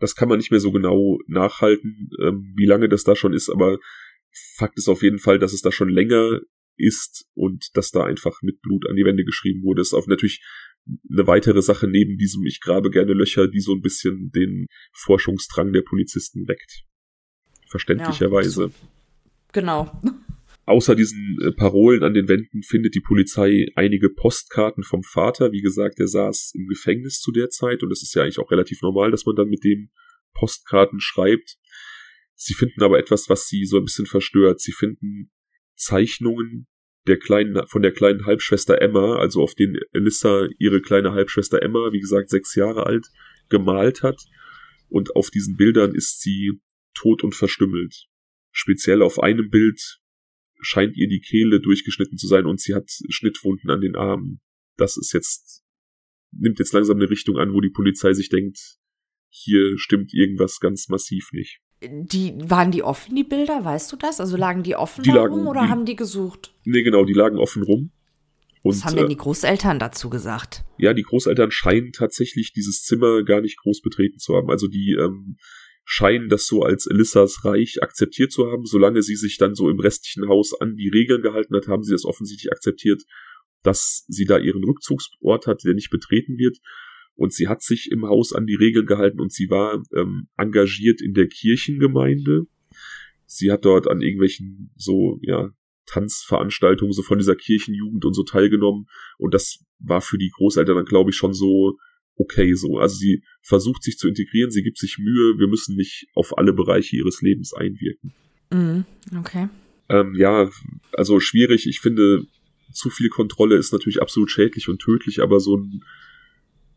Das 0.00 0.16
kann 0.16 0.28
man 0.28 0.38
nicht 0.38 0.50
mehr 0.50 0.58
so 0.58 0.72
genau 0.72 1.20
nachhalten, 1.28 2.10
ähm, 2.20 2.52
wie 2.56 2.66
lange 2.66 2.88
das 2.88 3.04
da 3.04 3.14
schon 3.14 3.32
ist, 3.32 3.48
aber 3.48 3.78
Fakt 4.56 4.76
ist 4.76 4.88
auf 4.88 5.04
jeden 5.04 5.20
Fall, 5.20 5.38
dass 5.38 5.52
es 5.52 5.62
da 5.62 5.70
schon 5.70 5.88
länger 5.88 6.40
ist 6.76 7.26
und 7.34 7.68
dass 7.74 7.90
da 7.90 8.04
einfach 8.04 8.42
mit 8.42 8.60
Blut 8.60 8.86
an 8.88 8.96
die 8.96 9.04
Wände 9.04 9.24
geschrieben 9.24 9.62
wurde. 9.62 9.82
Ist 9.82 9.94
auch 9.94 10.06
natürlich 10.06 10.42
eine 11.10 11.26
weitere 11.26 11.62
Sache 11.62 11.88
neben 11.88 12.16
diesem 12.16 12.44
Ich 12.46 12.60
grabe 12.60 12.90
gerne 12.90 13.12
Löcher, 13.12 13.48
die 13.48 13.60
so 13.60 13.72
ein 13.72 13.82
bisschen 13.82 14.30
den 14.32 14.66
Forschungsdrang 14.92 15.72
der 15.72 15.82
Polizisten 15.82 16.48
weckt. 16.48 16.84
Verständlicherweise. 17.68 18.64
Ja, 18.64 18.88
genau. 19.52 20.02
Außer 20.66 20.94
diesen 20.94 21.36
äh, 21.42 21.52
Parolen 21.52 22.04
an 22.04 22.14
den 22.14 22.28
Wänden 22.28 22.62
findet 22.62 22.94
die 22.94 23.00
Polizei 23.00 23.66
einige 23.74 24.08
Postkarten 24.08 24.84
vom 24.84 25.02
Vater. 25.02 25.52
Wie 25.52 25.62
gesagt, 25.62 25.98
der 25.98 26.06
saß 26.06 26.52
im 26.54 26.68
Gefängnis 26.68 27.20
zu 27.20 27.32
der 27.32 27.48
Zeit 27.48 27.82
und 27.82 27.90
es 27.90 28.02
ist 28.02 28.14
ja 28.14 28.22
eigentlich 28.22 28.38
auch 28.38 28.50
relativ 28.50 28.80
normal, 28.82 29.10
dass 29.10 29.26
man 29.26 29.34
dann 29.34 29.48
mit 29.48 29.64
dem 29.64 29.90
Postkarten 30.32 31.00
schreibt. 31.00 31.56
Sie 32.36 32.54
finden 32.54 32.82
aber 32.82 32.98
etwas, 32.98 33.28
was 33.28 33.48
sie 33.48 33.64
so 33.64 33.78
ein 33.78 33.84
bisschen 33.84 34.06
verstört. 34.06 34.60
Sie 34.60 34.72
finden 34.72 35.30
Zeichnungen 35.80 36.66
der 37.06 37.18
kleinen, 37.18 37.66
von 37.66 37.82
der 37.82 37.92
kleinen 37.92 38.26
Halbschwester 38.26 38.80
Emma, 38.80 39.16
also 39.16 39.42
auf 39.42 39.54
denen 39.54 39.80
Elissa 39.92 40.46
ihre 40.58 40.80
kleine 40.80 41.12
Halbschwester 41.12 41.62
Emma, 41.62 41.92
wie 41.92 42.00
gesagt, 42.00 42.28
sechs 42.28 42.54
Jahre 42.54 42.86
alt, 42.86 43.06
gemalt 43.48 44.02
hat. 44.02 44.20
Und 44.88 45.16
auf 45.16 45.30
diesen 45.30 45.56
Bildern 45.56 45.94
ist 45.94 46.20
sie 46.20 46.60
tot 46.94 47.24
und 47.24 47.34
verstümmelt. 47.34 48.06
Speziell 48.52 49.02
auf 49.02 49.18
einem 49.18 49.48
Bild 49.48 50.00
scheint 50.60 50.96
ihr 50.96 51.08
die 51.08 51.20
Kehle 51.20 51.60
durchgeschnitten 51.60 52.18
zu 52.18 52.26
sein 52.26 52.44
und 52.44 52.60
sie 52.60 52.74
hat 52.74 52.90
Schnittwunden 53.08 53.70
an 53.70 53.80
den 53.80 53.96
Armen. 53.96 54.40
Das 54.76 54.96
ist 54.96 55.12
jetzt, 55.12 55.64
nimmt 56.32 56.58
jetzt 56.58 56.72
langsam 56.72 56.96
eine 56.96 57.08
Richtung 57.08 57.38
an, 57.38 57.52
wo 57.52 57.60
die 57.60 57.70
Polizei 57.70 58.12
sich 58.12 58.28
denkt, 58.28 58.58
hier 59.30 59.78
stimmt 59.78 60.12
irgendwas 60.12 60.58
ganz 60.60 60.88
massiv 60.88 61.30
nicht. 61.32 61.60
Die, 61.82 62.34
waren 62.38 62.70
die 62.70 62.82
offen, 62.82 63.14
die 63.14 63.24
Bilder? 63.24 63.64
Weißt 63.64 63.90
du 63.90 63.96
das? 63.96 64.20
Also 64.20 64.36
lagen 64.36 64.62
die 64.62 64.76
offen 64.76 65.02
die 65.02 65.10
lagen, 65.10 65.32
rum 65.32 65.46
oder 65.46 65.62
die, 65.62 65.68
haben 65.68 65.86
die 65.86 65.96
gesucht? 65.96 66.52
Nee, 66.64 66.82
genau, 66.82 67.04
die 67.04 67.14
lagen 67.14 67.38
offen 67.38 67.62
rum. 67.62 67.90
Und, 68.62 68.76
Was 68.76 68.84
haben 68.84 68.96
denn 68.96 69.06
äh, 69.06 69.08
die 69.08 69.16
Großeltern 69.16 69.78
dazu 69.78 70.10
gesagt? 70.10 70.64
Ja, 70.76 70.92
die 70.92 71.02
Großeltern 71.02 71.50
scheinen 71.50 71.92
tatsächlich 71.92 72.52
dieses 72.52 72.82
Zimmer 72.82 73.22
gar 73.22 73.40
nicht 73.40 73.58
groß 73.58 73.80
betreten 73.80 74.18
zu 74.18 74.36
haben. 74.36 74.50
Also 74.50 74.68
die 74.68 74.96
ähm, 75.00 75.38
scheinen 75.84 76.28
das 76.28 76.46
so 76.46 76.62
als 76.62 76.86
Elissas 76.86 77.44
Reich 77.44 77.82
akzeptiert 77.82 78.32
zu 78.32 78.50
haben. 78.50 78.66
Solange 78.66 79.02
sie 79.02 79.16
sich 79.16 79.38
dann 79.38 79.54
so 79.54 79.70
im 79.70 79.80
restlichen 79.80 80.28
Haus 80.28 80.52
an 80.60 80.76
die 80.76 80.88
Regeln 80.88 81.22
gehalten 81.22 81.56
hat, 81.56 81.68
haben 81.68 81.82
sie 81.82 81.92
das 81.92 82.04
offensichtlich 82.04 82.52
akzeptiert, 82.52 83.02
dass 83.62 84.04
sie 84.08 84.26
da 84.26 84.38
ihren 84.38 84.64
Rückzugsort 84.64 85.46
hat, 85.46 85.64
der 85.64 85.74
nicht 85.74 85.90
betreten 85.90 86.36
wird. 86.36 86.58
Und 87.20 87.34
sie 87.34 87.48
hat 87.48 87.62
sich 87.62 87.90
im 87.92 88.06
Haus 88.06 88.32
an 88.32 88.46
die 88.46 88.54
Regeln 88.54 88.86
gehalten 88.86 89.20
und 89.20 89.30
sie 89.30 89.50
war 89.50 89.82
ähm, 89.94 90.28
engagiert 90.38 91.02
in 91.02 91.12
der 91.12 91.28
Kirchengemeinde. 91.28 92.46
Sie 93.26 93.52
hat 93.52 93.66
dort 93.66 93.88
an 93.88 94.00
irgendwelchen 94.00 94.70
so, 94.74 95.18
ja, 95.20 95.50
Tanzveranstaltungen 95.84 96.94
so 96.94 97.02
von 97.02 97.18
dieser 97.18 97.36
Kirchenjugend 97.36 98.06
und 98.06 98.14
so 98.14 98.22
teilgenommen. 98.22 98.86
Und 99.18 99.34
das 99.34 99.62
war 99.80 100.00
für 100.00 100.16
die 100.16 100.30
Großeltern 100.34 100.76
dann, 100.76 100.86
glaube 100.86 101.10
ich, 101.10 101.16
schon 101.16 101.34
so 101.34 101.76
okay 102.16 102.54
so. 102.54 102.78
Also 102.78 102.96
sie 102.96 103.22
versucht 103.42 103.82
sich 103.82 103.98
zu 103.98 104.08
integrieren, 104.08 104.50
sie 104.50 104.62
gibt 104.62 104.78
sich 104.78 104.96
Mühe, 104.96 105.38
wir 105.38 105.46
müssen 105.46 105.76
nicht 105.76 106.06
auf 106.14 106.38
alle 106.38 106.54
Bereiche 106.54 106.96
ihres 106.96 107.20
Lebens 107.20 107.52
einwirken. 107.52 108.14
Mm, 108.48 108.80
okay. 109.18 109.50
Ähm, 109.90 110.14
ja, 110.14 110.48
also 110.92 111.20
schwierig. 111.20 111.66
Ich 111.66 111.80
finde, 111.80 112.24
zu 112.72 112.88
viel 112.88 113.10
Kontrolle 113.10 113.56
ist 113.56 113.74
natürlich 113.74 114.00
absolut 114.00 114.30
schädlich 114.30 114.70
und 114.70 114.80
tödlich, 114.80 115.20
aber 115.20 115.38
so 115.38 115.58
ein 115.58 115.84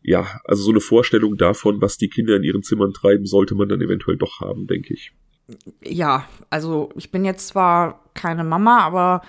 ja, 0.04 0.38
also 0.44 0.62
so 0.62 0.70
eine 0.70 0.80
Vorstellung 0.80 1.36
davon, 1.38 1.80
was 1.80 1.96
die 1.96 2.10
Kinder 2.10 2.36
in 2.36 2.42
ihren 2.42 2.62
Zimmern 2.62 2.92
treiben, 2.92 3.24
sollte 3.24 3.54
man 3.54 3.70
dann 3.70 3.80
eventuell 3.80 4.18
doch 4.18 4.38
haben, 4.38 4.66
denke 4.66 4.92
ich. 4.92 5.12
Ja, 5.82 6.28
also 6.50 6.90
ich 6.94 7.10
bin 7.10 7.24
jetzt 7.24 7.48
zwar 7.48 8.10
keine 8.12 8.44
Mama, 8.44 8.80
aber 8.80 9.22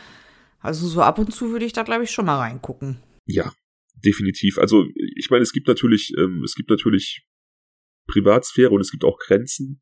also 0.60 0.86
so 0.88 1.02
ab 1.02 1.18
und 1.18 1.34
zu 1.34 1.52
würde 1.52 1.66
ich 1.66 1.74
da 1.74 1.84
glaube 1.84 2.04
ich 2.04 2.12
schon 2.12 2.26
mal 2.26 2.40
reingucken. 2.40 3.00
Ja, 3.26 3.54
definitiv. 4.04 4.58
Also 4.58 4.86
ich 5.16 5.30
meine, 5.30 5.44
es 5.44 5.54
gibt 5.54 5.68
natürlich, 5.68 6.14
ähm, 6.18 6.44
es 6.44 6.56
gibt 6.56 6.70
natürlich 6.70 7.26
Privatsphäre 8.08 8.72
und 8.72 8.82
es 8.82 8.92
gibt 8.92 9.06
auch 9.06 9.18
Grenzen. 9.18 9.82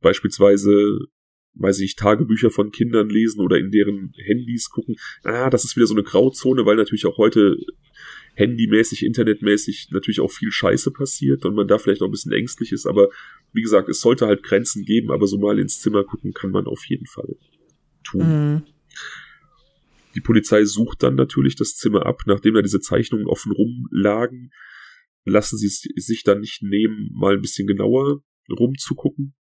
Beispielsweise, 0.00 0.98
weiß 1.56 1.80
ich, 1.80 1.96
Tagebücher 1.96 2.50
von 2.50 2.70
Kindern 2.70 3.08
lesen 3.08 3.40
oder 3.40 3.58
in 3.58 3.70
deren 3.70 4.12
Handys 4.16 4.70
gucken. 4.70 4.96
Ah, 5.22 5.50
das 5.50 5.64
ist 5.64 5.76
wieder 5.76 5.86
so 5.86 5.94
eine 5.94 6.02
Grauzone, 6.02 6.66
weil 6.66 6.76
natürlich 6.76 7.06
auch 7.06 7.18
heute 7.18 7.56
handymäßig, 8.34 9.04
internetmäßig 9.04 9.88
natürlich 9.90 10.20
auch 10.20 10.30
viel 10.30 10.50
Scheiße 10.50 10.90
passiert 10.90 11.44
und 11.44 11.54
man 11.54 11.68
da 11.68 11.78
vielleicht 11.78 12.02
auch 12.02 12.06
ein 12.06 12.12
bisschen 12.12 12.32
ängstlich 12.32 12.72
ist, 12.72 12.86
aber 12.86 13.08
wie 13.52 13.62
gesagt, 13.62 13.88
es 13.88 14.00
sollte 14.00 14.26
halt 14.26 14.42
Grenzen 14.42 14.84
geben, 14.84 15.12
aber 15.12 15.26
so 15.26 15.38
mal 15.38 15.58
ins 15.58 15.80
Zimmer 15.80 16.04
gucken 16.04 16.32
kann 16.32 16.50
man 16.50 16.66
auf 16.66 16.84
jeden 16.86 17.06
Fall 17.06 17.36
tun. 18.02 18.26
Mhm. 18.26 18.62
Die 20.14 20.20
Polizei 20.20 20.64
sucht 20.64 21.02
dann 21.02 21.14
natürlich 21.14 21.56
das 21.56 21.76
Zimmer 21.76 22.06
ab, 22.06 22.22
nachdem 22.26 22.54
da 22.54 22.62
diese 22.62 22.80
Zeichnungen 22.80 23.26
offen 23.26 23.52
rumlagen, 23.52 24.50
lassen 25.24 25.56
sie 25.56 25.66
es 25.66 25.82
sich 26.06 26.22
dann 26.22 26.40
nicht 26.40 26.62
nehmen, 26.62 27.10
mal 27.12 27.34
ein 27.34 27.40
bisschen 27.40 27.66
genauer 27.66 28.22
rumzugucken 28.50 29.34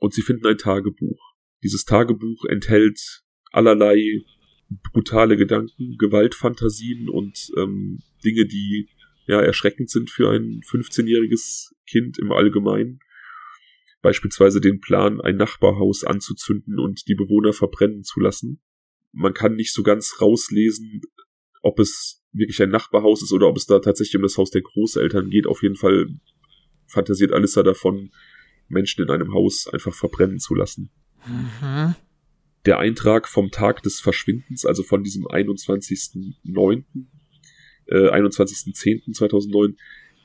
und 0.00 0.12
sie 0.12 0.22
finden 0.22 0.46
ein 0.46 0.58
Tagebuch. 0.58 1.33
Dieses 1.64 1.86
Tagebuch 1.86 2.44
enthält 2.44 3.22
allerlei 3.50 4.22
brutale 4.92 5.36
Gedanken, 5.36 5.96
Gewaltfantasien 5.98 7.08
und 7.08 7.50
ähm, 7.56 8.00
Dinge, 8.22 8.46
die 8.46 8.88
ja 9.26 9.40
erschreckend 9.40 9.88
sind 9.90 10.10
für 10.10 10.30
ein 10.30 10.60
15-jähriges 10.68 11.72
Kind 11.88 12.18
im 12.18 12.32
Allgemeinen. 12.32 13.00
Beispielsweise 14.02 14.60
den 14.60 14.80
Plan, 14.80 15.22
ein 15.22 15.36
Nachbarhaus 15.36 16.04
anzuzünden 16.04 16.78
und 16.78 17.08
die 17.08 17.14
Bewohner 17.14 17.54
verbrennen 17.54 18.04
zu 18.04 18.20
lassen. 18.20 18.60
Man 19.12 19.32
kann 19.32 19.54
nicht 19.54 19.72
so 19.72 19.82
ganz 19.82 20.20
rauslesen, 20.20 21.00
ob 21.62 21.78
es 21.78 22.22
wirklich 22.32 22.60
ein 22.62 22.68
Nachbarhaus 22.68 23.22
ist 23.22 23.32
oder 23.32 23.48
ob 23.48 23.56
es 23.56 23.64
da 23.64 23.78
tatsächlich 23.78 24.16
um 24.16 24.22
das 24.22 24.36
Haus 24.36 24.50
der 24.50 24.60
Großeltern 24.60 25.30
geht. 25.30 25.46
Auf 25.46 25.62
jeden 25.62 25.76
Fall 25.76 26.08
fantasiert 26.86 27.32
Alissa 27.32 27.62
davon, 27.62 28.10
Menschen 28.68 29.02
in 29.02 29.10
einem 29.10 29.32
Haus 29.32 29.66
einfach 29.68 29.94
verbrennen 29.94 30.38
zu 30.38 30.54
lassen. 30.54 30.90
Mhm 31.26 31.94
der 32.66 32.78
Eintrag 32.78 33.28
vom 33.28 33.50
Tag 33.50 33.82
des 33.82 34.00
Verschwindens, 34.00 34.64
also 34.64 34.82
von 34.82 35.02
diesem 35.02 35.24
21.09., 35.26 36.84
äh, 37.86 38.08
21.10.2009, 38.08 39.74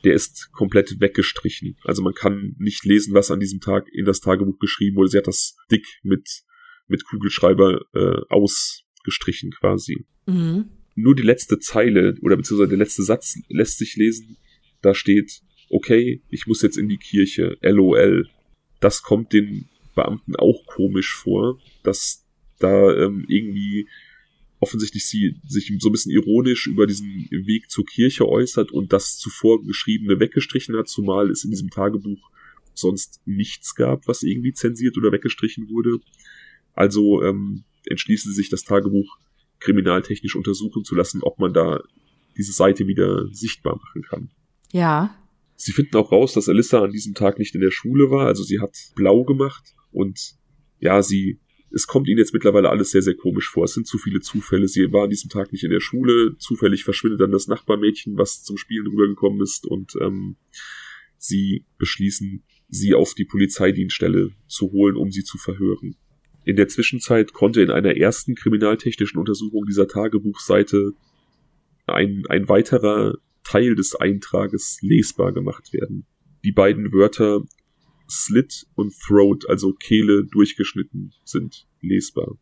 der 0.06 0.14
ist 0.14 0.52
komplett 0.54 1.02
weggestrichen. 1.02 1.76
Also 1.84 2.02
man 2.02 2.14
kann 2.14 2.56
nicht 2.58 2.86
lesen, 2.86 3.14
was 3.14 3.32
an 3.32 3.42
diesem 3.42 3.60
Tag 3.60 3.88
in 3.92 4.06
das 4.06 4.22
Tagebuch 4.22 4.58
geschrieben 4.60 4.96
wurde. 4.96 5.10
Sie 5.10 5.18
hat 5.18 5.28
das 5.28 5.58
dick 5.70 5.86
mit, 6.04 6.44
mit 6.88 7.04
Kugelschreiber 7.04 7.82
äh, 7.94 8.22
ausgestrichen 8.30 9.52
quasi. 9.52 10.06
Mhm. 10.26 10.70
Nur 10.96 11.16
die 11.16 11.24
letzte 11.24 11.60
Zeile 11.60 12.16
oder 12.22 12.38
beziehungsweise 12.38 12.70
der 12.70 12.78
letzte 12.78 13.04
Satz 13.04 13.36
lässt 13.50 13.78
sich 13.78 13.98
lesen. 13.98 14.38
Da 14.82 14.96
steht, 14.96 15.42
okay, 15.70 16.24
ich 16.30 16.48
muss 16.48 16.62
jetzt 16.62 16.78
in 16.78 16.88
die 16.88 16.98
Kirche, 16.98 17.58
LOL. 17.62 18.30
Das 18.80 19.04
kommt 19.04 19.34
den 19.34 19.68
Beamten 19.96 20.36
auch 20.36 20.66
komisch 20.66 21.14
vor, 21.14 21.60
dass 21.84 22.26
da 22.60 22.96
ähm, 22.96 23.26
irgendwie 23.28 23.88
offensichtlich 24.60 25.06
sie 25.06 25.36
sich 25.48 25.74
so 25.80 25.90
ein 25.90 25.92
bisschen 25.92 26.12
ironisch 26.12 26.68
über 26.68 26.86
diesen 26.86 27.28
Weg 27.32 27.70
zur 27.70 27.86
Kirche 27.86 28.28
äußert 28.28 28.72
und 28.72 28.92
das 28.92 29.18
zuvor 29.18 29.64
geschriebene 29.64 30.20
weggestrichen 30.20 30.76
hat, 30.76 30.90
zumal 30.90 31.30
es 31.30 31.44
in 31.44 31.52
diesem 31.52 31.70
Tagebuch 31.70 32.30
sonst 32.74 33.22
nichts 33.26 33.76
gab, 33.76 34.08
was 34.08 34.24
irgendwie 34.24 34.54
zensiert 34.54 34.98
oder 34.98 35.12
weggestrichen 35.12 35.70
wurde. 35.70 36.00
Also 36.74 37.24
ähm, 37.24 37.64
entschließen 37.86 38.32
sie 38.32 38.36
sich, 38.36 38.50
das 38.50 38.64
Tagebuch 38.64 39.18
kriminaltechnisch 39.60 40.36
untersuchen 40.36 40.84
zu 40.84 40.96
lassen, 40.96 41.22
ob 41.24 41.40
man 41.40 41.54
da 41.54 41.82
diese 42.38 42.54
Seite 42.54 42.88
wieder 42.88 43.28
sichtbar 43.32 43.78
machen 43.78 44.02
kann. 44.04 44.30
Ja. 44.72 45.16
Sie 45.56 45.74
finden 45.74 45.98
auch 45.98 46.12
raus, 46.12 46.34
dass 46.34 46.48
Alyssa 46.48 46.82
an 46.82 46.92
diesem 46.92 47.16
Tag 47.16 47.40
nicht 47.40 47.56
in 47.56 47.62
der 47.62 47.72
Schule 47.72 48.12
war, 48.12 48.28
also 48.28 48.44
sie 48.44 48.60
hat 48.62 48.78
blau 48.96 49.26
gemacht 49.26 49.76
und 49.92 50.36
ja, 50.80 51.02
sie 51.02 51.40
es 51.72 51.88
kommt 51.88 52.08
ihnen 52.08 52.18
jetzt 52.18 52.34
mittlerweile 52.34 52.70
alles 52.70 52.92
sehr, 52.92 53.02
sehr 53.02 53.16
komisch 53.16 53.50
vor. 53.50 53.66
Es 53.66 53.74
sind 53.74 53.86
zu 53.86 53.98
viele 53.98 54.22
Zufälle. 54.22 54.68
Sie 54.68 54.92
war 54.92 55.04
an 55.04 55.10
diesem 55.10 55.30
Tag 55.30 55.52
nicht 55.52 55.64
in 55.64 55.72
der 55.72 55.80
Schule. 55.80 56.36
Zufällig 56.40 56.84
verschwindet 56.84 57.22
dann 57.22 57.32
das 57.32 57.48
Nachbarmädchen, 57.48 58.18
was 58.18 58.44
zum 58.44 58.58
Spielen 58.58 58.88
rübergekommen 58.88 59.42
ist. 59.42 59.68
Und 59.68 59.94
ähm, 60.02 60.38
sie 61.18 61.66
beschließen, 61.78 62.44
sie 62.70 62.94
auf 62.94 63.14
die 63.14 63.26
Polizeidienststelle 63.26 64.32
zu 64.48 64.72
holen, 64.72 64.96
um 64.96 65.12
sie 65.12 65.24
zu 65.24 65.38
verhören. 65.38 65.96
In 66.44 66.56
der 66.56 66.68
Zwischenzeit 66.68 67.34
konnte 67.34 67.62
in 67.62 67.70
einer 67.70 67.96
ersten 67.96 68.34
kriminaltechnischen 68.34 69.20
Untersuchung 69.20 69.66
dieser 69.66 69.88
Tagebuchseite 69.88 70.94
ein, 71.86 72.24
ein 72.30 72.50
weiterer 72.50 73.16
Teil 73.44 73.76
des 73.76 73.96
Eintrages 73.96 74.80
lesbar 74.82 75.34
gemacht 75.34 75.74
werden. 75.74 76.06
Die 76.44 76.52
beiden 76.52 76.92
Wörter 76.94 77.44
Slit 78.10 78.66
und 78.76 78.94
Throat, 79.00 79.48
also 79.48 79.74
Kehle 79.74 80.26
durchgeschnitten, 80.26 81.14
sind 81.24 81.68
lesbar. 81.82 82.38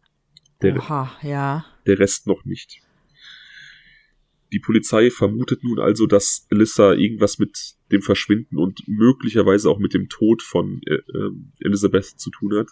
Der, 0.62 0.78
Oha, 0.78 1.12
ja. 1.22 1.66
Der 1.86 2.00
Rest 2.00 2.28
noch 2.28 2.46
nicht. 2.46 2.82
Die 4.54 4.60
Polizei 4.60 5.12
vermutet 5.12 5.64
nun 5.64 5.80
also, 5.80 6.08
dass 6.08 6.48
Alyssa 6.50 6.94
irgendwas 6.94 7.38
mit 7.38 7.76
dem 7.92 8.02
Verschwinden 8.02 8.58
und 8.58 8.88
möglicherweise 8.88 9.70
auch 9.70 9.80
mit 9.80 9.94
dem 9.94 10.08
Tod 10.08 10.42
von 10.42 10.82
äh, 10.86 10.96
äh, 10.96 11.32
Elizabeth 11.60 12.06
zu 12.06 12.32
tun 12.32 12.56
hat. 12.56 12.70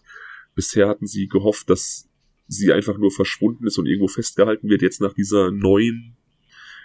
Bisher 0.56 0.88
hatten 0.88 1.06
sie 1.06 1.28
gehofft, 1.28 1.70
dass 1.70 2.10
sie 2.48 2.72
einfach 2.72 2.98
nur 2.98 3.12
verschwunden 3.12 3.68
ist 3.68 3.78
und 3.78 3.88
irgendwo 3.88 4.08
festgehalten 4.08 4.70
wird. 4.70 4.82
Jetzt 4.82 5.02
nach 5.02 5.14
dieser 5.14 5.52
neuen, 5.52 6.16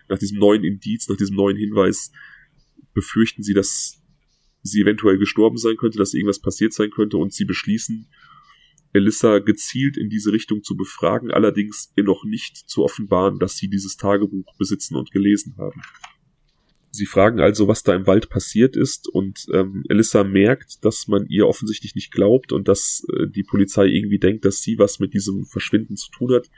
nach 0.08 0.18
diesem 0.18 0.38
neuen 0.38 0.64
Indiz, 0.64 1.08
nach 1.08 1.16
diesem 1.16 1.36
neuen 1.36 1.56
Hinweis 1.56 2.10
befürchten 2.92 3.44
sie, 3.44 3.54
dass 3.54 3.99
sie 4.62 4.80
eventuell 4.80 5.18
gestorben 5.18 5.56
sein 5.56 5.76
könnte, 5.76 5.98
dass 5.98 6.14
irgendwas 6.14 6.40
passiert 6.40 6.72
sein 6.72 6.90
könnte 6.90 7.16
und 7.16 7.32
sie 7.32 7.44
beschließen, 7.44 8.06
Elissa 8.92 9.38
gezielt 9.38 9.96
in 9.96 10.08
diese 10.08 10.32
Richtung 10.32 10.64
zu 10.64 10.76
befragen, 10.76 11.30
allerdings 11.30 11.92
ihr 11.96 12.04
noch 12.04 12.24
nicht 12.24 12.56
zu 12.56 12.82
offenbaren, 12.82 13.38
dass 13.38 13.56
sie 13.56 13.68
dieses 13.68 13.96
Tagebuch 13.96 14.56
besitzen 14.58 14.96
und 14.96 15.12
gelesen 15.12 15.54
haben. 15.58 15.80
Sie 16.92 17.06
fragen 17.06 17.38
also, 17.38 17.68
was 17.68 17.84
da 17.84 17.94
im 17.94 18.08
Wald 18.08 18.30
passiert 18.30 18.76
ist, 18.76 19.08
und 19.08 19.46
ähm, 19.52 19.84
Elissa 19.88 20.24
merkt, 20.24 20.84
dass 20.84 21.06
man 21.06 21.26
ihr 21.26 21.46
offensichtlich 21.46 21.94
nicht 21.94 22.10
glaubt 22.10 22.52
und 22.52 22.66
dass 22.66 23.06
äh, 23.16 23.28
die 23.28 23.44
Polizei 23.44 23.86
irgendwie 23.86 24.18
denkt, 24.18 24.44
dass 24.44 24.60
sie 24.60 24.76
was 24.76 24.98
mit 24.98 25.14
diesem 25.14 25.46
Verschwinden 25.46 25.96
zu 25.96 26.10
tun 26.10 26.34
hat. 26.34 26.50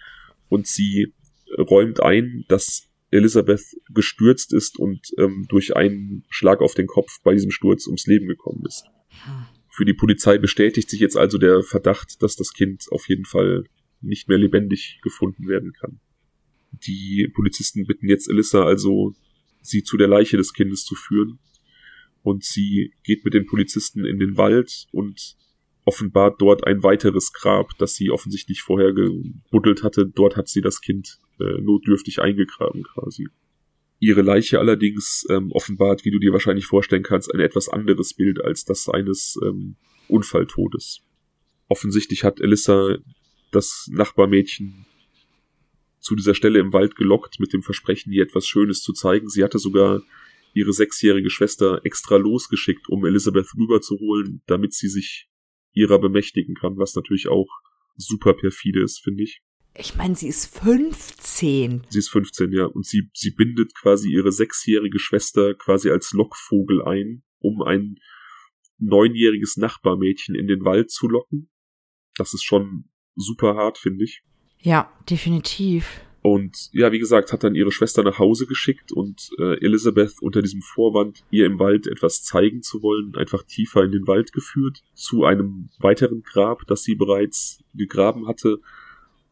Und 0.49 0.67
sie 0.67 1.13
räumt 1.59 2.01
ein, 2.03 2.47
dass 2.49 2.89
Elisabeth 3.13 3.77
gestürzt 3.91 4.53
ist 4.53 4.79
und 4.79 5.13
ähm, 5.19 5.47
durch 5.49 5.77
einen 5.77 6.25
Schlag 6.31 6.61
auf 6.61 6.75
den 6.75 6.87
Kopf 6.87 7.21
bei 7.23 7.35
diesem 7.35 7.51
Sturz 7.51 7.87
ums 7.87 8.07
Leben 8.07 8.27
gekommen 8.27 8.65
ist. 8.67 8.85
Für 9.69 9.85
die 9.85 9.95
Polizei 9.95 10.39
bestätigt 10.39 10.91
sich 10.91 11.01
jetzt 11.01 11.17
also 11.17 11.39
der 11.39 11.63
Verdacht, 11.63 12.23
dass 12.23 12.37
das 12.37 12.53
Kind 12.53 12.87
auf 12.91 13.09
jeden 13.09 13.25
Fall 13.25 13.65
nicht 14.01 14.29
mehr 14.29 14.39
lebendig 14.39 14.99
gefunden 15.03 15.47
werden 15.47 15.73
kann. 15.73 16.01
Die 16.73 17.31
Polizisten 17.35 17.87
bitten 17.87 18.09
jetzt 18.09 18.29
Elissa 18.29 18.65
also, 18.65 19.15
sie 19.61 19.83
zu 19.83 19.97
der 19.97 20.09
Leiche 20.09 20.37
des 20.37 20.53
Kindes 20.53 20.85
zu 20.85 20.95
führen. 20.95 21.39
Und 22.23 22.45
sie 22.45 22.93
geht 23.05 23.25
mit 23.25 23.35
den 23.35 23.47
Polizisten 23.47 24.05
in 24.05 24.19
den 24.19 24.37
Wald 24.37 24.87
und 24.93 25.37
offenbart 25.85 26.41
dort 26.41 26.67
ein 26.67 26.83
weiteres 26.83 27.33
Grab, 27.33 27.71
das 27.79 27.95
sie 27.95 28.11
offensichtlich 28.11 28.63
vorher 28.63 28.93
gebuddelt 28.93 29.83
hatte. 29.83 30.07
Dort 30.07 30.37
hat 30.37 30.49
sie 30.49 30.61
das 30.61 30.81
Kind 30.81 31.19
äh, 31.41 31.61
notdürftig 31.61 32.21
eingegraben 32.21 32.83
quasi. 32.83 33.29
Ihre 33.99 34.23
Leiche 34.23 34.59
allerdings 34.59 35.25
ähm, 35.31 35.53
offenbart, 35.53 36.05
wie 36.05 36.11
du 36.11 36.19
dir 36.19 36.33
wahrscheinlich 36.33 36.67
vorstellen 36.67 37.05
kannst, 37.05 37.33
ein 37.33 37.41
etwas 37.41 37.69
anderes 37.69 38.15
Bild 38.15 38.43
als 38.45 38.65
das 38.65 38.89
eines 38.89 39.39
ähm, 39.45 39.77
Unfalltodes. 40.09 41.03
Offensichtlich 41.69 42.25
hat 42.25 42.41
Elissa 42.41 42.97
das 43.53 43.89
Nachbarmädchen 43.93 44.87
zu 46.01 46.17
dieser 46.17 46.35
Stelle 46.35 46.59
im 46.59 46.73
Wald 46.73 46.97
gelockt 46.97 47.39
mit 47.39 47.53
dem 47.53 47.63
Versprechen, 47.63 48.13
ihr 48.13 48.25
etwas 48.25 48.47
Schönes 48.47 48.83
zu 48.83 48.93
zeigen. 48.93 49.29
Sie 49.29 49.45
hatte 49.45 49.59
sogar 49.59 50.03
ihre 50.53 50.73
sechsjährige 50.73 51.31
Schwester 51.31 51.81
extra 51.85 52.17
losgeschickt, 52.17 52.89
um 52.89 53.07
Elizabeth 53.07 53.55
rüberzuholen, 53.57 54.43
damit 54.47 54.75
sie 54.75 54.89
sich 54.89 55.29
ihrer 55.73 55.99
bemächtigen 55.99 56.55
kann, 56.55 56.77
was 56.77 56.95
natürlich 56.95 57.29
auch 57.29 57.49
super 57.97 58.35
perfide 58.35 58.83
ist, 58.83 59.01
finde 59.01 59.23
ich. 59.23 59.43
Ich 59.75 59.95
meine, 59.97 60.15
sie 60.15 60.29
ist 60.29 60.55
15. 60.59 61.87
Sie 61.89 61.99
ist 61.99 62.11
15, 62.11 62.53
ja. 62.53 62.67
Und 62.67 62.87
sie, 62.87 63.11
sie 63.15 63.31
bindet 63.31 63.75
quasi 63.75 64.11
ihre 64.11 64.33
sechsjährige 64.33 64.99
Schwester 64.99 65.55
quasi 65.55 65.91
als 65.91 66.13
Lockvogel 66.13 66.83
ein, 66.85 67.23
um 67.39 67.63
ein 67.63 67.97
neunjähriges 68.79 69.57
Nachbarmädchen 69.57 70.35
in 70.35 70.47
den 70.47 70.65
Wald 70.65 70.91
zu 70.91 71.09
locken. 71.09 71.51
Das 72.17 72.35
ist 72.35 72.45
schon 72.45 72.91
super 73.15 73.55
hart, 73.55 73.79
finde 73.79 74.05
ich. 74.05 74.23
Ja, 74.59 74.93
definitiv. 75.09 76.03
Und 76.21 76.69
ja, 76.73 76.93
wie 76.93 77.01
gesagt, 77.01 77.33
hat 77.33 77.43
dann 77.43 77.57
ihre 77.57 77.73
Schwester 77.73 78.05
nach 78.05 78.21
Hause 78.21 78.47
geschickt 78.47 78.93
und 78.93 79.31
äh, 79.41 79.59
Elizabeth 79.65 80.15
unter 80.21 80.41
diesem 80.41 80.63
Vorwand, 80.63 81.25
ihr 81.31 81.47
im 81.47 81.59
Wald 81.59 81.89
etwas 81.89 82.23
zeigen 82.23 82.63
zu 82.63 82.81
wollen, 82.81 83.17
einfach 83.17 83.43
tiefer 83.43 83.83
in 83.83 83.91
den 83.91 84.07
Wald 84.07 84.33
geführt, 84.33 84.83
zu 84.95 85.25
einem 85.25 85.69
weiteren 85.81 86.23
Grab, 86.23 86.65
das 86.69 86.85
sie 86.85 86.95
bereits 86.95 87.65
gegraben 87.75 88.29
hatte, 88.29 88.61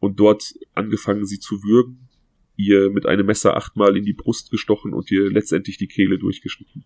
und 0.01 0.19
dort 0.19 0.53
angefangen, 0.73 1.25
sie 1.25 1.39
zu 1.39 1.63
würgen, 1.63 2.09
ihr 2.57 2.89
mit 2.89 3.05
einem 3.05 3.27
Messer 3.27 3.55
achtmal 3.55 3.95
in 3.95 4.03
die 4.03 4.13
Brust 4.13 4.51
gestochen 4.51 4.93
und 4.93 5.09
ihr 5.11 5.29
letztendlich 5.31 5.77
die 5.77 5.87
Kehle 5.87 6.17
durchgeschnitten. 6.17 6.83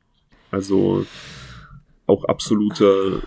Also 0.52 1.08
auch 2.06 2.26
absoluter, 2.26 3.24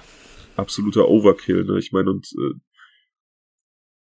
absoluter 0.56 1.08
Overkill, 1.08 1.64
ne? 1.64 1.78
Ich 1.78 1.90
meine, 1.90 2.10
und 2.10 2.30
äh, 2.32 2.54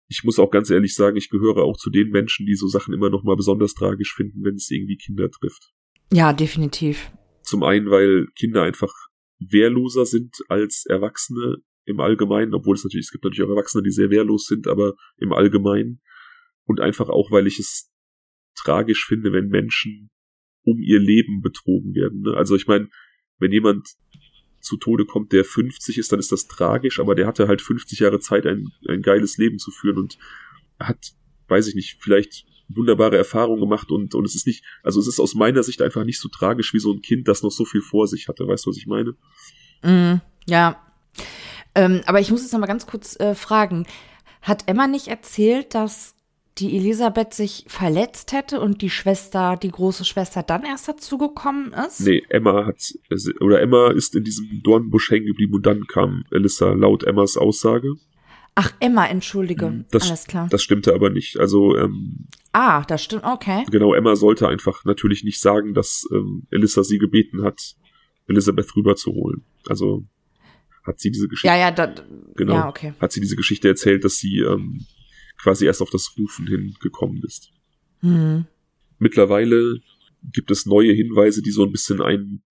ich 0.09 0.23
muss 0.25 0.39
auch 0.39 0.51
ganz 0.51 0.71
ehrlich 0.71 0.95
sagen, 0.95 1.17
ich 1.17 1.31
gehöre 1.31 1.65
auch 1.65 1.77
zu 1.77 1.91
den 1.91 2.11
Menschen, 2.11 2.47
die 2.47 2.55
so 2.55 2.69
Sachen 2.69 2.95
immer 2.95 3.11
noch 3.11 3.25
mal 3.25 3.37
besonders 3.37 3.75
tragisch 3.75 4.15
finden, 4.15 4.45
wenn 4.45 4.55
es 4.55 4.71
irgendwie 4.71 4.97
Kinder 4.97 5.31
trifft. 5.31 5.73
Ja, 6.13 6.33
definitiv. 6.33 7.11
Zum 7.43 7.65
einen, 7.65 7.91
weil 7.91 8.29
Kinder 8.37 8.63
einfach 8.63 8.93
wehrloser 9.41 10.07
sind 10.07 10.37
als 10.49 10.87
Erwachsene 10.87 11.57
im 11.85 12.01
Allgemeinen, 12.01 12.55
obwohl 12.55 12.77
es 12.77 12.85
natürlich, 12.85 13.07
es 13.07 13.13
gibt 13.13 13.25
natürlich 13.25 13.47
auch 13.47 13.53
Erwachsene, 13.53 13.83
die 13.83 13.91
sehr 13.91 14.11
wehrlos 14.11 14.47
sind, 14.47 14.67
aber 14.67 14.95
im 15.19 15.33
Allgemeinen. 15.33 16.01
Und 16.65 16.81
einfach 16.81 17.09
auch, 17.09 17.31
weil 17.31 17.47
ich 17.47 17.59
es 17.59 17.91
tragisch 18.55 19.07
finde, 19.07 19.33
wenn 19.33 19.49
Menschen 19.49 20.11
um 20.65 20.79
ihr 20.79 21.01
Leben 21.01 21.43
betrogen 21.43 21.95
werden. 21.95 22.23
Ne? 22.23 22.35
Also 22.35 22.55
ich 22.55 22.67
meine, 22.67 22.89
wenn 23.39 23.51
jemand 23.51 23.89
zu 24.61 24.77
Tode 24.77 25.05
kommt, 25.05 25.33
der 25.33 25.45
50 25.45 25.99
ist, 25.99 26.13
dann 26.13 26.21
ist 26.21 26.31
das 26.31 26.47
tragisch, 26.47 27.01
aber 27.01 27.17
der 27.17 27.27
hatte 27.27 27.49
halt 27.49 27.61
50 27.61 27.99
Jahre 27.99 28.21
Zeit, 28.21 28.47
ein, 28.47 28.69
ein 28.89 29.03
geiles 29.03 29.37
Leben 29.39 29.59
zu 29.59 29.73
führen 29.73 29.99
und 29.99 30.19
hat, 30.79 31.13
weiß 31.49 31.67
ich 31.67 31.75
nicht, 31.75 31.97
vielleicht 32.01 32.47
wunderbare 32.69 33.17
Erfahrungen 33.17 33.61
gemacht 33.61 33.91
und, 33.91 34.15
und 34.15 34.25
es 34.25 34.37
ist 34.37 34.47
nicht, 34.47 34.65
also 34.83 35.01
es 35.01 35.09
ist 35.09 35.19
aus 35.19 35.35
meiner 35.35 35.63
Sicht 35.63 35.83
einfach 35.83 36.05
nicht 36.05 36.21
so 36.21 36.29
tragisch 36.29 36.73
wie 36.73 36.79
so 36.79 36.93
ein 36.93 37.03
Kind, 37.03 37.27
das 37.29 37.43
noch 37.43 37.51
so 37.51 37.65
viel 37.65 37.83
vor 37.83 38.07
sich 38.07 38.29
hatte. 38.29 38.47
Weißt 38.47 38.65
du, 38.65 38.71
was 38.71 38.77
ich 38.77 38.87
meine? 38.87 39.15
Mm, 39.83 40.21
ja. 40.47 40.81
Ähm, 41.75 42.03
aber 42.07 42.21
ich 42.21 42.31
muss 42.31 42.43
jetzt 42.43 42.53
noch 42.53 42.61
mal 42.61 42.67
ganz 42.67 42.87
kurz 42.87 43.19
äh, 43.19 43.35
fragen. 43.35 43.87
Hat 44.43 44.65
Emma 44.67 44.87
nicht 44.87 45.09
erzählt, 45.09 45.75
dass 45.75 46.15
die 46.59 46.77
Elisabeth 46.77 47.33
sich 47.33 47.65
verletzt 47.69 48.33
hätte 48.33 48.61
und 48.61 48.83
die 48.83 48.91
Schwester, 48.91 49.57
die 49.57 49.71
große 49.71 50.05
Schwester 50.05 50.43
dann 50.43 50.65
erst 50.65 50.89
dazugekommen 50.89 51.73
ist? 51.73 52.01
Nee, 52.01 52.23
Emma 52.29 52.67
hat, 52.67 52.93
oder 53.41 53.61
Emma 53.61 53.91
ist 53.91 54.15
in 54.15 54.25
diesem 54.25 54.61
Dornbusch 54.63 55.11
hängen 55.11 55.27
geblieben 55.27 55.55
und 55.55 55.65
dann 55.65 55.87
kam 55.87 56.25
Elissa 56.31 56.73
laut 56.73 57.05
Emmas 57.05 57.37
Aussage. 57.37 57.95
Ach, 58.55 58.71
Emma, 58.81 59.07
entschuldige. 59.07 59.71
Mhm, 59.71 59.85
das, 59.91 60.09
Alles 60.09 60.27
klar. 60.27 60.47
Das 60.51 60.63
stimmte 60.63 60.93
aber 60.93 61.09
nicht. 61.09 61.39
Also, 61.39 61.75
ähm, 61.77 62.27
Ah, 62.53 62.83
das 62.83 63.03
stimmt, 63.03 63.25
okay. 63.25 63.65
Genau, 63.71 63.95
Emma 63.95 64.15
sollte 64.15 64.47
einfach 64.47 64.85
natürlich 64.85 65.25
nicht 65.25 65.41
sagen, 65.41 65.73
dass 65.73 66.07
ähm, 66.13 66.47
Elissa 66.51 66.85
sie 66.85 66.99
gebeten 66.99 67.43
hat, 67.43 67.77
Elisabeth 68.29 68.77
rüberzuholen. 68.77 69.43
Also 69.69 70.05
hat 70.85 71.01
sie 71.01 71.11
diese 71.11 71.29
Geschichte. 71.29 71.49
Ja, 71.49 71.59
ja, 71.59 71.71
da, 71.71 71.95
genau, 72.35 72.55
ja, 72.55 72.69
okay. 72.69 72.95
Hat 73.01 73.13
sie 73.13 73.21
diese 73.21 73.37
Geschichte 73.37 73.69
erzählt, 73.69 74.05
dass 74.05 74.17
sie 74.17 74.39
ähm, 74.39 74.85
quasi 75.41 75.67
erst 75.67 75.83
auf 75.83 75.91
das 75.91 76.15
Rufen 76.19 76.47
hin 76.47 76.75
gekommen 76.81 77.23
ist. 77.25 77.53
Mhm. 78.01 78.47
Mittlerweile 78.99 79.81
gibt 80.23 80.51
es 80.51 80.67
neue 80.67 80.93
Hinweise, 80.93 81.43
die 81.43 81.51
so 81.51 81.65
ein 81.65 81.73
bisschen 81.73 82.01
einen, 82.01 82.45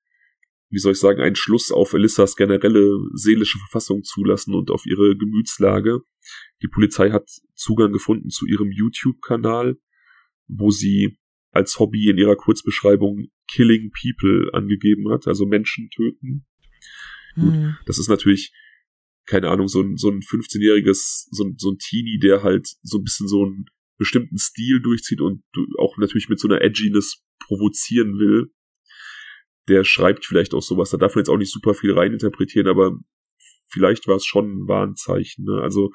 wie 0.69 0.79
soll 0.79 0.93
ich 0.93 0.99
sagen, 0.99 1.21
einen 1.21 1.35
Schluss 1.35 1.71
auf 1.71 1.93
Elissas 1.93 2.35
generelle 2.35 2.99
seelische 3.13 3.59
Verfassung 3.59 4.03
zulassen 4.03 4.53
und 4.53 4.71
auf 4.71 4.85
ihre 4.85 5.15
Gemütslage. 5.15 6.01
Die 6.61 6.67
Polizei 6.67 7.11
hat 7.11 7.29
Zugang 7.55 7.91
gefunden 7.91 8.29
zu 8.29 8.45
ihrem 8.45 8.71
YouTube-Kanal, 8.71 9.77
wo 10.47 10.69
sie 10.71 11.17
als 11.51 11.79
Hobby 11.79 12.09
in 12.09 12.17
ihrer 12.17 12.35
Kurzbeschreibung 12.35 13.27
Killing 13.47 13.91
People 13.91 14.49
angegeben 14.53 15.11
hat, 15.11 15.27
also 15.27 15.45
Menschen 15.45 15.89
töten. 15.89 16.45
Mhm. 17.35 17.77
Das 17.85 17.97
ist 17.97 18.09
natürlich, 18.09 18.51
keine 19.25 19.49
Ahnung, 19.49 19.67
so 19.67 19.81
ein, 19.81 19.97
so 19.97 20.09
ein 20.09 20.21
15-jähriges, 20.21 21.27
so 21.31 21.43
ein, 21.43 21.55
so 21.57 21.71
ein 21.71 21.77
Teenie, 21.77 22.19
der 22.19 22.43
halt 22.43 22.67
so 22.81 22.97
ein 22.97 23.03
bisschen 23.03 23.27
so 23.27 23.43
einen 23.43 23.65
bestimmten 23.97 24.37
Stil 24.37 24.81
durchzieht 24.81 25.21
und 25.21 25.43
auch 25.77 25.97
natürlich 25.97 26.29
mit 26.29 26.39
so 26.39 26.47
einer 26.47 26.61
Edginess 26.61 27.23
provozieren 27.45 28.17
will. 28.17 28.51
Der 29.67 29.83
schreibt 29.83 30.25
vielleicht 30.25 30.53
auch 30.53 30.63
sowas. 30.63 30.89
Da 30.89 30.97
darf 30.97 31.13
man 31.13 31.21
jetzt 31.21 31.29
auch 31.29 31.37
nicht 31.37 31.51
super 31.51 31.73
viel 31.73 31.93
reininterpretieren, 31.93 32.67
aber 32.67 32.97
vielleicht 33.69 34.07
war 34.07 34.15
es 34.15 34.25
schon 34.25 34.45
ein 34.45 34.67
Warnzeichen. 34.67 35.45
Ne? 35.45 35.61
Also 35.61 35.91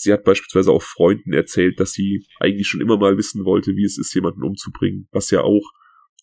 Sie 0.00 0.14
hat 0.14 0.24
beispielsweise 0.24 0.72
auch 0.72 0.82
Freunden 0.82 1.34
erzählt, 1.34 1.78
dass 1.78 1.92
sie 1.92 2.26
eigentlich 2.38 2.66
schon 2.66 2.80
immer 2.80 2.96
mal 2.96 3.18
wissen 3.18 3.44
wollte, 3.44 3.76
wie 3.76 3.84
es 3.84 3.98
ist, 3.98 4.14
jemanden 4.14 4.42
umzubringen. 4.42 5.08
Was 5.12 5.30
ja 5.30 5.42
auch 5.42 5.62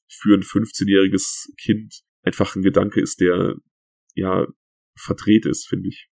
für 0.09 0.33
ein 0.33 0.41
15-jähriges 0.41 1.49
Kind 1.61 2.01
einfach 2.23 2.55
ein 2.55 2.63
Gedanke 2.63 2.99
ist, 2.99 3.21
der 3.21 3.55
ja 4.17 4.47
verdreht 4.95 5.45
ist, 5.45 5.67
finde 5.67 5.89
ich. 5.89 6.09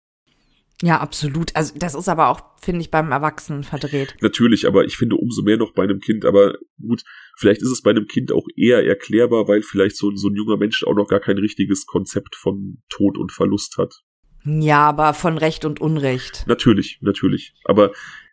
Ja, 0.82 1.00
absolut. 1.00 1.54
Also 1.54 1.74
das 1.78 1.94
ist 1.94 2.08
aber 2.08 2.28
auch, 2.28 2.58
finde 2.60 2.80
ich, 2.80 2.90
beim 2.90 3.12
Erwachsenen 3.12 3.62
verdreht. 3.62 4.16
Natürlich, 4.20 4.66
aber 4.66 4.84
ich 4.84 4.96
finde 4.96 5.16
umso 5.16 5.42
mehr 5.42 5.56
noch 5.56 5.72
bei 5.72 5.84
einem 5.84 6.00
Kind. 6.00 6.24
Aber 6.24 6.58
gut, 6.80 7.04
vielleicht 7.38 7.62
ist 7.62 7.70
es 7.70 7.82
bei 7.82 7.90
einem 7.90 8.06
Kind 8.06 8.32
auch 8.32 8.46
eher 8.56 8.84
erklärbar, 8.84 9.46
weil 9.48 9.62
vielleicht 9.62 9.96
so, 9.96 10.14
so 10.14 10.28
ein 10.28 10.34
junger 10.34 10.56
Mensch 10.56 10.84
auch 10.84 10.94
noch 10.94 11.08
gar 11.08 11.20
kein 11.20 11.38
richtiges 11.38 11.86
Konzept 11.86 12.34
von 12.34 12.82
Tod 12.88 13.18
und 13.18 13.32
Verlust 13.32 13.76
hat. 13.78 14.02
Ja, 14.44 14.88
aber 14.88 15.14
von 15.14 15.38
Recht 15.38 15.64
und 15.64 15.80
Unrecht. 15.80 16.44
Natürlich, 16.46 16.98
natürlich. 17.00 17.54
Aber 17.64 17.92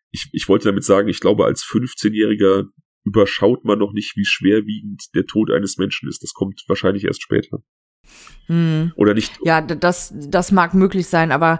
ich, 0.09 0.27
ich 0.33 0.49
wollte 0.49 0.65
damit 0.65 0.83
sagen, 0.83 1.07
ich 1.07 1.21
glaube, 1.21 1.45
als 1.45 1.63
15-Jähriger 1.63 2.65
überschaut 3.03 3.63
man 3.63 3.79
noch 3.79 3.93
nicht, 3.93 4.17
wie 4.17 4.25
schwerwiegend 4.25 5.15
der 5.15 5.25
Tod 5.25 5.51
eines 5.51 5.77
Menschen 5.77 6.09
ist. 6.09 6.21
Das 6.21 6.33
kommt 6.33 6.63
wahrscheinlich 6.67 7.05
erst 7.05 7.21
später. 7.21 7.63
Hm. 8.47 8.91
Oder 8.95 9.13
nicht? 9.13 9.31
Ja, 9.43 9.61
das, 9.61 10.13
das 10.15 10.51
mag 10.51 10.73
möglich 10.73 11.07
sein, 11.07 11.31
aber 11.31 11.59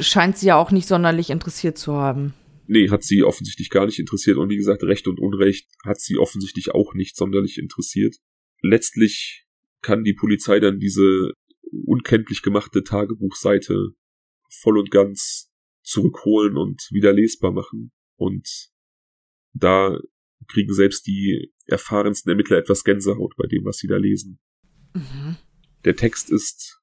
scheint 0.00 0.36
sie 0.36 0.46
ja 0.46 0.56
auch 0.56 0.70
nicht 0.70 0.86
sonderlich 0.86 1.30
interessiert 1.30 1.78
zu 1.78 1.94
haben. 1.94 2.34
Nee, 2.66 2.90
hat 2.90 3.02
sie 3.02 3.22
offensichtlich 3.22 3.70
gar 3.70 3.86
nicht 3.86 3.98
interessiert. 3.98 4.36
Und 4.36 4.50
wie 4.50 4.56
gesagt, 4.56 4.82
Recht 4.82 5.08
und 5.08 5.18
Unrecht 5.18 5.68
hat 5.84 6.00
sie 6.00 6.18
offensichtlich 6.18 6.72
auch 6.74 6.92
nicht 6.92 7.16
sonderlich 7.16 7.58
interessiert. 7.58 8.16
Letztlich 8.60 9.46
kann 9.80 10.04
die 10.04 10.12
Polizei 10.12 10.60
dann 10.60 10.78
diese 10.78 11.32
unkenntlich 11.86 12.42
gemachte 12.42 12.82
Tagebuchseite 12.82 13.92
voll 14.50 14.78
und 14.78 14.90
ganz 14.90 15.50
zurückholen 15.82 16.58
und 16.58 16.88
wieder 16.90 17.14
lesbar 17.14 17.52
machen. 17.52 17.90
Und 18.16 18.68
da 19.54 19.98
kriegen 20.48 20.72
selbst 20.74 21.06
die 21.06 21.52
erfahrensten 21.66 22.30
Ermittler 22.30 22.58
etwas 22.58 22.84
Gänsehaut 22.84 23.34
bei 23.36 23.46
dem, 23.46 23.64
was 23.64 23.78
sie 23.78 23.86
da 23.86 23.96
lesen. 23.96 24.38
Mhm. 24.94 25.36
Der 25.84 25.96
Text 25.96 26.30
ist, 26.30 26.80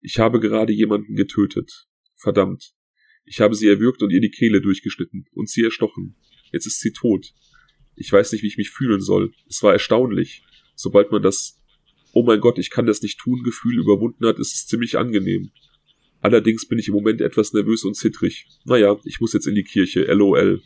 ich 0.00 0.18
habe 0.18 0.40
gerade 0.40 0.72
jemanden 0.72 1.14
getötet. 1.14 1.86
Verdammt. 2.16 2.74
Ich 3.24 3.40
habe 3.40 3.54
sie 3.54 3.68
erwürgt 3.68 4.02
und 4.02 4.10
ihr 4.10 4.20
die 4.20 4.30
Kehle 4.30 4.60
durchgeschnitten 4.60 5.26
und 5.32 5.48
sie 5.48 5.62
erstochen. 5.62 6.16
Jetzt 6.52 6.66
ist 6.66 6.80
sie 6.80 6.92
tot. 6.92 7.32
Ich 7.94 8.10
weiß 8.12 8.32
nicht, 8.32 8.42
wie 8.42 8.48
ich 8.48 8.56
mich 8.56 8.70
fühlen 8.70 9.00
soll. 9.00 9.32
Es 9.48 9.62
war 9.62 9.72
erstaunlich. 9.72 10.44
Sobald 10.74 11.12
man 11.12 11.22
das 11.22 11.62
Oh 12.12 12.22
mein 12.22 12.40
Gott, 12.40 12.58
ich 12.58 12.70
kann 12.70 12.86
das 12.86 13.00
nicht 13.00 13.18
tun 13.18 13.42
Gefühl 13.42 13.78
überwunden 13.78 14.26
hat, 14.26 14.38
ist 14.38 14.54
es 14.54 14.66
ziemlich 14.66 14.98
angenehm. 14.98 15.50
Allerdings 16.20 16.68
bin 16.68 16.78
ich 16.78 16.88
im 16.88 16.94
Moment 16.94 17.20
etwas 17.20 17.52
nervös 17.52 17.84
und 17.84 17.96
zittrig. 17.96 18.46
Naja, 18.64 18.98
ich 19.04 19.20
muss 19.20 19.32
jetzt 19.32 19.46
in 19.46 19.54
die 19.54 19.64
Kirche, 19.64 20.04
lol. 20.12 20.62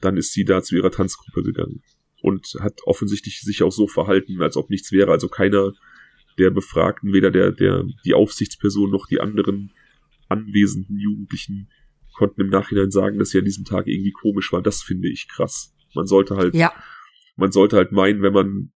Dann 0.00 0.16
ist 0.16 0.32
sie 0.32 0.44
da 0.44 0.62
zu 0.62 0.76
ihrer 0.76 0.90
Tanzgruppe 0.90 1.42
gegangen 1.42 1.82
und 2.22 2.54
hat 2.60 2.80
offensichtlich 2.84 3.40
sich 3.40 3.62
auch 3.62 3.72
so 3.72 3.88
verhalten, 3.88 4.40
als 4.40 4.56
ob 4.56 4.70
nichts 4.70 4.92
wäre. 4.92 5.10
Also 5.10 5.28
keiner 5.28 5.72
der 6.38 6.50
Befragten, 6.50 7.12
weder 7.12 7.30
der, 7.30 7.52
der, 7.52 7.84
die 8.04 8.14
Aufsichtsperson 8.14 8.90
noch 8.90 9.06
die 9.06 9.20
anderen 9.20 9.72
anwesenden 10.28 10.98
Jugendlichen 10.98 11.68
konnten 12.14 12.40
im 12.42 12.48
Nachhinein 12.48 12.90
sagen, 12.90 13.18
dass 13.18 13.30
sie 13.30 13.38
an 13.38 13.44
diesem 13.44 13.64
Tag 13.64 13.86
irgendwie 13.86 14.12
komisch 14.12 14.52
war. 14.52 14.62
Das 14.62 14.82
finde 14.82 15.08
ich 15.08 15.28
krass. 15.28 15.74
Man 15.94 16.06
sollte 16.06 16.36
halt, 16.36 16.54
ja. 16.54 16.72
man 17.36 17.52
sollte 17.52 17.76
halt 17.76 17.92
meinen, 17.92 18.22
wenn 18.22 18.32
man 18.32 18.72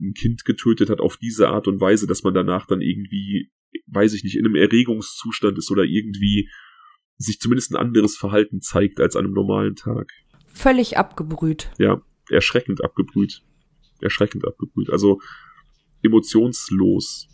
ein 0.00 0.14
Kind 0.14 0.44
getötet 0.44 0.90
hat 0.90 1.00
auf 1.00 1.16
diese 1.16 1.48
Art 1.48 1.68
und 1.68 1.80
Weise, 1.80 2.06
dass 2.06 2.22
man 2.22 2.34
danach 2.34 2.66
dann 2.66 2.80
irgendwie, 2.80 3.50
weiß 3.86 4.14
ich 4.14 4.24
nicht, 4.24 4.36
in 4.36 4.44
einem 4.44 4.56
Erregungszustand 4.56 5.58
ist 5.58 5.70
oder 5.70 5.84
irgendwie 5.84 6.50
sich 7.16 7.38
zumindest 7.38 7.72
ein 7.72 7.76
anderes 7.76 8.16
Verhalten 8.16 8.60
zeigt 8.60 9.00
als 9.00 9.16
an 9.16 9.24
einem 9.24 9.34
normalen 9.34 9.76
Tag. 9.76 10.10
Völlig 10.46 10.98
abgebrüht. 10.98 11.70
Ja, 11.78 12.02
erschreckend 12.28 12.84
abgebrüht. 12.84 13.42
Erschreckend 14.00 14.46
abgebrüht. 14.46 14.90
Also 14.90 15.20
emotionslos. 16.02 17.28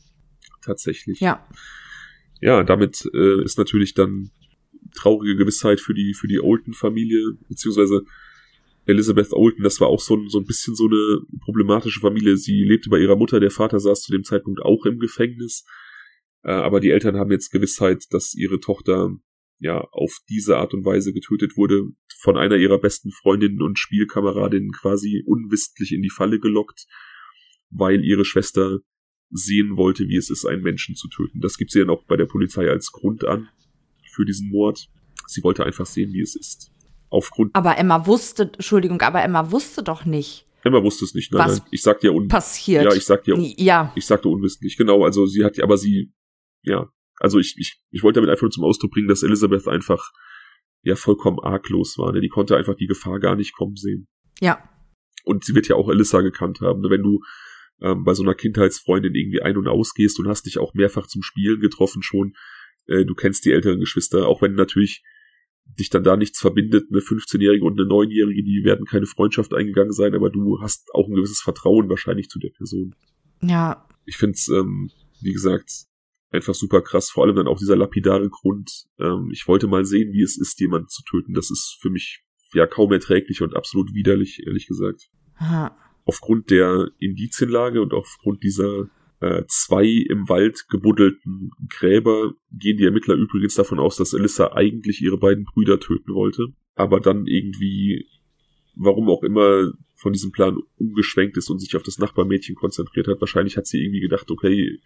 Tatsächlich. 0.63 1.21
Ja. 1.21 1.47
Ja, 2.41 2.63
damit 2.63 3.09
äh, 3.15 3.43
ist 3.43 3.59
natürlich 3.59 3.95
dann 3.95 4.31
traurige 4.95 5.37
Gewissheit 5.37 5.81
für 5.81 5.95
die, 5.95 6.15
für 6.15 6.29
die 6.29 6.41
Olden-Familie, 6.41 7.37
beziehungsweise 7.49 8.03
Elizabeth 8.87 9.33
Olden, 9.33 9.65
das 9.65 9.81
war 9.81 9.89
auch 9.89 10.01
so 10.01 10.17
ein, 10.17 10.29
so 10.29 10.39
ein 10.39 10.47
bisschen 10.47 10.75
so 10.75 10.87
eine 10.87 11.21
problematische 11.41 12.01
Familie. 12.01 12.37
Sie 12.37 12.65
lebte 12.65 12.89
bei 12.89 12.99
ihrer 12.99 13.17
Mutter, 13.17 13.39
der 13.39 13.51
Vater 13.51 13.81
saß 13.81 14.03
zu 14.03 14.13
dem 14.13 14.25
Zeitpunkt 14.25 14.63
auch 14.63 14.87
im 14.87 14.99
Gefängnis. 14.99 15.67
Äh, 16.43 16.53
aber 16.53 16.81
die 16.81 16.91
Eltern 16.91 17.17
haben 17.17 17.31
jetzt 17.31 17.51
Gewissheit, 17.51 18.05
dass 18.11 18.35
ihre 18.35 18.61
Tochter 18.61 19.11
ja 19.59 19.81
auf 19.91 20.19
diese 20.31 20.57
Art 20.57 20.73
und 20.73 20.87
Weise 20.87 21.13
getötet 21.13 21.57
wurde, 21.57 21.89
von 22.21 22.39
einer 22.39 22.57
ihrer 22.57 22.79
besten 22.79 23.11
Freundinnen 23.11 23.61
und 23.61 23.79
Spielkameradinnen 23.79 24.73
quasi 24.73 25.23
unwissentlich 25.27 25.93
in 25.93 26.01
die 26.01 26.11
Falle 26.11 26.39
gelockt, 26.39 26.87
weil 27.71 28.05
ihre 28.05 28.25
Schwester 28.25 28.79
sehen 29.31 29.77
wollte, 29.77 30.09
wie 30.09 30.17
es 30.17 30.31
ist, 30.31 30.47
einen 30.47 30.63
Menschen 30.63 30.95
zu 30.95 31.09
töten. 31.09 31.41
Das 31.41 31.59
gibt 31.59 31.71
sie 31.71 31.81
dann 31.81 31.91
auch 31.91 32.05
bei 32.05 32.17
der 32.17 32.27
Polizei 32.27 32.69
als 32.69 32.93
Grund 32.93 33.25
an 33.27 33.49
für 34.11 34.25
diesen 34.25 34.49
Mord. 34.51 34.89
Sie 35.27 35.43
wollte 35.43 35.65
einfach 35.65 35.87
sehen, 35.87 36.13
wie 36.13 36.23
es 36.23 36.35
ist. 36.35 36.73
Aufgrund. 37.11 37.55
Aber 37.55 37.77
Emma 37.79 38.07
wusste, 38.07 38.45
Entschuldigung, 38.45 39.01
aber 39.01 39.23
Emma 39.23 39.51
wusste 39.51 39.83
doch 39.83 40.05
nicht. 40.05 40.47
Emma 40.65 40.83
wusste 40.83 41.05
es 41.05 41.15
nicht, 41.15 41.33
nein, 41.33 41.47
Was 41.49 41.59
nein. 41.61 41.69
Ich 41.71 41.83
sagte 41.83 42.09
ja 42.09 42.13
un 42.13 42.29
Passiert. 42.29 42.85
Ja, 42.85 42.95
ich 42.95 43.05
sagte 43.05 43.31
ja, 43.31 43.37
Ja. 43.57 43.93
ich 43.95 44.05
sagte 44.07 44.29
unwissentlich, 44.29 44.77
genau. 44.77 45.05
Also 45.05 45.27
sie 45.27 45.45
hat, 45.45 45.61
aber 45.61 45.79
sie, 45.79 46.13
ja, 46.63 46.91
also 47.21 47.39
ich, 47.39 47.55
ich, 47.59 47.81
ich 47.91 48.03
wollte 48.03 48.21
damit 48.21 48.31
einfach 48.31 48.43
nur 48.43 48.51
zum 48.51 48.65
Ausdruck 48.65 48.93
bringen, 48.93 49.09
dass 49.09 49.23
Elizabeth 49.23 49.69
einfach 49.69 50.13
ja 50.83 50.97
vollkommen 50.97 51.39
arglos 51.41 51.97
war. 51.99 52.13
Ne? 52.13 52.21
Die 52.21 52.29
konnte 52.29 52.57
einfach 52.57 52.75
die 52.75 52.87
Gefahr 52.87 53.21
gar 53.21 53.37
nicht 53.37 53.55
kommen 53.55 53.77
sehen. 53.77 54.09
Ja. 54.41 54.63
Und 55.25 55.45
sie 55.45 55.55
wird 55.55 55.69
ja 55.69 55.77
auch 55.77 55.89
Alyssa 55.89 56.21
gekannt 56.21 56.61
haben. 56.61 56.83
Wenn 56.83 57.03
du 57.03 57.21
ähm, 57.81 58.05
bei 58.05 58.15
so 58.15 58.23
einer 58.23 58.35
Kindheitsfreundin 58.35 59.15
irgendwie 59.15 59.43
ein- 59.43 59.57
und 59.57 59.69
ausgehst 59.69 60.19
und 60.19 60.29
hast 60.29 60.47
dich 60.47 60.59
auch 60.59 60.75
mehrfach 60.75 61.07
zum 61.07 61.23
Spielen 61.23 61.61
getroffen 61.61 62.03
schon, 62.03 62.35
äh, 62.87 63.05
du 63.05 63.15
kennst 63.15 63.45
die 63.45 63.53
älteren 63.53 63.81
Geschwister, 63.81 64.27
auch 64.27 64.43
wenn 64.43 64.55
natürlich 64.55 65.05
dich 65.79 65.91
dann 65.91 66.03
da 66.03 66.17
nichts 66.17 66.41
verbindet, 66.41 66.87
eine 66.91 67.01
15-Jährige 67.01 67.65
und 67.65 67.79
eine 67.79 67.89
9-Jährige, 67.89 68.43
die 68.43 68.65
werden 68.65 68.87
keine 68.87 69.07
Freundschaft 69.07 69.53
eingegangen 69.55 69.93
sein, 69.93 70.15
aber 70.15 70.31
du 70.31 70.61
hast 70.61 70.89
auch 70.95 71.09
ein 71.09 71.15
gewisses 71.15 71.41
Vertrauen 71.41 71.89
wahrscheinlich 71.89 72.29
zu 72.29 72.39
der 72.39 72.51
Person. 72.51 72.95
Ja. 73.43 73.87
Ich 74.07 74.17
find's, 74.17 74.49
ähm, 74.49 74.91
wie 75.21 75.33
gesagt, 75.33 75.71
einfach 76.31 76.55
super 76.55 76.81
krass, 76.81 77.11
vor 77.11 77.25
allem 77.25 77.37
dann 77.37 77.47
auch 77.47 77.59
dieser 77.59 77.77
lapidare 77.77 78.29
Grund. 78.31 78.87
Ähm, 78.99 79.31
ich 79.33 79.47
wollte 79.47 79.67
mal 79.67 79.85
sehen, 79.85 80.13
wie 80.13 80.23
es 80.23 80.39
ist, 80.39 80.59
jemanden 80.61 80.89
zu 80.89 81.03
töten. 81.03 81.35
Das 81.35 81.51
ist 81.51 81.79
für 81.81 81.91
mich 81.91 82.25
ja 82.55 82.67
kaum 82.67 82.93
erträglich 82.93 83.43
und 83.43 83.55
absolut 83.55 83.93
widerlich, 83.95 84.43
ehrlich 84.47 84.67
gesagt. 84.67 85.11
Aha. 85.37 85.77
Aufgrund 86.09 86.49
der 86.49 86.91
Indizienlage 86.99 87.83
und 87.83 87.93
aufgrund 87.93 88.43
dieser 88.43 88.89
äh, 89.21 89.43
zwei 89.47 89.85
im 89.85 90.27
Wald 90.31 90.67
gebuddelten 90.71 91.51
Gräber 91.69 92.33
gehen 92.51 92.79
die 92.79 92.85
Ermittler 92.85 93.15
übrigens 93.15 93.57
davon 93.57 93.79
aus, 93.79 93.97
dass 93.97 94.15
Alyssa 94.15 94.53
eigentlich 94.55 95.03
ihre 95.03 95.19
beiden 95.19 95.45
Brüder 95.45 95.79
töten 95.79 96.15
wollte, 96.15 96.47
aber 96.77 97.01
dann 97.01 97.27
irgendwie, 97.27 98.07
warum 98.75 99.11
auch 99.11 99.23
immer, 99.23 99.71
von 99.97 100.15
diesem 100.15 100.33
Plan 100.33 100.57
umgeschwenkt 100.77 101.37
ist 101.37 101.51
und 101.51 101.59
sich 101.59 101.77
auf 101.77 101.83
das 101.83 101.99
Nachbarmädchen 101.99 102.55
konzentriert 102.55 103.07
hat. 103.07 103.21
Wahrscheinlich 103.21 103.59
hat 103.59 103.67
sie 103.67 103.83
irgendwie 103.83 104.01
gedacht, 104.01 104.31
okay, 104.31 104.79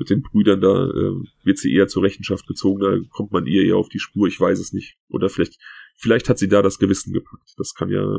mit 0.00 0.10
den 0.10 0.22
Brüdern 0.22 0.60
da 0.60 0.88
äh, 0.88 1.14
wird 1.44 1.58
sie 1.58 1.72
eher 1.72 1.86
zur 1.86 2.02
Rechenschaft 2.02 2.48
gezogen, 2.48 2.80
da 2.80 2.98
kommt 3.10 3.30
man 3.30 3.46
ihr 3.46 3.62
eher 3.62 3.76
auf 3.76 3.88
die 3.88 4.00
Spur, 4.00 4.26
ich 4.26 4.40
weiß 4.40 4.58
es 4.58 4.72
nicht. 4.72 4.96
Oder 5.08 5.28
vielleicht, 5.28 5.60
vielleicht 5.94 6.28
hat 6.28 6.38
sie 6.38 6.48
da 6.48 6.62
das 6.62 6.80
Gewissen 6.80 7.12
gepackt. 7.12 7.52
Das 7.58 7.74
kann 7.74 7.90
ja, 7.90 8.18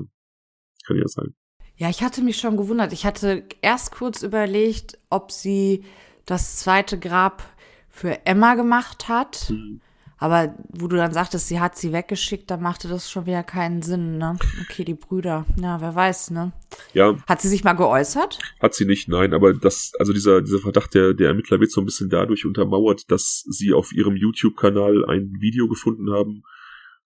kann 0.86 0.96
ja 0.96 1.08
sein. 1.10 1.36
Ja, 1.78 1.90
ich 1.90 2.02
hatte 2.04 2.22
mich 2.22 2.38
schon 2.38 2.58
gewundert. 2.58 2.94
Ich 2.94 3.06
hatte 3.06 3.44
erst 3.62 3.92
kurz 3.92 4.24
überlegt, 4.24 4.98
ob 5.10 5.32
sie 5.32 5.84
das 6.26 6.58
zweite 6.58 6.98
Grab 6.98 7.44
für 7.90 8.26
Emma 8.26 8.56
gemacht 8.56 9.08
hat. 9.08 9.48
Hm. 9.50 9.82
Aber 10.18 10.56
wo 10.70 10.88
du 10.88 10.96
dann 10.96 11.12
sagtest, 11.12 11.50
sie 11.50 11.60
hat 11.60 11.78
sie 11.78 11.92
weggeschickt, 11.92 12.50
dann 12.50 12.62
machte 12.62 12.88
das 12.88 13.12
schon 13.12 13.26
wieder 13.26 13.44
keinen 13.44 13.82
Sinn, 13.82 14.18
ne? 14.18 14.38
Okay, 14.62 14.86
die 14.86 14.94
Brüder. 14.94 15.46
Ja, 15.62 15.82
wer 15.82 15.94
weiß, 15.94 16.32
ne? 16.32 16.54
Ja, 16.94 17.18
Hat 17.28 17.42
sie 17.42 17.50
sich 17.50 17.66
mal 17.66 17.74
geäußert? 17.74 18.40
Hat 18.62 18.74
sie 18.74 18.86
nicht, 18.86 19.10
nein, 19.10 19.34
aber 19.34 19.54
das, 19.54 19.92
also 20.00 20.14
dieser, 20.14 20.42
dieser 20.42 20.60
Verdacht 20.60 20.94
der, 20.94 21.14
der 21.14 21.28
Ermittler 21.28 21.60
wird 21.60 21.72
so 21.72 21.82
ein 21.82 21.86
bisschen 21.86 22.10
dadurch 22.10 22.46
untermauert, 22.46 23.12
dass 23.12 23.44
sie 23.50 23.74
auf 23.74 23.92
ihrem 23.92 24.16
YouTube-Kanal 24.16 25.06
ein 25.06 25.34
Video 25.42 25.68
gefunden 25.68 26.10
haben, 26.12 26.44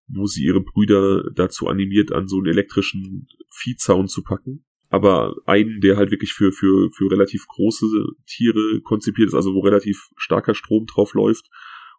wo 0.08 0.26
sie 0.26 0.44
ihre 0.44 0.62
Brüder 0.62 1.30
dazu 1.34 1.68
animiert, 1.68 2.12
an 2.12 2.28
so 2.28 2.38
einen 2.38 2.48
elektrischen 2.48 3.28
Viehzaun 3.52 4.08
zu 4.08 4.24
packen. 4.24 4.66
Aber 4.90 5.36
einen, 5.46 5.82
der 5.82 5.98
halt 5.98 6.12
wirklich 6.12 6.34
für, 6.34 6.52
für, 6.52 6.90
für 6.92 7.12
relativ 7.12 7.46
große 7.48 7.86
Tiere 8.26 8.82
konzipiert 8.84 9.28
ist, 9.28 9.34
also 9.34 9.54
wo 9.54 9.60
relativ 9.60 10.10
starker 10.16 10.56
Strom 10.56 10.86
drauf 10.86 11.14
läuft 11.14 11.50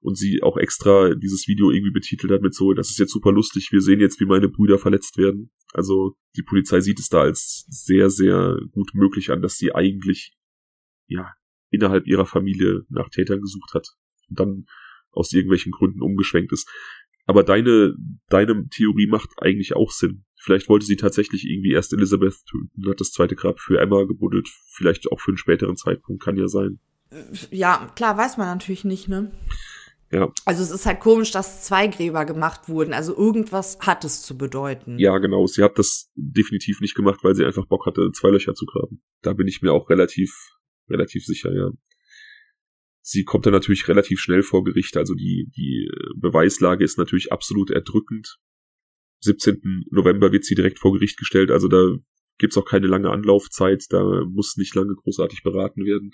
und 0.00 0.16
sie 0.16 0.42
auch 0.42 0.56
extra 0.56 1.14
dieses 1.14 1.48
Video 1.48 1.70
irgendwie 1.70 1.92
betitelt 1.92 2.32
hat 2.32 2.40
mit 2.40 2.54
so, 2.54 2.72
das 2.72 2.88
ist 2.88 2.98
jetzt 2.98 3.12
super 3.12 3.32
lustig, 3.32 3.68
wir 3.72 3.82
sehen 3.82 4.00
jetzt, 4.00 4.20
wie 4.20 4.26
meine 4.26 4.48
Brüder 4.48 4.78
verletzt 4.78 5.18
werden. 5.18 5.50
Also 5.74 6.16
die 6.36 6.42
Polizei 6.42 6.80
sieht 6.80 6.98
es 6.98 7.09
da 7.09 7.20
als 7.20 7.66
sehr, 7.68 8.09
sehr 8.09 8.59
gut 8.70 8.92
möglich 8.94 9.30
an, 9.30 9.42
dass 9.42 9.56
sie 9.56 9.74
eigentlich, 9.74 10.34
ja, 11.06 11.34
innerhalb 11.70 12.06
ihrer 12.06 12.26
Familie 12.26 12.84
nach 12.88 13.11
Tätern 13.11 13.42
gesucht 13.42 13.74
hat 13.74 13.88
und 14.30 14.38
dann 14.38 14.66
aus 15.11 15.32
irgendwelchen 15.32 15.72
Gründen 15.72 16.00
umgeschwenkt 16.00 16.52
ist. 16.52 16.70
Aber 17.29 17.43
deine, 17.43 17.95
deine 18.31 18.68
Theorie 18.70 19.07
macht 19.07 19.29
eigentlich 19.37 19.76
auch 19.76 19.91
Sinn. 19.91 20.24
Vielleicht 20.41 20.70
wollte 20.70 20.87
sie 20.87 20.97
tatsächlich 20.97 21.45
irgendwie 21.45 21.72
erst 21.72 21.93
Elizabeth 21.93 22.37
töten 22.47 22.70
und 22.76 22.91
hat 22.91 23.01
das 23.01 23.12
zweite 23.12 23.37
Grab 23.37 23.61
für 23.61 23.79
Emma 23.79 24.05
gebuddelt. 24.05 24.49
Vielleicht 24.72 25.12
auch 25.12 25.20
für 25.20 25.33
einen 25.33 25.37
späteren 25.37 25.76
Zeitpunkt, 25.76 26.22
kann 26.22 26.39
ja 26.39 26.49
sein. 26.49 26.81
Ja, 27.51 27.93
klar, 27.95 28.16
weiß 28.16 28.39
man 28.39 28.47
natürlich 28.47 28.85
nicht, 28.85 29.09
ne? 29.09 29.31
Ja. 30.11 30.33
Also 30.47 30.62
es 30.62 30.70
ist 30.70 30.87
halt 30.87 31.01
komisch, 31.01 31.31
dass 31.31 31.64
zwei 31.64 31.87
Gräber 31.89 32.24
gemacht 32.24 32.70
wurden. 32.70 32.95
Also 32.95 33.14
irgendwas 33.14 33.79
hat 33.81 34.07
es 34.07 34.22
zu 34.22 34.39
bedeuten. 34.39 34.99
Ja, 34.99 35.18
genau. 35.18 35.47
Sie 35.47 35.62
hat 35.62 35.79
das 35.79 36.11
definitiv 36.14 36.81
nicht 36.81 36.95
gemacht, 36.95 37.20
weil 37.22 37.35
sie 37.35 37.45
einfach 37.45 37.66
Bock 37.66 37.85
hatte, 37.85 38.11
zwei 38.12 38.31
Löcher 38.31 38.55
zu 38.55 38.64
graben. 38.64 39.03
Da 39.20 39.35
bin 39.35 39.49
ich 39.49 39.61
mir 39.61 39.72
auch 39.74 39.91
relativ, 39.91 40.33
relativ 40.89 41.26
sicher, 41.26 41.53
ja. 41.53 41.70
Sie 43.11 43.24
kommt 43.24 43.46
dann 43.46 43.54
natürlich 43.54 43.88
relativ 43.88 44.20
schnell 44.20 44.42
vor 44.42 44.64
Gericht, 44.64 44.98
also 44.98 45.14
die, 45.14 45.50
die 45.56 45.90
Beweislage 46.14 46.84
ist 46.84 46.98
natürlich 46.98 47.32
absolut 47.32 47.70
erdrückend. 47.70 48.36
17. 49.20 49.86
November 49.90 50.30
wird 50.30 50.44
sie 50.44 50.54
direkt 50.54 50.78
vor 50.78 50.92
Gericht 50.92 51.16
gestellt, 51.16 51.50
also 51.50 51.68
da 51.68 51.96
gibt's 52.36 52.59
auch 52.59 52.66
keine 52.66 52.86
lange 52.86 53.09
Anlaufzeit, 53.09 53.86
da 53.88 54.04
muss 54.28 54.59
nicht 54.59 54.74
lange 54.74 54.94
großartig 54.94 55.42
beraten 55.42 55.86
werden. 55.86 56.11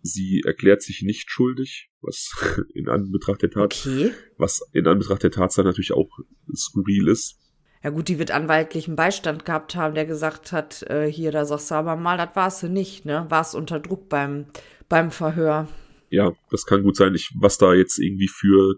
Sie 0.00 0.40
erklärt 0.46 0.80
sich 0.80 1.02
nicht 1.02 1.30
schuldig, 1.30 1.90
was 2.00 2.30
in 2.72 2.88
Anbetracht 2.88 3.42
der 3.42 3.50
Tat, 3.50 3.86
Okay. 3.86 4.12
was 4.38 4.62
in 4.72 4.86
Anbetracht 4.86 5.24
der 5.24 5.32
Tatsache 5.32 5.66
natürlich 5.66 5.92
auch 5.92 6.08
skurril 6.56 7.08
ist. 7.08 7.36
Ja 7.84 7.90
gut, 7.90 8.08
die 8.08 8.18
wird 8.18 8.30
anwaltlichen 8.30 8.96
Beistand 8.96 9.44
gehabt 9.44 9.76
haben, 9.76 9.94
der 9.94 10.06
gesagt 10.06 10.50
hat, 10.52 10.82
äh, 10.84 11.12
hier, 11.12 11.30
da 11.30 11.44
sagst 11.44 11.70
du 11.70 11.74
aber 11.74 11.96
mal, 11.96 12.16
das 12.16 12.30
warst 12.34 12.62
du 12.62 12.68
nicht, 12.68 13.04
ne? 13.04 13.26
Warst 13.28 13.54
unter 13.54 13.80
Druck 13.80 14.08
beim, 14.08 14.46
beim 14.88 15.10
Verhör. 15.10 15.68
Ja, 16.12 16.36
das 16.50 16.66
kann 16.66 16.82
gut 16.82 16.94
sein. 16.94 17.14
Ich, 17.14 17.30
was 17.40 17.56
da 17.56 17.72
jetzt 17.72 17.98
irgendwie 17.98 18.28
für, 18.28 18.76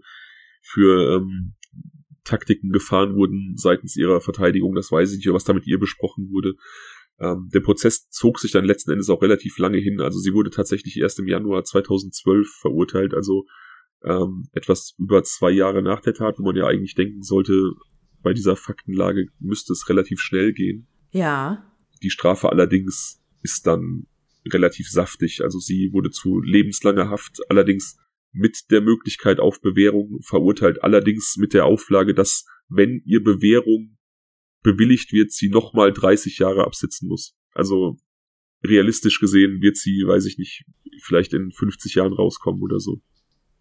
für 0.61 1.17
ähm, 1.17 1.55
Taktiken 2.23 2.71
gefahren 2.71 3.15
wurden 3.15 3.57
seitens 3.57 3.97
ihrer 3.97 4.21
Verteidigung, 4.21 4.73
das 4.73 4.89
weiß 4.89 5.11
ich 5.11 5.17
nicht, 5.17 5.33
was 5.33 5.43
da 5.43 5.51
mit 5.51 5.67
ihr 5.67 5.77
besprochen 5.77 6.29
wurde. 6.31 6.53
Ähm, 7.19 7.49
der 7.53 7.59
Prozess 7.59 8.09
zog 8.09 8.39
sich 8.39 8.51
dann 8.51 8.63
letzten 8.63 8.91
Endes 8.91 9.09
auch 9.09 9.21
relativ 9.21 9.57
lange 9.57 9.79
hin. 9.79 9.99
Also 9.99 10.17
sie 10.19 10.33
wurde 10.33 10.49
tatsächlich 10.49 10.97
erst 10.97 11.19
im 11.19 11.27
Januar 11.27 11.65
2012 11.65 12.47
verurteilt, 12.61 13.13
also 13.13 13.45
ähm, 14.05 14.47
etwas 14.53 14.95
über 14.97 15.21
zwei 15.23 15.51
Jahre 15.51 15.81
nach 15.81 15.99
der 15.99 16.13
Tat, 16.13 16.39
wo 16.39 16.43
man 16.43 16.55
ja 16.55 16.67
eigentlich 16.67 16.95
denken 16.95 17.21
sollte, 17.21 17.73
bei 18.21 18.33
dieser 18.33 18.55
Faktenlage 18.55 19.27
müsste 19.39 19.73
es 19.73 19.89
relativ 19.89 20.21
schnell 20.21 20.53
gehen. 20.53 20.87
Ja. 21.11 21.69
Die 22.01 22.09
Strafe 22.09 22.49
allerdings 22.49 23.21
ist 23.41 23.67
dann 23.67 24.07
relativ 24.51 24.89
saftig. 24.89 25.41
Also 25.43 25.59
sie 25.59 25.91
wurde 25.93 26.11
zu 26.11 26.41
lebenslanger 26.41 27.09
Haft, 27.09 27.39
allerdings 27.49 27.97
mit 28.31 28.65
der 28.69 28.81
Möglichkeit 28.81 29.39
auf 29.39 29.61
Bewährung 29.61 30.19
verurteilt, 30.21 30.83
allerdings 30.83 31.37
mit 31.37 31.53
der 31.53 31.65
Auflage, 31.65 32.13
dass 32.13 32.45
wenn 32.67 33.01
ihr 33.05 33.23
Bewährung 33.23 33.97
bewilligt 34.61 35.13
wird, 35.13 35.31
sie 35.31 35.49
nochmal 35.49 35.93
30 35.93 36.39
Jahre 36.39 36.65
absitzen 36.65 37.07
muss. 37.07 37.35
Also 37.53 37.97
realistisch 38.63 39.19
gesehen 39.19 39.61
wird 39.61 39.77
sie, 39.77 40.03
weiß 40.05 40.25
ich 40.25 40.37
nicht, 40.37 40.65
vielleicht 41.01 41.33
in 41.33 41.51
50 41.51 41.95
Jahren 41.95 42.13
rauskommen 42.13 42.61
oder 42.61 42.79
so. 42.79 43.01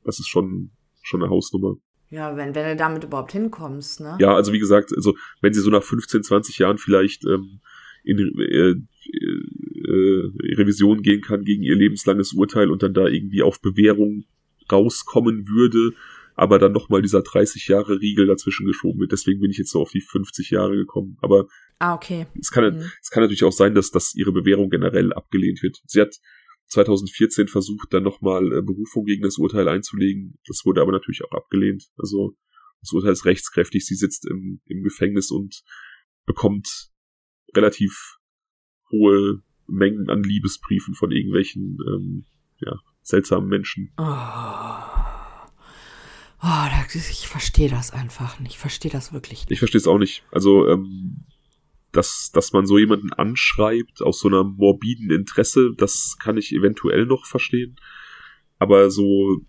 Das 0.03 0.19
ist 0.19 0.29
schon, 0.29 0.73
schon 1.03 1.23
eine 1.23 1.31
Hausnummer. 1.31 1.77
Ja, 2.11 2.37
wenn, 2.37 2.55
wenn 2.55 2.67
du 2.67 2.77
damit 2.77 3.05
überhaupt 3.05 3.33
hinkommst, 3.33 4.01
ne? 4.01 4.17
Ja, 4.21 4.35
also 4.35 4.53
wie 4.53 4.59
gesagt, 4.59 4.93
also 4.95 5.17
wenn 5.41 5.53
sie 5.53 5.61
so 5.61 5.71
nach 5.71 5.83
15, 5.83 6.23
20 6.23 6.59
Jahren 6.59 6.79
vielleicht 6.79 7.25
ähm, 7.25 7.61
in 8.05 8.19
äh, 8.19 8.75
äh, 9.95 10.55
Revision 10.57 11.03
gehen 11.03 11.21
kann 11.21 11.45
gegen 11.45 11.63
ihr 11.63 11.77
lebenslanges 11.77 12.33
Urteil 12.33 12.71
und 12.71 12.83
dann 12.83 12.95
da 12.95 13.07
irgendwie 13.07 13.43
auf 13.43 13.61
Bewährung 13.61 14.25
rauskommen 14.71 15.47
würde, 15.49 15.97
aber 16.35 16.59
dann 16.59 16.73
nochmal 16.73 17.03
dieser 17.03 17.23
30 17.23 17.69
Jahre 17.69 18.01
Riegel 18.01 18.27
dazwischen 18.27 18.67
geschoben 18.67 19.01
wird. 19.01 19.13
Deswegen 19.13 19.41
bin 19.41 19.51
ich 19.51 19.59
jetzt 19.59 19.71
so 19.71 19.81
auf 19.81 19.91
die 19.93 20.01
50 20.01 20.51
Jahre 20.51 20.77
gekommen. 20.77 21.17
Aber 21.21 21.47
Ah, 21.79 21.95
okay. 21.95 22.27
es 22.41 22.51
kann, 22.51 22.77
Mhm. 22.77 22.91
es 23.03 23.11
kann 23.11 23.23
natürlich 23.23 23.45
auch 23.45 23.53
sein, 23.53 23.75
dass, 23.75 23.91
dass 23.91 24.15
ihre 24.15 24.33
Bewährung 24.33 24.71
generell 24.71 25.13
abgelehnt 25.13 25.63
wird. 25.63 25.81
Sie 25.87 26.01
hat 26.01 26.15
2014 26.69 27.47
versucht, 27.49 27.93
dann 27.93 28.03
nochmal 28.03 28.47
äh, 28.53 28.63
Berufung 28.63 29.05
gegen 29.05 29.23
das 29.23 29.39
Urteil 29.39 29.69
einzulegen. 29.69 30.39
Das 30.47 30.63
wurde 30.65 30.81
aber 30.81 30.93
natürlich 30.93 31.23
auch 31.25 31.33
abgelehnt. 31.33 31.85
Also 31.97 32.37
das 32.81 32.93
Urteil 32.93 33.13
ist 33.13 33.25
rechtskräftig. 33.27 33.87
Sie 33.87 33.95
sitzt 33.95 34.27
im, 34.29 34.61
im 34.67 34.83
Gefängnis 34.83 35.31
und 35.31 35.63
bekommt 36.27 36.89
relativ 37.55 38.17
hohe 38.91 39.43
Mengen 39.67 40.11
an 40.11 40.23
Liebesbriefen 40.23 40.95
von 40.95 41.11
irgendwelchen 41.11 41.79
ähm, 41.89 42.25
ja, 42.59 42.79
seltsamen 43.03 43.49
Menschen. 43.49 43.93
Oh. 43.97 44.05
Oh, 46.43 46.67
ich 46.95 47.27
verstehe 47.27 47.71
das 47.71 47.91
einfach 47.91 48.39
nicht. 48.39 48.53
Ich 48.53 48.59
verstehe 48.59 48.91
das 48.91 49.13
wirklich 49.15 49.41
nicht. 49.41 49.53
Ich 49.53 49.59
verstehe 49.59 49.79
es 49.79 49.87
auch 49.87 49.99
nicht. 49.99 50.25
Also, 50.31 50.69
ähm, 50.69 51.25
dass, 51.93 52.31
dass 52.33 52.53
man 52.53 52.67
so 52.67 52.77
jemanden 52.77 53.13
anschreibt 53.13 54.03
aus 54.03 54.21
so 54.21 54.29
einer 54.29 54.45
morbiden 54.45 55.11
Interesse, 55.11 55.73
das 55.77 56.17
kann 56.21 56.37
ich 56.37 56.53
eventuell 56.53 57.07
noch 57.07 57.25
verstehen. 57.25 57.77
Aber 58.59 58.91
so, 58.91 59.41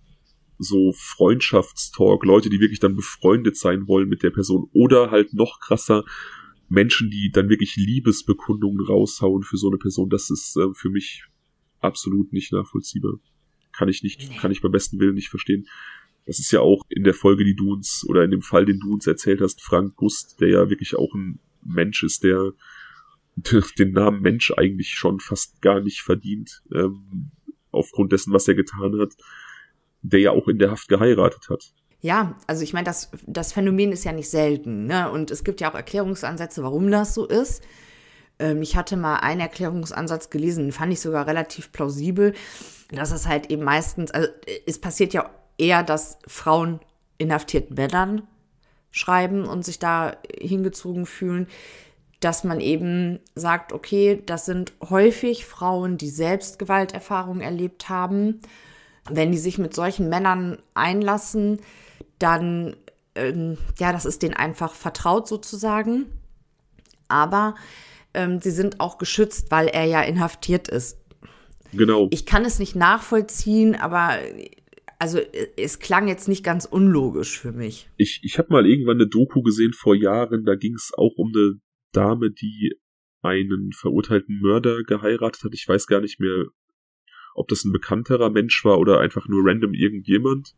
so 0.57 0.93
Freundschaftstalk, 0.93 2.23
Leute, 2.23 2.49
die 2.49 2.59
wirklich 2.59 2.79
dann 2.79 2.95
befreundet 2.95 3.57
sein 3.57 3.87
wollen 3.87 4.07
mit 4.07 4.23
der 4.23 4.31
Person 4.31 4.69
oder 4.73 5.11
halt 5.11 5.33
noch 5.33 5.59
krasser, 5.59 6.05
Menschen, 6.67 7.09
die 7.09 7.31
dann 7.31 7.49
wirklich 7.49 7.75
Liebesbekundungen 7.75 8.85
raushauen 8.85 9.43
für 9.43 9.57
so 9.57 9.67
eine 9.67 9.77
Person, 9.77 10.09
das 10.09 10.29
ist 10.29 10.57
äh, 10.57 10.73
für 10.73 10.89
mich 10.89 11.25
absolut 11.79 12.33
nicht 12.33 12.51
nachvollziehbar. 12.51 13.19
Kann 13.71 13.89
ich 13.89 14.03
nicht, 14.03 14.29
Nee. 14.29 14.37
kann 14.37 14.51
ich 14.51 14.61
beim 14.61 14.71
besten 14.71 14.99
Willen 14.99 15.15
nicht 15.15 15.29
verstehen. 15.29 15.67
Das 16.25 16.39
ist 16.39 16.51
ja 16.51 16.61
auch 16.61 16.83
in 16.89 17.03
der 17.03 17.13
Folge, 17.13 17.43
die 17.45 17.55
du 17.55 17.73
uns, 17.73 18.05
oder 18.07 18.23
in 18.23 18.31
dem 18.31 18.41
Fall, 18.41 18.65
den 18.65 18.79
du 18.79 18.93
uns 18.93 19.05
erzählt 19.05 19.41
hast, 19.41 19.61
Frank 19.61 19.95
Gust, 19.95 20.41
der 20.41 20.49
ja 20.49 20.69
wirklich 20.69 20.95
auch 20.95 21.13
ein 21.13 21.39
Mensch 21.63 22.03
ist, 22.03 22.23
der 22.23 22.53
den 23.79 23.91
Namen 23.91 24.21
Mensch 24.21 24.51
eigentlich 24.55 24.91
schon 24.91 25.19
fast 25.19 25.61
gar 25.61 25.81
nicht 25.81 26.01
verdient, 26.01 26.63
ähm, 26.73 27.31
aufgrund 27.71 28.11
dessen, 28.11 28.33
was 28.33 28.47
er 28.47 28.55
getan 28.55 28.97
hat, 28.99 29.13
der 30.01 30.19
ja 30.21 30.31
auch 30.31 30.47
in 30.47 30.57
der 30.57 30.71
Haft 30.71 30.87
geheiratet 30.87 31.49
hat. 31.49 31.73
Ja, 32.05 32.35
also 32.45 32.61
ich 32.61 32.71
meine, 32.71 32.85
das, 32.85 33.09
das 33.25 33.51
Phänomen 33.51 33.91
ist 33.91 34.05
ja 34.05 34.11
nicht 34.11 34.29
selten, 34.29 34.85
ne? 34.85 35.09
Und 35.09 35.31
es 35.31 35.43
gibt 35.43 35.59
ja 35.59 35.71
auch 35.71 35.73
Erklärungsansätze, 35.73 36.61
warum 36.61 36.91
das 36.91 37.15
so 37.15 37.25
ist. 37.25 37.63
Ähm, 38.37 38.61
ich 38.61 38.75
hatte 38.75 38.95
mal 38.95 39.15
einen 39.15 39.41
Erklärungsansatz 39.41 40.29
gelesen, 40.29 40.65
den 40.65 40.71
fand 40.71 40.93
ich 40.93 40.99
sogar 40.99 41.25
relativ 41.25 41.71
plausibel, 41.71 42.35
dass 42.91 43.11
es 43.11 43.25
halt 43.25 43.49
eben 43.49 43.63
meistens, 43.63 44.11
also 44.11 44.27
äh, 44.45 44.59
es 44.67 44.79
passiert 44.79 45.15
ja 45.15 45.31
eher, 45.57 45.81
dass 45.81 46.19
Frauen 46.27 46.79
inhaftierten 47.17 47.75
Männern 47.75 48.21
schreiben 48.91 49.47
und 49.47 49.65
sich 49.65 49.79
da 49.79 50.15
hingezogen 50.39 51.07
fühlen, 51.07 51.47
dass 52.19 52.43
man 52.43 52.61
eben 52.61 53.19
sagt, 53.33 53.73
okay, 53.73 54.21
das 54.23 54.45
sind 54.45 54.73
häufig 54.91 55.47
Frauen, 55.47 55.97
die 55.97 56.09
selbst 56.09 56.59
Gewalterfahrungen 56.59 57.41
erlebt 57.41 57.89
haben. 57.89 58.41
Wenn 59.09 59.31
die 59.31 59.39
sich 59.39 59.57
mit 59.57 59.73
solchen 59.73 60.07
Männern 60.07 60.59
einlassen, 60.75 61.61
dann, 62.19 62.75
ähm, 63.15 63.57
ja, 63.79 63.91
das 63.91 64.05
ist 64.05 64.21
denen 64.23 64.33
einfach 64.33 64.73
vertraut 64.73 65.27
sozusagen. 65.27 66.05
Aber 67.07 67.55
ähm, 68.13 68.39
sie 68.41 68.51
sind 68.51 68.79
auch 68.79 68.97
geschützt, 68.97 69.51
weil 69.51 69.67
er 69.67 69.85
ja 69.85 70.01
inhaftiert 70.01 70.67
ist. 70.67 70.97
Genau. 71.71 72.07
Ich 72.11 72.25
kann 72.25 72.45
es 72.45 72.59
nicht 72.59 72.75
nachvollziehen, 72.75 73.75
aber 73.75 74.17
also 74.99 75.19
es 75.57 75.79
klang 75.79 76.07
jetzt 76.07 76.27
nicht 76.27 76.43
ganz 76.43 76.65
unlogisch 76.65 77.39
für 77.39 77.51
mich. 77.51 77.89
Ich, 77.97 78.21
ich 78.23 78.37
habe 78.37 78.51
mal 78.51 78.65
irgendwann 78.65 78.97
eine 78.97 79.07
Doku 79.07 79.41
gesehen 79.41 79.73
vor 79.73 79.95
Jahren, 79.95 80.45
da 80.45 80.55
ging 80.55 80.73
es 80.73 80.91
auch 80.97 81.13
um 81.17 81.31
eine 81.35 81.59
Dame, 81.91 82.31
die 82.31 82.75
einen 83.21 83.71
verurteilten 83.73 84.39
Mörder 84.39 84.83
geheiratet 84.83 85.43
hat. 85.43 85.53
Ich 85.53 85.67
weiß 85.67 85.87
gar 85.87 86.01
nicht 86.01 86.19
mehr, 86.19 86.45
ob 87.33 87.47
das 87.47 87.65
ein 87.65 87.73
bekannterer 87.73 88.29
Mensch 88.29 88.63
war 88.63 88.79
oder 88.79 88.99
einfach 88.99 89.27
nur 89.27 89.41
random 89.45 89.73
irgendjemand. 89.73 90.53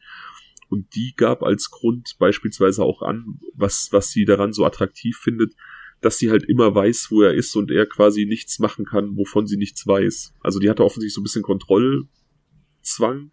Und 0.70 0.96
die 0.96 1.14
gab 1.16 1.44
als 1.44 1.70
Grund 1.70 2.16
beispielsweise 2.20 2.84
auch 2.84 3.02
an, 3.02 3.40
was, 3.54 3.90
was 3.92 4.12
sie 4.12 4.26
daran 4.26 4.54
so 4.54 4.66
attraktiv 4.66 5.18
findet, 5.18 5.54
dass 6.02 6.18
sie 6.18 6.30
halt 6.30 6.44
immer 6.44 6.76
weiß, 6.76 7.08
wo 7.10 7.22
er 7.22 7.34
ist 7.34 7.56
und 7.56 7.72
er 7.72 7.86
quasi 7.86 8.26
nichts 8.26 8.60
machen 8.60 8.86
kann, 8.86 9.16
wovon 9.16 9.48
sie 9.48 9.58
nichts 9.58 9.88
weiß. 9.88 10.34
Also 10.42 10.60
die 10.60 10.70
hatte 10.70 10.84
offensichtlich 10.84 11.14
so 11.14 11.22
ein 11.22 11.24
bisschen 11.24 11.44
Kontrollzwang 11.44 13.32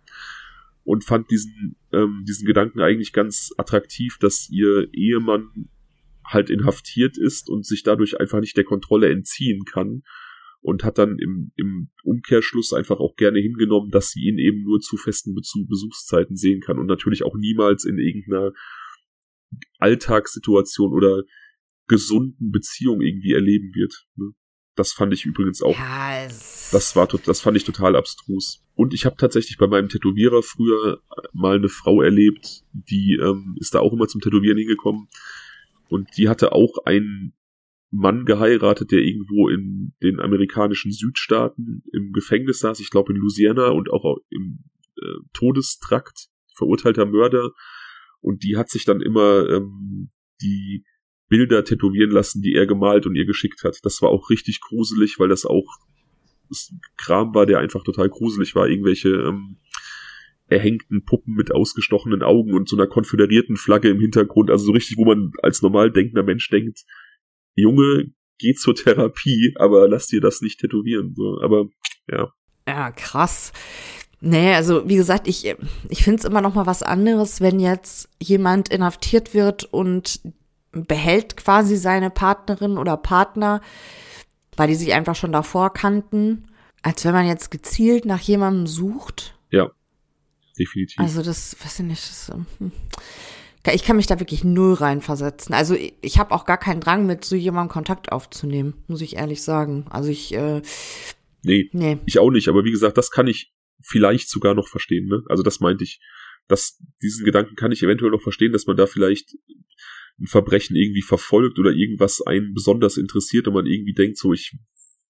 und 0.84 1.04
fand 1.04 1.30
diesen, 1.30 1.76
ähm, 1.92 2.24
diesen 2.26 2.46
Gedanken 2.46 2.80
eigentlich 2.80 3.12
ganz 3.12 3.52
attraktiv, 3.58 4.16
dass 4.18 4.48
ihr 4.50 4.88
Ehemann 4.92 5.68
halt 6.24 6.48
inhaftiert 6.48 7.18
ist 7.18 7.50
und 7.50 7.66
sich 7.66 7.82
dadurch 7.82 8.18
einfach 8.18 8.40
nicht 8.40 8.56
der 8.56 8.64
Kontrolle 8.64 9.10
entziehen 9.10 9.64
kann 9.64 10.02
und 10.64 10.82
hat 10.82 10.96
dann 10.96 11.18
im, 11.18 11.52
im 11.56 11.90
Umkehrschluss 12.04 12.72
einfach 12.72 12.98
auch 12.98 13.16
gerne 13.16 13.38
hingenommen, 13.38 13.90
dass 13.90 14.12
sie 14.12 14.22
ihn 14.22 14.38
eben 14.38 14.62
nur 14.62 14.80
zu 14.80 14.96
festen 14.96 15.34
Besuchszeiten 15.34 16.36
sehen 16.36 16.62
kann 16.62 16.78
und 16.78 16.86
natürlich 16.86 17.22
auch 17.22 17.36
niemals 17.36 17.84
in 17.84 17.98
irgendeiner 17.98 18.50
Alltagssituation 19.78 20.94
oder 20.94 21.22
gesunden 21.86 22.50
Beziehung 22.50 23.02
irgendwie 23.02 23.34
erleben 23.34 23.74
wird. 23.74 24.06
Ne? 24.16 24.30
Das 24.74 24.94
fand 24.94 25.12
ich 25.12 25.26
übrigens 25.26 25.60
auch 25.60 25.78
Ja, 25.78 26.24
es 26.24 26.70
das 26.72 26.96
war 26.96 27.08
das 27.08 27.42
fand 27.42 27.58
ich 27.58 27.64
total 27.64 27.94
abstrus. 27.94 28.64
Und 28.74 28.94
ich 28.94 29.04
habe 29.04 29.16
tatsächlich 29.16 29.58
bei 29.58 29.66
meinem 29.66 29.90
Tätowierer 29.90 30.42
früher 30.42 31.02
mal 31.34 31.56
eine 31.56 31.68
Frau 31.68 32.00
erlebt, 32.00 32.64
die 32.72 33.18
ähm, 33.22 33.54
ist 33.60 33.74
da 33.74 33.80
auch 33.80 33.92
immer 33.92 34.08
zum 34.08 34.22
Tätowieren 34.22 34.56
hingekommen 34.56 35.08
und 35.90 36.08
die 36.16 36.30
hatte 36.30 36.52
auch 36.52 36.86
einen 36.86 37.34
Mann 37.94 38.24
geheiratet, 38.24 38.90
der 38.90 39.00
irgendwo 39.00 39.48
in 39.48 39.94
den 40.02 40.18
amerikanischen 40.18 40.90
Südstaaten 40.90 41.84
im 41.92 42.12
Gefängnis 42.12 42.58
saß, 42.58 42.80
ich 42.80 42.90
glaube 42.90 43.12
in 43.12 43.20
Louisiana 43.20 43.68
und 43.68 43.90
auch 43.90 44.18
im 44.30 44.64
äh, 44.96 45.20
Todestrakt 45.32 46.28
verurteilter 46.56 47.06
Mörder. 47.06 47.50
Und 48.20 48.42
die 48.42 48.56
hat 48.56 48.68
sich 48.68 48.84
dann 48.84 49.00
immer 49.00 49.48
ähm, 49.48 50.10
die 50.42 50.84
Bilder 51.28 51.64
tätowieren 51.64 52.10
lassen, 52.10 52.42
die 52.42 52.54
er 52.54 52.66
gemalt 52.66 53.06
und 53.06 53.14
ihr 53.14 53.26
geschickt 53.26 53.62
hat. 53.62 53.78
Das 53.82 54.02
war 54.02 54.10
auch 54.10 54.28
richtig 54.28 54.60
gruselig, 54.60 55.18
weil 55.18 55.28
das 55.28 55.46
auch 55.46 55.66
Kram 56.96 57.34
war, 57.34 57.46
der 57.46 57.60
einfach 57.60 57.84
total 57.84 58.08
gruselig 58.08 58.54
war. 58.54 58.68
Irgendwelche 58.68 59.08
ähm, 59.08 59.58
erhängten 60.48 61.04
Puppen 61.04 61.34
mit 61.34 61.52
ausgestochenen 61.52 62.22
Augen 62.22 62.54
und 62.54 62.68
so 62.68 62.76
einer 62.76 62.86
konföderierten 62.86 63.56
Flagge 63.56 63.88
im 63.88 64.00
Hintergrund. 64.00 64.50
Also 64.50 64.66
so 64.66 64.72
richtig, 64.72 64.96
wo 64.96 65.04
man 65.04 65.32
als 65.42 65.62
normal 65.62 65.90
denkender 65.92 66.22
Mensch 66.24 66.48
denkt, 66.50 66.84
Junge, 67.54 68.12
geh 68.38 68.54
zur 68.54 68.74
Therapie, 68.74 69.54
aber 69.58 69.88
lass 69.88 70.06
dir 70.06 70.20
das 70.20 70.40
nicht 70.40 70.60
tätowieren. 70.60 71.14
So. 71.14 71.40
Aber 71.42 71.66
ja. 72.10 72.32
Ja, 72.66 72.90
krass. 72.92 73.52
Nee, 74.20 74.54
also 74.54 74.88
wie 74.88 74.96
gesagt, 74.96 75.28
ich, 75.28 75.44
ich 75.90 76.02
finde 76.02 76.18
es 76.20 76.24
immer 76.24 76.40
noch 76.40 76.54
mal 76.54 76.66
was 76.66 76.82
anderes, 76.82 77.40
wenn 77.42 77.60
jetzt 77.60 78.08
jemand 78.22 78.70
inhaftiert 78.70 79.34
wird 79.34 79.64
und 79.64 80.20
behält 80.72 81.36
quasi 81.36 81.76
seine 81.76 82.10
Partnerin 82.10 82.78
oder 82.78 82.96
Partner, 82.96 83.60
weil 84.56 84.68
die 84.68 84.74
sich 84.76 84.94
einfach 84.94 85.14
schon 85.14 85.32
davor 85.32 85.72
kannten, 85.72 86.46
als 86.82 87.04
wenn 87.04 87.12
man 87.12 87.26
jetzt 87.26 87.50
gezielt 87.50 88.06
nach 88.06 88.20
jemandem 88.20 88.66
sucht. 88.66 89.38
Ja, 89.50 89.70
definitiv. 90.58 90.98
Also 90.98 91.22
das, 91.22 91.56
weiß 91.62 91.80
ich 91.80 91.86
nicht, 91.86 92.02
das, 92.08 92.32
hm. 92.58 92.72
Ich 93.72 93.84
kann 93.84 93.96
mich 93.96 94.06
da 94.06 94.20
wirklich 94.20 94.44
null 94.44 94.74
reinversetzen. 94.74 95.54
Also 95.54 95.74
ich, 96.02 96.18
habe 96.18 96.32
auch 96.32 96.44
gar 96.44 96.58
keinen 96.58 96.80
Drang, 96.80 97.06
mit 97.06 97.24
so 97.24 97.34
jemandem 97.34 97.72
Kontakt 97.72 98.12
aufzunehmen, 98.12 98.74
muss 98.88 99.00
ich 99.00 99.16
ehrlich 99.16 99.42
sagen. 99.42 99.86
Also 99.90 100.10
ich, 100.10 100.34
äh, 100.34 100.60
nee, 101.42 101.70
nee, 101.72 101.98
ich 102.04 102.18
auch 102.18 102.30
nicht. 102.30 102.48
Aber 102.48 102.64
wie 102.64 102.70
gesagt, 102.70 102.98
das 102.98 103.10
kann 103.10 103.26
ich 103.26 103.54
vielleicht 103.82 104.28
sogar 104.28 104.54
noch 104.54 104.68
verstehen. 104.68 105.06
Ne? 105.06 105.22
Also 105.28 105.42
das 105.42 105.60
meinte 105.60 105.84
ich, 105.84 106.00
dass 106.46 106.78
diesen 107.02 107.24
Gedanken 107.24 107.56
kann 107.56 107.72
ich 107.72 107.82
eventuell 107.82 108.10
noch 108.10 108.22
verstehen, 108.22 108.52
dass 108.52 108.66
man 108.66 108.76
da 108.76 108.86
vielleicht 108.86 109.34
ein 110.20 110.26
Verbrechen 110.26 110.76
irgendwie 110.76 111.02
verfolgt 111.02 111.58
oder 111.58 111.72
irgendwas 111.72 112.20
einen 112.22 112.54
besonders 112.54 112.96
interessiert 112.96 113.48
und 113.48 113.54
man 113.54 113.66
irgendwie 113.66 113.94
denkt, 113.94 114.18
so 114.18 114.32
ich 114.32 114.56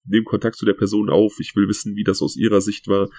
nehme 0.05 0.23
Kontakt 0.23 0.55
zu 0.55 0.65
der 0.65 0.73
Person 0.73 1.09
auf, 1.09 1.39
ich 1.39 1.55
will 1.55 1.67
wissen, 1.67 1.95
wie 1.95 2.03
das 2.03 2.21
aus 2.21 2.37
ihrer 2.37 2.61
Sicht 2.61 2.87
war. 2.87 3.09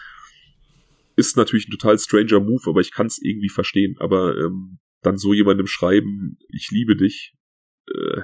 Ist 1.16 1.36
natürlich 1.36 1.68
ein 1.68 1.72
total 1.72 1.98
stranger 1.98 2.40
Move, 2.40 2.62
aber 2.66 2.80
ich 2.80 2.92
kann 2.92 3.06
es 3.06 3.20
irgendwie 3.22 3.48
verstehen. 3.48 3.96
Aber 3.98 4.36
ähm, 4.36 4.78
dann 5.02 5.16
so 5.18 5.32
jemandem 5.32 5.66
schreiben, 5.66 6.38
ich 6.48 6.70
liebe 6.70 6.96
dich, 6.96 7.34
äh, 7.88 8.22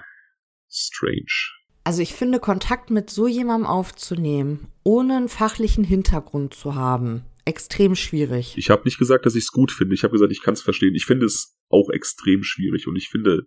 strange. 0.69 1.53
Also 1.85 2.03
ich 2.03 2.15
finde, 2.15 2.39
Kontakt 2.39 2.91
mit 2.91 3.11
so 3.11 3.27
jemandem 3.27 3.67
aufzunehmen, 3.67 4.69
ohne 4.85 5.17
einen 5.17 5.29
fachlichen 5.29 5.85
Hintergrund 5.85 6.55
zu 6.55 6.75
haben, 6.75 7.25
extrem 7.45 7.97
schwierig. 7.97 8.55
Ich 8.57 8.71
habe 8.71 8.85
nicht 8.85 8.99
gesagt, 8.99 9.27
dass 9.27 9.35
ich 9.35 9.45
es 9.45 9.53
gut 9.53 9.73
finde. 9.73 9.95
Ich 9.95 10.05
habe 10.05 10.13
gesagt, 10.13 10.33
ich 10.33 10.43
kann 10.43 10.55
es 10.55 10.63
verstehen. 10.63 10.95
Ich 10.95 11.07
finde 11.07 11.27
es 11.27 11.57
auch 11.69 11.91
extrem 11.91 12.45
schwierig 12.45 12.87
und 12.87 12.97
ich 12.97 13.09
finde, 13.09 13.47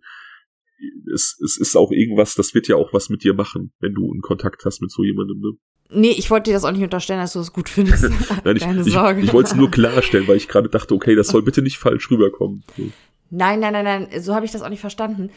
es, 1.12 1.38
es 1.42 1.56
ist 1.56 1.76
auch 1.76 1.90
irgendwas, 1.90 2.34
das 2.34 2.54
wird 2.54 2.68
ja 2.68 2.76
auch 2.76 2.92
was 2.92 3.08
mit 3.08 3.24
dir 3.24 3.32
machen, 3.32 3.72
wenn 3.80 3.94
du 3.94 4.10
einen 4.10 4.20
Kontakt 4.20 4.64
hast 4.64 4.82
mit 4.82 4.90
so 4.90 5.02
jemandem. 5.02 5.40
Ne? 5.40 5.52
Nee, 5.88 6.14
ich 6.18 6.30
wollte 6.30 6.50
dir 6.50 6.54
das 6.54 6.64
auch 6.64 6.72
nicht 6.72 6.82
unterstellen, 6.82 7.20
dass 7.20 7.32
du 7.32 7.40
es 7.40 7.52
gut 7.52 7.68
findest. 7.68 8.04
Nein, 8.44 8.56
ich, 8.56 8.62
Keine 8.62 8.84
Sorge. 8.84 9.20
Ich, 9.20 9.28
ich 9.28 9.32
wollte 9.32 9.50
es 9.50 9.56
nur 9.56 9.70
klarstellen, 9.70 10.26
weil 10.28 10.36
ich 10.36 10.48
gerade 10.48 10.68
dachte, 10.68 10.94
okay, 10.94 11.14
das 11.14 11.28
soll 11.28 11.42
bitte 11.42 11.62
nicht 11.62 11.78
falsch 11.78 12.10
rüberkommen. 12.10 12.64
So. 12.76 12.90
Nein, 13.30 13.60
nein, 13.60 13.72
nein, 13.72 13.84
nein, 13.84 14.22
so 14.22 14.34
habe 14.34 14.46
ich 14.46 14.52
das 14.52 14.62
auch 14.62 14.68
nicht 14.68 14.80
verstanden. 14.80 15.30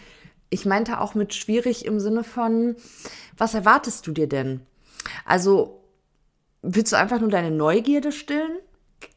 Ich 0.49 0.65
meinte 0.65 0.99
auch 0.99 1.15
mit 1.15 1.33
schwierig 1.33 1.85
im 1.85 1.99
Sinne 1.99 2.23
von, 2.23 2.75
was 3.37 3.53
erwartest 3.53 4.05
du 4.07 4.11
dir 4.11 4.27
denn? 4.27 4.61
Also, 5.25 5.83
willst 6.61 6.91
du 6.91 6.97
einfach 6.97 7.19
nur 7.19 7.29
deine 7.29 7.51
Neugierde 7.51 8.11
stillen? 8.11 8.57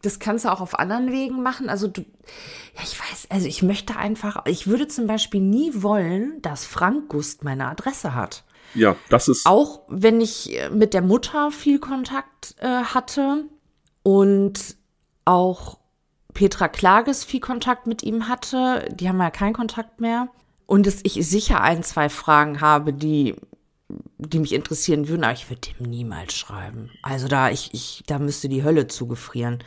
Das 0.02 0.18
kannst 0.20 0.44
du 0.44 0.52
auch 0.52 0.60
auf 0.60 0.78
anderen 0.78 1.10
Wegen 1.10 1.42
machen. 1.42 1.68
Also 1.68 1.88
du, 1.88 2.02
ja, 2.02 2.82
ich 2.84 2.98
weiß, 3.00 3.26
also 3.30 3.46
ich 3.48 3.62
möchte 3.62 3.96
einfach, 3.96 4.44
ich 4.46 4.68
würde 4.68 4.86
zum 4.86 5.08
Beispiel 5.08 5.40
nie 5.40 5.72
wollen, 5.74 6.40
dass 6.40 6.64
Frank 6.64 7.08
Gust 7.08 7.42
meine 7.42 7.66
Adresse 7.66 8.14
hat. 8.14 8.44
Ja, 8.74 8.96
das 9.08 9.28
ist. 9.28 9.44
Auch 9.44 9.82
wenn 9.88 10.20
ich 10.20 10.56
äh, 10.58 10.70
mit 10.70 10.94
der 10.94 11.02
Mutter 11.02 11.50
viel 11.50 11.78
Kontakt 11.78 12.54
äh, 12.60 12.66
hatte 12.66 13.44
und 14.02 14.76
auch 15.24 15.78
Petra 16.34 16.68
Klages 16.68 17.24
viel 17.24 17.40
Kontakt 17.40 17.86
mit 17.86 18.02
ihm 18.02 18.28
hatte, 18.28 18.88
die 18.92 19.08
haben 19.08 19.20
ja 19.20 19.30
keinen 19.30 19.52
Kontakt 19.52 20.00
mehr. 20.00 20.28
Und 20.66 20.86
dass 20.86 21.00
ich 21.02 21.14
sicher 21.14 21.60
ein, 21.60 21.82
zwei 21.82 22.08
Fragen 22.08 22.60
habe, 22.60 22.92
die 22.92 23.34
die 24.28 24.38
mich 24.38 24.52
interessieren 24.52 25.08
würden, 25.08 25.24
aber 25.24 25.34
ich 25.34 25.48
würde 25.50 25.68
dem 25.78 25.90
niemals 25.90 26.34
schreiben. 26.34 26.90
Also 27.02 27.28
da 27.28 27.50
ich, 27.50 27.70
ich 27.72 28.02
da 28.06 28.18
müsste 28.18 28.48
die 28.48 28.62
Hölle 28.62 28.86
zugefrieren. 28.86 29.58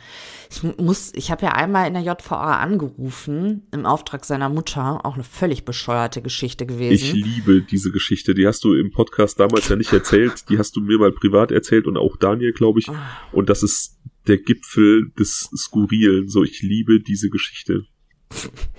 Ich 0.50 0.62
muss, 0.78 1.12
ich 1.14 1.30
habe 1.30 1.46
ja 1.46 1.52
einmal 1.52 1.86
in 1.86 1.94
der 1.94 2.02
JVA 2.02 2.58
angerufen 2.58 3.66
im 3.72 3.86
Auftrag 3.86 4.24
seiner 4.24 4.48
Mutter, 4.48 5.04
auch 5.04 5.14
eine 5.14 5.24
völlig 5.24 5.64
bescheuerte 5.64 6.22
Geschichte 6.22 6.66
gewesen. 6.66 6.92
Ich 6.92 7.12
liebe 7.12 7.62
diese 7.62 7.90
Geschichte. 7.90 8.34
Die 8.34 8.46
hast 8.46 8.64
du 8.64 8.74
im 8.74 8.90
Podcast 8.90 9.40
damals 9.40 9.68
ja 9.68 9.76
nicht 9.76 9.92
erzählt. 9.92 10.48
Die 10.48 10.58
hast 10.58 10.76
du 10.76 10.80
mir 10.80 10.98
mal 10.98 11.12
privat 11.12 11.50
erzählt 11.50 11.86
und 11.86 11.96
auch 11.96 12.16
Daniel, 12.16 12.52
glaube 12.52 12.80
ich. 12.80 12.88
Ah. 12.88 13.20
Und 13.32 13.48
das 13.48 13.62
ist 13.62 13.98
der 14.26 14.38
Gipfel 14.38 15.10
des 15.18 15.50
Skurrilen. 15.56 16.28
So, 16.28 16.42
ich 16.44 16.62
liebe 16.62 17.00
diese 17.00 17.30
Geschichte. 17.30 17.84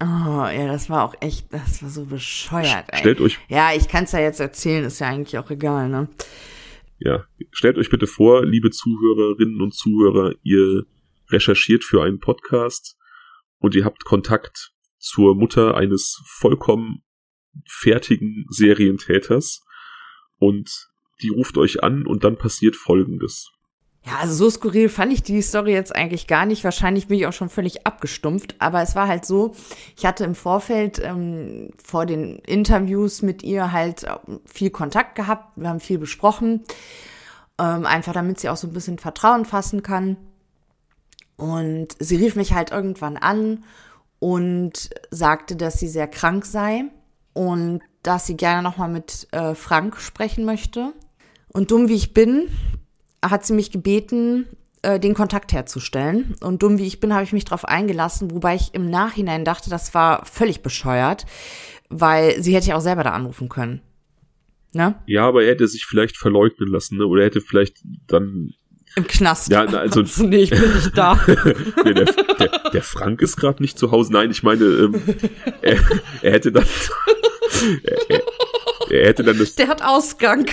Oh, 0.00 0.04
ja, 0.06 0.66
das 0.66 0.88
war 0.88 1.04
auch 1.04 1.14
echt, 1.20 1.52
das 1.52 1.82
war 1.82 1.90
so 1.90 2.04
bescheuert. 2.04 2.86
Ey. 2.88 3.00
Stellt 3.00 3.20
euch. 3.20 3.38
Ja, 3.48 3.72
ich 3.74 3.88
kann 3.88 4.04
es 4.04 4.12
ja 4.12 4.20
jetzt 4.20 4.38
erzählen, 4.38 4.84
ist 4.84 5.00
ja 5.00 5.08
eigentlich 5.08 5.38
auch 5.38 5.50
egal, 5.50 5.88
ne? 5.88 6.08
Ja, 6.98 7.24
stellt 7.50 7.78
euch 7.78 7.90
bitte 7.90 8.06
vor, 8.06 8.44
liebe 8.44 8.70
Zuhörerinnen 8.70 9.60
und 9.60 9.74
Zuhörer, 9.74 10.34
ihr 10.42 10.84
recherchiert 11.30 11.84
für 11.84 12.02
einen 12.02 12.20
Podcast 12.20 12.96
und 13.58 13.74
ihr 13.74 13.84
habt 13.84 14.04
Kontakt 14.04 14.72
zur 14.98 15.34
Mutter 15.34 15.76
eines 15.76 16.22
vollkommen 16.26 17.02
fertigen 17.66 18.46
Serientäters 18.50 19.64
und 20.38 20.88
die 21.22 21.28
ruft 21.28 21.58
euch 21.58 21.82
an 21.82 22.06
und 22.06 22.22
dann 22.22 22.36
passiert 22.36 22.76
Folgendes. 22.76 23.50
Ja, 24.08 24.20
also 24.20 24.32
so 24.32 24.48
skurril 24.48 24.88
fand 24.88 25.12
ich 25.12 25.22
die 25.22 25.42
Story 25.42 25.72
jetzt 25.72 25.94
eigentlich 25.94 26.26
gar 26.26 26.46
nicht. 26.46 26.64
Wahrscheinlich 26.64 27.08
bin 27.08 27.18
ich 27.18 27.26
auch 27.26 27.34
schon 27.34 27.50
völlig 27.50 27.86
abgestumpft. 27.86 28.54
Aber 28.58 28.80
es 28.80 28.96
war 28.96 29.06
halt 29.06 29.26
so, 29.26 29.54
ich 29.98 30.06
hatte 30.06 30.24
im 30.24 30.34
Vorfeld 30.34 30.98
ähm, 31.04 31.72
vor 31.84 32.06
den 32.06 32.38
Interviews 32.38 33.20
mit 33.20 33.42
ihr 33.42 33.70
halt 33.70 34.04
äh, 34.04 34.16
viel 34.46 34.70
Kontakt 34.70 35.14
gehabt. 35.14 35.52
Wir 35.56 35.68
haben 35.68 35.80
viel 35.80 35.98
besprochen. 35.98 36.62
Ähm, 37.58 37.84
einfach 37.84 38.14
damit 38.14 38.40
sie 38.40 38.48
auch 38.48 38.56
so 38.56 38.66
ein 38.68 38.72
bisschen 38.72 38.98
Vertrauen 38.98 39.44
fassen 39.44 39.82
kann. 39.82 40.16
Und 41.36 41.88
sie 41.98 42.16
rief 42.16 42.34
mich 42.34 42.54
halt 42.54 42.70
irgendwann 42.70 43.18
an 43.18 43.62
und 44.20 44.88
sagte, 45.10 45.54
dass 45.54 45.78
sie 45.78 45.88
sehr 45.88 46.08
krank 46.08 46.46
sei 46.46 46.84
und 47.34 47.82
dass 48.02 48.26
sie 48.26 48.38
gerne 48.38 48.62
nochmal 48.62 48.88
mit 48.88 49.28
äh, 49.32 49.54
Frank 49.54 50.00
sprechen 50.00 50.46
möchte. 50.46 50.94
Und 51.52 51.70
dumm 51.72 51.88
wie 51.88 51.94
ich 51.94 52.14
bin, 52.14 52.48
hat 53.24 53.44
sie 53.44 53.52
mich 53.52 53.70
gebeten, 53.70 54.46
äh, 54.82 55.00
den 55.00 55.14
Kontakt 55.14 55.52
herzustellen. 55.52 56.34
Und 56.40 56.62
dumm 56.62 56.78
wie 56.78 56.86
ich 56.86 57.00
bin, 57.00 57.12
habe 57.12 57.24
ich 57.24 57.32
mich 57.32 57.44
darauf 57.44 57.64
eingelassen, 57.64 58.30
wobei 58.30 58.54
ich 58.54 58.74
im 58.74 58.90
Nachhinein 58.90 59.44
dachte, 59.44 59.70
das 59.70 59.94
war 59.94 60.24
völlig 60.24 60.62
bescheuert, 60.62 61.26
weil 61.88 62.40
sie 62.42 62.54
hätte 62.54 62.68
ja 62.68 62.76
auch 62.76 62.80
selber 62.80 63.04
da 63.04 63.10
anrufen 63.10 63.48
können. 63.48 63.80
Ne? 64.72 64.94
Ja, 65.06 65.26
aber 65.26 65.44
er 65.44 65.50
hätte 65.50 65.66
sich 65.66 65.86
vielleicht 65.86 66.16
verleugnen 66.16 66.68
lassen, 66.68 66.98
ne? 66.98 67.06
Oder 67.06 67.22
er 67.22 67.26
hätte 67.26 67.40
vielleicht 67.40 67.78
dann 68.06 68.52
im 68.96 69.06
Knast. 69.06 69.50
Ja, 69.50 69.64
also, 69.64 69.78
also 70.00 70.26
nee, 70.26 70.42
ich 70.42 70.50
bin 70.50 70.74
nicht 70.74 70.96
da. 70.96 71.18
nee, 71.84 71.94
der, 71.94 72.04
der, 72.04 72.70
der, 72.72 72.82
Frank 72.82 73.22
ist 73.22 73.36
gerade 73.36 73.62
nicht 73.62 73.78
zu 73.78 73.90
Hause. 73.90 74.12
Nein, 74.12 74.30
ich 74.30 74.42
meine, 74.42 74.64
ähm, 74.64 75.02
er, 75.62 75.78
er 76.22 76.32
hätte 76.32 76.52
dann 76.52 76.64
er, 78.08 78.22
er, 78.90 79.06
hätte 79.06 79.22
dann 79.22 79.38
das. 79.38 79.54
Der 79.54 79.68
hat 79.68 79.82
Ausgang. 79.82 80.46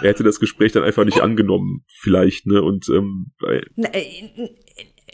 er 0.00 0.08
hätte 0.08 0.22
das 0.22 0.40
Gespräch 0.40 0.72
dann 0.72 0.84
einfach 0.84 1.04
nicht 1.04 1.20
angenommen, 1.20 1.84
vielleicht, 2.00 2.46
ne? 2.46 2.62
Und 2.62 2.88
ähm, 2.88 3.32
äh, 3.42 3.62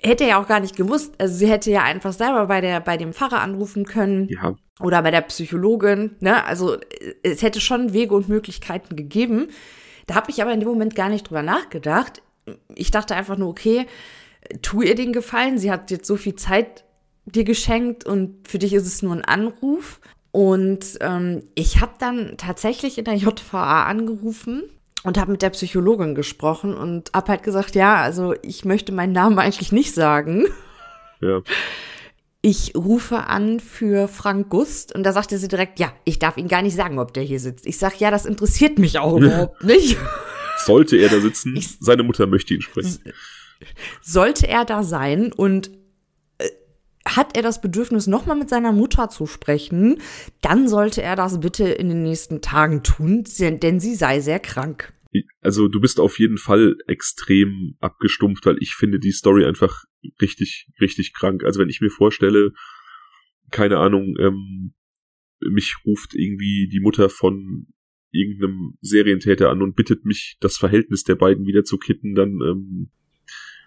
hätte 0.03 0.25
er 0.25 0.31
ja 0.31 0.43
auch 0.43 0.49
gar 0.49 0.61
nicht 0.61 0.77
gewusst. 0.77 1.15
Also 1.19 1.35
sie 1.35 1.49
hätte 1.49 1.71
ja 1.71 1.83
einfach 1.83 2.13
selber 2.13 2.47
bei 2.47 2.61
der 2.61 2.81
bei 2.81 2.97
dem 2.97 3.13
Pfarrer 3.13 3.41
anrufen 3.41 3.85
können. 3.85 4.29
Ja. 4.29 4.57
Oder 4.81 5.03
bei 5.03 5.11
der 5.11 5.23
Psychologin. 5.23 6.17
Ne? 6.21 6.45
Also 6.45 6.77
es 7.23 7.43
hätte 7.43 7.61
schon 7.61 7.93
Wege 7.93 8.15
und 8.15 8.29
Möglichkeiten 8.29 8.95
gegeben. 8.95 9.49
Da 10.07 10.15
habe 10.15 10.31
ich 10.31 10.41
aber 10.41 10.53
in 10.53 10.61
dem 10.61 10.69
Moment 10.69 10.95
gar 10.95 11.09
nicht 11.09 11.29
drüber 11.29 11.43
nachgedacht. 11.43 12.23
Ich 12.75 12.91
dachte 12.91 13.17
einfach 13.17 13.37
nur, 13.37 13.49
okay, 13.49 13.87
tu 14.63 14.83
ihr 14.83 14.95
den 14.95 15.13
Gefallen. 15.13 15.59
Sie 15.59 15.71
hat 15.71 15.91
jetzt 15.91 16.07
so 16.07 16.17
viel 16.17 16.37
Zeit 16.37 16.85
dir 17.27 17.45
geschenkt 17.45 18.07
und 18.07 18.49
für 18.49 18.59
dich 18.59 18.73
ist 18.73 18.87
es 18.87 19.03
nur 19.03 19.15
ein 19.15 19.25
Anruf. 19.25 20.01
Und 20.31 20.99
ähm, 21.01 21.43
ich 21.55 21.81
habe 21.81 21.93
dann 21.99 22.37
tatsächlich 22.37 22.99
in 22.99 23.05
der 23.05 23.15
JVA 23.15 23.85
angerufen 23.85 24.65
und 25.05 25.19
habe 25.19 25.33
mit 25.33 25.43
der 25.43 25.51
Psychologin 25.51 26.15
gesprochen 26.15 26.75
und 26.75 27.11
habe 27.15 27.29
halt 27.29 27.43
gesagt, 27.43 27.75
ja, 27.75 27.97
also 27.97 28.35
ich 28.43 28.65
möchte 28.65 28.93
meinen 28.93 29.13
Namen 29.13 29.39
eigentlich 29.39 29.73
nicht 29.73 29.95
sagen. 29.95 30.45
Ja. 31.21 31.41
Ich 32.41 32.75
rufe 32.77 33.25
an 33.27 33.59
für 33.59 34.07
Frank 34.07 34.49
Gust 34.49 34.95
und 34.95 35.03
da 35.03 35.13
sagte 35.13 35.39
sie 35.39 35.49
direkt, 35.49 35.81
ja, 35.81 35.93
ich 36.05 36.19
darf 36.19 36.37
Ihnen 36.37 36.49
gar 36.49 36.63
nicht 36.63 36.77
sagen, 36.77 36.99
ob 36.99 37.13
der 37.13 37.25
hier 37.25 37.41
sitzt. 37.41 37.67
Ich 37.67 37.79
sag, 37.79 37.99
ja, 37.99 38.11
das 38.11 38.27
interessiert 38.27 38.79
mich 38.79 38.99
auch 38.99 39.17
überhaupt 39.17 39.65
nicht. 39.65 39.99
Sollte 40.65 40.97
er 40.97 41.09
da 41.09 41.21
sitzen, 41.21 41.57
ich, 41.57 41.79
seine 41.81 42.03
Mutter 42.03 42.27
möchte 42.27 42.55
ihn 42.55 42.63
sprechen. 42.63 43.01
Sollte 44.03 44.47
er 44.47 44.65
da 44.65 44.85
sein 44.85 45.33
und 45.33 45.71
hat 47.17 47.37
er 47.37 47.43
das 47.43 47.61
Bedürfnis, 47.61 48.07
nochmal 48.07 48.37
mit 48.37 48.49
seiner 48.49 48.73
Mutter 48.73 49.09
zu 49.09 49.27
sprechen, 49.27 50.01
dann 50.41 50.69
sollte 50.69 51.03
er 51.03 51.17
das 51.17 51.41
bitte 51.41 51.65
in 51.65 51.89
den 51.89 52.03
nächsten 52.03 52.41
Tagen 52.41 52.83
tun, 52.83 53.25
denn 53.39 53.81
sie 53.81 53.95
sei 53.95 54.21
sehr 54.21 54.41
krank. 54.41 54.93
Also 55.41 55.69
du 55.69 55.81
bist 55.81 56.01
auf 56.01 56.19
jeden 56.19 56.39
Fall 56.39 56.77
extrem 56.87 57.77
abgestumpft, 57.81 58.45
weil 58.47 58.59
ich 58.61 58.75
finde 58.75 58.99
die 58.99 59.13
Story 59.13 59.45
einfach 59.45 59.85
richtig, 60.21 60.69
richtig 60.81 61.15
krank. 61.15 61.45
Also 61.45 61.61
wenn 61.61 61.71
ich 61.71 61.81
mir 61.81 61.91
vorstelle, 61.91 62.53
keine 63.51 63.79
Ahnung, 63.79 64.17
ähm, 64.19 64.75
mich 65.41 65.77
ruft 65.87 66.15
irgendwie 66.15 66.69
die 66.71 66.81
Mutter 66.81 67.09
von 67.09 67.67
irgendeinem 68.11 68.77
Serientäter 68.81 69.51
an 69.51 69.63
und 69.63 69.77
bittet 69.77 70.05
mich, 70.05 70.37
das 70.41 70.57
Verhältnis 70.57 71.05
der 71.05 71.15
beiden 71.15 71.47
wieder 71.47 71.65
zu 71.65 71.79
kitten, 71.79 72.15
dann 72.15 72.41
ähm, 72.43 72.91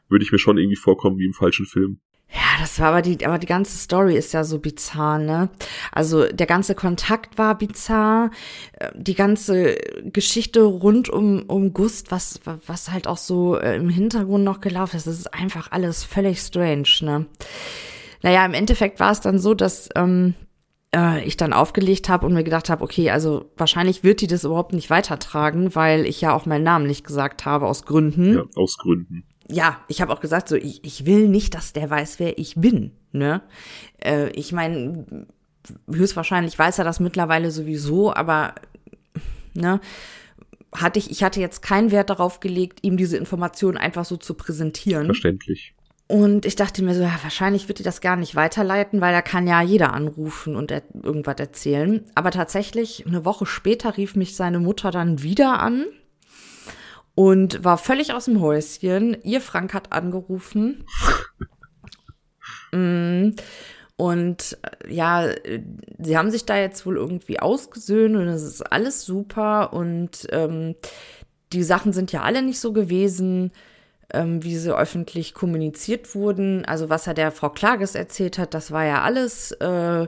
würde 0.09 0.23
ich 0.23 0.31
mir 0.31 0.39
schon 0.39 0.57
irgendwie 0.57 0.75
vorkommen 0.75 1.17
wie 1.17 1.25
im 1.25 1.33
falschen 1.33 1.65
Film. 1.65 2.01
Ja, 2.33 2.61
das 2.61 2.79
war 2.79 2.89
aber 2.89 3.01
die, 3.01 3.25
aber 3.25 3.39
die 3.39 3.47
ganze 3.47 3.77
Story 3.77 4.15
ist 4.15 4.33
ja 4.33 4.45
so 4.45 4.59
bizarr, 4.59 5.19
ne? 5.19 5.49
Also 5.91 6.27
der 6.27 6.47
ganze 6.47 6.75
Kontakt 6.75 7.37
war 7.37 7.57
bizarr, 7.57 8.31
äh, 8.79 8.89
die 8.95 9.15
ganze 9.15 9.75
Geschichte 10.05 10.61
rund 10.61 11.09
um, 11.09 11.43
um 11.43 11.73
Gust, 11.73 12.09
was, 12.09 12.39
was 12.65 12.91
halt 12.91 13.07
auch 13.07 13.17
so 13.17 13.57
äh, 13.57 13.75
im 13.75 13.89
Hintergrund 13.89 14.45
noch 14.45 14.61
gelaufen 14.61 14.95
ist, 14.95 15.07
das 15.07 15.19
ist 15.19 15.33
einfach 15.33 15.71
alles 15.71 16.05
völlig 16.05 16.39
strange, 16.39 16.87
ne? 17.01 17.25
Naja, 18.21 18.45
im 18.45 18.53
Endeffekt 18.53 18.99
war 18.99 19.11
es 19.11 19.19
dann 19.19 19.39
so, 19.39 19.53
dass 19.53 19.89
ähm, 19.95 20.35
äh, 20.95 21.23
ich 21.25 21.35
dann 21.37 21.53
aufgelegt 21.53 22.07
habe 22.07 22.25
und 22.25 22.33
mir 22.33 22.43
gedacht 22.43 22.69
habe, 22.69 22.83
okay, 22.83 23.09
also 23.09 23.51
wahrscheinlich 23.57 24.03
wird 24.03 24.21
die 24.21 24.27
das 24.27 24.43
überhaupt 24.43 24.73
nicht 24.73 24.89
weitertragen, 24.89 25.75
weil 25.75 26.05
ich 26.05 26.21
ja 26.21 26.33
auch 26.33 26.45
meinen 26.45 26.63
Namen 26.63 26.87
nicht 26.87 27.05
gesagt 27.05 27.45
habe 27.45 27.65
aus 27.65 27.83
Gründen. 27.83 28.35
Ja, 28.35 28.43
aus 28.55 28.77
Gründen. 28.77 29.25
Ja, 29.51 29.81
ich 29.87 30.01
habe 30.01 30.13
auch 30.13 30.19
gesagt, 30.19 30.47
so 30.49 30.55
ich, 30.55 30.83
ich 30.83 31.05
will 31.05 31.27
nicht, 31.27 31.53
dass 31.53 31.73
der 31.73 31.89
weiß, 31.89 32.19
wer 32.19 32.37
ich 32.37 32.55
bin. 32.55 32.91
Ne? 33.11 33.41
Äh, 34.03 34.29
ich 34.29 34.51
meine, 34.51 35.27
höchstwahrscheinlich 35.91 36.57
weiß 36.57 36.79
er 36.79 36.85
das 36.85 36.99
mittlerweile 36.99 37.51
sowieso, 37.51 38.13
aber 38.13 38.55
ne, 39.53 39.79
hatte 40.75 40.99
ich, 40.99 41.11
ich 41.11 41.23
hatte 41.23 41.41
jetzt 41.41 41.61
keinen 41.61 41.91
Wert 41.91 42.09
darauf 42.09 42.39
gelegt, 42.39 42.79
ihm 42.81 42.97
diese 42.97 43.17
Informationen 43.17 43.77
einfach 43.77 44.05
so 44.05 44.17
zu 44.17 44.33
präsentieren. 44.33 45.05
Verständlich. 45.05 45.73
Und 46.07 46.45
ich 46.45 46.57
dachte 46.57 46.83
mir 46.83 46.93
so, 46.93 47.03
ja, 47.03 47.19
wahrscheinlich 47.23 47.69
wird 47.69 47.79
die 47.79 47.83
das 47.83 48.01
gar 48.01 48.17
nicht 48.17 48.35
weiterleiten, 48.35 48.99
weil 48.99 49.13
da 49.13 49.21
kann 49.21 49.47
ja 49.47 49.61
jeder 49.61 49.93
anrufen 49.93 50.57
und 50.57 50.69
er 50.69 50.83
irgendwas 51.01 51.37
erzählen. 51.39 52.03
Aber 52.15 52.31
tatsächlich, 52.31 53.05
eine 53.07 53.23
Woche 53.23 53.45
später 53.45 53.95
rief 53.95 54.17
mich 54.17 54.35
seine 54.35 54.59
Mutter 54.59 54.91
dann 54.91 55.23
wieder 55.23 55.61
an 55.61 55.85
und 57.15 57.63
war 57.63 57.77
völlig 57.77 58.13
aus 58.13 58.25
dem 58.25 58.41
Häuschen. 58.41 59.17
Ihr 59.23 59.41
Frank 59.41 59.73
hat 59.73 59.91
angerufen. 59.91 60.85
mm. 62.71 63.31
Und 63.97 64.57
äh, 64.63 64.93
ja, 64.93 65.27
sie 65.99 66.17
haben 66.17 66.31
sich 66.31 66.45
da 66.45 66.57
jetzt 66.57 66.85
wohl 66.85 66.97
irgendwie 66.97 67.39
ausgesöhnt 67.39 68.15
und 68.15 68.27
es 68.27 68.41
ist 68.41 68.61
alles 68.71 69.05
super 69.05 69.73
und 69.73 70.25
ähm, 70.31 70.75
die 71.53 71.63
Sachen 71.63 71.93
sind 71.93 72.11
ja 72.11 72.23
alle 72.23 72.41
nicht 72.41 72.59
so 72.59 72.73
gewesen 72.73 73.51
ähm, 74.13 74.43
wie 74.43 74.57
sie 74.57 74.75
öffentlich 74.75 75.33
kommuniziert 75.33 76.13
wurden. 76.15 76.65
Also 76.65 76.89
was 76.89 77.07
er 77.07 77.13
der 77.13 77.31
Frau 77.31 77.49
Klages 77.49 77.95
erzählt 77.95 78.37
hat, 78.37 78.53
das 78.53 78.71
war 78.71 78.85
ja 78.85 79.01
alles, 79.01 79.51
äh, 79.53 80.07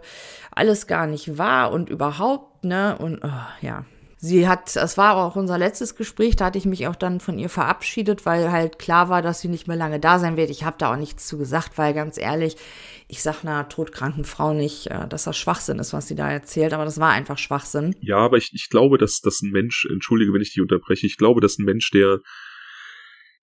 alles 0.51 0.87
gar 0.87 1.07
nicht 1.07 1.37
wahr 1.37 1.71
und 1.71 1.89
überhaupt, 1.89 2.63
ne? 2.63 2.97
Und 2.97 3.23
oh, 3.23 3.45
ja. 3.61 3.85
Sie 4.26 4.47
hat, 4.47 4.74
es 4.78 4.97
war 4.97 5.17
auch 5.17 5.36
unser 5.36 5.57
letztes 5.57 5.95
Gespräch, 5.95 6.38
da 6.38 6.45
hatte 6.45 6.57
ich 6.57 6.63
mich 6.63 6.88
auch 6.88 6.95
dann 6.95 7.19
von 7.19 7.38
ihr 7.38 7.49
verabschiedet, 7.49 8.26
weil 8.26 8.53
halt 8.53 8.80
klar 8.80 9.09
war, 9.09 9.21
dass 9.21 9.41
sie 9.41 9.49
nicht 9.49 9.67
mehr 9.67 9.76
lange 9.76 9.99
da 9.99 10.17
sein 10.17 10.38
wird. 10.38 10.49
Ich 10.49 10.63
habe 10.63 10.78
da 10.80 10.93
auch 10.93 10.97
nichts 10.97 11.28
zu 11.28 11.38
gesagt, 11.38 11.78
weil 11.78 11.93
ganz 11.93 12.17
ehrlich, 12.17 12.55
ich 13.09 13.21
sag 13.21 13.43
einer 13.43 13.67
todkranken 13.67 14.24
Frau 14.24 14.53
nicht, 14.53 14.88
äh, 14.88 15.09
dass 15.09 15.26
das 15.26 15.38
Schwachsinn 15.38 15.78
ist, 15.78 15.91
was 15.91 16.07
sie 16.07 16.15
da 16.15 16.32
erzählt, 16.32 16.71
aber 16.71 16.86
das 16.86 17.01
war 17.01 17.11
einfach 17.11 17.38
Schwachsinn. 17.38 17.97
Ja, 17.99 18.15
aber 18.15 18.38
ich, 18.38 18.51
ich 18.53 18.69
glaube, 18.69 18.97
dass, 18.97 19.19
dass 19.19 19.41
ein 19.41 19.51
Mensch, 19.51 19.86
entschuldige, 19.91 20.32
wenn 20.32 20.41
ich 20.41 20.53
dich 20.53 20.61
unterbreche, 20.61 21.05
ich 21.05 21.17
glaube, 21.17 21.41
dass 21.41 21.57
ein 21.57 21.65
Mensch, 21.65 21.91
der 21.91 22.19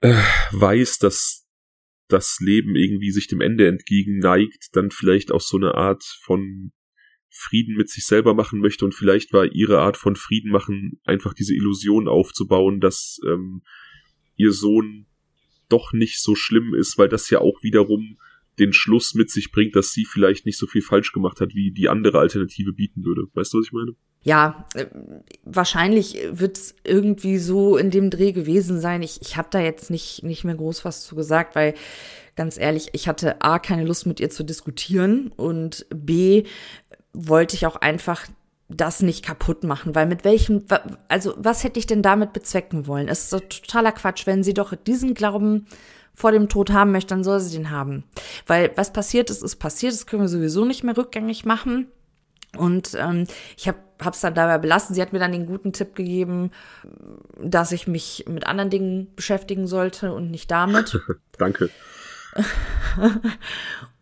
äh, 0.00 0.14
weiß, 0.52 0.96
dass 0.96 1.44
das 2.08 2.38
Leben 2.40 2.74
irgendwie 2.74 3.10
sich 3.10 3.26
dem 3.26 3.42
Ende 3.42 3.68
entgegen 3.68 4.16
neigt, 4.16 4.68
dann 4.72 4.90
vielleicht 4.90 5.30
auch 5.30 5.42
so 5.42 5.58
eine 5.58 5.74
Art 5.74 6.04
von 6.22 6.72
Frieden 7.30 7.76
mit 7.76 7.88
sich 7.88 8.06
selber 8.06 8.34
machen 8.34 8.60
möchte 8.60 8.84
und 8.84 8.94
vielleicht 8.94 9.32
war 9.32 9.46
ihre 9.46 9.78
Art 9.78 9.96
von 9.96 10.16
Frieden 10.16 10.50
machen 10.50 11.00
einfach 11.04 11.32
diese 11.32 11.54
Illusion 11.54 12.08
aufzubauen, 12.08 12.80
dass 12.80 13.20
ähm, 13.26 13.62
ihr 14.36 14.52
Sohn 14.52 15.06
doch 15.68 15.92
nicht 15.92 16.20
so 16.20 16.34
schlimm 16.34 16.74
ist, 16.74 16.98
weil 16.98 17.08
das 17.08 17.30
ja 17.30 17.40
auch 17.40 17.62
wiederum 17.62 18.18
den 18.58 18.72
Schluss 18.72 19.14
mit 19.14 19.30
sich 19.30 19.52
bringt, 19.52 19.76
dass 19.76 19.92
sie 19.92 20.04
vielleicht 20.04 20.44
nicht 20.44 20.58
so 20.58 20.66
viel 20.66 20.82
falsch 20.82 21.12
gemacht 21.12 21.40
hat, 21.40 21.54
wie 21.54 21.70
die 21.70 21.88
andere 21.88 22.18
Alternative 22.18 22.72
bieten 22.72 23.04
würde. 23.04 23.28
Weißt 23.32 23.54
du, 23.54 23.58
was 23.58 23.66
ich 23.66 23.72
meine? 23.72 23.92
Ja, 24.22 24.66
äh, 24.74 24.86
wahrscheinlich 25.44 26.18
wird 26.30 26.58
es 26.58 26.74
irgendwie 26.84 27.38
so 27.38 27.78
in 27.78 27.90
dem 27.90 28.10
Dreh 28.10 28.32
gewesen 28.32 28.78
sein. 28.80 29.02
Ich, 29.02 29.22
ich 29.22 29.36
habe 29.36 29.48
da 29.50 29.60
jetzt 29.60 29.90
nicht, 29.90 30.22
nicht 30.24 30.44
mehr 30.44 30.56
groß 30.56 30.84
was 30.84 31.04
zu 31.04 31.16
gesagt, 31.16 31.54
weil 31.54 31.74
ganz 32.36 32.58
ehrlich, 32.58 32.88
ich 32.92 33.08
hatte 33.08 33.40
A, 33.40 33.58
keine 33.58 33.84
Lust 33.84 34.06
mit 34.06 34.20
ihr 34.20 34.30
zu 34.30 34.44
diskutieren 34.44 35.32
und 35.36 35.86
B, 35.94 36.44
wollte 37.12 37.56
ich 37.56 37.66
auch 37.66 37.76
einfach 37.76 38.26
das 38.68 39.02
nicht 39.02 39.24
kaputt 39.24 39.64
machen, 39.64 39.94
weil 39.94 40.06
mit 40.06 40.24
welchem, 40.24 40.64
also 41.08 41.34
was 41.36 41.64
hätte 41.64 41.78
ich 41.78 41.86
denn 41.86 42.02
damit 42.02 42.32
bezwecken 42.32 42.86
wollen? 42.86 43.08
Es 43.08 43.20
ist 43.20 43.30
so 43.30 43.40
totaler 43.40 43.92
Quatsch, 43.92 44.26
wenn 44.26 44.44
sie 44.44 44.54
doch 44.54 44.74
diesen 44.74 45.14
Glauben 45.14 45.66
vor 46.14 46.32
dem 46.32 46.48
Tod 46.48 46.70
haben 46.70 46.92
möchte, 46.92 47.14
dann 47.14 47.24
soll 47.24 47.40
sie 47.40 47.56
den 47.56 47.70
haben. 47.70 48.04
Weil 48.46 48.70
was 48.76 48.92
passiert 48.92 49.30
ist, 49.30 49.42
ist 49.42 49.56
passiert, 49.56 49.92
das 49.92 50.06
können 50.06 50.22
wir 50.22 50.28
sowieso 50.28 50.64
nicht 50.64 50.84
mehr 50.84 50.96
rückgängig 50.96 51.44
machen. 51.44 51.88
Und 52.56 52.94
ähm, 52.94 53.26
ich 53.56 53.68
habe 53.68 53.78
es 54.10 54.20
dann 54.20 54.34
dabei 54.34 54.58
belassen. 54.58 54.94
Sie 54.94 55.02
hat 55.02 55.12
mir 55.12 55.18
dann 55.18 55.32
den 55.32 55.46
guten 55.46 55.72
Tipp 55.72 55.94
gegeben, 55.94 56.50
dass 57.40 57.72
ich 57.72 57.86
mich 57.86 58.24
mit 58.28 58.46
anderen 58.46 58.70
Dingen 58.70 59.08
beschäftigen 59.14 59.66
sollte 59.66 60.12
und 60.12 60.30
nicht 60.30 60.50
damit. 60.50 61.00
Danke. 61.38 61.70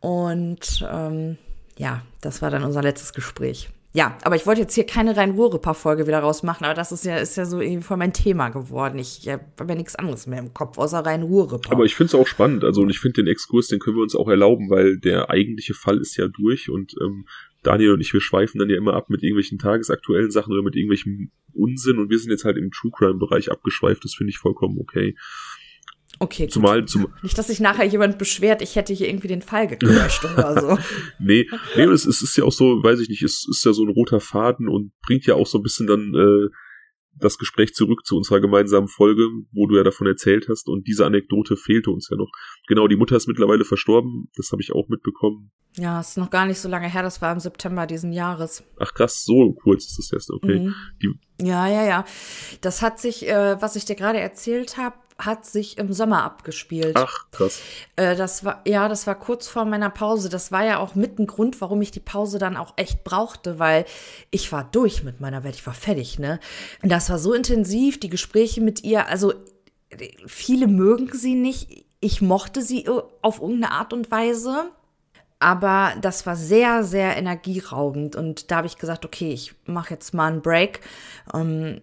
und 0.00 0.86
ähm, 0.90 1.38
ja, 1.78 2.02
das 2.20 2.42
war 2.42 2.50
dann 2.50 2.64
unser 2.64 2.82
letztes 2.82 3.12
Gespräch. 3.12 3.70
Ja, 3.94 4.18
aber 4.22 4.36
ich 4.36 4.46
wollte 4.46 4.60
jetzt 4.60 4.74
hier 4.74 4.84
keine 4.84 5.16
rein 5.16 5.30
Ruhrreper-Folge 5.30 6.06
wieder 6.06 6.18
rausmachen, 6.18 6.66
aber 6.66 6.74
das 6.74 6.92
ist 6.92 7.06
ja, 7.06 7.16
ist 7.16 7.36
ja 7.36 7.46
so 7.46 7.60
irgendwie 7.60 7.82
voll 7.82 7.96
mein 7.96 8.12
Thema 8.12 8.50
geworden. 8.50 8.98
Ich 8.98 9.26
habe 9.28 9.42
ja 9.66 9.74
nichts 9.74 9.96
anderes 9.96 10.26
mehr 10.26 10.40
im 10.40 10.52
Kopf, 10.52 10.76
außer 10.76 10.98
rein 10.98 11.22
Ruhrreper. 11.22 11.72
Aber 11.72 11.84
ich 11.84 11.94
finde 11.94 12.08
es 12.08 12.14
auch 12.14 12.26
spannend, 12.26 12.64
also 12.64 12.82
und 12.82 12.90
ich 12.90 13.00
finde 13.00 13.22
den 13.22 13.28
Exkurs, 13.28 13.68
den 13.68 13.78
können 13.78 13.96
wir 13.96 14.02
uns 14.02 14.14
auch 14.14 14.28
erlauben, 14.28 14.68
weil 14.68 14.98
der 14.98 15.30
eigentliche 15.30 15.72
Fall 15.72 15.98
ist 15.98 16.16
ja 16.16 16.28
durch 16.28 16.68
und 16.68 16.94
ähm, 17.00 17.26
Daniel 17.62 17.92
und 17.92 18.00
ich, 18.00 18.12
wir 18.12 18.20
schweifen 18.20 18.58
dann 18.58 18.68
ja 18.68 18.76
immer 18.76 18.92
ab 18.92 19.08
mit 19.08 19.22
irgendwelchen 19.22 19.58
tagesaktuellen 19.58 20.30
Sachen 20.30 20.52
oder 20.52 20.62
mit 20.62 20.76
irgendwelchem 20.76 21.30
Unsinn 21.54 21.98
und 21.98 22.10
wir 22.10 22.18
sind 22.18 22.30
jetzt 22.30 22.44
halt 22.44 22.58
im 22.58 22.70
True 22.70 22.92
Crime-Bereich 22.94 23.50
abgeschweift, 23.50 24.04
das 24.04 24.14
finde 24.14 24.30
ich 24.30 24.38
vollkommen 24.38 24.78
okay. 24.78 25.16
Okay. 26.20 26.48
Zumal 26.48 26.84
zum 26.86 27.08
nicht, 27.22 27.38
dass 27.38 27.46
sich 27.46 27.60
nachher 27.60 27.84
jemand 27.84 28.18
beschwert, 28.18 28.60
ich 28.62 28.76
hätte 28.76 28.92
hier 28.92 29.08
irgendwie 29.08 29.28
den 29.28 29.42
Fall 29.42 29.68
gelöscht 29.68 30.24
oder 30.24 30.60
so. 30.60 30.78
nee, 31.18 31.46
nee, 31.76 31.84
es, 31.84 32.06
es 32.06 32.22
ist 32.22 32.36
ja 32.36 32.44
auch 32.44 32.52
so, 32.52 32.82
weiß 32.82 33.00
ich 33.00 33.08
nicht, 33.08 33.22
es 33.22 33.46
ist 33.48 33.64
ja 33.64 33.72
so 33.72 33.84
ein 33.84 33.90
roter 33.90 34.20
Faden 34.20 34.68
und 34.68 34.92
bringt 35.02 35.26
ja 35.26 35.34
auch 35.34 35.46
so 35.46 35.58
ein 35.58 35.62
bisschen 35.62 35.86
dann 35.86 36.14
äh, 36.14 36.48
das 37.20 37.38
Gespräch 37.38 37.74
zurück 37.74 38.04
zu 38.04 38.16
unserer 38.16 38.40
gemeinsamen 38.40 38.88
Folge, 38.88 39.22
wo 39.52 39.66
du 39.66 39.76
ja 39.76 39.84
davon 39.84 40.06
erzählt 40.06 40.48
hast 40.48 40.68
und 40.68 40.86
diese 40.86 41.06
Anekdote 41.06 41.56
fehlte 41.56 41.90
uns 41.90 42.08
ja 42.10 42.16
noch. 42.16 42.30
Genau, 42.66 42.88
die 42.88 42.96
Mutter 42.96 43.16
ist 43.16 43.28
mittlerweile 43.28 43.64
verstorben, 43.64 44.28
das 44.36 44.50
habe 44.52 44.62
ich 44.62 44.72
auch 44.72 44.88
mitbekommen. 44.88 45.50
Ja, 45.76 46.00
ist 46.00 46.16
noch 46.16 46.30
gar 46.30 46.46
nicht 46.46 46.58
so 46.58 46.68
lange 46.68 46.90
her, 46.90 47.02
das 47.02 47.20
war 47.22 47.32
im 47.32 47.40
September 47.40 47.86
diesen 47.86 48.12
Jahres. 48.12 48.64
Ach 48.78 48.92
krass, 48.94 49.24
so 49.24 49.52
kurz 49.52 49.86
ist 49.86 49.98
das 49.98 50.12
erst, 50.12 50.30
okay. 50.30 50.60
Mhm. 50.60 51.20
Ja, 51.40 51.68
ja, 51.68 51.84
ja. 51.84 52.04
Das 52.60 52.82
hat 52.82 52.98
sich, 52.98 53.28
äh, 53.28 53.60
was 53.60 53.76
ich 53.76 53.84
dir 53.84 53.94
gerade 53.94 54.18
erzählt 54.18 54.76
habe, 54.76 54.96
hat 55.18 55.44
sich 55.44 55.78
im 55.78 55.92
Sommer 55.92 56.22
abgespielt. 56.22 56.96
Ach, 56.96 57.26
krass. 57.32 57.60
Äh, 57.96 58.14
das 58.14 58.44
war, 58.44 58.62
ja, 58.66 58.88
das 58.88 59.06
war 59.06 59.16
kurz 59.16 59.48
vor 59.48 59.64
meiner 59.64 59.90
Pause. 59.90 60.28
Das 60.28 60.52
war 60.52 60.64
ja 60.64 60.78
auch 60.78 60.94
mit 60.94 61.18
ein 61.18 61.26
Grund, 61.26 61.60
warum 61.60 61.82
ich 61.82 61.90
die 61.90 62.00
Pause 62.00 62.38
dann 62.38 62.56
auch 62.56 62.74
echt 62.76 63.02
brauchte, 63.02 63.58
weil 63.58 63.84
ich 64.30 64.52
war 64.52 64.64
durch 64.64 65.02
mit 65.02 65.20
meiner 65.20 65.42
Welt. 65.42 65.56
Ich 65.56 65.66
war 65.66 65.74
fertig, 65.74 66.18
ne? 66.18 66.38
Das 66.82 67.10
war 67.10 67.18
so 67.18 67.34
intensiv, 67.34 67.98
die 67.98 68.10
Gespräche 68.10 68.60
mit 68.60 68.84
ihr. 68.84 69.08
Also, 69.08 69.34
viele 70.26 70.68
mögen 70.68 71.10
sie 71.12 71.34
nicht. 71.34 71.84
Ich 72.00 72.22
mochte 72.22 72.62
sie 72.62 72.88
auf 73.22 73.40
irgendeine 73.40 73.72
Art 73.72 73.92
und 73.92 74.10
Weise. 74.12 74.70
Aber 75.40 75.92
das 76.00 76.26
war 76.26 76.34
sehr, 76.34 76.82
sehr 76.82 77.16
energieraubend. 77.16 78.16
Und 78.16 78.50
da 78.50 78.56
habe 78.56 78.66
ich 78.66 78.76
gesagt, 78.76 79.04
okay, 79.04 79.32
ich 79.32 79.54
mache 79.66 79.94
jetzt 79.94 80.12
mal 80.12 80.32
einen 80.32 80.42
Break. 80.42 80.80
Ähm, 81.32 81.80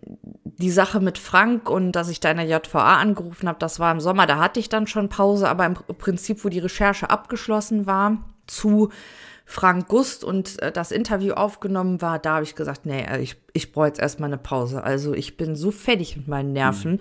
die 0.58 0.72
Sache 0.72 0.99
mit 0.99 1.18
Frank 1.18 1.70
und 1.70 1.91
dass 1.93 2.10
ich 2.10 2.20
da 2.20 2.32
in 2.32 2.38
der 2.38 2.45
JVA 2.45 2.97
angerufen 2.97 3.47
habe, 3.47 3.60
das 3.60 3.80
war 3.80 3.91
im 3.91 3.99
Sommer, 3.99 4.26
da 4.26 4.38
hatte 4.38 4.60
ich 4.60 4.70
dann 4.70 4.88
schon 4.88 5.10
Pause, 5.10 5.49
aber 5.49 5.66
im 5.66 5.74
Prinzip, 5.74 6.43
wo 6.43 6.49
die 6.49 6.60
Recherche 6.60 7.10
abgeschlossen 7.10 7.86
war 7.86 8.18
zu 8.47 8.89
Frank 9.45 9.88
Gust 9.88 10.24
und 10.24 10.62
äh, 10.62 10.72
das 10.72 10.91
Interview 10.91 11.34
aufgenommen 11.34 12.01
war, 12.01 12.20
da 12.20 12.36
habe 12.36 12.43
ich 12.43 12.56
gesagt, 12.56 12.86
nee, 12.86 13.03
äh, 13.03 13.22
ich, 13.22 13.36
ich 13.53 13.72
brauche 13.72 13.88
jetzt 13.88 13.99
erstmal 13.99 14.30
eine 14.30 14.39
Pause. 14.39 14.84
Also 14.84 15.14
ich 15.14 15.38
bin 15.38 15.56
so 15.56 15.72
fertig 15.72 16.18
mit 16.18 16.28
meinen 16.28 16.53
Nerven. 16.53 16.93
Mhm 16.93 16.99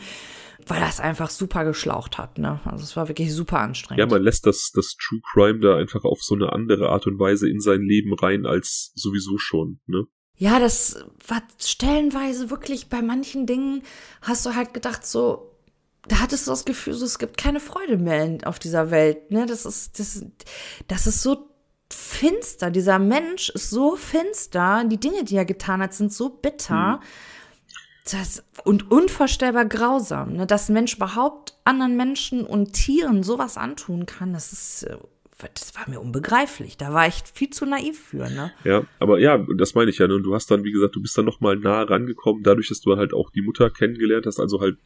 weil 0.67 0.81
das 0.81 1.01
einfach 1.01 1.31
super 1.31 1.65
geschlaucht 1.65 2.19
hat, 2.19 2.39
ne? 2.39 2.61
Also 2.65 2.85
es 2.85 2.97
war 2.97 3.09
wirklich 3.09 3.33
super 3.35 3.61
anstrengend. 3.61 3.99
Ja, 3.99 4.07
man 4.07 4.23
lässt 4.23 4.47
das, 4.47 4.71
das 4.75 4.97
True 4.97 5.21
Crime 5.33 5.61
da 5.61 5.77
einfach 5.77 6.05
auf 6.05 6.23
so 6.23 6.35
eine 6.35 6.53
andere 6.53 6.89
Art 6.89 7.07
und 7.07 7.19
Weise 7.19 7.49
in 7.49 7.61
sein 7.61 7.83
Leben 7.83 8.15
rein 8.15 8.47
als 8.47 8.93
sowieso 8.95 9.39
schon, 9.39 9.81
ne? 9.87 10.05
Ja, 10.37 10.59
das 10.59 11.05
war 11.29 11.43
stellenweise 11.59 12.51
wirklich 12.51 12.89
bei 12.89 13.03
manchen 13.03 13.47
Dingen 13.47 13.83
hast 14.21 14.45
du 14.45 14.55
halt 14.55 14.75
gedacht 14.75 15.07
so, 15.07 15.51
da 16.09 16.21
hattest 16.21 16.47
du 16.47 16.51
das 16.51 16.65
Gefühl, 16.65 16.95
so, 16.95 17.05
es 17.05 17.19
gibt 17.19 17.39
keine 17.39 17.61
Freude 17.61 17.97
mehr 17.97 18.39
auf 18.45 18.59
dieser 18.59 18.91
Welt, 18.91 19.31
ne? 19.31 19.47
Das 19.47 19.65
ist, 19.65 19.99
das, 19.99 20.25
das 20.89 21.07
ist 21.07 21.23
so 21.23 21.49
finster. 21.91 22.71
Dieser 22.71 22.99
Mensch 22.99 23.51
ist 23.51 23.71
so 23.71 23.97
finster. 23.97 24.85
Die 24.85 24.99
Dinge, 24.99 25.25
die 25.25 25.37
er 25.37 25.45
getan 25.45 25.81
hat, 25.81 25.95
sind 25.95 26.13
so 26.13 26.29
bitter. 26.29 26.97
Mhm. 26.97 27.03
Das, 28.11 28.43
und 28.65 28.91
unvorstellbar 28.91 29.65
grausam, 29.65 30.35
ne? 30.35 30.47
dass 30.47 30.69
ein 30.69 30.75
Mensch 30.75 30.97
überhaupt 30.97 31.57
anderen 31.65 31.97
Menschen 31.97 32.45
und 32.45 32.75
Tieren 32.75 33.23
sowas 33.23 33.57
antun 33.57 34.05
kann, 34.05 34.35
das 34.35 34.53
ist, 34.53 34.83
äh, 34.83 34.99
das 35.39 35.75
war 35.75 35.89
mir 35.89 36.01
unbegreiflich. 36.01 36.77
Da 36.77 36.93
war 36.93 37.07
ich 37.07 37.23
viel 37.33 37.51
zu 37.51 37.67
naiv 37.67 37.99
für, 37.99 38.31
ne? 38.31 38.53
Ja, 38.65 38.87
aber 38.99 39.19
ja, 39.19 39.45
das 39.57 39.75
meine 39.75 39.91
ich 39.91 39.99
ja. 39.99 40.07
Ne? 40.07 40.23
Du 40.23 40.35
hast 40.35 40.51
dann, 40.51 40.65
wie 40.65 40.73
gesagt, 40.73 40.95
du 40.95 41.03
bist 41.03 41.17
dann 41.19 41.25
noch 41.25 41.41
mal 41.41 41.57
nah 41.57 41.83
rangekommen, 41.83 42.43
dadurch, 42.43 42.69
dass 42.69 42.81
du 42.81 42.97
halt 42.97 43.13
auch 43.13 43.31
die 43.31 43.43
Mutter 43.43 43.71
kennengelernt 43.71 44.27
hast, 44.27 44.39
also 44.39 44.61
halt, 44.61 44.79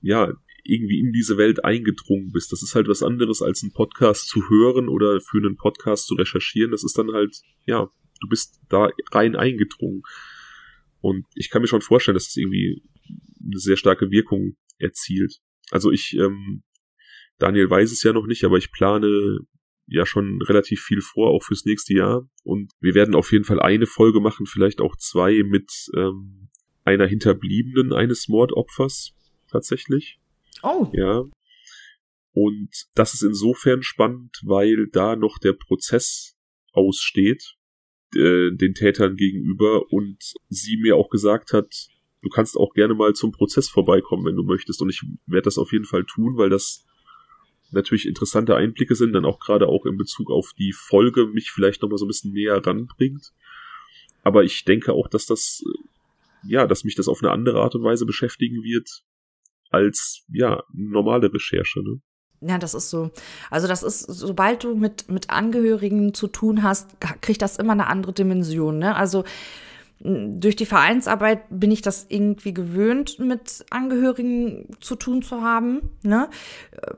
ja, 0.00 0.32
irgendwie 0.64 0.98
in 0.98 1.12
diese 1.12 1.36
Welt 1.36 1.64
eingedrungen 1.64 2.32
bist. 2.32 2.50
Das 2.52 2.62
ist 2.62 2.74
halt 2.74 2.88
was 2.88 3.02
anderes, 3.02 3.42
als 3.42 3.62
einen 3.62 3.72
Podcast 3.72 4.28
zu 4.28 4.48
hören 4.48 4.88
oder 4.88 5.20
für 5.20 5.38
einen 5.38 5.56
Podcast 5.56 6.06
zu 6.06 6.14
recherchieren. 6.14 6.70
Das 6.70 6.84
ist 6.84 6.96
dann 6.96 7.12
halt, 7.12 7.42
ja, 7.66 7.90
du 8.20 8.28
bist 8.28 8.60
da 8.68 8.88
rein 9.12 9.36
eingedrungen. 9.36 10.02
Und 11.00 11.26
ich 11.34 11.50
kann 11.50 11.60
mir 11.60 11.68
schon 11.68 11.82
vorstellen, 11.82 12.14
dass 12.14 12.28
es 12.28 12.36
irgendwie 12.36 12.82
eine 13.44 13.58
sehr 13.58 13.76
starke 13.76 14.10
Wirkung 14.10 14.56
erzielt. 14.78 15.40
Also 15.70 15.92
ich, 15.92 16.16
ähm, 16.16 16.62
Daniel 17.38 17.68
weiß 17.68 17.92
es 17.92 18.02
ja 18.02 18.14
noch 18.14 18.26
nicht, 18.26 18.44
aber 18.44 18.56
ich 18.56 18.72
plane 18.72 19.40
ja 19.86 20.06
schon 20.06 20.40
relativ 20.42 20.80
viel 20.82 21.00
vor, 21.00 21.30
auch 21.30 21.42
fürs 21.42 21.64
nächste 21.64 21.94
Jahr. 21.94 22.28
Und 22.42 22.72
wir 22.80 22.94
werden 22.94 23.14
auf 23.14 23.32
jeden 23.32 23.44
Fall 23.44 23.60
eine 23.60 23.86
Folge 23.86 24.20
machen, 24.20 24.46
vielleicht 24.46 24.80
auch 24.80 24.96
zwei 24.96 25.42
mit 25.44 25.70
ähm, 25.96 26.48
einer 26.84 27.06
Hinterbliebenen 27.06 27.92
eines 27.92 28.28
Mordopfers 28.28 29.14
tatsächlich. 29.50 30.18
Oh. 30.62 30.90
Ja. 30.92 31.24
Und 32.32 32.70
das 32.94 33.14
ist 33.14 33.22
insofern 33.22 33.82
spannend, 33.82 34.40
weil 34.44 34.88
da 34.92 35.16
noch 35.16 35.38
der 35.38 35.52
Prozess 35.52 36.36
aussteht 36.72 37.56
äh, 38.16 38.50
den 38.52 38.74
Tätern 38.74 39.16
gegenüber 39.16 39.90
und 39.92 40.18
sie 40.48 40.76
mir 40.76 40.96
auch 40.96 41.10
gesagt 41.10 41.52
hat, 41.52 41.72
du 42.22 42.28
kannst 42.28 42.56
auch 42.56 42.72
gerne 42.74 42.94
mal 42.94 43.12
zum 43.14 43.32
Prozess 43.32 43.68
vorbeikommen, 43.68 44.24
wenn 44.24 44.36
du 44.36 44.42
möchtest. 44.42 44.80
Und 44.82 44.90
ich 44.90 45.02
werde 45.26 45.44
das 45.44 45.58
auf 45.58 45.72
jeden 45.72 45.84
Fall 45.84 46.04
tun, 46.04 46.36
weil 46.36 46.50
das 46.50 46.84
natürlich 47.74 48.06
interessante 48.06 48.56
Einblicke 48.56 48.94
sind, 48.94 49.12
dann 49.12 49.24
auch 49.24 49.38
gerade 49.38 49.68
auch 49.68 49.86
in 49.86 49.96
Bezug 49.96 50.30
auf 50.30 50.52
die 50.58 50.72
Folge 50.72 51.26
mich 51.26 51.50
vielleicht 51.50 51.82
nochmal 51.82 51.98
so 51.98 52.04
ein 52.04 52.08
bisschen 52.08 52.32
näher 52.32 52.64
ranbringt. 52.64 53.32
Aber 54.22 54.44
ich 54.44 54.64
denke 54.64 54.92
auch, 54.92 55.08
dass 55.08 55.26
das, 55.26 55.62
ja, 56.46 56.66
dass 56.66 56.84
mich 56.84 56.94
das 56.94 57.08
auf 57.08 57.22
eine 57.22 57.32
andere 57.32 57.60
Art 57.60 57.74
und 57.74 57.84
Weise 57.84 58.06
beschäftigen 58.06 58.62
wird, 58.62 59.02
als, 59.70 60.24
ja, 60.32 60.62
normale 60.72 61.32
Recherche, 61.32 61.82
ne? 61.82 62.00
Ja, 62.46 62.58
das 62.58 62.74
ist 62.74 62.90
so. 62.90 63.10
Also 63.50 63.66
das 63.66 63.82
ist, 63.82 64.00
sobald 64.00 64.64
du 64.64 64.74
mit, 64.74 65.08
mit 65.10 65.30
Angehörigen 65.30 66.12
zu 66.12 66.26
tun 66.26 66.62
hast, 66.62 67.00
kriegt 67.22 67.40
das 67.40 67.56
immer 67.56 67.72
eine 67.72 67.86
andere 67.86 68.12
Dimension. 68.12 68.78
Ne? 68.78 68.94
Also 68.96 69.24
durch 70.00 70.56
die 70.56 70.66
Vereinsarbeit 70.66 71.44
bin 71.50 71.70
ich 71.70 71.80
das 71.80 72.06
irgendwie 72.08 72.52
gewöhnt, 72.52 73.18
mit 73.18 73.64
Angehörigen 73.70 74.68
zu 74.80 74.96
tun 74.96 75.22
zu 75.22 75.40
haben, 75.40 75.90
ne? 76.02 76.28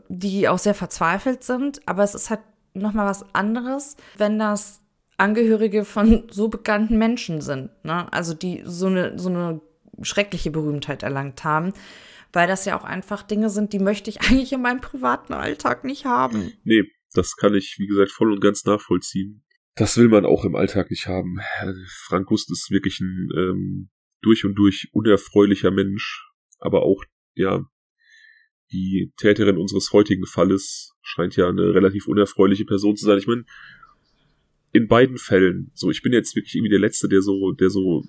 die 0.09 0.49
auch 0.49 0.59
sehr 0.59 0.75
verzweifelt 0.75 1.45
sind. 1.45 1.81
Aber 1.87 2.03
es 2.03 2.15
ist 2.15 2.31
halt 2.31 2.41
nochmal 2.75 3.07
was 3.07 3.35
anderes, 3.35 3.97
wenn 4.19 4.39
das 4.39 4.81
Angehörige 5.19 5.85
von 5.85 6.25
so 6.31 6.49
bekannten 6.49 6.99
Menschen 6.99 7.41
sind. 7.41 7.71
Ne? 7.85 8.13
Also 8.13 8.35
die 8.35 8.63
so 8.65 8.87
eine, 8.87 9.19
so 9.19 9.29
eine 9.29 9.61
schreckliche 10.03 10.51
Berühmtheit 10.51 11.03
erlangt 11.03 11.45
haben 11.45 11.73
weil 12.37 12.47
das 12.47 12.67
ja 12.67 12.79
auch 12.79 12.85
einfach 12.85 13.23
Dinge 13.23 13.49
sind, 13.49 13.73
die 13.73 13.79
möchte 13.79 14.11
ich 14.11 14.21
eigentlich 14.29 14.53
in 14.53 14.61
meinem 14.61 14.81
privaten 14.81 15.33
Alltag 15.33 15.85
nicht 15.85 16.05
haben. 16.05 16.53
Nee, 16.65 16.83
das 17.15 17.35
kann 17.37 17.55
ich, 17.55 17.77
wie 17.79 17.87
gesagt, 17.87 18.13
voll 18.13 18.31
und 18.31 18.41
ganz 18.41 18.65
nachvollziehen. 18.67 19.43
Das 19.77 19.97
will 19.99 20.09
man 20.09 20.25
auch 20.25 20.45
im 20.45 20.57
Alltag 20.57 20.91
nicht 20.91 21.07
haben. 21.07 21.39
Frank 22.07 22.27
Gust 22.27 22.51
ist 22.51 22.71
wirklich 22.71 22.99
ein 23.01 23.29
ähm, 23.37 23.89
durch 24.23 24.45
und 24.45 24.55
durch 24.55 24.89
unerfreulicher 24.93 25.71
Mensch, 25.71 26.25
aber 26.59 26.83
auch, 26.83 27.05
ja, 27.35 27.65
die 28.73 29.13
Täterin 29.17 29.59
unseres 29.59 29.93
heutigen 29.93 30.27
Falles 30.27 30.95
scheint 31.03 31.37
ja 31.37 31.49
eine 31.49 31.75
relativ 31.75 32.09
unerfreuliche 32.09 32.65
Person 32.65 32.97
zu 32.97 33.05
sein. 33.05 33.19
Ich 33.19 33.27
meine, 33.27 33.45
in 34.73 34.89
beiden 34.89 35.19
Fällen, 35.19 35.71
so 35.75 35.91
ich 35.91 36.03
bin 36.03 36.13
jetzt 36.13 36.35
wirklich 36.35 36.55
irgendwie 36.55 36.71
der 36.71 36.81
Letzte, 36.81 37.09
der 37.09 37.23
so, 37.23 37.53
der 37.53 37.71
so 37.71 38.03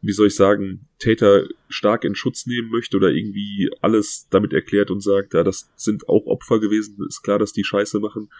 wie 0.00 0.12
soll 0.12 0.28
ich 0.28 0.34
sagen, 0.34 0.86
Täter 0.98 1.48
stark 1.68 2.04
in 2.04 2.14
Schutz 2.14 2.46
nehmen 2.46 2.70
möchte 2.70 2.96
oder 2.96 3.10
irgendwie 3.10 3.70
alles 3.80 4.28
damit 4.30 4.52
erklärt 4.52 4.90
und 4.90 5.02
sagt, 5.02 5.34
ja, 5.34 5.42
das 5.42 5.72
sind 5.74 6.08
auch 6.08 6.26
Opfer 6.26 6.60
gewesen, 6.60 7.04
ist 7.08 7.22
klar, 7.22 7.38
dass 7.38 7.52
die 7.52 7.64
Scheiße 7.64 7.98
machen. 7.98 8.30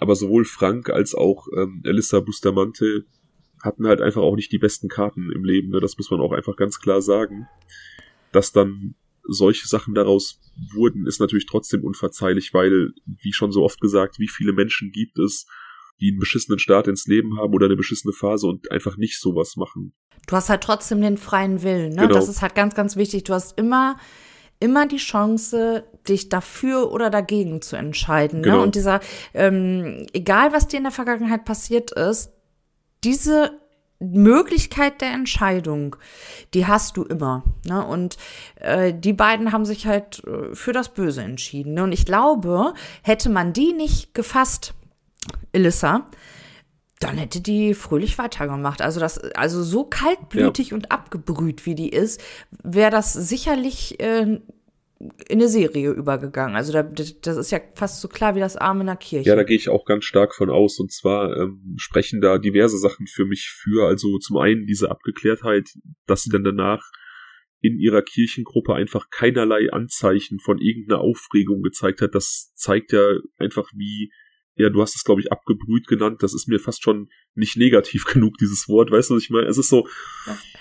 Aber 0.00 0.14
sowohl 0.14 0.44
Frank 0.44 0.90
als 0.90 1.14
auch 1.14 1.48
ähm, 1.56 1.82
Elissa 1.84 2.20
Bustamante 2.20 3.04
hatten 3.62 3.86
halt 3.86 4.00
einfach 4.00 4.22
auch 4.22 4.36
nicht 4.36 4.52
die 4.52 4.58
besten 4.58 4.88
Karten 4.88 5.30
im 5.32 5.44
Leben, 5.44 5.70
ne? 5.70 5.80
das 5.80 5.98
muss 5.98 6.10
man 6.10 6.20
auch 6.20 6.32
einfach 6.32 6.56
ganz 6.56 6.80
klar 6.80 7.02
sagen. 7.02 7.46
Dass 8.32 8.52
dann 8.52 8.94
solche 9.24 9.68
Sachen 9.68 9.94
daraus 9.94 10.40
wurden, 10.72 11.06
ist 11.06 11.20
natürlich 11.20 11.46
trotzdem 11.46 11.84
unverzeihlich, 11.84 12.54
weil, 12.54 12.92
wie 13.06 13.32
schon 13.32 13.52
so 13.52 13.62
oft 13.62 13.80
gesagt, 13.80 14.18
wie 14.18 14.28
viele 14.28 14.52
Menschen 14.52 14.92
gibt 14.92 15.18
es, 15.18 15.46
die 16.00 16.10
einen 16.10 16.18
beschissenen 16.18 16.58
Start 16.58 16.88
ins 16.88 17.06
Leben 17.06 17.38
haben 17.38 17.52
oder 17.52 17.66
eine 17.66 17.76
beschissene 17.76 18.12
Phase 18.12 18.46
und 18.46 18.70
einfach 18.70 18.96
nicht 18.96 19.20
sowas 19.20 19.56
machen. 19.56 19.92
Du 20.26 20.36
hast 20.36 20.48
halt 20.48 20.62
trotzdem 20.62 21.00
den 21.00 21.16
freien 21.16 21.62
Willen, 21.62 21.90
ne? 21.90 22.02
Genau. 22.02 22.14
Das 22.14 22.28
ist 22.28 22.42
halt 22.42 22.54
ganz, 22.54 22.74
ganz 22.74 22.96
wichtig. 22.96 23.24
Du 23.24 23.34
hast 23.34 23.58
immer, 23.58 23.98
immer 24.60 24.86
die 24.86 24.98
Chance, 24.98 25.84
dich 26.08 26.28
dafür 26.28 26.92
oder 26.92 27.10
dagegen 27.10 27.62
zu 27.62 27.76
entscheiden. 27.76 28.40
Ne? 28.40 28.44
Genau. 28.44 28.56
Ne? 28.58 28.62
Und 28.62 28.74
dieser, 28.74 29.00
ähm, 29.34 30.06
egal 30.12 30.52
was 30.52 30.68
dir 30.68 30.76
in 30.76 30.84
der 30.84 30.92
Vergangenheit 30.92 31.44
passiert 31.44 31.90
ist, 31.90 32.32
diese 33.02 33.58
Möglichkeit 34.00 35.02
der 35.02 35.12
Entscheidung, 35.12 35.96
die 36.54 36.66
hast 36.66 36.96
du 36.96 37.04
immer. 37.04 37.44
Ne? 37.66 37.84
Und 37.84 38.16
äh, 38.56 38.94
die 38.94 39.12
beiden 39.12 39.52
haben 39.52 39.66
sich 39.66 39.86
halt 39.86 40.22
äh, 40.24 40.54
für 40.54 40.72
das 40.72 40.90
Böse 40.90 41.22
entschieden. 41.22 41.74
Ne? 41.74 41.84
Und 41.84 41.92
ich 41.92 42.06
glaube, 42.06 42.74
hätte 43.02 43.28
man 43.28 43.52
die 43.52 43.72
nicht 43.72 44.14
gefasst, 44.14 44.74
Elissa, 45.52 46.06
dann 47.00 47.16
hätte 47.16 47.40
die 47.40 47.74
fröhlich 47.74 48.18
weitergemacht. 48.18 48.82
Also 48.82 49.00
das, 49.00 49.18
also 49.18 49.62
so 49.62 49.84
kaltblütig 49.84 50.70
ja. 50.70 50.76
und 50.76 50.92
abgebrüht 50.92 51.66
wie 51.66 51.74
die 51.74 51.88
ist, 51.88 52.22
wäre 52.62 52.90
das 52.90 53.14
sicherlich 53.14 53.98
äh, 54.00 54.38
in 55.28 55.38
eine 55.38 55.48
Serie 55.48 55.92
übergegangen. 55.92 56.56
Also 56.56 56.74
da, 56.74 56.82
das 56.82 57.36
ist 57.38 57.50
ja 57.50 57.60
fast 57.74 58.02
so 58.02 58.08
klar 58.08 58.34
wie 58.34 58.40
das 58.40 58.56
Arm 58.56 58.82
in 58.82 58.86
der 58.86 58.96
Kirche. 58.96 59.30
Ja, 59.30 59.34
da 59.34 59.44
gehe 59.44 59.56
ich 59.56 59.70
auch 59.70 59.86
ganz 59.86 60.04
stark 60.04 60.34
von 60.34 60.50
aus. 60.50 60.78
Und 60.78 60.92
zwar 60.92 61.34
ähm, 61.38 61.74
sprechen 61.78 62.20
da 62.20 62.36
diverse 62.36 62.76
Sachen 62.76 63.06
für 63.06 63.24
mich 63.24 63.48
für. 63.50 63.86
Also 63.88 64.18
zum 64.18 64.36
einen 64.36 64.66
diese 64.66 64.90
Abgeklärtheit, 64.90 65.70
dass 66.06 66.22
sie 66.22 66.30
dann 66.30 66.44
danach 66.44 66.84
in 67.62 67.78
ihrer 67.78 68.02
Kirchengruppe 68.02 68.74
einfach 68.74 69.08
keinerlei 69.10 69.70
Anzeichen 69.72 70.38
von 70.38 70.58
irgendeiner 70.58 71.00
Aufregung 71.00 71.62
gezeigt 71.62 72.02
hat. 72.02 72.14
Das 72.14 72.52
zeigt 72.54 72.92
ja 72.92 73.06
einfach, 73.38 73.70
wie 73.74 74.10
ja, 74.60 74.70
du 74.70 74.80
hast 74.80 74.94
es, 74.94 75.04
glaube 75.04 75.20
ich, 75.20 75.32
abgebrüht 75.32 75.86
genannt. 75.86 76.22
Das 76.22 76.34
ist 76.34 76.48
mir 76.48 76.58
fast 76.58 76.82
schon 76.82 77.08
nicht 77.34 77.56
negativ 77.56 78.04
genug, 78.12 78.38
dieses 78.38 78.68
Wort. 78.68 78.90
Weißt 78.90 79.10
du, 79.10 79.14
was 79.14 79.22
ich 79.22 79.30
meine? 79.30 79.46
Es 79.46 79.58
ist 79.58 79.68
so, 79.68 79.88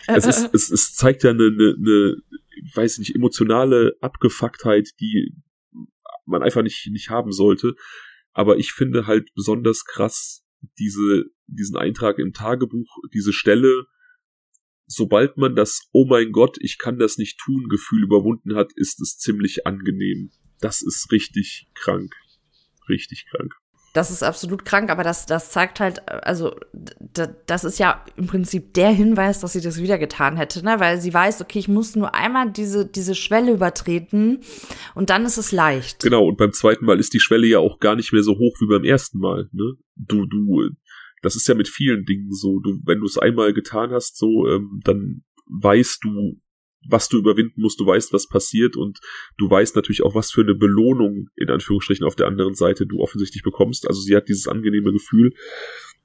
es 0.08 0.26
ist, 0.26 0.54
es, 0.54 0.72
es 0.72 0.94
zeigt 0.94 1.24
ja 1.24 1.32
eine, 1.32 1.48
eine, 1.48 1.76
eine, 1.78 2.16
weiß 2.74 2.94
ich 2.94 3.00
nicht, 3.00 3.16
emotionale 3.16 3.96
Abgefucktheit, 4.02 4.90
die 5.00 5.34
man 6.26 6.44
einfach 6.44 6.62
nicht, 6.62 6.88
nicht 6.92 7.10
haben 7.10 7.32
sollte. 7.32 7.76
Aber 8.32 8.58
ich 8.58 8.72
finde 8.72 9.08
halt 9.08 9.30
besonders 9.36 9.86
krass 9.86 10.46
diese, 10.78 11.26
diesen 11.48 11.78
Eintrag 11.78 12.20
im 12.20 12.34
Tagebuch, 12.34 12.98
diese 13.14 13.34
Stelle, 13.34 13.86
sobald 14.86 15.38
man 15.38 15.56
das, 15.56 15.88
oh 15.92 16.06
mein 16.06 16.32
Gott, 16.32 16.58
ich 16.60 16.78
kann 16.78 17.00
das 17.00 17.18
nicht 17.18 17.40
tun, 17.40 17.70
Gefühl 17.70 18.04
überwunden 18.04 18.56
hat, 18.56 18.72
ist 18.76 19.02
es 19.02 19.18
ziemlich 19.18 19.66
angenehm. 19.66 20.32
Das 20.60 20.82
ist 20.82 21.12
richtig 21.12 21.70
krank. 21.74 22.14
Richtig 22.90 23.26
krank. 23.30 23.54
Das 23.94 24.12
ist 24.12 24.24
absolut 24.24 24.66
krank, 24.66 24.92
aber 24.92 25.04
das, 25.04 25.26
das 25.26 25.52
zeigt 25.52 25.80
halt, 25.80 26.08
also 26.08 26.56
das 27.46 27.64
ist 27.64 27.80
ja 27.80 28.04
im 28.18 28.28
Prinzip 28.28 28.74
der 28.76 28.90
Hinweis, 28.90 29.40
dass 29.40 29.54
sie 29.54 29.62
das 29.62 29.82
wieder 29.82 29.98
getan 29.98 30.38
hätte, 30.38 30.64
ne? 30.64 30.80
Weil 30.80 31.02
sie 31.02 31.14
weiß, 31.14 31.42
okay, 31.42 31.60
ich 31.60 31.68
muss 31.68 31.96
nur 31.96 32.14
einmal 32.14 32.52
diese, 32.52 32.86
diese 32.86 33.16
Schwelle 33.16 33.52
übertreten 33.52 34.42
und 34.94 35.10
dann 35.10 35.26
ist 35.26 35.38
es 35.38 35.52
leicht. 35.52 36.04
Genau, 36.04 36.28
und 36.28 36.38
beim 36.38 36.54
zweiten 36.54 36.86
Mal 36.86 37.00
ist 37.00 37.14
die 37.14 37.20
Schwelle 37.20 37.48
ja 37.48 37.60
auch 37.60 37.80
gar 37.80 37.96
nicht 37.96 38.14
mehr 38.14 38.24
so 38.24 38.34
hoch 38.34 38.56
wie 38.60 38.68
beim 38.68 38.84
ersten 38.84 39.20
Mal, 39.20 39.50
ne? 39.52 39.74
Du, 39.96 40.26
du, 40.26 40.70
das 41.22 41.36
ist 41.36 41.48
ja 41.48 41.56
mit 41.56 41.68
vielen 41.68 42.06
Dingen 42.06 42.32
so. 42.32 42.60
Du, 42.60 42.80
wenn 42.86 43.00
du 43.00 43.06
es 43.06 43.18
einmal 43.18 43.54
getan 43.54 43.92
hast, 43.92 44.18
so, 44.18 44.48
ähm, 44.48 44.82
dann 44.84 45.24
weißt 45.48 46.04
du, 46.04 46.40
was 46.90 47.10
du 47.10 47.18
überwinden 47.18 47.62
musst, 47.62 47.80
du 47.80 47.86
weißt, 47.86 48.14
was 48.14 48.28
passiert 48.28 48.76
und 48.76 49.00
du 49.38 49.50
weißt 49.50 49.76
natürlich 49.76 50.04
auch, 50.04 50.16
was 50.16 50.32
für 50.32 50.42
eine 50.42 50.56
Belohnung 50.56 51.30
in 51.36 51.50
Anführungsstrichen 51.50 52.06
auf 52.06 52.16
der 52.16 52.28
anderen 52.28 52.56
Seite 52.56 52.86
du 52.86 53.00
offensichtlich 53.00 53.44
bekommst. 53.44 53.88
Also 53.88 54.02
sie 54.02 54.16
hat 54.16 54.28
dieses 54.28 54.48
angenehme 54.48 54.92
Gefühl. 54.92 55.34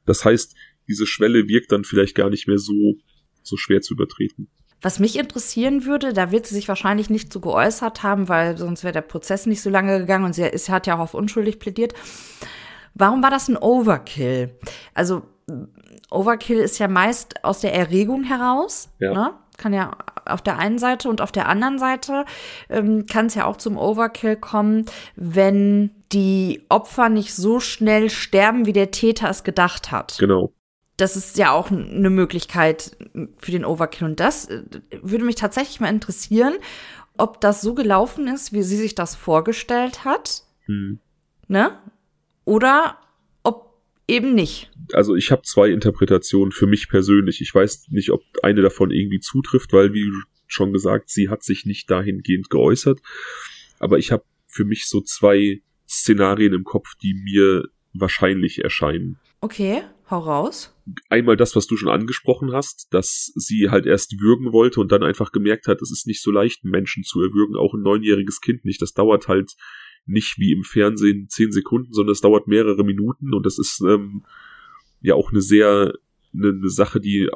Das 0.07 0.25
heißt, 0.25 0.55
diese 0.89 1.07
Schwelle 1.07 1.49
wirkt 1.49 1.73
dann 1.73 1.85
vielleicht 1.85 2.15
gar 2.15 2.31
nicht 2.31 2.47
mehr 2.47 2.59
so, 2.59 2.95
so 3.43 3.57
schwer 3.57 3.81
zu 3.81 3.95
übertreten. 3.95 4.49
Was 4.83 4.99
mich 4.99 5.19
interessieren 5.19 5.87
würde, 5.87 6.13
da 6.13 6.31
wird 6.31 6.47
sie 6.47 6.55
sich 6.55 6.69
wahrscheinlich 6.69 7.09
nicht 7.09 7.33
so 7.33 7.41
geäußert 7.41 8.03
haben, 8.03 8.29
weil 8.29 8.59
sonst 8.59 8.85
wäre 8.85 8.93
der 8.93 9.01
Prozess 9.01 9.47
nicht 9.47 9.63
so 9.63 9.71
lange 9.71 10.01
gegangen 10.01 10.27
und 10.27 10.35
sie 10.35 10.43
ist, 10.43 10.69
hat 10.69 10.87
ja 10.87 10.97
auch 10.97 11.01
auf 11.01 11.15
unschuldig 11.15 11.59
plädiert. 11.59 11.95
Warum 12.93 13.23
war 13.23 13.31
das 13.31 13.49
ein 13.49 13.57
Overkill? 13.57 14.59
Also 14.93 15.23
Overkill 16.11 16.59
ist 16.59 16.79
ja 16.79 16.89
meist 16.89 17.43
aus 17.45 17.61
der 17.61 17.75
Erregung 17.75 18.25
heraus. 18.25 18.91
Ja. 18.99 19.15
Ne? 19.15 19.35
Kann 19.57 19.73
ja 19.73 19.97
auf 20.27 20.43
der 20.43 20.59
einen 20.59 20.79
Seite 20.79 21.09
und 21.09 21.21
auf 21.21 21.33
der 21.33 21.49
anderen 21.49 21.79
Seite 21.79 22.25
ähm, 22.69 23.07
kann 23.07 23.27
es 23.27 23.35
ja 23.35 23.47
auch 23.47 23.57
zum 23.57 23.77
Overkill 23.77 24.37
kommen, 24.37 24.87
wenn 25.17 25.91
die 26.13 26.65
Opfer 26.69 27.09
nicht 27.09 27.35
so 27.35 27.61
schnell 27.61 28.11
sterben, 28.11 28.67
wie 28.67 28.73
der 28.73 28.91
Täter 28.91 29.29
es 29.29 29.45
gedacht 29.45 29.91
hat. 29.91 30.17
Genau. 30.19 30.53
Das 30.97 31.17
ist 31.17 31.37
ja 31.39 31.51
auch 31.51 31.71
eine 31.71 32.11
Möglichkeit 32.11 32.97
für 33.39 33.51
den 33.51 33.65
Overkill. 33.65 34.07
Und 34.07 34.21
das 34.21 34.47
äh, 34.47 34.63
würde 35.03 35.25
mich 35.25 35.37
tatsächlich 35.37 35.81
mal 35.81 35.89
interessieren, 35.89 36.55
ob 37.17 37.41
das 37.41 37.61
so 37.61 37.75
gelaufen 37.75 38.29
ist, 38.29 38.53
wie 38.53 38.63
sie 38.63 38.77
sich 38.77 38.95
das 38.95 39.15
vorgestellt 39.15 40.05
hat. 40.05 40.45
Hm. 40.67 41.01
Ne? 41.49 41.79
Oder 42.45 42.99
ob 43.43 43.81
eben 44.09 44.35
nicht 44.35 44.71
also 44.93 45.15
ich 45.15 45.31
habe 45.31 45.43
zwei 45.43 45.71
Interpretationen 45.71 46.53
für 46.53 46.67
mich 46.67 46.89
persönlich. 46.89 47.41
Ich 47.41 47.55
weiß 47.55 47.89
nicht, 47.91 48.11
ob 48.11 48.23
eine 48.43 48.63
davon 48.63 48.91
irgendwie 48.91 49.21
zutrifft, 49.21 49.73
weil, 49.73 49.93
wie 49.93 50.11
schon 50.47 50.73
gesagt, 50.73 51.11
sie 51.11 51.29
hat 51.29 51.43
sich 51.43 51.65
nicht 51.65 51.91
dahingehend 51.91 52.51
geäußert. 52.51 53.01
Aber 53.79 53.99
ich 53.99 54.13
habe 54.13 54.25
für 54.47 54.65
mich 54.65 54.87
so 54.87 55.01
zwei 55.01 55.63
Szenarien 55.89 56.55
im 56.55 56.65
Kopf, 56.65 56.95
die 57.03 57.15
mir 57.15 57.65
wahrscheinlich 57.93 58.63
erscheinen. 58.63 59.19
Okay, 59.41 59.83
hau 60.11 60.21
raus. 60.21 60.75
Einmal 61.09 61.37
das, 61.37 61.57
was 61.57 61.67
du 61.67 61.77
schon 61.77 61.89
angesprochen 61.89 62.53
hast, 62.53 62.89
dass 62.93 63.33
sie 63.35 63.71
halt 63.71 63.87
erst 63.87 64.21
würgen 64.21 64.53
wollte 64.53 64.81
und 64.81 64.93
dann 64.93 65.03
einfach 65.03 65.33
gemerkt 65.33 65.67
hat, 65.67 65.81
es 65.83 65.91
ist 65.91 66.07
nicht 66.07 66.23
so 66.23 66.31
leicht, 66.31 66.65
Menschen 66.65 67.05
zu 67.05 67.21
erwürgen, 67.21 67.57
auch 67.57 67.75
ein 67.75 67.83
neunjähriges 67.83 68.41
Kind 68.41 68.65
nicht. 68.65 68.83
Das 68.83 68.93
dauert 68.93 69.29
halt 69.29 69.55
nicht 70.07 70.39
wie 70.39 70.53
im 70.53 70.65
Fernsehen 70.65 71.29
zehn 71.29 71.53
Sekunden, 71.53 71.93
sondern 71.93 72.13
es 72.13 72.21
dauert 72.21 72.47
mehrere 72.47 72.85
Minuten 72.85 73.33
und 73.33 73.47
das 73.47 73.59
ist 73.59 73.81
ähm, 73.87 74.25
ja 75.05 75.15
auch 75.15 75.31
eine 75.31 75.43
sehr, 75.43 75.93
eine, 76.33 76.49
eine 76.49 76.71
Sache, 76.71 77.01
die 77.01 77.29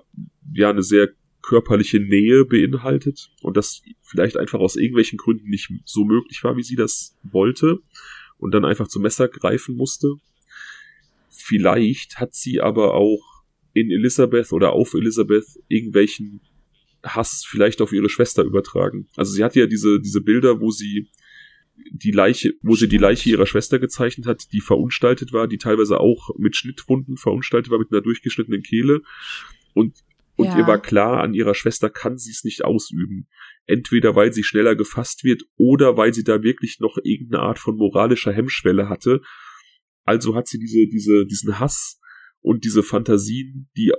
ja 0.53 0.71
eine 0.71 0.83
sehr 0.83 1.11
körperliche 1.43 2.01
Nähe 2.01 2.45
beinhaltet 2.45 3.31
und 3.43 3.57
das 3.57 3.83
vielleicht 4.03 4.37
einfach 4.37 4.59
aus 4.59 4.77
irgendwelchen 4.77 5.19
Gründen 5.19 5.49
nicht 5.49 5.71
so 5.85 6.05
möglich 6.05 6.43
war, 6.43 6.57
wie 6.57 6.63
sie 6.63 6.77
das 6.77 7.17
wollte 7.23 7.79
und 8.39 8.53
dann 8.53 8.65
einfach 8.65 8.89
zum 8.89 9.03
Messer 9.03 9.29
greifen 9.29 9.77
musste. 9.77 10.15
Vielleicht 11.31 12.19
hat 12.19 12.35
sie 12.35 12.61
aber 12.61 12.95
auch 12.95 13.23
in 13.75 13.91
Elisabeth 13.91 14.53
oder 14.53 14.73
auf 14.73 14.95
Elisabeth 14.95 15.47
irgendwelchen 15.69 16.41
Hass 17.03 17.45
vielleicht 17.47 17.81
auf 17.81 17.93
ihre 17.93 18.09
Schwester 18.09 18.43
übertragen. 18.45 19.09
Also 19.17 19.33
sie 19.33 19.45
hatte 19.45 19.61
ja 19.61 19.67
diese, 19.67 20.01
diese 20.01 20.21
Bilder, 20.21 20.61
wo 20.61 20.71
sie 20.71 21.09
die 21.91 22.11
Leiche, 22.11 22.55
wo 22.63 22.75
sie 22.75 22.89
die 22.89 22.99
Leiche 22.99 23.31
ihrer 23.31 23.47
Schwester 23.47 23.79
gezeichnet 23.79 24.27
hat, 24.27 24.53
die 24.53 24.61
verunstaltet 24.61 25.33
war, 25.33 25.49
die 25.49 25.59
teilweise 25.59 26.01
auch 26.01 26.31
mit 26.37 26.57
Schnittwunden 26.57 27.17
verunstaltet 27.17 27.71
war, 27.71 27.79
mit 27.79 27.93
einer 27.93 28.03
durchgeschnittenen 28.03 28.63
Kehle. 28.63 29.03
Und, 29.75 29.97
und 30.37 30.47
ja. 30.47 30.59
ihr 30.59 30.67
war 30.67 30.81
klar, 30.81 31.23
an 31.23 31.35
ihrer 31.35 31.55
Schwester 31.55 31.91
kann 31.91 32.19
sie 32.19 32.31
es 32.31 32.45
nicht 32.45 32.65
ausüben. 32.65 33.29
Entweder 33.67 34.17
weil 34.17 34.33
sie 34.33 34.45
schneller 34.45 34.77
gefasst 34.77 35.25
wird 35.25 35.43
oder 35.57 35.97
weil 35.97 36.15
sie 36.15 36.25
da 36.25 36.43
wirklich 36.43 36.79
noch 36.81 36.99
irgendeine 37.03 37.43
Art 37.43 37.59
von 37.59 37.77
moralischer 37.77 38.33
Hemmschwelle 38.33 38.89
hatte. 38.89 39.21
Also 40.05 40.35
hat 40.35 40.49
sie 40.49 40.59
diese, 40.59 40.87
diese, 40.87 41.27
diesen 41.27 41.59
Hass 41.59 42.01
und 42.41 42.65
diese 42.65 42.83
Fantasien, 42.83 43.69
die 43.77 43.93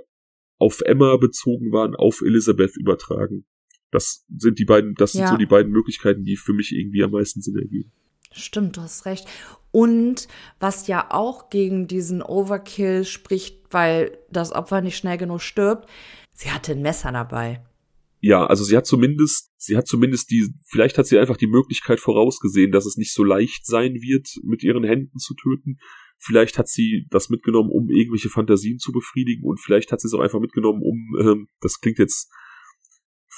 auf 0.58 0.80
Emma 0.82 1.16
bezogen 1.16 1.72
waren, 1.72 1.94
auf 1.94 2.20
Elisabeth 2.20 2.76
übertragen. 2.76 3.46
Das 3.90 4.24
sind 4.36 4.58
die 4.58 4.64
beiden, 4.64 4.94
das 4.94 5.14
ja. 5.14 5.26
sind 5.26 5.34
so 5.34 5.36
die 5.36 5.46
beiden 5.46 5.72
Möglichkeiten, 5.72 6.24
die 6.24 6.36
für 6.36 6.52
mich 6.52 6.72
irgendwie 6.72 7.02
am 7.02 7.10
meisten 7.10 7.40
Sinn 7.40 7.56
ergeben. 7.56 7.92
Stimmt, 8.32 8.76
du 8.76 8.82
hast 8.82 9.06
recht. 9.06 9.26
Und 9.72 10.28
was 10.58 10.86
ja 10.86 11.10
auch 11.10 11.50
gegen 11.50 11.86
diesen 11.86 12.22
Overkill 12.22 13.04
spricht, 13.04 13.58
weil 13.70 14.18
das 14.30 14.52
Opfer 14.52 14.80
nicht 14.80 14.96
schnell 14.96 15.18
genug 15.18 15.40
stirbt, 15.40 15.88
sie 16.32 16.50
hatte 16.50 16.72
ein 16.72 16.82
Messer 16.82 17.12
dabei. 17.12 17.62
Ja, 18.20 18.46
also 18.46 18.64
sie 18.64 18.76
hat 18.76 18.86
zumindest, 18.86 19.50
sie 19.56 19.76
hat 19.76 19.86
zumindest 19.86 20.30
die, 20.30 20.52
vielleicht 20.66 20.98
hat 20.98 21.06
sie 21.06 21.18
einfach 21.18 21.38
die 21.38 21.46
Möglichkeit 21.46 22.00
vorausgesehen, 22.00 22.70
dass 22.70 22.84
es 22.84 22.96
nicht 22.96 23.14
so 23.14 23.24
leicht 23.24 23.64
sein 23.64 23.94
wird, 23.94 24.28
mit 24.42 24.62
ihren 24.62 24.84
Händen 24.84 25.18
zu 25.18 25.34
töten. 25.34 25.78
Vielleicht 26.18 26.58
hat 26.58 26.68
sie 26.68 27.06
das 27.10 27.30
mitgenommen, 27.30 27.70
um 27.70 27.88
irgendwelche 27.88 28.28
Fantasien 28.28 28.78
zu 28.78 28.92
befriedigen 28.92 29.44
und 29.44 29.58
vielleicht 29.58 29.90
hat 29.90 30.02
sie 30.02 30.08
es 30.08 30.12
auch 30.12 30.20
einfach 30.20 30.40
mitgenommen, 30.40 30.82
um, 30.82 31.16
ähm, 31.18 31.48
das 31.60 31.80
klingt 31.80 31.98
jetzt 31.98 32.30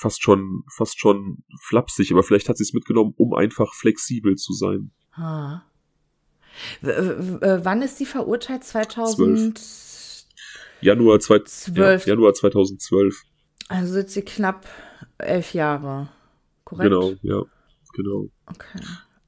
fast 0.02 0.22
schon, 0.22 0.64
fast 0.68 1.00
schon 1.00 1.44
flapsig, 1.60 2.12
aber 2.12 2.22
vielleicht 2.22 2.48
hat 2.48 2.56
sie 2.56 2.64
es 2.64 2.72
mitgenommen, 2.72 3.14
um 3.16 3.34
einfach 3.34 3.72
flexibel 3.74 4.34
zu 4.36 4.52
sein. 4.52 4.90
Ha. 5.16 5.64
wann 6.82 7.82
ist 7.82 7.98
sie 7.98 8.06
verurteilt? 8.06 8.64
2012. 8.64 10.26
Januar, 10.80 11.20
zwei, 11.20 11.40
ja, 11.74 11.96
Januar 11.96 12.34
2012. 12.34 13.22
Also 13.68 13.92
sitzt 13.94 14.14
sie 14.14 14.22
knapp 14.22 14.66
elf 15.18 15.54
Jahre. 15.54 16.08
Korrekt? 16.64 16.90
Genau, 16.90 17.14
ja, 17.22 17.42
genau. 17.94 18.28
Okay. 18.46 18.80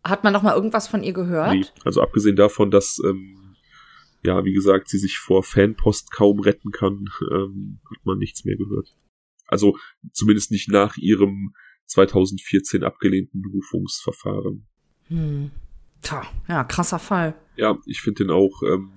Hat 0.03 0.25
man 0.25 0.33
noch 0.33 0.43
mal 0.43 0.57
irgendwas 0.57 0.89
von 0.89 1.03
ihr 1.03 1.13
gehört? 1.13 1.53
Nee, 1.53 1.65
also 1.85 2.03
abgesehen 2.03 2.37
davon, 2.37 2.71
dass, 2.71 3.01
ähm, 3.05 3.55
ja, 4.25 4.45
wie 4.45 4.53
gesagt, 4.53 4.89
sie 4.89 4.99
sich 4.99 5.19
vor 5.19 5.45
Fanpost 5.45 6.11
kaum 6.11 6.41
retten 6.41 6.73
kann, 6.73 7.09
ähm, 7.31 7.79
hat 7.91 8.05
man 8.05 8.19
nichts 8.19 8.45
mehr 8.45 8.57
gehört. 8.57 8.95
Also 9.55 9.79
zumindest 10.13 10.51
nicht 10.51 10.69
nach 10.69 10.97
ihrem 10.97 11.55
2014 11.87 12.83
abgelehnten 12.83 13.41
Berufungsverfahren. 13.41 14.67
Hm. 15.07 15.53
Tja, 16.03 16.23
ja, 16.49 16.65
krasser 16.65 16.99
Fall. 16.99 17.37
Ja, 17.55 17.79
ich 17.87 18.01
finde 18.01 18.25
den 18.25 18.31
auch, 18.31 18.63
ähm, 18.65 18.91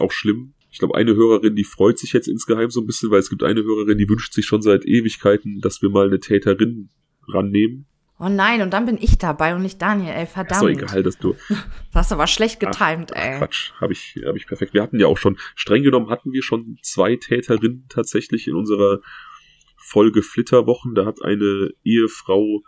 auch 0.00 0.10
schlimm. 0.10 0.54
Ich 0.70 0.78
glaube, 0.78 0.94
eine 0.96 1.14
Hörerin, 1.14 1.54
die 1.54 1.64
freut 1.64 1.98
sich 1.98 2.14
jetzt 2.14 2.28
insgeheim 2.28 2.70
so 2.70 2.80
ein 2.80 2.86
bisschen, 2.86 3.10
weil 3.10 3.20
es 3.20 3.28
gibt 3.28 3.42
eine 3.42 3.62
Hörerin, 3.62 3.98
die 3.98 4.08
wünscht 4.08 4.32
sich 4.32 4.46
schon 4.46 4.62
seit 4.62 4.86
Ewigkeiten, 4.86 5.60
dass 5.60 5.82
wir 5.82 5.90
mal 5.90 6.06
eine 6.06 6.18
Täterin 6.18 6.88
rannehmen. 7.28 7.84
Oh 8.18 8.28
nein, 8.28 8.62
und 8.62 8.72
dann 8.72 8.86
bin 8.86 8.96
ich 8.98 9.18
dabei 9.18 9.54
und 9.54 9.62
nicht 9.62 9.82
Daniel, 9.82 10.14
ey, 10.14 10.26
verdammt. 10.26 10.70
Ist 10.70 10.80
doch 10.80 10.88
egal, 10.88 11.02
dass 11.02 11.18
du. 11.18 11.34
Das 11.92 12.06
hast 12.06 12.12
aber 12.12 12.26
schlecht 12.26 12.58
getimt, 12.58 13.12
ach, 13.12 13.22
ey. 13.22 13.38
Quatsch, 13.38 13.72
habe 13.80 13.92
ich, 13.92 14.16
hab 14.24 14.34
ich 14.34 14.46
perfekt. 14.46 14.74
Wir 14.74 14.82
hatten 14.82 14.98
ja 14.98 15.06
auch 15.06 15.18
schon, 15.18 15.36
streng 15.54 15.82
genommen 15.82 16.10
hatten 16.10 16.32
wir 16.32 16.42
schon 16.42 16.78
zwei 16.82 17.16
Täterinnen 17.16 17.86
tatsächlich 17.88 18.48
in 18.48 18.54
unserer 18.54 19.00
Folge 19.84 20.22
Flitterwochen. 20.22 20.94
Da 20.94 21.04
hat 21.04 21.22
eine 21.22 21.70
Ehefrau 21.84 22.62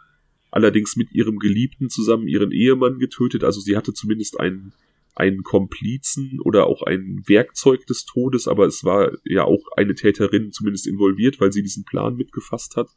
allerdings 0.51 0.97
mit 0.97 1.13
ihrem 1.13 1.39
Geliebten 1.39 1.89
zusammen 1.89 2.29
ihren 2.29 2.53
Ehemann 2.53 2.99
getötet. 2.99 3.43
Also 3.43 3.61
sie 3.61 3.77
hatte 3.77 3.95
zumindest 3.95 4.39
einen, 4.39 4.75
einen 5.15 5.43
Komplizen 5.43 6.41
oder 6.45 6.67
auch 6.67 6.83
ein 6.83 7.23
Werkzeug 7.27 7.87
des 7.87 8.05
Todes, 8.05 8.47
aber 8.49 8.67
es 8.67 8.85
war 8.85 9.13
ja 9.25 9.45
auch 9.45 9.65
eine 9.77 9.95
Täterin 9.95 10.53
zumindest 10.53 10.87
involviert, 10.87 11.41
weil 11.41 11.53
sie 11.53 11.63
diesen 11.63 11.85
Plan 11.85 12.17
mitgefasst 12.17 12.77
hat. 12.77 12.89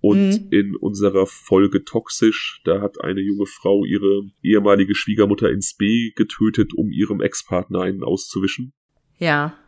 Und 0.00 0.30
mhm. 0.30 0.48
in 0.50 0.76
unserer 0.76 1.26
Folge 1.26 1.84
Toxisch, 1.84 2.62
da 2.64 2.80
hat 2.80 3.02
eine 3.04 3.20
junge 3.20 3.44
Frau 3.44 3.84
ihre 3.84 4.30
ehemalige 4.42 4.94
Schwiegermutter 4.94 5.50
ins 5.50 5.74
B 5.74 6.12
getötet, 6.16 6.72
um 6.74 6.90
ihrem 6.90 7.20
Ex-Partner 7.20 7.82
einen 7.82 8.02
auszuwischen. 8.02 8.72
Ja. 9.18 9.58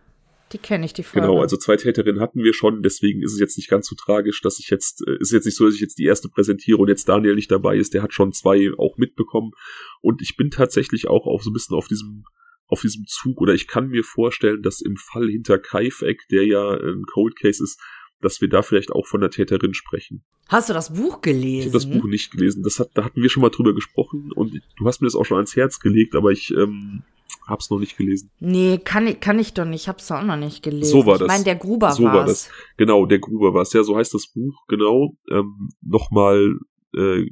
Die 0.52 0.58
kenne 0.58 0.84
ich, 0.84 0.92
die 0.92 1.02
Folge. 1.02 1.26
Genau, 1.26 1.40
also 1.40 1.56
zwei 1.56 1.76
Täterinnen 1.76 2.20
hatten 2.20 2.42
wir 2.42 2.52
schon, 2.52 2.82
deswegen 2.82 3.22
ist 3.22 3.32
es 3.32 3.40
jetzt 3.40 3.56
nicht 3.56 3.70
ganz 3.70 3.88
so 3.88 3.96
tragisch, 3.96 4.40
dass 4.42 4.58
ich 4.58 4.68
jetzt, 4.68 5.02
äh, 5.06 5.16
ist 5.18 5.32
jetzt 5.32 5.46
nicht 5.46 5.56
so, 5.56 5.64
dass 5.64 5.74
ich 5.74 5.80
jetzt 5.80 5.98
die 5.98 6.04
erste 6.04 6.28
präsentiere 6.28 6.78
und 6.78 6.88
jetzt 6.88 7.08
Daniel 7.08 7.34
nicht 7.34 7.50
dabei 7.50 7.76
ist, 7.76 7.94
der 7.94 8.02
hat 8.02 8.12
schon 8.12 8.32
zwei 8.32 8.70
auch 8.76 8.98
mitbekommen. 8.98 9.52
Und 10.00 10.20
ich 10.20 10.36
bin 10.36 10.50
tatsächlich 10.50 11.08
auch 11.08 11.26
auf 11.26 11.42
so 11.42 11.50
ein 11.50 11.54
bisschen 11.54 11.76
auf 11.76 11.88
diesem, 11.88 12.24
auf 12.66 12.82
diesem 12.82 13.06
Zug, 13.06 13.40
oder 13.40 13.54
ich 13.54 13.66
kann 13.66 13.88
mir 13.88 14.04
vorstellen, 14.04 14.62
dass 14.62 14.80
im 14.80 14.96
Fall 14.96 15.28
hinter 15.28 15.58
Kaifek, 15.58 16.28
der 16.30 16.46
ja 16.46 16.72
ein 16.72 17.04
Cold 17.04 17.36
Case 17.36 17.62
ist, 17.62 17.80
dass 18.20 18.40
wir 18.40 18.48
da 18.48 18.62
vielleicht 18.62 18.92
auch 18.92 19.06
von 19.06 19.20
der 19.20 19.30
Täterin 19.30 19.74
sprechen. 19.74 20.22
Hast 20.48 20.68
du 20.68 20.74
das 20.74 20.94
Buch 20.94 21.22
gelesen? 21.22 21.58
Ich 21.58 21.64
habe 21.66 21.72
das 21.72 21.90
Buch 21.90 22.04
nicht 22.04 22.30
gelesen. 22.30 22.62
Das 22.62 22.78
hat, 22.78 22.90
da 22.94 23.04
hatten 23.04 23.20
wir 23.20 23.28
schon 23.28 23.42
mal 23.42 23.50
drüber 23.50 23.74
gesprochen 23.74 24.30
und 24.32 24.60
du 24.76 24.86
hast 24.86 25.00
mir 25.00 25.06
das 25.06 25.14
auch 25.14 25.24
schon 25.24 25.38
ans 25.38 25.56
Herz 25.56 25.80
gelegt, 25.80 26.14
aber 26.14 26.30
ich 26.30 26.52
ähm, 26.54 27.02
Hab's 27.46 27.70
noch 27.70 27.78
nicht 27.78 27.96
gelesen. 27.96 28.30
Nee, 28.38 28.78
kann 28.78 29.06
ich, 29.06 29.20
kann 29.20 29.38
ich 29.38 29.52
doch 29.52 29.64
nicht. 29.64 29.82
Ich 29.82 29.88
hab's 29.88 30.10
auch 30.10 30.22
noch 30.22 30.36
nicht 30.36 30.62
gelesen. 30.62 30.90
So 30.90 31.06
war 31.06 31.18
das. 31.18 31.22
Ich 31.22 31.28
meine, 31.28 31.44
der 31.44 31.56
Gruber 31.56 31.92
so 31.92 32.04
war's. 32.04 32.14
war 32.14 32.24
das. 32.24 32.50
Genau, 32.76 33.06
der 33.06 33.18
Gruber 33.18 33.52
war's. 33.52 33.72
Ja, 33.72 33.82
so 33.82 33.96
heißt 33.96 34.14
das 34.14 34.28
Buch, 34.28 34.64
genau. 34.68 35.16
Ähm, 35.30 35.70
Nochmal 35.80 36.56
äh, 36.94 37.26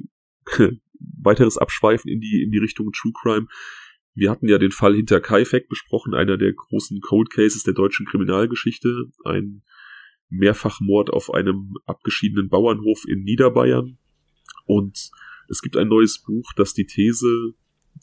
weiteres 1.21 1.57
Abschweifen 1.57 2.11
in 2.11 2.19
die, 2.19 2.43
in 2.43 2.51
die 2.51 2.57
Richtung 2.57 2.91
True 2.91 3.13
Crime. 3.21 3.47
Wir 4.13 4.29
hatten 4.29 4.49
ja 4.49 4.57
den 4.57 4.71
Fall 4.71 4.95
hinter 4.95 5.21
Kaifek 5.21 5.69
besprochen, 5.69 6.13
einer 6.13 6.37
der 6.37 6.51
großen 6.51 6.99
Cold 6.99 7.29
Cases 7.29 7.63
der 7.63 7.73
deutschen 7.73 8.05
Kriminalgeschichte. 8.05 9.05
Ein 9.23 9.63
Mehrfachmord 10.29 11.09
auf 11.09 11.33
einem 11.33 11.75
abgeschiedenen 11.85 12.49
Bauernhof 12.49 13.05
in 13.07 13.23
Niederbayern. 13.23 13.97
Und 14.65 15.11
es 15.47 15.61
gibt 15.61 15.77
ein 15.77 15.87
neues 15.87 16.21
Buch, 16.21 16.51
das 16.55 16.73
die 16.73 16.85
These 16.85 17.53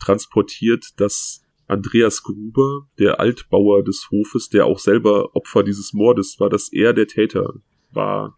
transportiert, 0.01 0.87
dass 0.97 1.43
Andreas 1.69 2.23
Gruber, 2.23 2.89
der 2.99 3.21
Altbauer 3.21 3.85
des 3.85 4.09
Hofes, 4.11 4.49
der 4.49 4.67
auch 4.67 4.79
selber 4.79 5.37
Opfer 5.37 5.63
dieses 5.63 5.93
Mordes 5.93 6.41
war, 6.41 6.49
dass 6.49 6.73
er 6.73 6.95
der 6.95 7.07
Täter 7.07 7.55
war. 7.93 8.37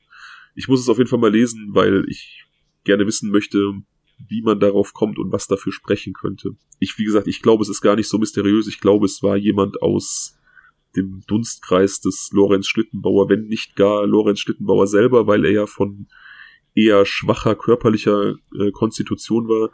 Ich 0.57 0.69
muss 0.69 0.81
es 0.81 0.89
auf 0.89 0.99
jeden 0.99 1.09
Fall 1.09 1.21
mal 1.21 1.33
lesen, 1.33 1.71
weil 1.73 2.05
ich 2.09 2.45
gerne 2.85 3.07
wissen 3.07 3.31
möchte, 3.31 3.59
wie 4.29 4.43
man 4.43 4.59
darauf 4.59 4.93
kommt 4.93 5.19
und 5.19 5.33
was 5.33 5.47
dafür 5.47 5.73
sprechen 5.73 6.13
könnte. 6.13 6.57
Ich, 6.81 6.99
wie 6.99 7.05
gesagt, 7.05 7.29
ich 7.29 7.41
glaube, 7.41 7.63
es 7.63 7.69
ist 7.69 7.81
gar 7.81 7.97
nicht 7.97 8.09
so 8.09 8.19
mysteriös. 8.19 8.67
Ich 8.67 8.81
glaube, 8.81 9.07
es 9.07 9.23
war 9.23 9.37
jemand 9.37 9.81
aus 9.81 10.37
dem 10.97 11.23
Dunstkreis 11.29 12.01
des 12.01 12.31
Lorenz 12.33 12.67
Schlittenbauer, 12.67 13.29
wenn 13.29 13.47
nicht 13.47 13.77
gar 13.77 14.07
Lorenz 14.07 14.41
Schlittenbauer 14.41 14.89
selber, 14.89 15.29
weil 15.29 15.45
er 15.45 15.53
ja 15.53 15.67
von 15.67 16.09
eher 16.75 17.07
schwacher 17.07 17.55
körperlicher 17.55 18.35
äh, 18.59 18.71
Konstitution 18.73 19.49
war, 19.49 19.71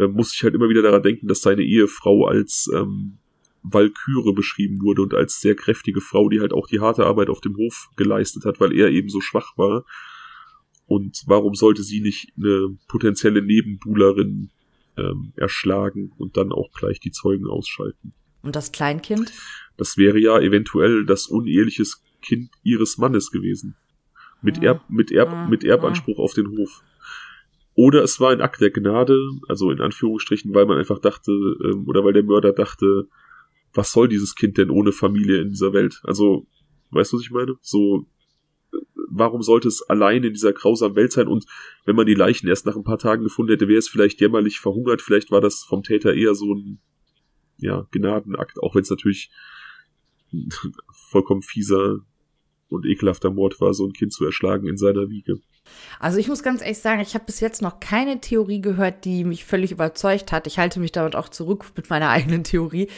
äh, 0.00 0.08
muss 0.08 0.34
ich 0.34 0.42
halt 0.42 0.54
immer 0.54 0.68
wieder 0.68 0.82
daran 0.82 1.02
denken, 1.02 1.28
dass 1.28 1.42
seine 1.42 1.62
Ehefrau 1.62 2.26
als 2.26 2.70
ähm, 2.74 3.18
Walküre 3.62 4.32
beschrieben 4.32 4.80
wurde 4.80 5.02
und 5.02 5.14
als 5.14 5.40
sehr 5.40 5.54
kräftige 5.54 6.00
Frau, 6.00 6.28
die 6.28 6.40
halt 6.40 6.52
auch 6.52 6.66
die 6.66 6.80
harte 6.80 7.04
Arbeit 7.04 7.28
auf 7.28 7.40
dem 7.40 7.56
Hof 7.56 7.90
geleistet 7.96 8.44
hat, 8.44 8.60
weil 8.60 8.72
er 8.72 8.88
eben 8.88 9.10
so 9.10 9.20
schwach 9.20 9.56
war. 9.56 9.84
Und 10.86 11.22
warum 11.26 11.54
sollte 11.54 11.82
sie 11.82 12.00
nicht 12.00 12.32
eine 12.36 12.76
potenzielle 12.88 13.42
Nebenbuhlerin 13.42 14.50
ähm, 14.96 15.32
erschlagen 15.36 16.12
und 16.16 16.36
dann 16.36 16.52
auch 16.52 16.72
gleich 16.72 16.98
die 17.00 17.12
Zeugen 17.12 17.46
ausschalten? 17.46 18.14
Und 18.42 18.56
das 18.56 18.72
Kleinkind? 18.72 19.32
Das 19.76 19.98
wäre 19.98 20.18
ja 20.18 20.40
eventuell 20.40 21.04
das 21.04 21.26
uneheliches 21.26 22.02
Kind 22.22 22.50
ihres 22.62 22.96
Mannes 22.98 23.30
gewesen. 23.30 23.76
Mit, 24.42 24.58
ah. 24.60 24.62
Erb, 24.62 24.90
mit, 24.90 25.12
Erb, 25.12 25.28
ah. 25.28 25.46
mit 25.48 25.64
Erbanspruch 25.64 26.18
auf 26.18 26.32
den 26.32 26.48
Hof. 26.48 26.82
Oder 27.74 28.02
es 28.02 28.20
war 28.20 28.30
ein 28.30 28.40
Akt 28.40 28.60
der 28.60 28.70
Gnade, 28.70 29.18
also 29.48 29.70
in 29.70 29.80
Anführungsstrichen, 29.80 30.52
weil 30.54 30.66
man 30.66 30.78
einfach 30.78 30.98
dachte, 30.98 31.30
ähm, 31.32 31.86
oder 31.86 32.04
weil 32.04 32.12
der 32.12 32.24
Mörder 32.24 32.52
dachte, 32.52 33.08
was 33.72 33.92
soll 33.92 34.08
dieses 34.08 34.34
Kind 34.34 34.58
denn 34.58 34.70
ohne 34.70 34.92
Familie 34.92 35.40
in 35.40 35.50
dieser 35.50 35.72
Welt? 35.72 36.00
Also, 36.04 36.46
weißt 36.90 37.12
du, 37.12 37.16
was 37.16 37.22
ich 37.22 37.30
meine? 37.30 37.54
So, 37.60 38.06
warum 39.10 39.42
sollte 39.42 39.68
es 39.68 39.82
allein 39.82 40.24
in 40.24 40.32
dieser 40.32 40.52
grausamen 40.52 40.96
Welt 40.96 41.12
sein? 41.12 41.28
Und 41.28 41.46
wenn 41.84 41.96
man 41.96 42.06
die 42.06 42.14
Leichen 42.14 42.48
erst 42.48 42.66
nach 42.66 42.76
ein 42.76 42.84
paar 42.84 42.98
Tagen 42.98 43.22
gefunden 43.22 43.52
hätte, 43.52 43.68
wäre 43.68 43.78
es 43.78 43.88
vielleicht 43.88 44.20
jämmerlich 44.20 44.58
verhungert. 44.58 45.02
Vielleicht 45.02 45.30
war 45.30 45.40
das 45.40 45.62
vom 45.62 45.82
Täter 45.82 46.14
eher 46.14 46.34
so 46.34 46.54
ein, 46.54 46.80
ja, 47.58 47.86
Gnadenakt, 47.92 48.58
auch 48.60 48.74
wenn 48.74 48.82
es 48.82 48.90
natürlich 48.90 49.30
vollkommen 51.10 51.42
fieser 51.42 52.00
und 52.70 52.86
ekelhafter 52.86 53.30
Mord 53.30 53.60
war, 53.60 53.74
so 53.74 53.86
ein 53.86 53.92
Kind 53.92 54.12
zu 54.12 54.24
erschlagen 54.24 54.66
in 54.66 54.76
seiner 54.76 55.08
Wiege. 55.08 55.40
Also 55.98 56.18
ich 56.18 56.28
muss 56.28 56.42
ganz 56.42 56.62
ehrlich 56.62 56.78
sagen, 56.78 57.00
ich 57.00 57.14
habe 57.14 57.24
bis 57.26 57.40
jetzt 57.40 57.62
noch 57.62 57.80
keine 57.80 58.20
Theorie 58.20 58.60
gehört, 58.60 59.04
die 59.04 59.24
mich 59.24 59.44
völlig 59.44 59.72
überzeugt 59.72 60.32
hat. 60.32 60.46
Ich 60.46 60.58
halte 60.58 60.80
mich 60.80 60.92
damit 60.92 61.16
auch 61.16 61.28
zurück 61.28 61.66
mit 61.76 61.90
meiner 61.90 62.08
eigenen 62.10 62.44
Theorie. 62.44 62.88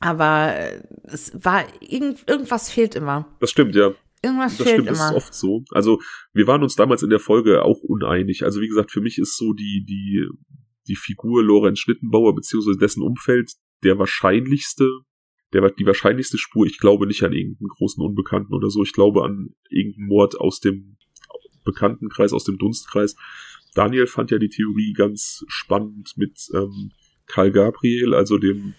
Aber 0.00 0.54
äh, 0.56 0.82
es 1.04 1.32
war 1.44 1.64
irgend, 1.80 2.28
irgendwas 2.28 2.70
fehlt 2.70 2.94
immer. 2.94 3.28
Das 3.40 3.50
stimmt, 3.50 3.74
ja. 3.74 3.92
Irgendwas 4.24 4.56
das 4.56 4.66
fehlt 4.66 4.82
stimmt, 4.82 4.88
immer. 4.88 4.98
das 4.98 5.10
ist 5.10 5.16
oft 5.16 5.34
so. 5.34 5.64
Also 5.70 6.00
wir 6.32 6.46
waren 6.46 6.62
uns 6.62 6.76
damals 6.76 7.02
in 7.02 7.10
der 7.10 7.20
Folge 7.20 7.64
auch 7.64 7.82
uneinig. 7.82 8.44
Also 8.44 8.60
wie 8.60 8.68
gesagt, 8.68 8.90
für 8.92 9.00
mich 9.00 9.18
ist 9.18 9.36
so 9.36 9.52
die 9.52 9.84
die 9.86 10.28
die 10.88 10.96
Figur 10.96 11.42
Lorenz 11.44 11.78
Schlittenbauer 11.78 12.34
beziehungsweise 12.34 12.78
dessen 12.78 13.02
Umfeld 13.02 13.52
der 13.84 13.98
wahrscheinlichste 13.98 14.88
der 15.52 15.70
die 15.70 15.86
wahrscheinlichste 15.86 16.38
Spur, 16.38 16.66
ich 16.66 16.78
glaube 16.78 17.06
nicht 17.06 17.22
an 17.22 17.32
irgendeinen 17.32 17.68
großen 17.68 18.02
Unbekannten 18.02 18.54
oder 18.54 18.70
so, 18.70 18.82
ich 18.82 18.92
glaube 18.92 19.24
an 19.24 19.54
irgendeinen 19.68 20.08
Mord 20.08 20.40
aus 20.40 20.60
dem 20.60 20.96
Bekanntenkreis, 21.64 22.32
aus 22.32 22.44
dem 22.44 22.58
Dunstkreis. 22.58 23.16
Daniel 23.74 24.06
fand 24.06 24.30
ja 24.30 24.38
die 24.38 24.48
Theorie 24.48 24.92
ganz 24.92 25.44
spannend 25.48 26.12
mit 26.16 26.48
ähm, 26.54 26.92
Karl 27.26 27.52
Gabriel, 27.52 28.14
also 28.14 28.38
dem 28.38 28.74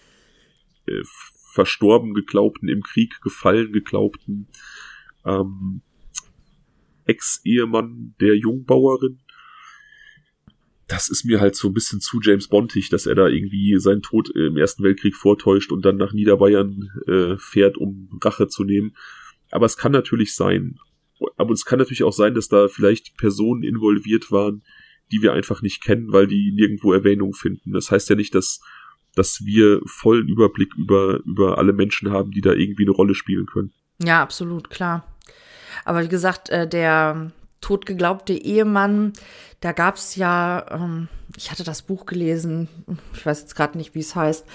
äh, 0.88 1.02
verstorben 1.54 2.14
geglaubten, 2.14 2.68
im 2.68 2.82
Krieg 2.82 3.22
gefallen 3.22 3.72
geglaubten 3.72 4.48
ähm, 5.26 5.82
Ex-Ehemann 7.06 8.16
der 8.20 8.36
Jungbauerin 8.36 9.20
das 10.88 11.10
ist 11.10 11.24
mir 11.24 11.40
halt 11.40 11.56
so 11.56 11.70
ein 11.70 11.74
bisschen 11.74 12.02
zu 12.02 12.20
James 12.22 12.48
Bondig, 12.48 12.90
dass 12.90 13.06
er 13.06 13.16
da 13.16 13.28
irgendwie 13.28 13.78
seinen 13.80 14.02
Tod 14.02 14.30
im 14.30 14.58
Ersten 14.58 14.84
Weltkrieg 14.84 15.16
vortäuscht 15.16 15.72
und 15.72 15.84
dann 15.86 15.98
nach 15.98 16.14
Niederbayern 16.14 16.90
äh, 17.08 17.38
fährt, 17.38 17.78
um 17.78 18.10
Rache 18.22 18.48
zu 18.48 18.64
nehmen. 18.64 18.96
Aber 19.52 19.66
es 19.66 19.78
kann 19.78 19.92
natürlich 19.92 20.36
sein. 20.36 20.80
Aber 21.38 21.54
es 21.54 21.66
kann 21.66 21.80
natürlich 21.80 22.04
auch 22.04 22.14
sein, 22.14 22.34
dass 22.34 22.50
da 22.50 22.68
vielleicht 22.68 23.18
Personen 23.18 23.64
involviert 23.64 24.32
waren, 24.32 24.64
die 25.12 25.22
wir 25.22 25.34
einfach 25.34 25.62
nicht 25.62 25.82
kennen, 25.84 26.12
weil 26.12 26.28
die 26.28 26.52
nirgendwo 26.52 26.92
Erwähnung 26.92 27.34
finden. 27.34 27.72
Das 27.72 27.92
heißt 27.92 28.10
ja 28.10 28.16
nicht, 28.16 28.36
dass, 28.36 28.60
dass 29.16 29.46
wir 29.46 29.82
vollen 29.86 30.28
Überblick 30.28 30.74
über, 30.76 31.22
über 31.26 31.58
alle 31.58 31.72
Menschen 31.72 32.12
haben, 32.12 32.32
die 32.32 32.42
da 32.42 32.52
irgendwie 32.52 32.84
eine 32.84 32.92
Rolle 32.92 33.16
spielen 33.16 33.46
können. 33.46 33.72
Ja, 34.04 34.22
absolut, 34.22 34.70
klar. 34.70 35.08
Aber 35.86 36.04
wie 36.04 36.10
gesagt, 36.10 36.50
äh, 36.50 36.68
der 36.68 37.32
totgeglaubte 37.64 38.34
Ehemann, 38.34 39.14
da 39.62 39.72
gab 39.72 39.96
es 39.96 40.16
ja, 40.16 40.66
ähm, 40.70 41.08
ich 41.38 41.50
hatte 41.50 41.64
das 41.64 41.82
Buch 41.82 42.06
gelesen, 42.06 42.68
ich 43.14 43.26
weiß 43.26 43.42
jetzt 43.42 43.56
gerade 43.56 43.78
nicht, 43.78 43.96
wie 43.96 44.00
es 44.00 44.16
heißt. 44.16 44.46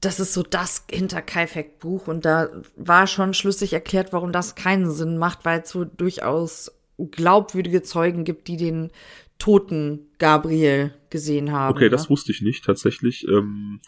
Das 0.00 0.20
ist 0.20 0.34
so 0.34 0.42
das 0.42 0.84
Hinterkaifeck-Buch 0.90 2.08
und 2.08 2.24
da 2.24 2.48
war 2.76 3.06
schon 3.06 3.32
schlüssig 3.32 3.72
erklärt, 3.72 4.12
warum 4.12 4.32
das 4.32 4.54
keinen 4.54 4.90
Sinn 4.90 5.16
macht, 5.16 5.44
weil 5.44 5.60
es 5.60 5.70
so 5.70 5.84
durchaus 5.84 6.72
glaubwürdige 6.98 7.82
Zeugen 7.82 8.24
gibt, 8.24 8.48
die 8.48 8.56
den 8.56 8.90
toten 9.38 10.08
Gabriel 10.18 10.92
gesehen 11.10 11.52
haben. 11.52 11.74
Okay, 11.74 11.88
das 11.88 12.04
ne? 12.04 12.10
wusste 12.10 12.32
ich 12.32 12.42
nicht 12.42 12.64
tatsächlich. 12.64 13.26
Ähm, 13.28 13.80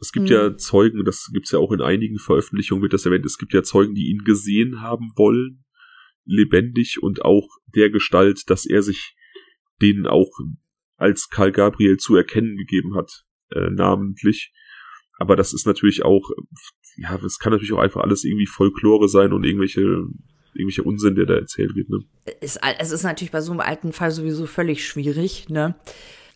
es 0.00 0.12
gibt 0.12 0.28
hm. 0.28 0.36
ja 0.36 0.56
Zeugen, 0.56 1.04
das 1.04 1.30
gibt's 1.32 1.50
ja 1.52 1.58
auch 1.58 1.72
in 1.72 1.80
einigen 1.80 2.18
Veröffentlichungen, 2.18 2.82
wird 2.82 2.92
das 2.92 3.06
erwähnt, 3.06 3.24
es 3.24 3.38
gibt 3.38 3.54
ja 3.54 3.62
Zeugen, 3.62 3.94
die 3.94 4.10
ihn 4.10 4.24
gesehen 4.24 4.80
haben 4.82 5.12
wollen 5.16 5.64
lebendig 6.28 7.02
und 7.02 7.24
auch 7.24 7.48
der 7.74 7.90
Gestalt, 7.90 8.42
dass 8.48 8.66
er 8.66 8.82
sich 8.82 9.16
denen 9.80 10.06
auch 10.06 10.30
als 10.96 11.28
Karl 11.30 11.52
Gabriel 11.52 11.96
zu 11.96 12.16
erkennen 12.16 12.56
gegeben 12.56 12.94
hat, 12.94 13.24
äh, 13.50 13.70
namentlich. 13.70 14.52
Aber 15.18 15.36
das 15.36 15.52
ist 15.52 15.66
natürlich 15.66 16.04
auch, 16.04 16.30
ja, 16.96 17.18
es 17.24 17.38
kann 17.38 17.52
natürlich 17.52 17.72
auch 17.72 17.78
einfach 17.78 18.02
alles 18.02 18.24
irgendwie 18.24 18.46
Folklore 18.46 19.08
sein 19.08 19.32
und 19.32 19.44
irgendwelche, 19.44 19.80
irgendwelche 20.54 20.82
Unsinn, 20.82 21.14
der 21.14 21.26
da 21.26 21.34
erzählt 21.34 21.74
wird, 21.74 21.88
ne? 21.88 22.00
Es, 22.40 22.58
es 22.78 22.92
ist 22.92 23.02
natürlich 23.04 23.30
bei 23.30 23.40
so 23.40 23.52
einem 23.52 23.60
alten 23.60 23.92
Fall 23.92 24.10
sowieso 24.10 24.46
völlig 24.46 24.86
schwierig, 24.86 25.48
ne? 25.48 25.76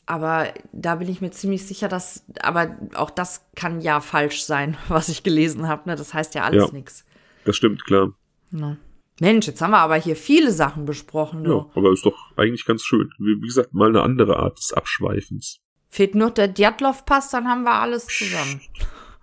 Aber 0.04 0.52
da 0.72 0.96
bin 0.96 1.08
ich 1.08 1.20
mir 1.20 1.30
ziemlich 1.30 1.64
sicher, 1.64 1.88
dass, 1.88 2.26
aber 2.40 2.76
auch 2.94 3.10
das 3.10 3.46
kann 3.54 3.80
ja 3.80 4.00
falsch 4.00 4.42
sein, 4.42 4.76
was 4.88 5.08
ich 5.08 5.22
gelesen 5.22 5.68
habe, 5.68 5.88
ne? 5.88 5.96
Das 5.96 6.14
heißt 6.14 6.34
ja 6.34 6.44
alles 6.44 6.66
ja, 6.66 6.72
nichts. 6.72 7.04
Das 7.44 7.56
stimmt, 7.56 7.84
klar. 7.84 8.14
Ne? 8.50 8.78
Mensch, 9.20 9.46
jetzt 9.46 9.60
haben 9.60 9.72
wir 9.72 9.78
aber 9.78 9.96
hier 9.96 10.16
viele 10.16 10.50
Sachen 10.50 10.84
besprochen. 10.84 11.44
Ja, 11.44 11.66
aber 11.74 11.92
ist 11.92 12.04
doch 12.04 12.36
eigentlich 12.36 12.64
ganz 12.64 12.82
schön. 12.82 13.12
Wie, 13.18 13.36
wie 13.40 13.46
gesagt, 13.46 13.74
mal 13.74 13.88
eine 13.88 14.02
andere 14.02 14.38
Art 14.38 14.58
des 14.58 14.72
Abschweifens. 14.72 15.60
Fehlt 15.88 16.14
nur 16.14 16.30
der 16.30 16.48
Djatlov-Pass, 16.48 17.30
dann 17.30 17.46
haben 17.46 17.64
wir 17.64 17.74
alles 17.74 18.06
zusammen. 18.06 18.60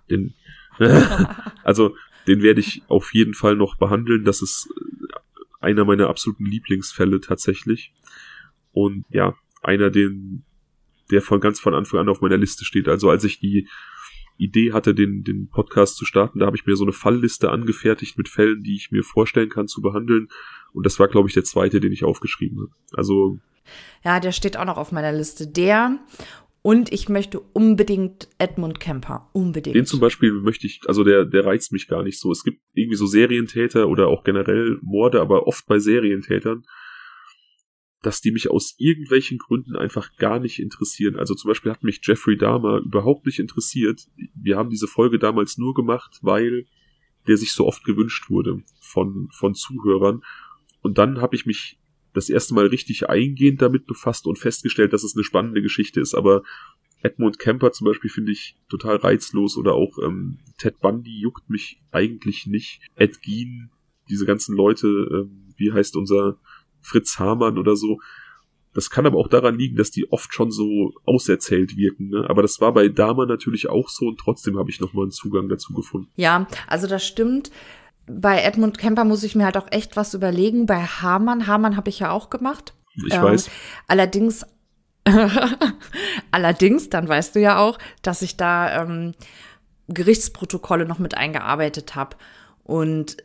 Den, 0.08 0.34
also, 1.64 1.96
den 2.26 2.42
werde 2.42 2.60
ich 2.60 2.82
auf 2.88 3.12
jeden 3.12 3.34
Fall 3.34 3.56
noch 3.56 3.76
behandeln. 3.76 4.24
Das 4.24 4.40
ist 4.40 4.68
einer 5.60 5.84
meiner 5.84 6.08
absoluten 6.08 6.46
Lieblingsfälle 6.46 7.20
tatsächlich. 7.20 7.92
Und 8.72 9.04
ja, 9.10 9.34
einer, 9.62 9.90
den, 9.90 10.44
der 11.10 11.22
von 11.22 11.40
ganz 11.40 11.60
von 11.60 11.74
Anfang 11.74 12.00
an 12.00 12.08
auf 12.08 12.20
meiner 12.20 12.36
Liste 12.36 12.64
steht. 12.64 12.88
Also 12.88 13.10
als 13.10 13.24
ich 13.24 13.40
die 13.40 13.68
Idee 14.40 14.72
hatte, 14.72 14.94
den, 14.94 15.22
den 15.22 15.48
Podcast 15.48 15.96
zu 15.96 16.04
starten, 16.04 16.38
da 16.38 16.46
habe 16.46 16.56
ich 16.56 16.66
mir 16.66 16.76
so 16.76 16.84
eine 16.84 16.92
Fallliste 16.92 17.50
angefertigt 17.50 18.18
mit 18.18 18.28
Fällen, 18.28 18.62
die 18.62 18.74
ich 18.74 18.90
mir 18.90 19.02
vorstellen 19.02 19.48
kann 19.48 19.68
zu 19.68 19.80
behandeln. 19.82 20.28
Und 20.72 20.86
das 20.86 20.98
war, 20.98 21.08
glaube 21.08 21.28
ich, 21.28 21.34
der 21.34 21.44
zweite, 21.44 21.80
den 21.80 21.92
ich 21.92 22.04
aufgeschrieben 22.04 22.58
habe. 22.60 22.72
Also. 22.94 23.38
Ja, 24.04 24.20
der 24.20 24.32
steht 24.32 24.56
auch 24.56 24.64
noch 24.64 24.78
auf 24.78 24.92
meiner 24.92 25.12
Liste. 25.12 25.46
Der 25.46 26.00
und 26.62 26.92
ich 26.92 27.08
möchte 27.08 27.40
unbedingt 27.40 28.28
Edmund 28.38 28.80
Kemper. 28.80 29.30
Unbedingt. 29.32 29.76
Den 29.76 29.86
zum 29.86 30.00
Beispiel 30.00 30.32
möchte 30.32 30.66
ich, 30.66 30.80
also 30.86 31.04
der, 31.04 31.24
der 31.24 31.46
reizt 31.46 31.72
mich 31.72 31.88
gar 31.88 32.02
nicht 32.02 32.18
so. 32.18 32.30
Es 32.30 32.44
gibt 32.44 32.60
irgendwie 32.74 32.96
so 32.96 33.06
Serientäter 33.06 33.88
oder 33.88 34.08
auch 34.08 34.24
generell 34.24 34.78
Morde, 34.82 35.20
aber 35.22 35.46
oft 35.46 35.66
bei 35.66 35.78
Serientätern, 35.78 36.64
dass 38.02 38.20
die 38.20 38.32
mich 38.32 38.50
aus 38.50 38.74
irgendwelchen 38.78 39.38
Gründen 39.38 39.76
einfach 39.76 40.16
gar 40.16 40.38
nicht 40.38 40.58
interessieren. 40.58 41.16
Also 41.16 41.34
zum 41.34 41.48
Beispiel 41.48 41.70
hat 41.70 41.82
mich 41.82 42.00
Jeffrey 42.02 42.36
Dahmer 42.36 42.78
überhaupt 42.78 43.26
nicht 43.26 43.38
interessiert. 43.38 44.08
Wir 44.34 44.56
haben 44.56 44.70
diese 44.70 44.86
Folge 44.86 45.18
damals 45.18 45.58
nur 45.58 45.74
gemacht, 45.74 46.18
weil 46.22 46.66
der 47.28 47.36
sich 47.36 47.52
so 47.52 47.66
oft 47.66 47.84
gewünscht 47.84 48.30
wurde 48.30 48.62
von, 48.80 49.28
von 49.32 49.54
Zuhörern. 49.54 50.22
Und 50.80 50.96
dann 50.96 51.20
habe 51.20 51.36
ich 51.36 51.44
mich 51.44 51.78
das 52.14 52.30
erste 52.30 52.54
Mal 52.54 52.66
richtig 52.66 53.08
eingehend 53.08 53.60
damit 53.60 53.86
befasst 53.86 54.26
und 54.26 54.38
festgestellt, 54.38 54.92
dass 54.92 55.04
es 55.04 55.14
eine 55.14 55.24
spannende 55.24 55.60
Geschichte 55.60 56.00
ist. 56.00 56.14
Aber 56.14 56.42
Edmund 57.02 57.38
Kemper 57.38 57.72
zum 57.72 57.86
Beispiel 57.86 58.10
finde 58.10 58.32
ich 58.32 58.56
total 58.68 58.96
reizlos 58.96 59.56
oder 59.56 59.74
auch 59.74 59.98
ähm, 60.02 60.38
Ted 60.58 60.80
Bundy 60.80 61.20
juckt 61.20 61.48
mich 61.50 61.80
eigentlich 61.92 62.46
nicht. 62.46 62.80
Ed 62.96 63.22
Gein 63.22 63.70
diese 64.08 64.26
ganzen 64.26 64.56
Leute, 64.56 64.88
äh, 64.88 65.54
wie 65.56 65.72
heißt 65.72 65.96
unser 65.96 66.38
Fritz 66.82 67.18
Hamann 67.18 67.58
oder 67.58 67.76
so, 67.76 67.98
das 68.72 68.88
kann 68.90 69.06
aber 69.06 69.18
auch 69.18 69.28
daran 69.28 69.56
liegen, 69.56 69.76
dass 69.76 69.90
die 69.90 70.10
oft 70.12 70.32
schon 70.32 70.50
so 70.50 70.92
auserzählt 71.04 71.76
wirken. 71.76 72.10
Ne? 72.10 72.26
Aber 72.28 72.42
das 72.42 72.60
war 72.60 72.72
bei 72.72 72.88
Dama 72.88 73.26
natürlich 73.26 73.68
auch 73.68 73.88
so 73.88 74.06
und 74.06 74.18
trotzdem 74.18 74.58
habe 74.58 74.70
ich 74.70 74.80
nochmal 74.80 75.04
einen 75.04 75.10
Zugang 75.10 75.48
dazu 75.48 75.72
gefunden. 75.72 76.10
Ja, 76.16 76.46
also 76.68 76.86
das 76.86 77.04
stimmt. 77.04 77.50
Bei 78.06 78.40
Edmund 78.42 78.78
Kemper 78.78 79.04
muss 79.04 79.24
ich 79.24 79.34
mir 79.34 79.44
halt 79.44 79.56
auch 79.56 79.68
echt 79.70 79.96
was 79.96 80.14
überlegen. 80.14 80.66
Bei 80.66 80.84
Hamann, 80.84 81.46
Hamann 81.46 81.76
habe 81.76 81.90
ich 81.90 81.98
ja 81.98 82.10
auch 82.10 82.30
gemacht. 82.30 82.74
Ich 83.06 83.14
ähm, 83.14 83.22
weiß. 83.22 83.50
Allerdings, 83.88 84.46
allerdings, 86.30 86.90
dann 86.90 87.08
weißt 87.08 87.34
du 87.34 87.40
ja 87.40 87.58
auch, 87.58 87.78
dass 88.02 88.22
ich 88.22 88.36
da 88.36 88.82
ähm, 88.82 89.14
Gerichtsprotokolle 89.88 90.86
noch 90.86 91.00
mit 91.00 91.16
eingearbeitet 91.16 91.96
habe. 91.96 92.16
Und 92.62 93.16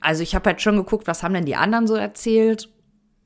also 0.00 0.22
ich 0.22 0.36
habe 0.36 0.50
halt 0.50 0.62
schon 0.62 0.76
geguckt, 0.76 1.08
was 1.08 1.24
haben 1.24 1.34
denn 1.34 1.46
die 1.46 1.56
anderen 1.56 1.88
so 1.88 1.94
erzählt 1.94 2.68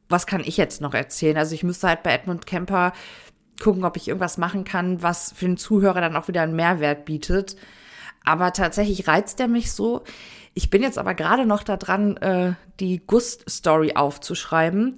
was 0.09 0.26
kann 0.26 0.43
ich 0.44 0.56
jetzt 0.56 0.80
noch 0.80 0.94
erzählen? 0.94 1.36
Also 1.36 1.55
ich 1.55 1.62
müsste 1.62 1.89
halt 1.89 2.02
bei 2.02 2.12
Edmund 2.12 2.47
Kemper 2.47 2.93
gucken, 3.60 3.85
ob 3.85 3.97
ich 3.97 4.09
irgendwas 4.09 4.39
machen 4.39 4.64
kann, 4.64 5.02
was 5.02 5.32
für 5.32 5.47
den 5.47 5.56
Zuhörer 5.56 6.01
dann 6.01 6.16
auch 6.16 6.28
wieder 6.28 6.43
einen 6.43 6.56
Mehrwert 6.56 7.05
bietet. 7.05 7.56
Aber 8.24 8.52
tatsächlich 8.52 9.09
reizt 9.09 9.40
er 9.40 9.48
mich 9.48 9.72
so. 9.72 10.05
Ich 10.55 10.70
bin 10.70 10.82
jetzt 10.82 10.98
aber 10.98 11.14
gerade 11.14 11.47
noch 11.47 11.62
da 11.62 11.76
dran, 11.76 12.16
äh, 12.18 12.55
die 12.80 13.01
Gust-Story 13.06 13.93
aufzuschreiben. 13.94 14.97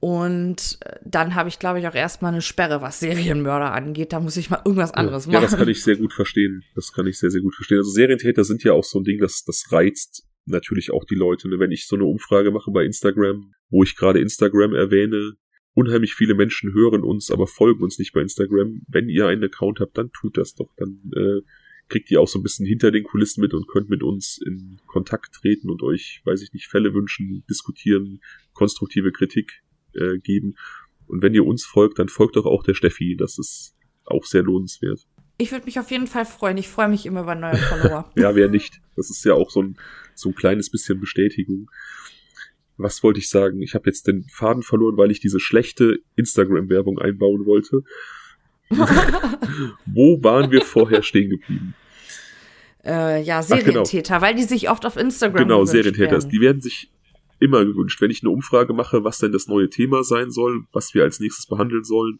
Und 0.00 0.78
äh, 0.80 0.96
dann 1.04 1.34
habe 1.34 1.48
ich, 1.48 1.58
glaube 1.58 1.80
ich, 1.80 1.86
auch 1.86 1.94
erstmal 1.94 2.32
eine 2.32 2.42
Sperre, 2.42 2.82
was 2.82 3.00
Serienmörder 3.00 3.72
angeht. 3.72 4.12
Da 4.12 4.20
muss 4.20 4.36
ich 4.36 4.50
mal 4.50 4.60
irgendwas 4.64 4.92
anderes 4.92 5.26
ja, 5.26 5.32
machen. 5.32 5.42
Ja, 5.42 5.48
das 5.48 5.58
kann 5.58 5.68
ich 5.68 5.82
sehr 5.82 5.96
gut 5.96 6.12
verstehen. 6.12 6.62
Das 6.74 6.92
kann 6.92 7.06
ich 7.06 7.18
sehr, 7.18 7.30
sehr 7.30 7.40
gut 7.40 7.54
verstehen. 7.54 7.78
Also 7.78 7.90
Serientäter 7.90 8.44
sind 8.44 8.64
ja 8.64 8.72
auch 8.72 8.84
so 8.84 8.98
ein 8.98 9.04
Ding, 9.04 9.18
das, 9.18 9.44
das 9.44 9.70
reizt 9.70 10.24
natürlich 10.44 10.90
auch 10.90 11.04
die 11.04 11.14
Leute. 11.14 11.48
Ne? 11.48 11.58
Wenn 11.58 11.70
ich 11.70 11.86
so 11.86 11.96
eine 11.96 12.04
Umfrage 12.04 12.50
mache 12.50 12.70
bei 12.70 12.84
Instagram, 12.84 13.52
wo 13.70 13.82
ich 13.82 13.96
gerade 13.96 14.20
Instagram 14.20 14.74
erwähne, 14.74 15.34
unheimlich 15.74 16.14
viele 16.14 16.34
Menschen 16.34 16.72
hören 16.72 17.02
uns, 17.02 17.30
aber 17.30 17.46
folgen 17.46 17.82
uns 17.82 17.98
nicht 17.98 18.12
bei 18.12 18.20
Instagram. 18.20 18.82
Wenn 18.88 19.08
ihr 19.08 19.26
einen 19.26 19.44
Account 19.44 19.80
habt, 19.80 19.96
dann 19.96 20.10
tut 20.12 20.36
das 20.36 20.54
doch. 20.54 20.70
Dann 20.76 21.00
äh, 21.16 21.40
kriegt 21.88 22.10
ihr 22.10 22.20
auch 22.20 22.28
so 22.28 22.38
ein 22.38 22.42
bisschen 22.42 22.66
hinter 22.66 22.90
den 22.90 23.04
Kulissen 23.04 23.40
mit 23.40 23.54
und 23.54 23.68
könnt 23.68 23.88
mit 23.88 24.02
uns 24.02 24.38
in 24.44 24.80
Kontakt 24.86 25.32
treten 25.34 25.70
und 25.70 25.82
euch, 25.82 26.22
weiß 26.24 26.42
ich 26.42 26.52
nicht, 26.52 26.66
Fälle 26.66 26.94
wünschen, 26.94 27.44
diskutieren, 27.48 28.20
konstruktive 28.52 29.12
Kritik 29.12 29.62
äh, 29.94 30.18
geben. 30.18 30.54
Und 31.06 31.22
wenn 31.22 31.34
ihr 31.34 31.44
uns 31.44 31.64
folgt, 31.64 31.98
dann 31.98 32.08
folgt 32.08 32.36
doch 32.36 32.46
auch 32.46 32.62
der 32.62 32.74
Steffi. 32.74 33.16
Das 33.16 33.38
ist 33.38 33.74
auch 34.04 34.24
sehr 34.24 34.42
lohnenswert. 34.42 35.06
Ich 35.38 35.50
würde 35.50 35.66
mich 35.66 35.78
auf 35.78 35.90
jeden 35.90 36.06
Fall 36.06 36.24
freuen. 36.24 36.56
Ich 36.56 36.68
freue 36.68 36.88
mich 36.88 37.04
immer 37.04 37.22
über 37.22 37.34
neue 37.34 37.56
Follower. 37.56 38.10
ja, 38.16 38.34
wer 38.34 38.48
nicht. 38.48 38.80
Das 38.96 39.10
ist 39.10 39.24
ja 39.24 39.34
auch 39.34 39.50
so 39.50 39.62
ein, 39.62 39.76
so 40.14 40.30
ein 40.30 40.34
kleines 40.34 40.70
bisschen 40.70 41.00
Bestätigung. 41.00 41.70
Was 42.76 43.02
wollte 43.02 43.20
ich 43.20 43.28
sagen? 43.28 43.60
Ich 43.62 43.74
habe 43.74 43.84
jetzt 43.86 44.06
den 44.06 44.24
Faden 44.24 44.62
verloren, 44.62 44.96
weil 44.96 45.10
ich 45.10 45.20
diese 45.20 45.40
schlechte 45.40 45.98
Instagram-Werbung 46.16 46.98
einbauen 46.98 47.46
wollte. 47.46 47.82
Wo 49.86 50.22
waren 50.22 50.50
wir 50.50 50.62
vorher 50.62 51.02
stehen 51.02 51.30
geblieben? 51.30 51.74
Äh, 52.84 53.22
ja, 53.22 53.42
Serientäter, 53.42 54.14
genau. 54.14 54.26
weil 54.26 54.34
die 54.34 54.42
sich 54.42 54.70
oft 54.70 54.86
auf 54.86 54.96
Instagram 54.96 55.44
Genau, 55.44 55.64
Serientäter. 55.64 56.12
Werden. 56.12 56.30
Die 56.30 56.40
werden 56.40 56.60
sich 56.60 56.90
immer 57.38 57.64
gewünscht. 57.64 58.00
Wenn 58.00 58.10
ich 58.10 58.22
eine 58.22 58.30
Umfrage 58.30 58.72
mache, 58.72 59.04
was 59.04 59.18
denn 59.18 59.32
das 59.32 59.46
neue 59.46 59.68
Thema 59.68 60.02
sein 60.04 60.30
soll, 60.30 60.64
was 60.72 60.94
wir 60.94 61.02
als 61.02 61.20
nächstes 61.20 61.46
behandeln 61.46 61.84
sollen, 61.84 62.18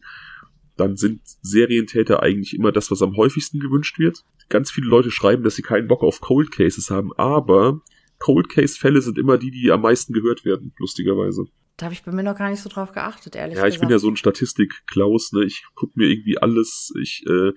dann 0.77 0.97
sind 0.97 1.21
Serientäter 1.41 2.21
eigentlich 2.21 2.55
immer 2.55 2.71
das, 2.71 2.89
was 2.91 3.01
am 3.01 3.15
häufigsten 3.15 3.59
gewünscht 3.59 3.99
wird. 3.99 4.23
Ganz 4.49 4.71
viele 4.71 4.87
Leute 4.87 5.11
schreiben, 5.11 5.43
dass 5.43 5.55
sie 5.55 5.61
keinen 5.61 5.87
Bock 5.87 6.03
auf 6.03 6.21
Cold 6.21 6.51
Cases 6.51 6.89
haben, 6.89 7.13
aber 7.13 7.81
Cold 8.19 8.49
Case 8.49 8.77
Fälle 8.77 9.01
sind 9.01 9.17
immer 9.17 9.37
die, 9.37 9.51
die 9.51 9.71
am 9.71 9.81
meisten 9.81 10.13
gehört 10.13 10.45
werden, 10.45 10.73
lustigerweise. 10.77 11.45
Da 11.77 11.85
habe 11.85 11.93
ich 11.93 12.03
bei 12.03 12.11
mir 12.11 12.23
noch 12.23 12.37
gar 12.37 12.49
nicht 12.49 12.61
so 12.61 12.69
drauf 12.69 12.91
geachtet, 12.91 13.35
ehrlich 13.35 13.55
gesagt. 13.55 13.69
Ja, 13.69 13.75
ich 13.75 13.79
bin 13.79 13.89
ja 13.89 13.99
so 13.99 14.07
ein 14.07 14.15
Statistik-Klaus, 14.15 15.33
ne? 15.33 15.43
Ich 15.43 15.65
guck 15.75 15.95
mir 15.97 16.07
irgendwie 16.07 16.37
alles, 16.37 16.93
ich 17.01 17.25
äh, 17.27 17.51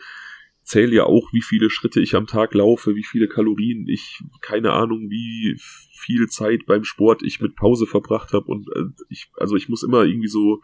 zähle 0.63 0.97
ja 0.97 1.05
auch, 1.05 1.33
wie 1.33 1.43
viele 1.43 1.71
Schritte 1.71 2.01
ich 2.01 2.15
am 2.15 2.27
Tag 2.27 2.55
laufe, 2.55 2.97
wie 2.97 3.05
viele 3.05 3.29
Kalorien 3.29 3.87
ich, 3.87 4.21
keine 4.41 4.73
Ahnung, 4.73 5.11
wie 5.11 5.57
viel 5.93 6.27
Zeit 6.29 6.67
beim 6.67 6.85
Sport 6.85 7.23
ich 7.23 7.41
mit 7.41 7.55
Pause 7.57 7.87
verbracht 7.87 8.33
habe 8.33 8.47
und 8.47 8.67
äh, 8.75 8.85
ich, 9.09 9.31
also 9.37 9.55
ich 9.55 9.69
muss 9.69 9.83
immer 9.83 10.05
irgendwie 10.05 10.29
so 10.29 10.63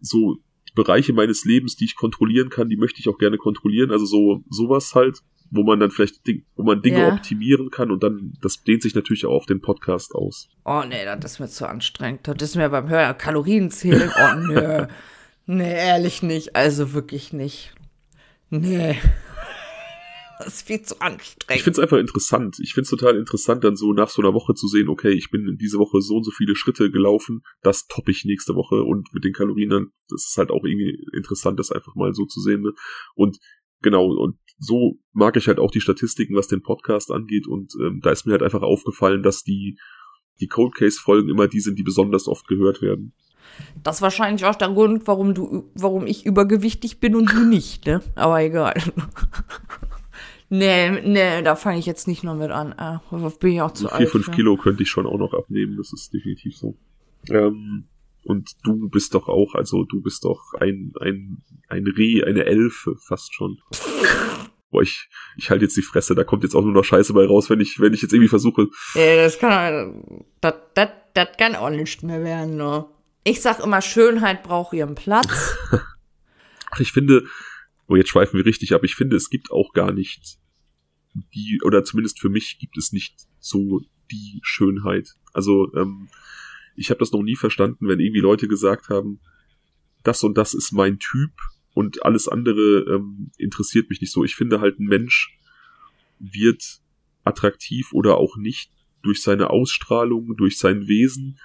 so 0.00 0.38
Bereiche 0.74 1.12
meines 1.12 1.44
Lebens, 1.44 1.76
die 1.76 1.84
ich 1.84 1.96
kontrollieren 1.96 2.48
kann, 2.48 2.68
die 2.68 2.76
möchte 2.76 3.00
ich 3.00 3.08
auch 3.08 3.18
gerne 3.18 3.36
kontrollieren. 3.36 3.90
Also 3.90 4.06
so 4.06 4.42
sowas 4.48 4.94
halt, 4.94 5.18
wo 5.50 5.62
man 5.62 5.80
dann 5.80 5.90
vielleicht, 5.90 6.20
wo 6.56 6.62
man 6.62 6.80
Dinge 6.80 7.00
ja. 7.00 7.14
optimieren 7.14 7.70
kann 7.70 7.90
und 7.90 8.02
dann, 8.02 8.32
das 8.40 8.62
dehnt 8.62 8.82
sich 8.82 8.94
natürlich 8.94 9.26
auch 9.26 9.34
auf 9.34 9.46
den 9.46 9.60
Podcast 9.60 10.14
aus. 10.14 10.48
Oh 10.64 10.82
nee, 10.88 11.04
das 11.04 11.32
ist 11.32 11.40
mir 11.40 11.48
zu 11.48 11.68
anstrengend. 11.68 12.26
Das 12.26 12.42
ist 12.42 12.56
mir 12.56 12.70
beim 12.70 12.88
Hören 12.88 13.18
Kalorien 13.18 13.70
zählen. 13.70 14.10
Oh 14.16 14.38
nee. 14.38 14.86
nee, 15.46 15.74
ehrlich 15.74 16.22
nicht. 16.22 16.56
Also 16.56 16.94
wirklich 16.94 17.32
nicht. 17.32 17.74
Nee. 18.48 18.98
Das 20.44 20.54
ist 20.54 20.66
viel 20.66 20.82
zu 20.82 21.00
anstrengend. 21.00 21.56
Ich 21.56 21.62
finde 21.62 21.78
es 21.78 21.82
einfach 21.82 21.98
interessant. 21.98 22.58
Ich 22.62 22.74
finde 22.74 22.84
es 22.84 22.90
total 22.90 23.16
interessant, 23.16 23.64
dann 23.64 23.76
so 23.76 23.92
nach 23.92 24.08
so 24.08 24.22
einer 24.22 24.34
Woche 24.34 24.54
zu 24.54 24.66
sehen, 24.68 24.88
okay, 24.88 25.12
ich 25.12 25.30
bin 25.30 25.56
diese 25.60 25.78
Woche 25.78 26.00
so 26.00 26.16
und 26.16 26.24
so 26.24 26.30
viele 26.30 26.56
Schritte 26.56 26.90
gelaufen, 26.90 27.42
das 27.62 27.86
toppe 27.86 28.10
ich 28.10 28.24
nächste 28.24 28.54
Woche 28.54 28.82
und 28.82 29.12
mit 29.12 29.24
den 29.24 29.32
Kalorien 29.32 29.70
dann, 29.70 29.92
das 30.08 30.26
ist 30.26 30.36
halt 30.36 30.50
auch 30.50 30.64
irgendwie 30.64 30.98
interessant, 31.14 31.58
das 31.58 31.70
einfach 31.70 31.94
mal 31.94 32.12
so 32.14 32.26
zu 32.26 32.40
sehen. 32.40 32.62
Ne? 32.62 32.72
Und 33.14 33.38
genau, 33.80 34.06
und 34.06 34.36
so 34.58 34.98
mag 35.12 35.36
ich 35.36 35.48
halt 35.48 35.58
auch 35.58 35.70
die 35.70 35.80
Statistiken, 35.80 36.36
was 36.36 36.48
den 36.48 36.62
Podcast 36.62 37.10
angeht. 37.10 37.46
Und 37.46 37.74
ähm, 37.80 38.00
da 38.02 38.10
ist 38.10 38.26
mir 38.26 38.32
halt 38.32 38.42
einfach 38.42 38.62
aufgefallen, 38.62 39.22
dass 39.22 39.42
die, 39.42 39.78
die 40.40 40.46
Cold 40.46 40.74
Case-Folgen 40.74 41.28
immer 41.28 41.48
die 41.48 41.60
sind, 41.60 41.78
die 41.78 41.82
besonders 41.82 42.28
oft 42.28 42.46
gehört 42.46 42.80
werden. 42.80 43.14
Das 43.82 43.96
ist 43.96 44.02
wahrscheinlich 44.02 44.44
auch 44.44 44.54
der 44.54 44.68
Grund, 44.68 45.06
warum 45.06 45.34
du, 45.34 45.70
warum 45.74 46.06
ich 46.06 46.24
übergewichtig 46.24 47.00
bin 47.00 47.16
und 47.16 47.32
du 47.32 47.44
nicht, 47.44 47.86
ne? 47.86 48.00
Aber 48.14 48.40
egal. 48.40 48.74
Nee, 50.54 50.90
nee, 50.90 51.40
da 51.40 51.56
fange 51.56 51.78
ich 51.78 51.86
jetzt 51.86 52.06
nicht 52.06 52.24
noch 52.24 52.36
mit 52.36 52.50
an. 52.50 52.72
Äh, 52.72 53.30
bin 53.40 53.52
ich 53.52 53.62
auch 53.62 53.72
zu 53.72 53.86
also 53.86 53.96
vier, 53.96 54.04
alt. 54.04 54.10
fünf 54.10 54.30
Kilo 54.32 54.58
könnte 54.58 54.82
ich 54.82 54.90
schon 54.90 55.06
auch 55.06 55.16
noch 55.16 55.32
abnehmen, 55.32 55.78
das 55.78 55.94
ist 55.94 56.12
definitiv 56.12 56.58
so. 56.58 56.76
Ähm, 57.30 57.88
und 58.24 58.50
du 58.62 58.90
bist 58.90 59.14
doch 59.14 59.28
auch, 59.28 59.54
also 59.54 59.84
du 59.84 60.02
bist 60.02 60.24
doch 60.24 60.52
ein, 60.60 60.92
ein, 61.00 61.42
ein 61.68 61.86
Reh, 61.86 62.22
eine 62.24 62.44
Elfe, 62.44 62.96
fast 62.98 63.34
schon. 63.34 63.60
Boah, 64.70 64.82
ich, 64.82 65.08
ich 65.38 65.48
halte 65.48 65.64
jetzt 65.64 65.76
die 65.78 65.82
Fresse, 65.82 66.14
da 66.14 66.22
kommt 66.22 66.42
jetzt 66.42 66.54
auch 66.54 66.64
nur 66.64 66.74
noch 66.74 66.84
Scheiße 66.84 67.14
bei 67.14 67.24
raus, 67.24 67.48
wenn 67.48 67.60
ich, 67.60 67.80
wenn 67.80 67.94
ich 67.94 68.02
jetzt 68.02 68.12
irgendwie 68.12 68.28
versuche. 68.28 68.68
Ja, 68.94 69.16
das 69.16 69.38
kann, 69.38 70.04
das, 70.42 70.54
das, 70.74 70.90
das 71.14 71.28
kann 71.38 71.56
auch 71.56 71.70
nicht 71.70 72.02
mehr 72.02 72.22
werden, 72.24 72.58
ne? 72.58 72.84
Ich 73.24 73.40
sag 73.40 73.58
immer, 73.60 73.80
Schönheit 73.80 74.42
braucht 74.42 74.74
ihren 74.74 74.96
Platz. 74.96 75.56
Ach, 76.70 76.80
ich 76.80 76.92
finde, 76.92 77.24
oh, 77.88 77.96
jetzt 77.96 78.10
schweifen 78.10 78.36
wir 78.36 78.44
richtig 78.44 78.74
ab, 78.74 78.84
ich 78.84 78.96
finde, 78.96 79.16
es 79.16 79.30
gibt 79.30 79.50
auch 79.50 79.72
gar 79.72 79.92
nicht 79.92 80.41
die, 81.14 81.60
oder 81.64 81.84
zumindest 81.84 82.20
für 82.20 82.28
mich 82.28 82.58
gibt 82.58 82.76
es 82.78 82.92
nicht 82.92 83.26
so 83.38 83.82
die 84.10 84.40
Schönheit. 84.42 85.14
Also, 85.32 85.72
ähm, 85.74 86.08
ich 86.74 86.90
habe 86.90 86.98
das 86.98 87.12
noch 87.12 87.22
nie 87.22 87.36
verstanden, 87.36 87.88
wenn 87.88 88.00
irgendwie 88.00 88.20
Leute 88.20 88.48
gesagt 88.48 88.88
haben, 88.88 89.20
das 90.02 90.22
und 90.24 90.36
das 90.36 90.54
ist 90.54 90.72
mein 90.72 90.98
Typ 90.98 91.32
und 91.74 92.04
alles 92.04 92.28
andere 92.28 92.84
ähm, 92.88 93.30
interessiert 93.38 93.90
mich 93.90 94.00
nicht 94.00 94.12
so. 94.12 94.24
Ich 94.24 94.34
finde 94.34 94.60
halt, 94.60 94.78
ein 94.78 94.86
Mensch 94.86 95.36
wird 96.18 96.80
attraktiv 97.24 97.92
oder 97.92 98.16
auch 98.16 98.36
nicht 98.36 98.70
durch 99.02 99.22
seine 99.22 99.50
Ausstrahlung, 99.50 100.36
durch 100.36 100.58
sein 100.58 100.86
Wesen. 100.86 101.38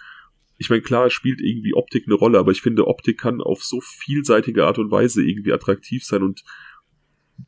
Ich 0.57 0.69
meine, 0.69 0.81
klar 0.81 1.09
spielt 1.09 1.41
irgendwie 1.41 1.73
Optik 1.73 2.05
eine 2.07 2.15
Rolle, 2.15 2.39
aber 2.39 2.51
ich 2.51 2.61
finde, 2.61 2.87
Optik 2.87 3.19
kann 3.19 3.41
auf 3.41 3.63
so 3.63 3.79
vielseitige 3.81 4.65
Art 4.65 4.79
und 4.79 4.91
Weise 4.91 5.23
irgendwie 5.23 5.53
attraktiv 5.53 6.03
sein 6.03 6.23
und 6.23 6.43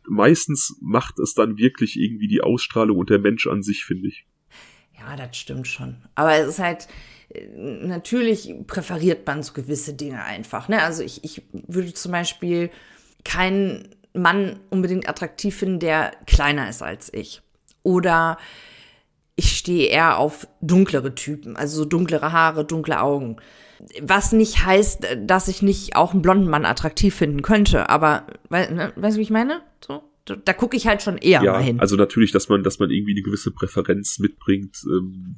meistens 0.08 0.78
macht 0.82 1.20
es 1.20 1.34
dann 1.34 1.58
wirklich 1.58 2.00
irgendwie 2.00 2.28
die 2.28 2.42
Ausstrahlung 2.42 2.98
und 2.98 3.10
der 3.10 3.20
Mensch 3.20 3.48
an 3.48 3.64
sich, 3.64 3.86
finde 3.86 4.08
ich. 4.08 4.26
Ja, 4.98 5.16
das 5.16 5.38
stimmt 5.38 5.68
schon. 5.68 5.98
Aber 6.16 6.36
es 6.36 6.48
ist 6.48 6.60
halt, 6.60 6.88
äh, 7.30 7.48
natürlich 7.56 8.54
präferiert 8.68 9.26
man 9.26 9.44
so 9.44 9.54
gewisse 9.54 9.94
Dinge 9.94 10.24
einfach. 10.24 10.68
Ne? 10.68 10.82
Also 10.82 11.04
ich, 11.04 11.24
ich 11.24 11.44
würde 11.52 11.94
zum 11.94 12.12
Beispiel 12.12 12.70
keinen 13.24 13.90
Mann 14.14 14.60
unbedingt 14.70 15.08
attraktiv 15.08 15.56
finden, 15.56 15.80
der 15.80 16.12
kleiner 16.26 16.70
ist 16.70 16.82
als 16.82 17.14
ich. 17.14 17.42
Oder 17.84 18.38
ich 19.40 19.58
stehe 19.58 19.88
eher 19.88 20.18
auf 20.18 20.48
dunklere 20.60 21.16
Typen, 21.16 21.56
also 21.56 21.78
so 21.78 21.86
dunklere 21.86 22.34
Haare, 22.34 22.66
dunkle 22.66 23.02
Augen. 23.02 23.38
Was 24.02 24.34
nicht 24.34 24.66
heißt, 24.66 25.08
dass 25.26 25.48
ich 25.48 25.62
nicht 25.62 25.96
auch 25.96 26.12
einen 26.12 26.22
blonden 26.22 26.50
Mann 26.50 26.66
attraktiv 26.66 27.16
finden 27.16 27.42
könnte, 27.42 27.90
aber 27.90 28.28
ne, 28.50 28.92
weißt 28.98 29.16
du, 29.16 29.20
wie 29.20 29.24
ich 29.24 29.30
meine? 29.30 29.62
So, 29.80 30.04
da 30.26 30.52
gucke 30.52 30.76
ich 30.76 30.88
halt 30.88 31.02
schon 31.02 31.18
eher 31.18 31.42
ja, 31.42 31.54
mal 31.54 31.64
hin. 31.64 31.80
Also 31.80 31.96
natürlich, 31.96 32.34
dass 32.34 32.50
man, 32.50 32.64
dass 32.64 32.80
man 32.80 32.90
irgendwie 32.90 33.14
eine 33.14 33.22
gewisse 33.22 33.52
Präferenz 33.52 34.20
mitbringt, 34.20 34.76
ähm, 34.86 35.38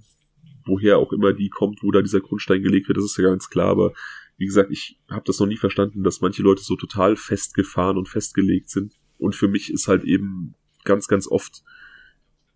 woher 0.65 0.97
auch 0.97 1.13
immer 1.13 1.33
die 1.33 1.49
kommt, 1.49 1.83
wo 1.83 1.91
da 1.91 2.01
dieser 2.01 2.21
Grundstein 2.21 2.63
gelegt 2.63 2.87
wird, 2.87 2.97
das 2.97 3.05
ist 3.05 3.17
ja 3.17 3.25
ganz 3.25 3.51
klar, 3.51 3.67
aber 3.67 3.93
wie 4.37 4.47
gesagt, 4.47 4.71
ich 4.71 4.97
habe 5.11 5.25
das 5.27 5.39
noch 5.39 5.45
nie 5.45 5.57
verstanden, 5.57 6.03
dass 6.03 6.21
manche 6.21 6.41
Leute 6.41 6.63
so 6.63 6.75
total 6.75 7.15
festgefahren 7.15 7.99
und 7.99 8.09
festgelegt 8.09 8.71
sind. 8.71 8.95
Und 9.19 9.35
für 9.35 9.47
mich 9.47 9.71
ist 9.71 9.87
halt 9.87 10.03
eben 10.03 10.55
ganz, 10.83 11.07
ganz 11.07 11.27
oft 11.27 11.61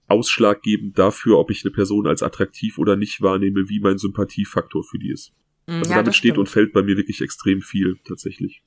ausschlaggebend 0.07 0.97
dafür, 0.97 1.37
ob 1.39 1.51
ich 1.51 1.63
eine 1.63 1.71
Person 1.71 2.07
als 2.07 2.23
attraktiv 2.23 2.77
oder 2.77 2.95
nicht 2.95 3.21
wahrnehme, 3.21 3.69
wie 3.69 3.79
mein 3.79 3.97
Sympathiefaktor 3.97 4.83
für 4.83 4.99
die 4.99 5.11
ist. 5.11 5.33
Mm, 5.67 5.71
Also 5.71 5.91
ja, 5.91 5.97
damit 5.97 6.15
steht 6.15 6.31
stimmt. 6.31 6.37
und 6.39 6.49
fällt 6.49 6.73
bei 6.73 6.83
mir 6.83 6.97
wirklich 6.97 7.21
extrem 7.21 7.61
viel, 7.61 7.97
tatsächlich. 8.07 8.61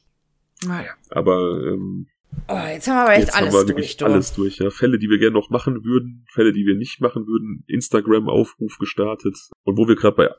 Naja. 0.67 0.91
Aber 1.11 1.63
ähm, 1.65 2.07
Oh, 2.47 2.59
jetzt 2.67 2.87
haben 2.89 2.97
wir 2.97 3.03
aber 3.03 3.13
echt 3.15 3.21
jetzt 3.29 3.35
alles 3.37 3.55
haben 3.55 3.69
wir 3.69 3.75
durch, 3.75 3.97
du. 3.97 4.05
alles 4.05 4.35
durch. 4.35 4.59
Ja. 4.59 4.71
Fälle, 4.71 4.99
die 4.99 5.09
wir 5.09 5.19
gerne 5.19 5.35
noch 5.35 5.51
machen 5.51 5.85
würden, 5.85 6.27
Fälle, 6.31 6.53
die 6.53 6.67
wir 6.67 6.77
nicht 6.77 7.01
machen 7.01 7.27
würden, 7.27 7.65
Instagram-Aufruf 7.67 8.77
gestartet. 8.79 9.37
Und 9.65 9.79
wo 9.79 9.89
wir 9.89 9.97
gerade 9.97 10.17
bei 10.17 10.31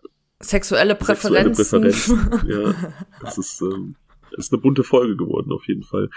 Sexuelle 0.42 0.94
sexuelle 0.94 0.96
Präferenzen. 0.96 1.82
Präferenzen, 1.82 2.50
ja, 2.50 2.96
das 3.22 3.38
ist, 3.38 3.62
ähm, 3.62 3.96
das 4.32 4.46
ist 4.46 4.54
eine 4.54 4.62
bunte 4.62 4.84
Folge 4.84 5.18
geworden, 5.18 5.52
auf 5.52 5.68
jeden 5.68 5.84
Fall. 5.84 6.10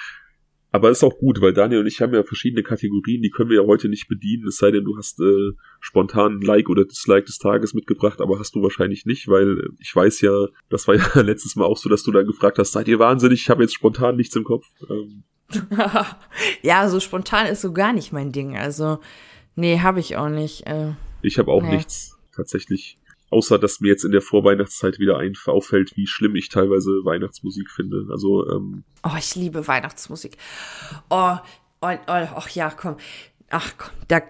Aber 0.73 0.91
ist 0.91 1.05
auch 1.05 1.19
gut, 1.19 1.41
weil 1.43 1.53
Daniel 1.53 1.81
und 1.81 1.87
ich 1.87 2.01
haben 2.01 2.15
ja 2.15 2.23
verschiedene 2.23 2.63
Kategorien, 2.63 3.21
die 3.21 3.29
können 3.31 3.51
wir 3.51 3.61
ja 3.61 3.67
heute 3.67 3.89
nicht 3.91 4.09
bedienen, 4.09 4.49
es 4.49 4.57
sei 4.57 4.71
denn, 4.71 4.85
du 4.85 4.97
hast 4.97 5.21
äh, 5.21 5.53
spontan 5.81 6.39
ein 6.39 6.41
Like 6.41 6.71
oder 6.71 6.87
Dislike 6.87 7.27
des 7.27 7.37
Tages 7.39 7.75
mitgebracht, 7.75 8.21
aber 8.23 8.39
hast 8.39 8.55
du 8.55 8.63
wahrscheinlich 8.63 9.05
nicht, 9.05 9.29
weil 9.29 9.59
äh, 9.59 9.69
ich 9.79 9.95
weiß 9.95 10.23
ja, 10.23 10.47
das 10.71 10.89
war 10.89 10.95
ja 10.97 11.05
letztes 11.21 11.57
Mal 11.57 11.67
auch 11.67 11.77
so, 11.77 11.91
dass 11.91 12.03
du 12.03 12.11
dann 12.11 12.27
gefragt 12.27 12.59
hast, 12.59 12.73
seid 12.73 12.89
ihr 12.89 12.99
wahnsinnig, 12.99 13.43
ich 13.43 13.51
habe 13.51 13.63
jetzt 13.63 13.75
spontan 13.75 14.17
nichts 14.17 14.35
im 14.35 14.45
Kopf. 14.45 14.67
Ähm, 14.89 15.25
ja, 16.63 16.89
so 16.89 16.99
spontan 17.01 17.47
ist 17.47 17.61
so 17.61 17.73
gar 17.73 17.93
nicht 17.93 18.13
mein 18.13 18.33
Ding. 18.33 18.57
Also, 18.57 18.99
nee, 19.55 19.79
habe 19.81 20.01
ich 20.01 20.17
auch 20.17 20.31
nicht. 20.31 20.67
Äh, 20.67 20.93
ich 21.21 21.39
habe 21.39 21.51
auch 21.51 21.63
Nee. 21.63 21.77
nichts 21.77 22.19
tatsächlich, 22.35 22.99
außer 23.33 23.59
dass 23.59 23.81
mir 23.81 23.89
jetzt 23.89 24.05
in 24.05 24.13
der 24.13 24.21
Vorweihnachtszeit 24.21 24.99
wieder 24.99 25.19
ein 25.19 25.35
auffällt, 25.47 25.97
wie 25.97 26.07
schlimm 26.07 26.37
ich 26.37 26.49
teilweise 26.49 26.91
Weihnachtsmusik 27.05 27.71
finde. 27.71 28.07
Also 28.11 28.49
ähm, 28.51 28.85
oh, 29.03 29.17
ich 29.19 29.35
liebe 29.35 29.67
Weihnachtsmusik. 29.67 30.37
Oh, 31.11 31.37
oh, 31.81 31.87
oh, 31.87 31.97
ach 32.07 32.49
ja, 32.51 32.71
komm. 32.71 32.97
Ach 33.51 33.73
komm, 33.77 33.93
da, 34.09 34.21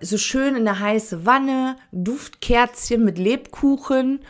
so 0.00 0.18
schön 0.18 0.56
in 0.56 0.64
der 0.64 0.78
heiße 0.78 1.26
Wanne, 1.26 1.76
Duftkerzchen 1.92 3.04
mit 3.04 3.18
Lebkuchen 3.18 4.20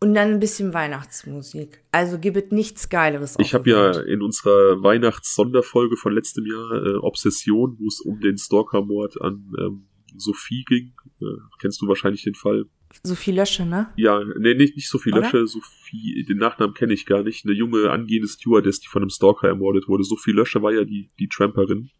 und 0.00 0.14
dann 0.14 0.32
ein 0.32 0.40
bisschen 0.40 0.74
Weihnachtsmusik. 0.74 1.82
Also 1.92 2.18
gibt 2.18 2.36
es 2.36 2.50
nichts 2.50 2.88
Geileres. 2.88 3.36
Ich 3.38 3.54
habe 3.54 3.70
ja 3.70 3.98
in 4.00 4.22
unserer 4.22 4.82
Weihnachts-Sonderfolge 4.82 5.96
von 5.96 6.12
letztem 6.12 6.46
Jahr 6.46 6.84
äh, 6.84 6.96
Obsession, 6.96 7.76
wo 7.78 7.88
es 7.88 8.00
um 8.00 8.20
den 8.20 8.36
Stalker-Mord 8.36 9.20
an 9.22 9.52
ähm, 9.58 9.86
Sophie 10.16 10.64
ging. 10.64 10.92
Äh, 11.20 11.40
kennst 11.58 11.80
du 11.80 11.88
wahrscheinlich 11.88 12.22
den 12.24 12.34
Fall? 12.34 12.66
Sophie 13.02 13.32
Lösche, 13.32 13.64
ne? 13.66 13.90
Ja, 13.96 14.22
nee, 14.38 14.54
nicht, 14.54 14.76
nicht 14.76 14.88
Sophie 14.88 15.12
Oder? 15.12 15.22
Lösche, 15.22 15.46
Sophie, 15.46 16.24
den 16.28 16.38
Nachnamen 16.38 16.74
kenne 16.74 16.92
ich 16.94 17.06
gar 17.06 17.22
nicht. 17.22 17.44
Eine 17.44 17.54
junge 17.54 17.90
angehende 17.90 18.28
Stewardess, 18.28 18.80
die 18.80 18.88
von 18.88 19.02
einem 19.02 19.10
Stalker 19.10 19.48
ermordet 19.48 19.88
wurde. 19.88 20.04
Sophie 20.04 20.32
Lösche 20.32 20.62
war 20.62 20.72
ja 20.72 20.84
die, 20.84 21.10
die 21.18 21.28
Tramperin. 21.28 21.90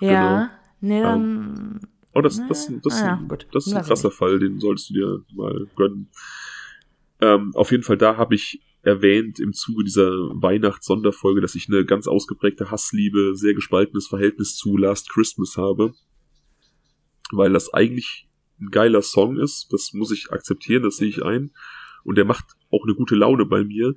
Ja. 0.00 0.50
Nee, 0.80 1.00
dann. 1.02 1.80
Oh, 2.12 2.20
das, 2.22 2.40
das, 2.48 2.72
das, 2.82 3.02
Ah, 3.02 3.06
ja, 3.06 3.24
gut. 3.28 3.46
das 3.52 3.66
ist 3.66 3.74
ein 3.74 3.84
krasser 3.84 4.10
Fall, 4.10 4.38
den 4.38 4.58
solltest 4.58 4.90
du 4.90 4.94
dir 4.94 5.24
mal 5.34 5.66
gönnen. 5.76 6.08
Ähm, 7.20 7.52
auf 7.54 7.70
jeden 7.70 7.82
Fall, 7.82 7.98
da 7.98 8.16
habe 8.16 8.34
ich 8.34 8.62
erwähnt 8.82 9.38
im 9.40 9.52
Zuge 9.52 9.84
dieser 9.84 10.08
Weihnachts-Sonderfolge, 10.10 11.40
dass 11.40 11.54
ich 11.54 11.68
eine 11.68 11.84
ganz 11.84 12.06
ausgeprägte 12.06 12.70
Hassliebe, 12.70 13.32
sehr 13.34 13.52
gespaltenes 13.52 14.06
Verhältnis 14.06 14.56
zu 14.56 14.76
Last 14.76 15.10
Christmas 15.10 15.56
habe. 15.56 15.92
Weil 17.32 17.52
das 17.52 17.74
eigentlich 17.74 18.25
ein 18.60 18.70
geiler 18.70 19.02
Song 19.02 19.38
ist, 19.38 19.68
das 19.72 19.92
muss 19.92 20.10
ich 20.12 20.30
akzeptieren, 20.30 20.82
das 20.82 20.96
sehe 20.96 21.08
ich 21.08 21.22
ein. 21.24 21.52
Und 22.04 22.16
der 22.16 22.24
macht 22.24 22.44
auch 22.70 22.84
eine 22.84 22.94
gute 22.94 23.16
Laune 23.16 23.46
bei 23.46 23.64
mir. 23.64 23.94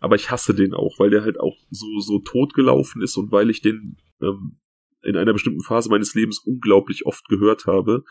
Aber 0.00 0.16
ich 0.16 0.30
hasse 0.30 0.54
den 0.54 0.74
auch, 0.74 0.98
weil 0.98 1.10
der 1.10 1.22
halt 1.22 1.38
auch 1.38 1.56
so, 1.70 2.00
so 2.00 2.18
tot 2.18 2.54
gelaufen 2.54 3.02
ist 3.02 3.16
und 3.16 3.30
weil 3.30 3.50
ich 3.50 3.62
den 3.62 3.96
ähm, 4.20 4.58
in 5.02 5.16
einer 5.16 5.32
bestimmten 5.32 5.62
Phase 5.62 5.88
meines 5.88 6.14
Lebens 6.14 6.40
unglaublich 6.40 7.06
oft 7.06 7.28
gehört 7.28 7.66
habe. 7.66 8.04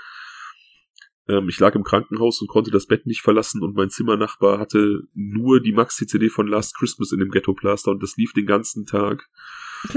Ähm, 1.28 1.49
ich 1.49 1.60
lag 1.60 1.76
im 1.76 1.84
Krankenhaus 1.84 2.41
und 2.41 2.48
konnte 2.48 2.72
das 2.72 2.88
Bett 2.88 3.06
nicht 3.06 3.22
verlassen 3.22 3.61
und 3.61 3.76
mein 3.76 3.90
Zimmernachbar 3.90 4.60
hatte 4.60 5.03
nur 5.14 5.61
die 5.61 5.73
Maxi-CD 5.73 6.30
von 6.30 6.48
Last 6.48 6.78
Christmas 6.78 7.11
in 7.11 7.19
dem 7.19 7.30
Ghetto-Plaster 7.30 7.91
und 7.91 8.02
das 8.02 8.15
lief 8.18 8.34
den 8.34 8.45
ganzen 8.45 8.86
Tag. 8.86 9.30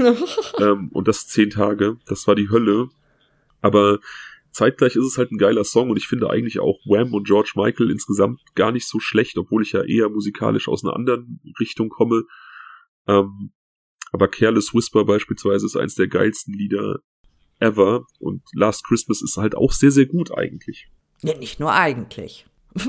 ähm, 0.59 0.89
und 0.91 1.07
das 1.07 1.27
zehn 1.27 1.49
Tage. 1.49 1.97
Das 2.07 2.27
war 2.27 2.35
die 2.35 2.49
Hölle. 2.49 2.89
Aber 3.61 3.99
zeitgleich 4.55 4.95
ist 4.95 5.05
es 5.05 5.17
halt 5.17 5.31
ein 5.31 5.37
geiler 5.37 5.65
Song 5.65 5.89
und 5.89 5.97
ich 5.97 6.07
finde 6.07 6.29
eigentlich 6.29 6.59
auch 6.59 6.79
Wham 6.85 7.13
und 7.13 7.27
George 7.27 7.51
Michael 7.55 7.91
insgesamt 7.91 8.39
gar 8.55 8.71
nicht 8.71 8.87
so 8.87 8.99
schlecht, 8.99 9.37
obwohl 9.37 9.61
ich 9.61 9.73
ja 9.73 9.83
eher 9.83 10.09
musikalisch 10.09 10.67
aus 10.67 10.83
einer 10.83 10.95
anderen 10.95 11.41
Richtung 11.59 11.89
komme. 11.89 12.23
Ähm, 13.05 13.51
aber 14.11 14.29
Careless 14.29 14.73
Whisper 14.73 15.03
beispielsweise 15.03 15.65
ist 15.65 15.75
eins 15.75 15.95
der 15.95 16.07
geilsten 16.07 16.53
Lieder 16.53 16.99
ever 17.59 18.05
und 18.19 18.43
Last 18.53 18.85
Christmas 18.85 19.21
ist 19.21 19.37
halt 19.37 19.55
auch 19.55 19.73
sehr, 19.73 19.91
sehr 19.91 20.05
gut 20.05 20.31
eigentlich. 20.31 20.87
Ja, 21.21 21.37
nicht 21.37 21.59
nur 21.59 21.73
eigentlich. 21.73 22.45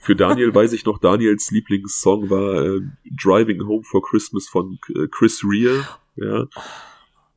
Für 0.00 0.16
Daniel 0.16 0.54
weiß 0.54 0.72
ich 0.72 0.84
noch, 0.84 0.98
Daniels 0.98 1.50
Lieblingssong 1.50 2.30
war 2.30 2.64
äh, 2.64 2.80
Driving 3.22 3.64
Home 3.66 3.84
for 3.84 4.02
Christmas 4.02 4.48
von 4.48 4.78
äh, 4.94 5.06
Chris 5.08 5.44
Rea. 5.44 5.86
Ja, 6.16 6.46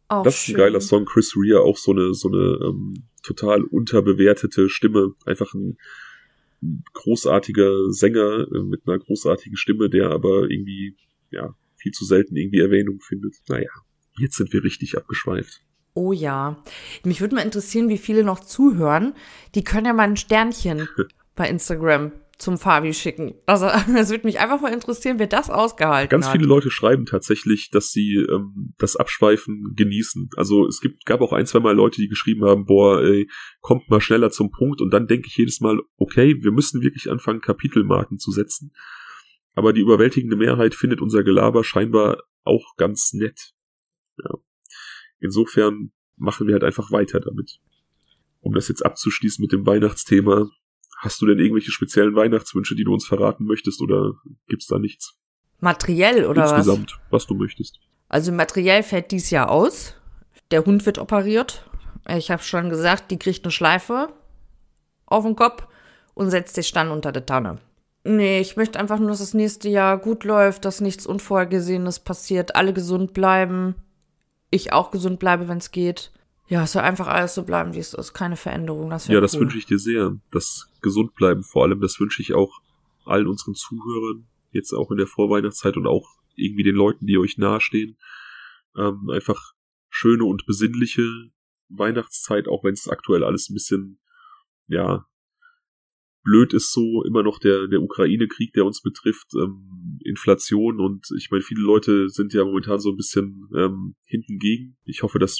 Auch 0.07 0.23
das 0.23 0.35
ist 0.35 0.41
ein 0.41 0.45
schön. 0.45 0.55
geiler 0.57 0.81
Song. 0.81 1.05
Chris 1.05 1.35
Rea 1.35 1.59
auch 1.59 1.77
so 1.77 1.91
eine 1.91 2.13
so 2.13 2.29
eine 2.29 2.59
ähm, 2.63 3.08
total 3.21 3.63
unterbewertete 3.63 4.69
Stimme, 4.69 5.13
einfach 5.25 5.53
ein 5.53 5.77
großartiger 6.93 7.91
Sänger 7.91 8.47
äh, 8.53 8.63
mit 8.63 8.81
einer 8.85 8.99
großartigen 8.99 9.57
Stimme, 9.57 9.89
der 9.89 10.11
aber 10.11 10.49
irgendwie 10.49 10.95
ja 11.31 11.55
viel 11.75 11.91
zu 11.91 12.05
selten 12.05 12.35
irgendwie 12.35 12.59
Erwähnung 12.59 12.99
findet. 12.99 13.35
Naja, 13.47 13.69
jetzt 14.17 14.35
sind 14.35 14.51
wir 14.51 14.63
richtig 14.63 14.97
abgeschweift. 14.97 15.61
Oh 15.93 16.11
ja. 16.11 16.63
Mich 17.03 17.21
würde 17.21 17.35
mal 17.35 17.41
interessieren, 17.41 17.89
wie 17.89 17.97
viele 17.97 18.23
noch 18.23 18.41
zuhören. 18.41 19.13
Die 19.55 19.63
können 19.63 19.85
ja 19.85 19.93
mal 19.93 20.07
ein 20.07 20.17
Sternchen 20.17 20.87
bei 21.35 21.49
Instagram 21.49 22.11
zum 22.39 22.57
Fabi 22.57 22.93
schicken. 22.93 23.35
Also, 23.45 23.67
es 23.95 24.09
würde 24.09 24.25
mich 24.25 24.39
einfach 24.39 24.61
mal 24.61 24.73
interessieren, 24.73 25.19
wer 25.19 25.27
das 25.27 25.49
ausgehalten 25.49 26.09
Ganz 26.09 26.27
hat. 26.27 26.31
viele 26.31 26.47
Leute 26.47 26.71
schreiben 26.71 27.05
tatsächlich, 27.05 27.69
dass 27.69 27.91
sie 27.91 28.15
ähm, 28.15 28.73
das 28.77 28.95
Abschweifen 28.95 29.73
genießen. 29.75 30.29
Also 30.37 30.65
es 30.65 30.79
gibt 30.79 31.05
gab 31.05 31.21
auch 31.21 31.33
ein, 31.33 31.45
zwei 31.45 31.59
Mal 31.59 31.75
Leute, 31.75 32.01
die 32.01 32.07
geschrieben 32.07 32.45
haben, 32.45 32.65
boah, 32.65 33.03
ey, 33.03 33.29
kommt 33.59 33.89
mal 33.89 34.01
schneller 34.01 34.31
zum 34.31 34.51
Punkt. 34.51 34.81
Und 34.81 34.91
dann 34.91 35.07
denke 35.07 35.27
ich 35.27 35.37
jedes 35.37 35.59
Mal, 35.59 35.79
okay, 35.97 36.35
wir 36.41 36.51
müssen 36.51 36.81
wirklich 36.81 37.11
anfangen, 37.11 37.41
Kapitelmarken 37.41 38.17
zu 38.17 38.31
setzen. 38.31 38.71
Aber 39.53 39.73
die 39.73 39.81
überwältigende 39.81 40.37
Mehrheit 40.37 40.73
findet 40.73 41.01
unser 41.01 41.23
Gelaber 41.23 41.63
scheinbar 41.65 42.23
auch 42.43 42.75
ganz 42.77 43.11
nett. 43.13 43.51
Ja. 44.23 44.31
Insofern 45.19 45.91
machen 46.15 46.47
wir 46.47 46.53
halt 46.53 46.63
einfach 46.63 46.91
weiter 46.91 47.19
damit. 47.19 47.59
Um 48.39 48.53
das 48.53 48.69
jetzt 48.69 48.85
abzuschließen 48.85 49.41
mit 49.41 49.51
dem 49.51 49.65
Weihnachtsthema, 49.65 50.49
hast 50.99 51.21
du 51.21 51.25
denn 51.25 51.39
irgendwelche 51.39 51.71
speziellen 51.71 52.15
Weihnachtswünsche, 52.15 52.75
die 52.75 52.83
du 52.83 52.93
uns 52.93 53.07
verraten 53.07 53.45
möchtest, 53.45 53.81
oder 53.81 54.13
gibt's 54.47 54.67
da 54.67 54.77
nichts? 54.77 55.15
Materiell 55.59 56.25
oder 56.25 56.43
was? 56.43 56.51
Insgesamt, 56.51 56.99
was? 57.09 57.25
du 57.25 57.35
möchtest. 57.35 57.79
Also 58.09 58.31
materiell 58.31 58.83
fällt 58.83 59.11
dies 59.11 59.29
Jahr 59.29 59.49
aus. 59.49 59.95
Der 60.51 60.65
Hund 60.65 60.85
wird 60.85 60.97
operiert. 60.97 61.65
Ich 62.07 62.31
habe 62.31 62.41
schon 62.43 62.69
gesagt, 62.69 63.11
die 63.11 63.19
kriegt 63.19 63.45
eine 63.45 63.51
Schleife 63.51 64.09
auf 65.05 65.23
den 65.23 65.35
Kopf 65.35 65.67
und 66.13 66.29
setzt 66.29 66.55
sich 66.55 66.71
dann 66.71 66.91
unter 66.91 67.11
der 67.11 67.25
Tanne. 67.25 67.59
Nee, 68.03 68.39
ich 68.39 68.55
möchte 68.55 68.79
einfach 68.79 68.99
nur, 68.99 69.09
dass 69.09 69.19
das 69.19 69.33
nächste 69.33 69.69
Jahr 69.69 69.97
gut 69.97 70.23
läuft, 70.23 70.65
dass 70.65 70.81
nichts 70.81 71.05
Unvorhergesehenes 71.05 71.99
passiert, 71.99 72.55
alle 72.55 72.73
gesund 72.73 73.13
bleiben. 73.13 73.75
Ich 74.49 74.73
auch 74.73 74.91
gesund 74.91 75.19
bleibe, 75.19 75.47
wenn 75.47 75.59
es 75.59 75.71
geht. 75.71 76.11
Ja, 76.49 76.63
es 76.63 76.71
soll 76.71 76.81
einfach 76.81 77.07
alles 77.07 77.35
so 77.35 77.43
bleiben, 77.43 77.73
wie 77.73 77.79
es 77.79 77.93
ist. 77.93 78.13
Keine 78.13 78.35
Veränderung. 78.35 78.89
Das 78.89 79.07
Ja, 79.07 79.21
das 79.21 79.35
cool. 79.35 79.41
wünsche 79.41 79.59
ich 79.59 79.67
dir 79.67 79.77
sehr. 79.77 80.17
Das 80.31 80.67
gesund 80.81 81.13
bleiben 81.13 81.43
vor 81.43 81.63
allem, 81.63 81.79
das 81.79 81.99
wünsche 81.99 82.21
ich 82.21 82.33
auch 82.33 82.59
allen 83.05 83.27
unseren 83.27 83.53
Zuhörern, 83.53 84.27
jetzt 84.51 84.73
auch 84.73 84.91
in 84.91 84.97
der 84.97 85.07
Vorweihnachtszeit 85.07 85.77
und 85.77 85.87
auch 85.87 86.07
irgendwie 86.35 86.63
den 86.63 86.75
Leuten, 86.75 87.05
die 87.05 87.17
euch 87.17 87.37
nahestehen. 87.37 87.97
Ähm, 88.75 89.09
einfach 89.11 89.53
schöne 89.89 90.23
und 90.25 90.45
besinnliche 90.45 91.03
Weihnachtszeit, 91.69 92.47
auch 92.47 92.63
wenn 92.63 92.73
es 92.73 92.87
aktuell 92.87 93.23
alles 93.23 93.49
ein 93.49 93.53
bisschen, 93.53 93.99
ja, 94.67 95.05
blöd 96.23 96.53
ist 96.53 96.71
so, 96.73 97.03
immer 97.03 97.23
noch 97.23 97.39
der, 97.39 97.67
der 97.67 97.81
Ukraine-Krieg, 97.81 98.53
der 98.53 98.65
uns 98.65 98.81
betrifft, 98.81 99.33
ähm, 99.35 99.99
Inflation 100.03 100.79
und 100.79 101.07
ich 101.15 101.29
meine, 101.31 101.43
viele 101.43 101.61
Leute 101.61 102.09
sind 102.09 102.33
ja 102.33 102.43
momentan 102.43 102.79
so 102.79 102.89
ein 102.89 102.97
bisschen 102.97 103.49
ähm, 103.55 103.95
hinten 104.05 104.39
gegen. 104.39 104.77
Ich 104.85 105.03
hoffe, 105.03 105.19
das 105.19 105.39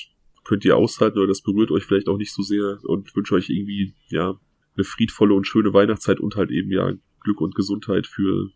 könnt 0.49 0.65
ihr 0.65 0.75
aushalten 0.75 1.19
oder 1.19 1.27
das 1.27 1.41
berührt 1.41 1.69
euch 1.69 1.85
vielleicht 1.85 2.07
auch 2.07 2.17
nicht 2.17 2.33
so 2.33 2.41
sehr 2.41 2.79
und 2.83 3.15
wünsche 3.15 3.35
euch 3.35 3.51
irgendwie, 3.51 3.93
ja, 4.07 4.39
eine 4.75 4.83
friedvolle 4.83 5.35
und 5.35 5.45
schöne 5.45 5.73
Weihnachtszeit 5.73 6.19
und 6.19 6.35
halt 6.35 6.49
eben, 6.49 6.71
ja, 6.71 6.91
Glück 7.19 7.39
und 7.39 7.53
Gesundheit 7.53 8.07
für, 8.07 8.49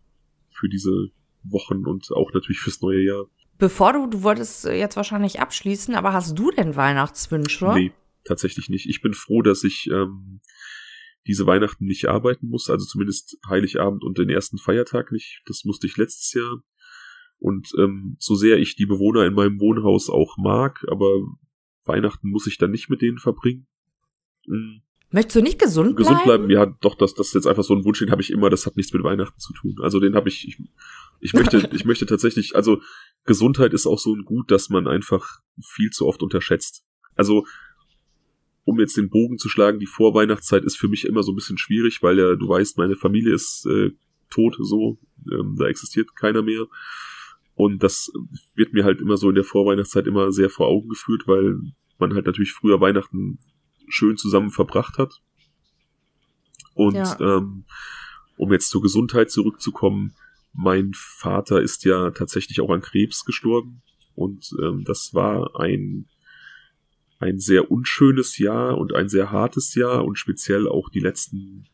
für 0.49 0.69
diese 0.69 1.09
Wochen 1.43 1.85
und 1.85 2.11
auch 2.11 2.33
natürlich 2.33 2.61
fürs 2.61 2.81
neue 2.81 3.03
Jahr. 3.03 3.27
Bevor 3.59 3.93
du, 3.93 4.07
du 4.07 4.23
wolltest 4.23 4.65
äh, 4.65 4.73
jetzt 4.75 4.95
wahrscheinlich 4.95 5.39
abschließen, 5.39 5.93
aber 5.93 6.13
hast 6.13 6.37
du 6.37 6.49
denn 6.49 6.75
Weihnachtswünsche? 6.75 7.71
Nee, 7.75 7.91
tatsächlich 8.23 8.69
nicht. 8.69 8.89
Ich 8.89 9.03
bin 9.03 9.13
froh, 9.13 9.43
dass 9.43 9.63
ich 9.63 9.87
ähm, 9.91 10.41
diese 11.27 11.45
Weihnachten 11.45 11.85
nicht 11.85 12.07
arbeiten 12.07 12.47
muss, 12.47 12.71
also 12.71 12.87
zumindest 12.87 13.37
Heiligabend 13.47 14.03
und 14.03 14.17
den 14.17 14.31
ersten 14.31 14.57
Feiertag 14.57 15.11
nicht. 15.11 15.43
Das 15.45 15.63
musste 15.63 15.85
ich 15.85 15.97
letztes 15.97 16.33
Jahr. 16.33 16.63
Und 17.37 17.71
ähm, 17.77 18.15
so 18.17 18.33
sehr 18.33 18.57
ich 18.57 18.75
die 18.75 18.87
Bewohner 18.87 19.27
in 19.27 19.35
meinem 19.35 19.59
Wohnhaus 19.59 20.09
auch 20.09 20.37
mag, 20.37 20.83
aber 20.89 21.07
Weihnachten 21.85 22.29
muss 22.29 22.47
ich 22.47 22.57
dann 22.57 22.71
nicht 22.71 22.89
mit 22.89 23.01
denen 23.01 23.17
verbringen. 23.17 23.67
Hm. 24.45 24.81
Möchtest 25.13 25.35
du 25.35 25.41
nicht 25.43 25.59
gesund 25.59 25.95
bleiben? 25.95 26.09
Gesund 26.09 26.23
bleiben, 26.23 26.49
ja, 26.49 26.65
doch, 26.65 26.95
das, 26.95 27.13
das 27.13 27.27
ist 27.27 27.33
jetzt 27.35 27.45
einfach 27.45 27.63
so 27.63 27.75
ein 27.75 27.85
Wunsch, 27.85 27.99
den 27.99 28.09
habe 28.09 28.23
ich 28.23 28.31
immer, 28.31 28.49
das 28.49 28.65
hat 28.65 28.77
nichts 28.77 28.93
mit 28.93 29.03
Weihnachten 29.03 29.39
zu 29.39 29.53
tun. 29.53 29.75
Also 29.81 29.99
den 29.99 30.15
habe 30.15 30.27
ich, 30.27 30.47
ich, 30.47 30.57
ich 31.19 31.33
möchte, 31.33 31.57
ich 31.71 31.85
möchte 31.85 32.07
tatsächlich, 32.07 32.55
also 32.55 32.81
Gesundheit 33.23 33.73
ist 33.73 33.85
auch 33.85 33.99
so 33.99 34.15
ein 34.15 34.25
Gut, 34.25 34.49
dass 34.49 34.69
man 34.69 34.87
einfach 34.87 35.41
viel 35.61 35.91
zu 35.91 36.07
oft 36.07 36.23
unterschätzt. 36.23 36.83
Also, 37.15 37.45
um 38.63 38.79
jetzt 38.79 38.97
den 38.97 39.11
Bogen 39.11 39.37
zu 39.37 39.49
schlagen, 39.49 39.79
die 39.79 39.85
Vorweihnachtszeit 39.85 40.63
ist 40.63 40.77
für 40.77 40.87
mich 40.87 41.05
immer 41.05 41.21
so 41.21 41.31
ein 41.31 41.35
bisschen 41.35 41.59
schwierig, 41.59 42.01
weil 42.01 42.17
ja, 42.17 42.35
du 42.35 42.49
weißt, 42.49 42.79
meine 42.79 42.95
Familie 42.95 43.35
ist 43.35 43.67
äh, 43.67 43.91
tot, 44.31 44.57
so, 44.59 44.97
ähm, 45.31 45.55
da 45.59 45.67
existiert 45.67 46.15
keiner 46.15 46.41
mehr. 46.41 46.65
Und 47.55 47.83
das 47.83 48.11
wird 48.55 48.73
mir 48.73 48.83
halt 48.83 48.99
immer 48.99 49.17
so 49.17 49.29
in 49.29 49.35
der 49.35 49.43
Vorweihnachtszeit 49.43 50.07
immer 50.07 50.31
sehr 50.31 50.49
vor 50.49 50.67
Augen 50.67 50.89
geführt, 50.89 51.23
weil 51.27 51.59
man 51.99 52.13
halt 52.13 52.25
natürlich 52.25 52.51
früher 52.51 52.81
Weihnachten 52.81 53.39
schön 53.87 54.17
zusammen 54.17 54.49
verbracht 54.49 54.97
hat. 54.97 55.21
Und 56.73 56.95
ja. 56.95 57.19
ähm, 57.19 57.65
um 58.37 58.51
jetzt 58.51 58.69
zur 58.69 58.81
Gesundheit 58.81 59.29
zurückzukommen, 59.29 60.15
mein 60.53 60.91
Vater 60.95 61.61
ist 61.61 61.83
ja 61.85 62.11
tatsächlich 62.11 62.61
auch 62.61 62.69
an 62.69 62.81
Krebs 62.81 63.25
gestorben. 63.25 63.81
Und 64.15 64.51
ähm, 64.61 64.83
das 64.83 65.13
war 65.13 65.59
ein, 65.59 66.07
ein 67.19 67.39
sehr 67.39 67.71
unschönes 67.71 68.37
Jahr 68.37 68.77
und 68.77 68.93
ein 68.93 69.09
sehr 69.09 69.31
hartes 69.31 69.75
Jahr 69.75 70.05
und 70.05 70.17
speziell 70.17 70.67
auch 70.67 70.89
die 70.89 70.99
letzten 70.99 71.67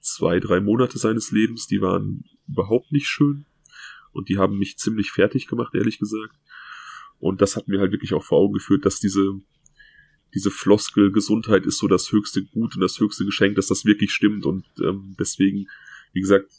zwei, 0.00 0.40
drei 0.40 0.60
Monate 0.60 0.98
seines 0.98 1.30
Lebens, 1.30 1.66
die 1.66 1.80
waren 1.80 2.24
überhaupt 2.48 2.92
nicht 2.92 3.08
schön. 3.08 3.44
Und 4.16 4.28
die 4.28 4.38
haben 4.38 4.58
mich 4.58 4.78
ziemlich 4.78 5.10
fertig 5.10 5.46
gemacht, 5.46 5.74
ehrlich 5.74 5.98
gesagt. 5.98 6.34
Und 7.18 7.40
das 7.40 7.56
hat 7.56 7.68
mir 7.68 7.80
halt 7.80 7.92
wirklich 7.92 8.14
auch 8.14 8.24
vor 8.24 8.38
Augen 8.38 8.54
geführt, 8.54 8.84
dass 8.84 9.00
diese, 9.00 9.40
diese 10.34 10.50
Floskel 10.50 11.12
Gesundheit 11.12 11.66
ist 11.66 11.78
so 11.78 11.88
das 11.88 12.12
höchste 12.12 12.44
Gut 12.44 12.74
und 12.74 12.80
das 12.80 12.98
höchste 13.00 13.24
Geschenk, 13.24 13.56
dass 13.56 13.68
das 13.68 13.84
wirklich 13.84 14.12
stimmt. 14.12 14.44
Und 14.46 14.64
ähm, 14.82 15.16
deswegen, 15.18 15.66
wie 16.12 16.20
gesagt, 16.20 16.50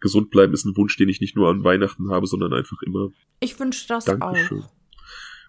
gesund 0.00 0.30
bleiben 0.30 0.52
ist 0.52 0.64
ein 0.64 0.76
Wunsch, 0.76 0.96
den 0.96 1.08
ich 1.08 1.20
nicht 1.20 1.36
nur 1.36 1.48
an 1.48 1.64
Weihnachten 1.64 2.10
habe, 2.10 2.26
sondern 2.26 2.52
einfach 2.52 2.82
immer. 2.82 3.12
Ich 3.40 3.58
wünsche 3.58 3.88
das 3.88 4.04
Dankeschön. 4.04 4.62
auch. 4.62 4.72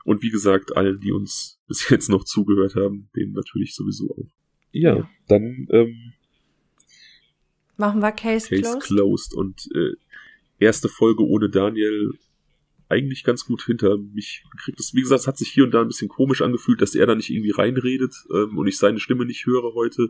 Und 0.05 0.21
wie 0.21 0.29
gesagt, 0.29 0.75
allen, 0.77 1.01
die 1.01 1.11
uns 1.11 1.59
bis 1.67 1.89
jetzt 1.89 2.09
noch 2.09 2.23
zugehört 2.23 2.75
haben, 2.75 3.09
denen 3.15 3.33
natürlich 3.33 3.75
sowieso 3.75 4.09
auch. 4.11 4.31
Ja, 4.71 4.97
ja. 4.97 5.09
dann 5.27 5.67
ähm, 5.69 6.13
machen 7.75 8.01
wir 8.01 8.11
Case, 8.13 8.47
Case 8.47 8.61
closed. 8.61 8.81
closed. 8.83 9.33
Und 9.33 9.69
äh, 9.75 9.93
erste 10.59 10.89
Folge 10.89 11.23
ohne 11.23 11.49
Daniel 11.49 12.11
eigentlich 12.89 13.23
ganz 13.23 13.45
gut 13.45 13.63
hinter 13.63 13.97
mich 13.97 14.43
gekriegt. 14.51 14.79
Das, 14.79 14.93
wie 14.93 15.01
gesagt, 15.01 15.21
es 15.21 15.27
hat 15.27 15.37
sich 15.37 15.49
hier 15.49 15.65
und 15.65 15.71
da 15.71 15.81
ein 15.81 15.87
bisschen 15.87 16.07
komisch 16.07 16.41
angefühlt, 16.41 16.81
dass 16.81 16.95
er 16.95 17.05
da 17.05 17.15
nicht 17.15 17.29
irgendwie 17.29 17.51
reinredet 17.51 18.13
ähm, 18.33 18.57
und 18.57 18.67
ich 18.67 18.77
seine 18.77 18.99
Stimme 18.99 19.25
nicht 19.25 19.45
höre 19.45 19.73
heute. 19.73 20.09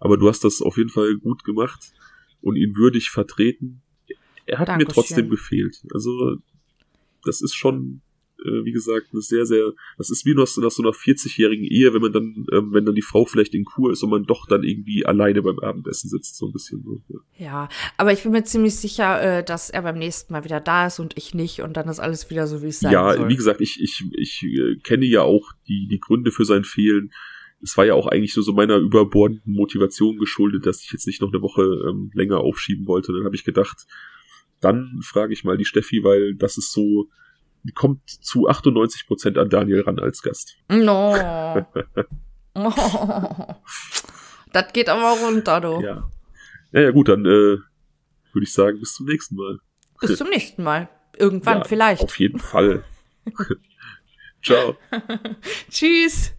Aber 0.00 0.16
du 0.16 0.28
hast 0.28 0.44
das 0.44 0.62
auf 0.62 0.76
jeden 0.76 0.88
Fall 0.88 1.16
gut 1.16 1.44
gemacht 1.44 1.92
und 2.40 2.56
ihn 2.56 2.76
würdig 2.76 3.10
vertreten. 3.10 3.82
Er 4.46 4.58
hat 4.58 4.68
Dankeschön. 4.68 4.88
mir 4.88 4.94
trotzdem 4.94 5.28
gefehlt. 5.28 5.82
Also 5.92 6.36
das 7.24 7.42
ist 7.42 7.54
schon 7.54 8.02
äh, 8.44 8.64
wie 8.64 8.72
gesagt, 8.72 9.08
eine 9.12 9.22
sehr, 9.22 9.46
sehr, 9.46 9.72
das 9.96 10.10
ist 10.10 10.26
wie 10.26 10.34
nach, 10.34 10.46
nach 10.58 10.70
so 10.70 10.82
einer 10.82 10.92
40-jährigen 10.92 11.64
Ehe, 11.64 11.94
wenn 11.94 12.02
man 12.02 12.12
dann, 12.12 12.46
ähm, 12.52 12.72
wenn 12.72 12.84
dann 12.84 12.94
die 12.94 13.02
Frau 13.02 13.24
vielleicht 13.24 13.54
in 13.54 13.64
Kur 13.64 13.92
ist 13.92 14.02
und 14.02 14.10
man 14.10 14.24
doch 14.24 14.46
dann 14.46 14.62
irgendwie 14.62 15.06
alleine 15.06 15.42
beim 15.42 15.58
Abendessen 15.58 16.10
sitzt, 16.10 16.36
so 16.36 16.46
ein 16.46 16.52
bisschen 16.52 16.82
so. 16.82 17.00
Ja, 17.08 17.20
ja 17.38 17.68
aber 17.96 18.12
ich 18.12 18.22
bin 18.22 18.32
mir 18.32 18.44
ziemlich 18.44 18.76
sicher, 18.76 19.22
äh, 19.22 19.44
dass 19.44 19.70
er 19.70 19.82
beim 19.82 19.98
nächsten 19.98 20.32
Mal 20.32 20.44
wieder 20.44 20.60
da 20.60 20.86
ist 20.86 20.98
und 20.98 21.16
ich 21.16 21.34
nicht 21.34 21.62
und 21.62 21.76
dann 21.76 21.88
ist 21.88 22.00
alles 22.00 22.30
wieder 22.30 22.46
so, 22.46 22.62
wie 22.62 22.68
es 22.68 22.80
sein 22.80 22.92
ja, 22.92 23.12
soll. 23.12 23.22
Ja, 23.22 23.28
wie 23.28 23.36
gesagt, 23.36 23.60
ich, 23.60 23.80
ich, 23.80 24.04
ich 24.12 24.42
äh, 24.42 24.76
kenne 24.82 25.06
ja 25.06 25.22
auch 25.22 25.52
die, 25.68 25.88
die 25.88 26.00
Gründe 26.00 26.30
für 26.30 26.44
sein 26.44 26.64
Fehlen. 26.64 27.12
Es 27.62 27.76
war 27.76 27.86
ja 27.86 27.94
auch 27.94 28.06
eigentlich 28.06 28.34
so, 28.34 28.42
so 28.42 28.52
meiner 28.52 28.76
überbordenden 28.76 29.54
Motivation 29.54 30.18
geschuldet, 30.18 30.66
dass 30.66 30.82
ich 30.82 30.92
jetzt 30.92 31.06
nicht 31.06 31.22
noch 31.22 31.32
eine 31.32 31.42
Woche 31.42 31.62
ähm, 31.62 32.10
länger 32.12 32.38
aufschieben 32.38 32.86
wollte. 32.86 33.12
Dann 33.12 33.24
habe 33.24 33.34
ich 33.34 33.44
gedacht, 33.44 33.86
dann 34.60 35.00
frage 35.02 35.32
ich 35.32 35.44
mal 35.44 35.56
die 35.56 35.64
Steffi, 35.64 36.02
weil 36.04 36.34
das 36.34 36.58
ist 36.58 36.72
so, 36.72 37.08
kommt 37.72 38.08
zu 38.08 38.48
98 38.48 39.06
Prozent 39.06 39.38
an 39.38 39.50
Daniel 39.50 39.82
ran 39.82 39.98
als 39.98 40.22
Gast. 40.22 40.56
No. 40.68 41.16
oh. 42.54 43.54
Das 44.56 44.72
geht 44.72 44.88
aber 44.88 45.20
runter, 45.20 45.60
du. 45.60 45.82
Ja. 45.82 46.08
Naja, 46.72 46.90
gut, 46.90 47.08
dann 47.08 47.26
äh, 47.26 47.28
würde 47.28 48.42
ich 48.42 48.54
sagen, 48.54 48.80
bis 48.80 48.94
zum 48.94 49.04
nächsten 49.04 49.36
Mal. 49.36 49.58
Bis 50.00 50.16
zum 50.16 50.30
nächsten 50.30 50.62
Mal. 50.62 50.88
Irgendwann 51.14 51.58
ja, 51.58 51.64
vielleicht. 51.64 52.02
Auf 52.02 52.18
jeden 52.18 52.38
Fall. 52.38 52.82
Ciao. 54.42 54.76
Tschüss. 55.70 56.32